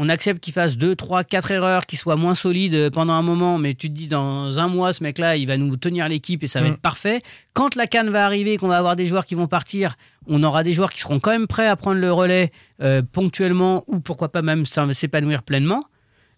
on 0.00 0.08
accepte 0.08 0.40
qu'il 0.42 0.52
fasse 0.52 0.76
2, 0.78 0.94
3, 0.96 1.24
4 1.24 1.50
erreurs, 1.50 1.84
qu'il 1.84 1.98
soit 1.98 2.14
moins 2.16 2.34
solide 2.34 2.74
euh, 2.74 2.88
pendant 2.90 3.14
un 3.14 3.22
moment, 3.22 3.58
mais 3.58 3.74
tu 3.74 3.88
te 3.90 3.94
dis 3.94 4.06
dans 4.08 4.58
un 4.58 4.68
mois, 4.68 4.92
ce 4.92 5.02
mec-là, 5.02 5.36
il 5.36 5.46
va 5.48 5.56
nous 5.56 5.76
tenir 5.76 6.08
l'équipe 6.08 6.42
et 6.44 6.46
ça 6.46 6.60
va 6.60 6.68
Mm. 6.68 6.72
être 6.74 6.80
parfait. 6.80 7.20
Quand 7.52 7.74
la 7.74 7.86
canne 7.88 8.08
va 8.08 8.24
arriver, 8.24 8.56
qu'on 8.58 8.68
va 8.68 8.78
avoir 8.78 8.94
des 8.96 9.06
joueurs 9.06 9.26
qui 9.26 9.34
vont 9.34 9.48
partir, 9.48 9.96
on 10.26 10.42
aura 10.44 10.62
des 10.62 10.72
joueurs 10.72 10.92
qui 10.92 11.00
seront 11.00 11.18
quand 11.18 11.32
même 11.32 11.46
prêts 11.48 11.66
à 11.66 11.74
prendre 11.76 12.00
le 12.00 12.12
relais 12.12 12.52
euh, 12.80 13.02
ponctuellement 13.02 13.82
ou 13.88 13.98
pourquoi 14.00 14.30
pas 14.30 14.40
même 14.42 14.64
s'épanouir 14.64 15.42
pleinement. 15.42 15.82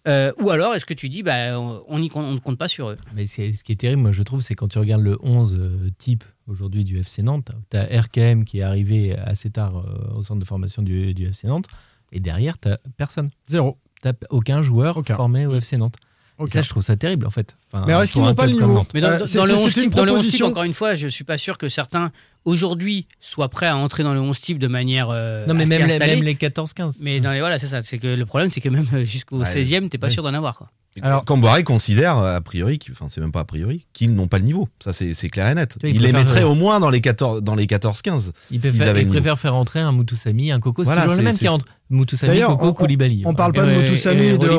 Euh, 0.07 0.31
ou 0.41 0.49
alors, 0.49 0.73
est-ce 0.73 0.85
que 0.85 0.95
tu 0.95 1.09
dis, 1.09 1.21
bah, 1.21 1.59
on 1.59 1.79
compte- 2.09 2.33
ne 2.33 2.39
compte 2.39 2.57
pas 2.57 2.67
sur 2.67 2.89
eux? 2.89 2.97
Mais 3.15 3.27
ce 3.27 3.63
qui 3.63 3.71
est 3.71 3.75
terrible, 3.79 4.01
moi, 4.01 4.11
je 4.11 4.23
trouve, 4.23 4.41
c'est 4.41 4.55
quand 4.55 4.67
tu 4.67 4.79
regardes 4.79 5.03
le 5.03 5.19
11 5.21 5.57
euh, 5.59 5.89
type 5.99 6.23
aujourd'hui 6.47 6.83
du 6.83 6.97
FC 6.97 7.21
Nantes, 7.21 7.51
tu 7.69 7.77
as 7.77 7.83
RKM 8.01 8.43
qui 8.43 8.57
est 8.59 8.63
arrivé 8.63 9.15
assez 9.15 9.51
tard 9.51 9.85
au 10.15 10.23
centre 10.23 10.39
de 10.39 10.45
formation 10.45 10.81
du, 10.81 11.13
du 11.13 11.27
FC 11.27 11.45
Nantes, 11.45 11.67
et 12.11 12.19
derrière, 12.19 12.59
tu 12.59 12.69
personne. 12.97 13.29
Zéro. 13.47 13.77
Tu 14.03 14.09
aucun 14.31 14.63
joueur 14.63 14.97
Aucun. 14.97 15.15
formé 15.15 15.45
au 15.45 15.55
FC 15.55 15.77
Nantes. 15.77 15.95
Et 16.43 16.49
ça, 16.49 16.63
je 16.63 16.69
trouve 16.69 16.81
ça 16.81 16.95
terrible, 16.97 17.27
en 17.27 17.29
fait. 17.29 17.55
Enfin, 17.71 17.85
Mais 17.85 17.93
est-ce 17.93 18.11
qu'ils 18.13 18.23
n'ont 18.23 18.33
pas 18.33 18.47
le 18.47 18.53
niveau. 18.53 18.83
Mais 18.95 19.01
dans, 19.01 19.09
Euh, 19.09 19.19
le 19.19 19.25
c'est- 19.27 19.37
11 19.39 19.47
c'est 19.71 19.83
une 19.83 19.89
type, 19.91 19.93
dans 19.95 20.05
le 20.05 20.11
11 20.11 20.27
type, 20.27 20.43
encore 20.43 20.63
une 20.63 20.73
fois, 20.73 20.95
je 20.95 21.07
suis 21.07 21.23
pas 21.23 21.37
sûr 21.37 21.59
que 21.59 21.69
certains 21.69 22.11
aujourd'hui 22.45 23.05
soient 23.19 23.49
prêts 23.49 23.67
à 23.67 23.77
entrer 23.77 24.01
dans 24.01 24.13
le 24.15 24.19
11 24.21 24.39
type 24.39 24.57
de 24.57 24.65
manière 24.67 25.09
euh, 25.11 25.45
Non, 25.45 25.53
mais 25.53 25.63
assez 25.63 25.77
même 25.77 25.87
les, 25.87 25.99
même 25.99 26.23
les 26.23 26.33
14-15. 26.33 26.95
Mais 26.99 27.19
dans 27.19 27.31
les, 27.31 27.39
voilà, 27.41 27.59
c'est 27.59 27.67
ça. 27.67 27.83
C'est 27.83 27.99
que 27.99 28.07
le 28.07 28.25
problème, 28.25 28.49
c'est 28.51 28.61
que 28.61 28.69
même 28.69 28.87
euh, 28.93 29.05
jusqu'au 29.05 29.37
Ouais. 29.39 29.45
16e, 29.45 29.89
t'es 29.89 29.99
pas 29.99 30.07
Ouais. 30.07 30.13
sûr 30.13 30.23
d'en 30.23 30.33
avoir. 30.33 30.57
Quoi. 30.57 30.71
Alors- 31.03 31.23
Camboire 31.23 31.63
considère, 31.63 32.17
a 32.17 32.41
priori, 32.41 32.77
enfin 32.91 33.05
c'est 33.07 33.21
même 33.21 33.31
pas 33.31 33.39
a 33.41 33.45
priori, 33.45 33.85
qu'ils 33.93 34.13
n'ont 34.13 34.27
pas 34.27 34.39
le 34.39 34.43
niveau. 34.43 34.67
Ça 34.83 34.91
c'est 34.91 35.13
clair 35.29 35.47
et 35.47 35.55
net. 35.55 35.77
vois, 35.79 35.89
il 35.89 35.95
il 35.97 36.01
les 36.01 36.11
mettrait 36.11 36.43
au 36.43 36.53
moins 36.55 36.79
dans 36.81 36.89
les 36.89 36.99
14 36.99 37.41
dans 37.43 37.55
les 37.55 37.65
14-15. 37.67 38.33
Il 38.49 38.59
préfère, 38.59 38.97
il 38.97 39.37
faire 39.37 39.55
entrer 39.55 39.79
un 39.79 39.91
Moutoussamy, 39.93 40.51
un 40.51 40.59
Coco. 40.59 40.83
Voilà, 40.83 41.01
c'est 41.03 41.07
toujours 41.07 41.19
le 41.19 41.23
même 41.29 41.37
qui 41.37 41.47
rentre. 41.47 41.65
Moutoussamy, 41.91 42.31
D'ailleurs, 42.33 42.51
Coco, 42.51 42.67
on- 42.67 42.73
Koulibaly. 42.73 43.23
On 43.25 43.33
parle 43.33 43.53
pas 43.53 43.65
de 43.65 43.71
Moutoussamy 43.73 44.25
et 44.27 44.37
de 44.37 44.49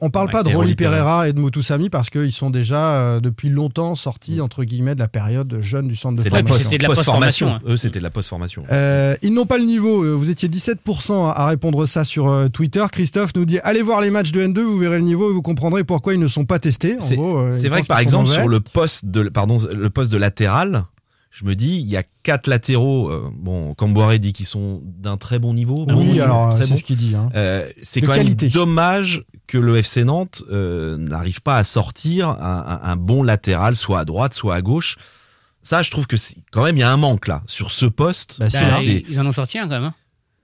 on, 0.00 0.10
parle, 0.10 0.30
pas 0.30 0.42
de 0.42 0.54
Rolly 0.54 0.74
Pereira 0.74 1.28
et 1.28 1.32
de 1.32 1.40
Moutoussamy 1.40 1.88
parce 1.90 2.10
qu'ils 2.10 2.32
sont 2.32 2.50
déjà 2.50 2.78
euh, 2.94 3.20
depuis 3.20 3.48
longtemps 3.48 3.94
sortis 3.94 4.40
entre 4.40 4.64
guillemets 4.64 4.94
de 4.94 5.00
la 5.00 5.08
période 5.08 5.58
jeune 5.60 5.88
du 5.88 5.96
centre 5.96 6.16
de 6.16 6.22
C'est 6.22 6.30
de 6.30 6.34
la 6.34 6.42
mais 6.42 6.48
formation. 6.48 6.68
c'était 6.70 6.78
de 6.78 6.82
la 6.82 6.88
post-formation. 6.88 7.46
post-formation, 7.46 7.72
Eux 7.72 7.76
c'était 7.76 7.98
de 7.98 8.04
la 8.04 8.10
post-formation. 8.10 8.62
Euh, 8.70 9.14
ils 9.22 9.32
n'ont 9.32 9.46
pas 9.46 9.58
le 9.58 9.64
niveau. 9.64 10.02
Euh, 10.04 10.12
Vous 10.14 10.30
étiez 10.30 10.48
17% 10.48 11.28
à 11.34 11.46
répondre 11.46 11.86
ça 11.86 12.04
sur 12.04 12.28
euh, 12.28 12.48
Twitter. 12.48 12.84
Christophe 12.90 13.30
nous 13.34 13.44
dit 13.44 13.58
allez 13.60 13.82
voir 13.82 14.00
les 14.00 14.10
matchs 14.10 14.32
de 14.32 14.40
N2, 14.42 14.60
vous 14.60 14.78
verrez 14.78 14.96
le 14.98 15.04
niveau 15.04 15.30
et 15.30 15.32
vous 15.32 15.42
comprendrez 15.42 15.84
pourquoi 15.84 16.14
ils 16.14 16.20
ne 16.20 16.28
sont 16.28 16.44
pas 16.44 16.58
testés. 16.58 16.96
C'est 17.00 17.18
euh, 17.18 17.52
c'est 17.52 17.68
vrai 17.68 17.82
que 17.82 17.86
par 17.86 17.98
exemple 18.00 18.28
sur 18.28 18.48
le 18.48 18.60
poste 18.60 19.06
de 19.06 19.28
pardon 19.28 19.58
le 19.72 19.90
poste 19.90 20.12
de 20.12 20.18
latéral, 20.18 20.84
je 21.38 21.44
me 21.44 21.54
dis 21.54 21.76
il 21.76 21.86
y 21.86 21.96
a 21.96 22.02
quatre 22.22 22.48
latéraux. 22.48 23.10
euh, 23.10 23.30
bon, 23.32 23.74
Camboire 23.74 24.18
dit 24.18 24.32
qu'ils 24.32 24.46
sont 24.46 24.80
d'un 24.84 25.16
très 25.16 25.38
bon 25.38 25.54
niveau. 25.54 25.84
Ah 25.88 25.92
bon 25.92 26.00
oui, 26.00 26.06
niveau, 26.06 26.22
alors 26.22 26.48
euh, 26.48 26.56
très 26.56 26.64
c'est 26.66 26.70
bon. 26.72 26.76
ce 26.78 26.82
qu'il 26.84 26.96
dit. 26.96 27.14
hein. 27.14 27.28
Euh, 27.36 27.68
c'est 27.82 28.00
quand 28.00 28.14
qualité. 28.14 28.46
même 28.46 28.52
dommage 28.52 29.24
que 29.46 29.58
le 29.58 29.76
FC 29.76 30.04
Nantes 30.04 30.42
euh, 30.50 30.96
n'arrive 30.96 31.40
pas 31.42 31.56
à 31.56 31.64
sortir 31.64 32.28
un, 32.30 32.34
un- 32.66 32.80
un 32.90 32.96
bon 32.96 33.22
latéral, 33.22 33.76
soit 33.76 34.00
à 34.00 34.04
droite, 34.04 34.34
soit 34.34 34.54
à 34.56 34.62
gauche. 34.62 34.96
Ça, 35.62 35.82
je 35.82 35.90
trouve 35.90 36.06
que 36.06 36.16
quand 36.50 36.64
même 36.64 36.76
il 36.76 36.80
y 36.80 36.82
a 36.82 36.90
un 36.92 36.96
manque 36.96 37.28
là 37.28 37.42
sur 37.46 37.70
ce 37.72 37.86
poste. 37.86 38.36
Bah, 38.38 38.46
ils, 38.82 39.04
ils 39.10 39.20
en 39.20 39.26
ont 39.26 39.32
sorti 39.32 39.58
un 39.58 39.64
quand 39.68 39.74
même. 39.74 39.84
hein. 39.84 39.94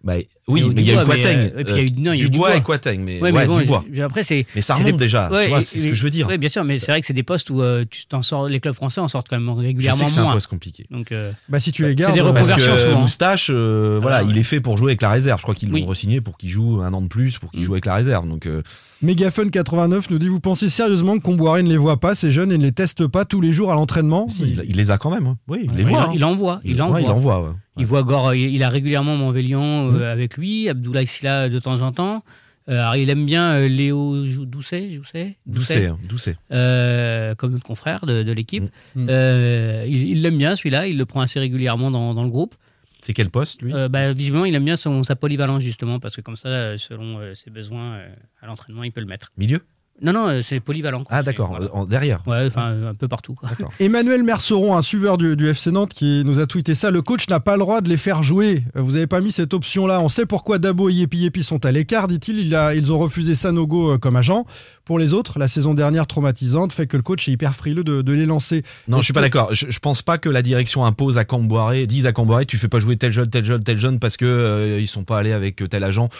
Bah, 0.05 0.14
oui, 0.46 0.62
Mais 0.74 0.82
il 0.82 0.86
y 0.88 0.90
a 0.96 1.02
eu 1.02 1.05
Quateng, 1.07 2.14
Dubois 2.14 2.57
et 2.57 2.62
Quateng, 2.62 2.98
mais 3.00 3.14
Ouais, 3.20 3.32
ouais, 3.32 3.32
mais 3.32 3.46
bon, 3.46 3.59
Dubois. 3.59 3.84
je- 3.92 4.02
après, 4.02 4.22
c'est. 4.22 4.44
Mais 4.55 4.61
ça 4.61 4.74
remonte 4.74 4.92
des- 4.92 4.98
déjà, 4.98 5.30
Ouais, 5.30 5.44
tu 5.44 5.48
vois, 5.48 5.59
et- 5.61 5.62
c'est 5.62 5.78
ce 5.78 5.88
que 5.88 5.94
je 5.94 6.02
veux 6.05 6.11
dire. 6.11 6.28
Ouais, 6.28 6.36
bien 6.36 6.50
sûr, 6.50 6.62
mais 6.64 6.78
c'est 6.78 6.92
vrai 6.92 7.00
que 7.00 7.07
c'est 7.07 7.14
des 7.14 7.22
postes 7.22 7.48
où 7.48 7.62
euh, 7.62 7.84
tu 7.90 8.05
t'en 8.07 8.20
sors, 8.20 8.46
les 8.46 8.61
clubs 8.61 8.74
français 8.74 9.00
en 9.00 9.09
sortent 9.09 9.28
quand 9.30 9.38
même 9.40 9.48
Je 9.57 9.61
sais 9.62 9.66
régulièrement 9.66 10.05
que 10.07 10.11
c'est 10.12 10.20
un 10.20 10.30
poste 10.32 10.46
compliqué. 10.48 10.86
Donc, 10.90 11.11
euh, 11.12 11.32
Bah 11.48 11.59
si 11.61 11.72
tu 11.72 11.82
les 11.82 11.88
c'est 11.90 11.94
gardes. 11.94 12.12
des 12.14 12.20
euh, 12.20 12.32
Parce 12.32 12.50
reconversions, 12.50 12.74
que 12.76 12.90
souvent. 12.90 13.00
Moustache, 13.00 13.48
euh, 13.50 13.98
voilà, 14.02 14.18
Ah 14.18 14.24
ouais. 14.24 14.30
il 14.30 14.38
est 14.38 14.42
fait 14.42 14.61
pour 14.61 14.76
jouer 14.76 14.90
avec 14.90 15.00
la 15.02 15.11
réserve. 15.11 15.38
Je 15.38 15.42
crois 15.44 15.55
qu'ils 15.55 15.70
l'ont 15.70 15.74
Oui. 15.76 15.84
re-signé 15.86 16.20
pour 16.20 16.36
qu'il 16.36 16.50
joue 16.50 16.82
un 16.82 16.92
an 16.92 17.00
de 17.00 17.09
plus, 17.09 17.38
pour 17.38 17.50
qu'il 17.50 17.61
Mm. 17.61 17.64
joue 17.64 17.72
avec 17.72 17.86
la 17.86 17.94
réserve. 17.94 18.28
Donc, 18.28 18.46
euh, 18.46 18.62
Megafun89 19.05 20.07
nous 20.11 20.18
dit 20.18 20.28
Vous 20.28 20.40
pensez 20.40 20.68
sérieusement 20.68 21.16
que 21.18 21.22
Comboiré 21.22 21.62
ne 21.62 21.68
les 21.68 21.76
voit 21.76 22.00
pas, 22.00 22.14
ces 22.14 22.30
jeunes, 22.32 22.50
et 22.52 22.59
ne 22.59 22.62
les 22.62 22.72
teste 22.72 23.07
pas 23.07 23.24
tous 23.24 23.40
les 23.40 23.52
jours 23.52 23.70
à 23.70 23.74
l'entraînement 23.74 24.28
si, 24.28 24.42
il, 24.42 24.62
il 24.68 24.76
les 24.76 24.90
a 24.90 24.98
quand 24.98 25.11
même. 25.11 25.26
hein. 25.26 25.36
Oui, 25.48 25.61
il 25.64 25.70
les 25.72 25.82
il, 25.82 25.86
voit. 25.88 25.98
en- 26.00 26.11
hein. 26.11 26.12
il 26.14 26.24
envoie. 26.24 26.61
Il, 26.64 26.74
ouais, 26.76 26.80
envoie. 26.80 27.00
il 27.00 27.07
envoie. 27.11 27.42
ouais. 27.44 27.50
Il 27.76 27.86
voit 27.86 28.02
Gore, 28.02 28.34
il 28.34 28.55
il 28.55 28.62
a 28.62 28.68
régulièrement 28.68 29.16
Montvélian 29.16 29.90
euh, 29.92 30.12
avec 30.12 30.36
lui, 30.36 30.68
Abdoulaye 30.68 31.07
Silla 31.07 31.48
de 31.48 31.59
temps 31.59 31.82
en 31.82 31.92
temps. 31.92 32.22
Euh, 32.70 32.80
alors, 32.80 32.96
il 32.96 33.11
aime 33.11 33.26
bien 33.26 33.50
euh, 33.52 33.68
Léo 33.68 34.22
Doucet, 34.46 34.88
Doucet, 34.96 35.36
Doucet, 35.44 35.86
hein, 35.86 35.98
Doucet. 36.09 36.36
euh, 36.52 37.34
comme 37.34 37.52
notre 37.52 37.64
confrère 37.64 38.07
de, 38.07 38.22
de 38.22 38.32
l'équipe. 38.32 38.64
Euh, 38.96 39.84
il 39.86 40.09
il 40.09 40.22
l'aime 40.22 40.38
bien 40.38 40.57
celui-là, 40.57 40.86
il 40.86 40.96
le 40.96 41.05
prend 41.05 41.20
assez 41.20 41.38
régulièrement 41.38 41.90
dans, 41.90 42.14
dans 42.14 42.22
le 42.22 42.30
groupe. 42.30 42.55
C'est 43.05 43.12
quel 43.12 43.28
poste, 43.28 43.61
lui 43.61 43.72
Euh, 43.74 43.88
bah, 43.88 44.12
visiblement, 44.14 44.46
il 44.46 44.55
aime 44.55 44.64
bien 44.64 44.76
son, 44.76 45.05
sa 45.05 45.14
polyvalence 45.14 45.62
justement, 45.62 46.00
parce 46.00 46.16
que 46.16 46.22
comme 46.22 46.36
ça, 46.36 46.48
euh, 46.48 46.78
selon 46.78 47.18
euh, 47.20 47.34
ses 47.34 47.50
besoins 47.50 47.96
euh, 47.96 48.09
à 48.40 48.46
l'entraînement, 48.46 48.82
il 48.82 48.92
peut 48.92 49.00
le 49.02 49.07
mettre. 49.07 49.30
Milieu 49.36 49.61
Non, 50.00 50.12
non, 50.14 50.26
euh, 50.28 50.40
c'est 50.40 50.59
polyvalent. 50.59 51.05
quoi. 51.05 51.14
Ah 51.18 51.22
d'accord, 51.22 51.48
voilà. 51.50 51.68
en- 51.74 51.84
derrière. 51.84 52.22
Ouais, 52.26 52.46
enfin, 52.46 52.88
un 52.88 52.94
peu 52.94 53.07
partout. 53.07 53.34
quoi. 53.34 53.50
Emmanuel 53.78 54.22
Merceron, 54.22 54.74
un 54.74 54.80
suiveur 54.82 55.18
du, 55.18 55.36
du 55.36 55.46
FC 55.48 55.70
Nantes, 55.70 55.92
qui 55.92 56.22
nous 56.24 56.38
a 56.38 56.46
tweeté 56.46 56.74
ça. 56.74 56.90
Le 56.90 57.02
coach 57.02 57.28
n'a 57.28 57.40
pas 57.40 57.52
le 57.57 57.61
droit 57.61 57.82
de 57.82 57.90
les 57.90 57.98
faire 57.98 58.22
jouer. 58.22 58.62
Vous 58.74 58.92
n'avez 58.92 59.07
pas 59.07 59.20
mis 59.20 59.30
cette 59.32 59.52
option-là. 59.52 60.00
On 60.00 60.09
sait 60.09 60.24
pourquoi 60.24 60.59
Dabo 60.59 60.88
et 60.88 60.94
Yepi 60.94 61.18
Yepi 61.18 61.42
sont 61.44 61.64
à 61.66 61.72
l'écart, 61.72 62.09
dit-il. 62.09 62.38
Il 62.38 62.55
a- 62.57 62.74
ils 62.74 62.90
ont 62.90 62.98
refusé 62.98 63.34
Sanogo 63.34 63.98
comme 63.98 64.16
agent. 64.16 64.46
Pour 64.85 64.99
les 64.99 65.14
autres, 65.14 65.39
la 65.39 65.49
saison 65.49 65.72
dernière 65.72 66.07
traumatisante 66.07 66.72
fait 66.72 66.87
que 66.87 66.97
le 66.99 67.03
coach 67.03 67.26
est 67.28 67.32
hyper 67.32 67.55
frileux 67.55 67.85
de, 67.85 68.03
de 68.03 68.12
les 68.12 68.26
lancer. 68.26 68.62
Non, 68.87 68.99
Est-ce 68.99 69.03
je 69.03 69.05
suis 69.07 69.12
pas 69.14 69.22
d'accord. 69.22 69.49
Je, 69.55 69.66
je 69.70 69.78
pense 69.78 70.03
pas 70.03 70.18
que 70.18 70.28
la 70.28 70.43
direction 70.43 70.85
impose 70.85 71.16
à 71.16 71.24
Camboiré, 71.24 71.87
dise 71.87 72.05
à 72.07 72.12
Camboiré, 72.12 72.45
tu 72.45 72.59
fais 72.59 72.68
pas 72.68 72.80
jouer 72.80 72.97
tel 72.99 73.11
jeune, 73.12 73.30
tel 73.30 73.45
jeune, 73.47 73.62
tel 73.64 73.78
jeune 73.78 73.99
parce 73.99 74.16
que 74.18 74.26
euh, 74.26 74.78
ils 74.78 74.87
sont 74.89 75.05
pas 75.05 75.18
allés 75.18 75.32
avec 75.32 75.66
tel 75.70 75.85
agent. 75.85 76.11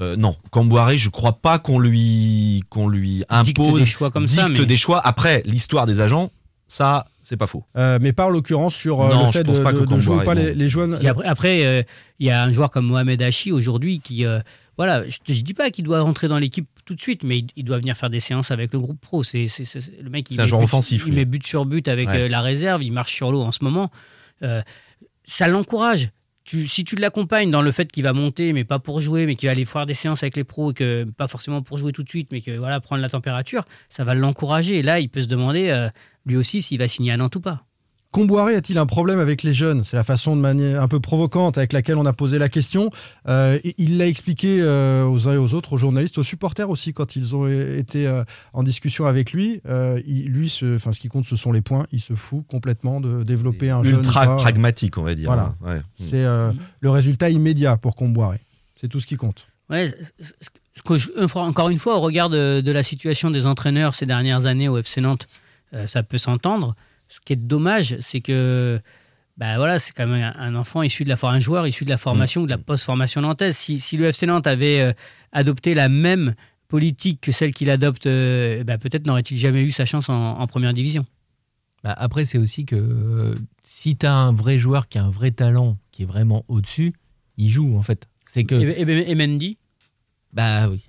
Euh, 0.00 0.16
non, 0.16 0.36
Camboiré, 0.50 0.98
je 0.98 1.10
crois 1.10 1.32
pas 1.32 1.58
qu'on 1.58 1.78
lui 1.78 2.62
qu'on 2.70 2.88
lui 2.88 3.24
Dicte 3.44 3.58
impose 3.60 3.80
des 3.82 3.86
choix 3.88 4.10
comme 4.12 4.26
ça, 4.28 4.44
dicte 4.44 4.60
mais- 4.60 4.66
des 4.66 4.76
choix. 4.76 5.00
Après, 5.04 5.42
l'histoire 5.44 5.86
des 5.86 6.00
agents, 6.00 6.30
ça, 6.68 7.06
c'est 7.24 7.36
pas 7.36 7.46
faux. 7.48 7.64
Euh, 7.76 7.98
mais 8.00 8.12
pas 8.12 8.26
en 8.26 8.30
l'occurrence 8.30 8.74
sur 8.74 9.02
euh, 9.02 9.10
Non, 9.10 9.26
le 9.26 9.32
je 9.32 9.38
fait 9.38 9.44
pense 9.44 9.58
de, 9.58 9.64
pas 9.64 9.72
que 9.72 9.80
de- 9.80 9.86
de 9.94 9.98
jouer 9.98 10.16
ou 10.16 10.22
pas 10.22 10.34
les, 10.34 10.54
les 10.54 10.68
jeunes. 10.68 10.98
Après, 11.24 11.64
euh, 11.66 11.82
il 12.20 12.26
y 12.28 12.30
a 12.30 12.42
un 12.42 12.52
joueur 12.52 12.70
comme 12.70 12.86
Mohamed 12.86 13.20
Hachi 13.20 13.50
aujourd'hui 13.52 14.00
qui, 14.02 14.24
euh, 14.24 14.38
voilà, 14.84 15.08
je, 15.08 15.18
je 15.32 15.42
dis 15.42 15.54
pas 15.54 15.70
qu'il 15.70 15.84
doit 15.84 16.00
rentrer 16.00 16.26
dans 16.28 16.38
l'équipe 16.38 16.66
tout 16.84 16.94
de 16.94 17.00
suite, 17.00 17.22
mais 17.22 17.38
il, 17.38 17.46
il 17.56 17.64
doit 17.64 17.78
venir 17.78 17.96
faire 17.96 18.10
des 18.10 18.20
séances 18.20 18.50
avec 18.50 18.72
le 18.72 18.80
groupe 18.80 19.00
pro. 19.00 19.22
C'est 19.22 19.46
le 20.02 20.10
mec. 20.10 20.26
C'est 20.28 20.40
un 20.40 20.46
joueur 20.46 20.60
but- 20.60 20.64
offensif, 20.64 21.04
Il 21.06 21.10
lui. 21.10 21.16
met 21.16 21.24
but 21.24 21.46
sur 21.46 21.64
but 21.66 21.86
avec 21.88 22.08
Ouais. 22.08 22.22
euh, 22.22 22.28
la 22.28 22.40
réserve. 22.40 22.82
Il 22.82 22.92
marche 22.92 23.12
sur 23.14 23.30
l'eau 23.30 23.42
en 23.42 23.52
ce 23.52 23.62
moment. 23.62 23.90
Euh, 24.42 24.60
ça 25.24 25.46
l'encourage. 25.48 26.10
Tu, 26.44 26.66
si 26.66 26.82
tu 26.82 26.96
l'accompagnes 26.96 27.52
dans 27.52 27.62
le 27.62 27.70
fait 27.70 27.92
qu'il 27.92 28.02
va 28.02 28.12
monter, 28.12 28.52
mais 28.52 28.64
pas 28.64 28.80
pour 28.80 28.98
jouer, 28.98 29.26
mais 29.26 29.36
qu'il 29.36 29.46
va 29.46 29.52
aller 29.52 29.64
faire 29.64 29.86
des 29.86 29.94
séances 29.94 30.24
avec 30.24 30.34
les 30.34 30.42
pros, 30.42 30.72
et 30.72 30.74
que 30.74 31.04
pas 31.04 31.28
forcément 31.28 31.62
pour 31.62 31.78
jouer 31.78 31.92
tout 31.92 32.02
de 32.02 32.08
suite, 32.08 32.30
mais 32.32 32.40
que 32.40 32.50
voilà 32.56 32.80
prendre 32.80 33.00
la 33.00 33.08
température, 33.08 33.64
ça 33.88 34.02
va 34.02 34.14
l'encourager. 34.16 34.80
Et 34.80 34.82
là, 34.82 34.98
il 34.98 35.08
peut 35.08 35.22
se 35.22 35.28
demander 35.28 35.68
euh, 35.68 35.88
lui 36.26 36.36
aussi 36.36 36.60
s'il 36.60 36.78
va 36.78 36.88
signer 36.88 37.12
à 37.12 37.16
Nantes 37.16 37.36
ou 37.36 37.40
pas. 37.40 37.64
Comboiré 38.12 38.54
a-t-il 38.54 38.76
un 38.78 38.84
problème 38.86 39.18
avec 39.18 39.42
les 39.42 39.52
jeunes? 39.54 39.84
C'est 39.84 39.96
la 39.96 40.04
façon 40.04 40.36
de 40.36 40.40
manière 40.42 40.82
un 40.82 40.86
peu 40.86 41.00
provocante 41.00 41.56
avec 41.56 41.72
laquelle 41.72 41.96
on 41.96 42.04
a 42.06 42.12
posé 42.12 42.38
la 42.38 42.48
question. 42.50 42.90
Euh, 43.26 43.58
et 43.64 43.74
il 43.78 43.96
l'a 43.98 44.06
expliqué 44.06 44.58
euh, 44.60 45.04
aux 45.06 45.28
uns 45.28 45.32
et 45.34 45.38
aux 45.38 45.54
autres, 45.54 45.72
aux 45.72 45.78
journalistes, 45.78 46.18
aux 46.18 46.22
supporters 46.22 46.68
aussi, 46.68 46.92
quand 46.92 47.16
ils 47.16 47.34
ont 47.34 47.48
été 47.48 48.06
euh, 48.06 48.22
en 48.52 48.62
discussion 48.62 49.06
avec 49.06 49.32
lui. 49.32 49.62
Euh, 49.66 50.00
il- 50.06 50.26
lui, 50.28 50.50
ce, 50.50 50.76
enfin, 50.76 50.92
ce 50.92 51.00
qui 51.00 51.08
compte, 51.08 51.24
ce 51.26 51.36
sont 51.36 51.52
les 51.52 51.62
points. 51.62 51.86
Il 51.90 52.00
se 52.00 52.14
fout 52.14 52.44
complètement 52.46 53.00
de 53.00 53.22
développer 53.22 53.70
un 53.70 53.82
jeune. 53.82 53.96
Ultra 53.96 54.36
pragmatique, 54.36 54.98
on 54.98 55.02
va 55.02 55.14
dire. 55.14 55.26
Voilà. 55.32 55.54
Ouais. 55.64 55.80
C'est 55.98 56.24
euh, 56.24 56.52
le 56.80 56.90
résultat 56.90 57.30
immédiat 57.30 57.78
pour 57.78 57.96
Comboiré. 57.96 58.40
C'est 58.76 58.88
tout 58.88 59.00
ce 59.00 59.06
qui 59.06 59.16
compte. 59.16 59.46
Ouais, 59.70 59.90
que 60.84 60.96
je- 60.96 61.10
encore 61.38 61.70
une 61.70 61.78
fois, 61.78 61.96
au 61.96 62.00
regard 62.00 62.28
de, 62.28 62.60
de 62.60 62.72
la 62.72 62.82
situation 62.82 63.30
des 63.30 63.46
entraîneurs 63.46 63.94
ces 63.94 64.04
dernières 64.04 64.44
années 64.44 64.68
au 64.68 64.76
FC 64.76 65.00
Nantes, 65.00 65.28
euh, 65.72 65.86
ça 65.86 66.02
peut 66.02 66.18
s'entendre. 66.18 66.76
Ce 67.12 67.20
qui 67.24 67.34
est 67.34 67.36
dommage, 67.36 67.96
c'est 68.00 68.20
que 68.22 68.80
bah 69.36 69.56
voilà, 69.56 69.78
c'est 69.78 69.92
quand 69.92 70.06
même 70.06 70.32
un, 70.36 70.54
enfant 70.54 70.82
issu 70.82 71.04
de 71.04 71.08
la 71.08 71.16
un 71.22 71.40
joueur 71.40 71.66
issu 71.66 71.84
de 71.84 71.90
la 71.90 71.96
formation 71.96 72.42
ou 72.42 72.46
de 72.46 72.50
la 72.50 72.58
post-formation 72.58 73.20
nantaise. 73.20 73.56
Si, 73.56 73.80
si 73.80 73.96
le 73.96 74.06
FC 74.06 74.26
Nantes 74.26 74.46
avait 74.46 74.80
euh, 74.80 74.92
adopté 75.32 75.74
la 75.74 75.88
même 75.88 76.34
politique 76.68 77.20
que 77.20 77.32
celle 77.32 77.52
qu'il 77.52 77.68
adopte, 77.68 78.06
euh, 78.06 78.64
bah, 78.64 78.78
peut-être 78.78 79.06
n'aurait-il 79.06 79.36
jamais 79.36 79.62
eu 79.62 79.70
sa 79.70 79.84
chance 79.84 80.08
en, 80.08 80.38
en 80.38 80.46
première 80.46 80.72
division. 80.72 81.04
Bah, 81.82 81.94
après, 81.96 82.24
c'est 82.24 82.38
aussi 82.38 82.64
que 82.64 82.76
euh, 82.76 83.34
si 83.62 83.96
tu 83.96 84.06
as 84.06 84.14
un 84.14 84.32
vrai 84.32 84.58
joueur 84.58 84.88
qui 84.88 84.98
a 84.98 85.04
un 85.04 85.10
vrai 85.10 85.32
talent, 85.32 85.76
qui 85.90 86.04
est 86.04 86.06
vraiment 86.06 86.44
au-dessus, 86.48 86.92
il 87.36 87.50
joue 87.50 87.76
en 87.76 87.82
fait. 87.82 88.08
C'est 88.26 88.44
que. 88.44 88.54
Et, 88.54 88.80
et- 88.82 89.10
et 89.10 89.14
Mendy? 89.14 89.58
Bah 90.32 90.68
oui. 90.70 90.80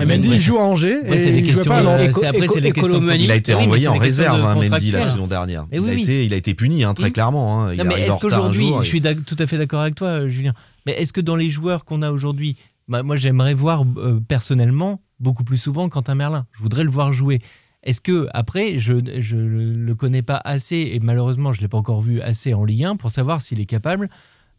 Et 0.00 0.04
Mendy, 0.04 0.28
il 0.30 0.38
joue 0.40 0.58
à 0.58 0.62
Angers 0.62 0.98
Après, 1.00 1.16
et 1.16 1.18
c'est 1.18 1.32
des 1.32 1.38
il 1.40 1.44
jouait 1.46 1.54
questions 1.54 1.70
pas 1.72 1.78
à 1.78 1.82
Nantes. 1.82 2.24
après, 2.24 2.46
c'est 2.48 2.60
des 2.60 2.68
Et 2.68 2.72
questions. 2.72 3.10
Il 3.10 3.30
a 3.32 3.34
été 3.34 3.54
Oui, 3.54 3.80
c'est 3.80 3.88
en 3.88 3.94
réserve, 3.96 4.44
hein, 4.46 4.54
Mendy, 4.54 4.92
la 4.92 5.02
saison 5.02 5.26
dernière. 5.26 5.66
Il, 5.72 5.80
oui, 5.80 5.90
a 5.90 5.92
oui. 5.94 6.02
été, 6.02 6.24
il 6.24 6.32
a 6.32 6.36
été 6.36 6.54
puni, 6.54 6.84
hein, 6.84 6.94
très 6.94 7.10
clairement. 7.10 7.62
hein. 7.64 7.72
Il 7.72 7.78
Non, 7.78 7.84
mais 7.84 8.00
est-ce 8.02 8.18
qu'aujourd'hui, 8.20 8.66
jour, 8.68 8.82
je 8.82 8.88
suis 8.88 9.02
tout 9.02 9.36
à 9.38 9.46
fait 9.48 9.58
d'accord 9.58 9.80
avec 9.80 9.96
toi, 9.96 10.08
euh, 10.08 10.28
Julien, 10.28 10.54
mais 10.86 10.92
est-ce 10.92 11.12
que 11.12 11.20
dans 11.20 11.34
les 11.36 11.50
joueurs 11.50 11.84
qu'on 11.84 12.00
a 12.02 12.12
aujourd'hui, 12.12 12.56
bah, 12.86 13.02
moi 13.02 13.16
j'aimerais 13.16 13.54
voir 13.54 13.84
euh, 13.96 14.20
personnellement 14.26 15.00
beaucoup 15.18 15.44
plus 15.44 15.58
souvent 15.58 15.88
Quentin 15.88 16.14
Merlin. 16.14 16.46
Je 16.56 16.62
voudrais 16.62 16.84
le 16.84 16.90
voir 16.90 17.12
jouer. 17.12 17.38
Est-ce 17.84 18.00
que, 18.00 18.28
après, 18.32 18.78
je 18.78 18.92
ne 18.92 19.74
le 19.84 19.94
connais 19.96 20.22
pas 20.22 20.40
assez, 20.44 20.92
et 20.94 21.00
malheureusement 21.00 21.52
je 21.52 21.58
ne 21.58 21.62
l'ai 21.62 21.68
pas 21.68 21.78
encore 21.78 22.00
vu 22.00 22.20
assez 22.20 22.54
en 22.54 22.64
Ligue 22.64 22.84
1 22.84 22.96
pour 22.96 23.10
savoir 23.10 23.40
s'il 23.40 23.58
est 23.60 23.66
capable 23.66 24.08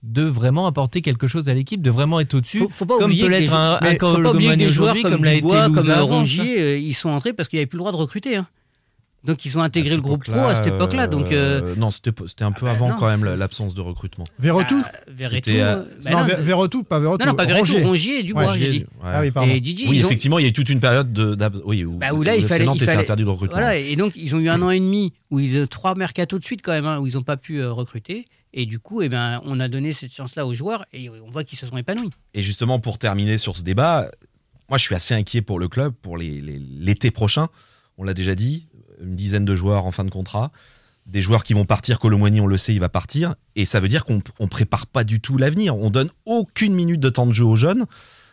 de 0.04 0.24
vraiment 0.24 0.68
apporter 0.68 1.02
quelque 1.02 1.28
chose 1.28 1.48
à 1.50 1.54
l'équipe, 1.54 1.82
de 1.82 1.90
vraiment 1.90 2.20
être 2.20 2.34
au-dessus, 2.34 2.60
Faut, 2.60 2.68
faut 2.70 2.86
pas 2.86 2.96
comme 2.98 3.06
oublier 3.06 3.22
peut 3.24 3.28
que 3.28 3.32
l'être 3.32 3.42
les- 3.52 3.56
un, 3.56 3.78
un 3.82 3.92
faut 3.92 3.98
pas 3.98 4.08
oublier 4.10 4.20
que 4.20 4.24
Colomani 4.34 4.58
des 4.58 4.70
joueurs 4.70 4.92
aujourd'hui, 4.96 5.04
comme, 5.12 5.24
l'a 5.24 5.34
été 5.34 5.48
comme 5.48 5.90
euh. 5.90 6.02
Rongier, 6.04 6.60
euh, 6.62 6.78
ils 6.78 6.94
sont 6.94 7.10
entrés 7.10 7.32
parce 7.34 7.48
qu'il 7.48 7.58
n'y 7.58 7.62
avait 7.62 7.68
plus 7.68 7.78
le 7.78 7.82
droit 7.82 7.92
de 7.94 7.98
recruter. 7.98 8.36
hein. 8.36 8.48
Donc 9.24 9.46
ils 9.46 9.58
ont 9.58 9.62
intégré 9.62 9.96
le 9.96 10.02
groupe 10.02 10.26
pro 10.26 10.38
à 10.38 10.56
cette 10.56 10.68
époque-là. 10.68 11.08
Donc 11.08 11.32
euh, 11.32 11.62
euh, 11.64 11.76
non, 11.78 11.92
c'était 11.92 12.12
un 12.44 12.52
peu 12.52 12.66
bah 12.66 12.72
avant 12.74 12.90
non. 12.90 12.96
quand 13.00 13.08
même 13.08 13.24
l'absence 13.24 13.74
de 13.74 13.80
recrutement. 13.80 14.26
Verretou 14.38 14.82
Verretou, 15.08 15.36
C'était, 15.36 15.62
euh, 15.62 15.84
bah 16.04 16.12
Non, 16.12 16.44
Verretou, 16.44 16.84
pas 16.84 17.00
Verretou. 17.00 17.24
Non, 17.24 17.32
non, 17.32 17.38
pas 17.38 17.46
Verretou, 17.46 17.78
Rongier. 17.84 18.24
Dubois, 18.24 18.48
Ouais, 18.48 18.50
j'ai 18.56 18.60
J'ai- 18.60 18.72
dit. 18.72 18.78
ouais. 18.80 18.86
Ah 19.06 19.22
oui, 19.22 19.32
pardon. 19.32 19.50
Et 19.50 19.62
Didi, 19.62 19.86
Oui, 19.88 20.04
ont- 20.04 20.08
effectivement, 20.08 20.40
il 20.40 20.42
y 20.42 20.46
a 20.46 20.50
eu 20.50 20.54
toute 20.54 20.70
une 20.70 20.82
période 20.82 21.14
de, 21.14 21.38
oui, 21.64 21.86
où, 21.86 21.94
Bah, 22.00 22.14
où 22.14 22.22
là, 22.22 22.34
où 22.34 22.40
il 22.40 22.44
fallait, 22.44 22.66
il 22.66 22.90
interdit 22.90 23.24
de 23.24 23.30
recrutement. 23.30 23.56
Voilà, 23.56 23.78
et 23.78 23.96
donc 23.96 24.12
ils 24.18 24.36
ont 24.36 24.40
eu 24.40 24.50
un 24.50 24.62
an 24.62 24.72
et 24.72 24.80
demi 24.82 25.14
où 25.32 25.40
ils 25.40 25.58
ont 25.62 25.68
trois 25.68 25.96
mercatos 25.96 26.38
de 26.42 26.44
suite 26.44 26.60
quand 26.62 26.74
même, 26.74 26.86
hein, 26.86 27.00
où 27.00 27.08
ils 27.08 27.14
n'ont 27.14 27.22
pas 27.24 27.38
pu 27.38 27.62
euh, 27.62 27.72
recruter. 27.72 28.26
Et 28.54 28.66
du 28.66 28.80
coup, 28.80 29.02
eh 29.02 29.10
ben, 29.10 29.42
on 29.46 29.60
a 29.60 29.68
donné 29.68 29.94
cette 29.94 30.14
chance-là 30.14 30.46
aux 30.46 30.54
joueurs 30.54 30.86
et 30.94 31.10
on 31.10 31.30
voit 31.30 31.44
qu'ils 31.44 31.58
se 31.58 31.66
sont 31.66 31.78
épanouis. 31.78 32.10
Et 32.34 32.44
justement, 32.44 32.80
pour 32.80 32.98
terminer 33.00 33.38
sur 33.38 33.58
ce 33.58 33.64
débat, 33.64 34.10
moi, 34.70 34.78
je 34.78 34.84
suis 34.84 34.96
assez 34.96 35.14
inquiet 35.16 35.42
pour 35.42 35.60
le 35.60 35.68
club 35.68 35.94
pour 36.02 36.18
les- 36.18 36.40
les- 36.42 36.60
l'été 36.60 37.10
prochain. 37.12 37.48
On 37.98 38.04
l'a 38.04 38.14
déjà 38.14 38.36
dit, 38.36 38.70
une 39.02 39.16
dizaine 39.16 39.46
de 39.46 39.56
joueurs 39.56 39.86
en 39.86 39.92
fin 39.92 40.04
de 40.04 40.10
contrat. 40.12 40.52
Des 41.06 41.22
joueurs 41.22 41.44
qui 41.44 41.54
vont 41.54 41.66
partir, 41.66 42.00
Colomwani, 42.00 42.40
on 42.42 42.48
le 42.48 42.58
sait, 42.58 42.74
il 42.74 42.80
va 42.80 42.90
partir. 42.90 43.36
Et 43.56 43.66
ça 43.66 43.80
veut 43.80 43.90
dire 43.90 44.06
qu'on 44.06 44.22
on 44.40 44.48
prépare 44.48 44.88
pas 44.88 45.04
du 45.04 45.20
tout 45.20 45.38
l'avenir. 45.38 45.76
On 45.76 45.90
donne 45.90 46.10
aucune 46.26 46.74
minute 46.74 47.00
de 47.02 47.10
temps 47.10 47.26
de 47.26 47.34
jeu 47.34 47.44
aux 47.46 47.56
jeunes. 47.58 47.86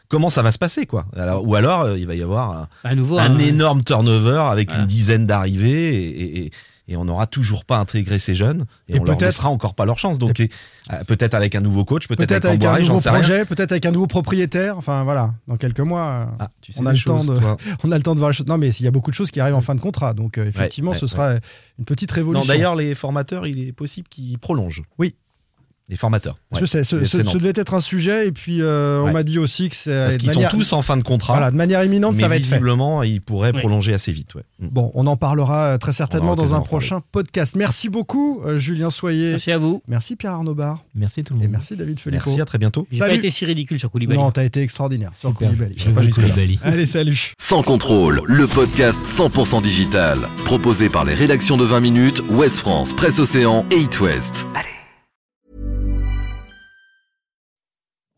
Comment 0.08 0.28
ça 0.30 0.42
va 0.42 0.50
se 0.52 0.58
passer, 0.58 0.86
quoi? 0.86 1.06
Alors, 1.16 1.46
Ou 1.46 1.54
alors, 1.54 1.82
euh, 1.82 1.98
il 1.98 2.06
va 2.06 2.14
y 2.14 2.22
avoir 2.22 2.50
un, 2.52 2.68
À 2.84 2.94
nouveau, 2.94 3.18
un 3.18 3.34
hein, 3.34 3.38
énorme 3.38 3.84
turnover 3.84 4.42
avec 4.50 4.68
Voilà. 4.68 4.82
une 4.82 4.86
dizaine 4.88 5.26
d'arrivées 5.26 5.94
et, 5.96 6.38
et- 6.46 6.50
et 6.90 6.96
on 6.96 7.04
n'aura 7.04 7.26
toujours 7.26 7.64
pas 7.64 7.78
intégré 7.78 8.18
ces 8.18 8.34
jeunes 8.34 8.66
et, 8.88 8.96
Et 8.96 9.00
on 9.00 9.04
leur 9.04 9.18
laissera 9.18 9.48
encore 9.48 9.74
pas 9.74 9.86
leur 9.86 9.98
chance. 9.98 10.18
Donc 10.18 10.40
euh, 10.40 11.04
peut-être 11.04 11.34
avec 11.34 11.54
un 11.54 11.60
nouveau 11.60 11.84
coach, 11.84 12.08
peut-être 12.08 12.32
avec 12.32 12.64
avec 12.64 12.64
un 12.64 12.78
nouveau 12.80 13.00
projet, 13.00 13.44
peut-être 13.44 13.70
avec 13.70 13.86
un 13.86 13.92
nouveau 13.92 14.08
propriétaire. 14.08 14.76
Enfin 14.76 15.04
voilà, 15.04 15.32
dans 15.46 15.56
quelques 15.56 15.80
mois, 15.80 16.02
euh, 16.02 16.26
Ah, 16.40 16.50
tu 16.60 16.72
sais 16.72 16.80
on, 16.80 16.86
a 16.86 16.92
le 16.92 16.98
temps 16.98 17.24
de, 17.24 17.38
toi. 17.38 17.56
on 17.84 17.92
a 17.92 17.96
le 17.96 18.02
temps 18.02 18.14
de 18.14 18.18
voir 18.18 18.30
les 18.30 18.36
choses. 18.36 18.46
Non, 18.48 18.58
mais 18.58 18.70
il 18.70 18.84
y 18.84 18.88
a 18.88 18.90
beaucoup 18.90 19.10
de 19.10 19.14
choses 19.14 19.30
qui 19.30 19.38
arrivent 19.38 19.54
en 19.54 19.60
fin 19.60 19.76
de 19.76 19.80
contrat. 19.80 20.14
Donc 20.14 20.36
euh, 20.36 20.48
effectivement, 20.48 20.90
ouais, 20.90 20.98
ce 20.98 21.06
sera 21.06 21.34
une 21.78 21.84
petite 21.84 22.10
révolution. 22.10 22.46
d'ailleurs, 22.46 22.74
les 22.74 22.96
formateurs, 22.96 23.46
il 23.46 23.60
est 23.60 23.72
possible 23.72 24.08
qu'ils 24.08 24.38
prolongent. 24.38 24.82
Oui. 24.98 25.14
Les 25.88 25.96
formateurs. 25.96 26.38
Je 26.52 26.60
ouais. 26.60 26.66
sais, 26.68 26.84
ce, 26.84 26.94
devait 26.96 27.52
être 27.56 27.74
un 27.74 27.80
sujet. 27.80 28.28
Et 28.28 28.32
puis 28.32 28.58
euh, 28.62 29.00
on 29.00 29.06
Ouais. 29.06 29.12
m'a 29.12 29.22
dit 29.24 29.38
aussi 29.40 29.68
que 29.68 29.74
c'est. 29.74 29.90
Parce 30.04 30.18
qu'ils 30.18 30.30
sont 30.30 30.44
tous 30.48 30.72
en 30.72 30.82
fin 30.82 30.96
de 30.96 31.02
contrat. 31.02 31.32
Voilà, 31.32 31.50
de 31.50 31.56
manière 31.56 31.82
imminente, 31.84 32.14
mais 32.14 32.20
ça 32.20 32.28
va 32.28 32.36
être 32.36 32.42
fait. 32.44 32.50
visiblement, 32.56 33.02
ils 33.02 33.20
pourraient 33.20 33.50
Oui. 33.52 33.58
prolonger 33.60 33.92
assez 33.92 34.12
vite. 34.12 34.34
ouais. 34.36 34.42
Mm. 34.60 34.68
Bon, 34.68 34.92
on 34.94 35.06
en 35.08 35.16
parlera 35.16 35.64
euh, 35.64 35.78
très 35.78 35.92
certainement 35.92 36.36
dans 36.36 36.54
un 36.54 36.60
prochain 36.60 37.00
podcast. 37.10 37.56
Merci 37.56 37.88
beaucoup, 37.88 38.40
euh, 38.46 38.56
Julien 38.56 38.90
Soyer. 38.90 39.32
Merci 39.32 39.50
à 39.50 39.58
vous. 39.58 39.82
Merci 39.88 40.14
Pierre 40.14 40.32
Arnaud 40.32 40.54
Bar. 40.54 40.84
Merci 40.94 41.24
tout 41.24 41.34
le 41.34 41.40
Et 41.40 41.42
monde. 41.44 41.52
merci 41.52 41.76
David 41.76 41.98
Filippo. 41.98 42.24
Merci, 42.28 42.40
à 42.40 42.44
très 42.44 42.58
bientôt. 42.58 42.86
J'ai 42.92 42.98
pas 43.00 43.12
été 43.12 43.28
si 43.30 43.44
ridicule 43.44 43.80
sur 43.80 43.90
Koulibaly. 43.90 44.18
Non, 44.18 44.30
t'as 44.30 44.44
été 44.44 44.62
extraordinaire 44.62 45.10
sur. 45.14 45.34
Koulibaly. 45.34 45.74
Je 45.76 45.90
jusque-là. 46.02 46.28
Koulibaly. 46.28 46.58
Allez, 46.62 46.86
salut. 46.86 47.32
Sans 47.38 47.62
contrôle, 47.62 48.22
le 48.26 48.46
podcast 48.46 49.00
100% 49.04 49.60
digital. 49.62 50.18
Proposé 50.44 50.88
par 50.88 51.04
les 51.04 51.14
rédactions 51.14 51.56
de 51.56 51.64
20 51.64 51.80
minutes, 51.80 52.22
Ouest 52.30 52.58
France, 52.58 52.92
Presse 52.92 53.18
Océan 53.18 53.64
et 53.72 53.80
It 53.80 54.00
West. 54.00 54.46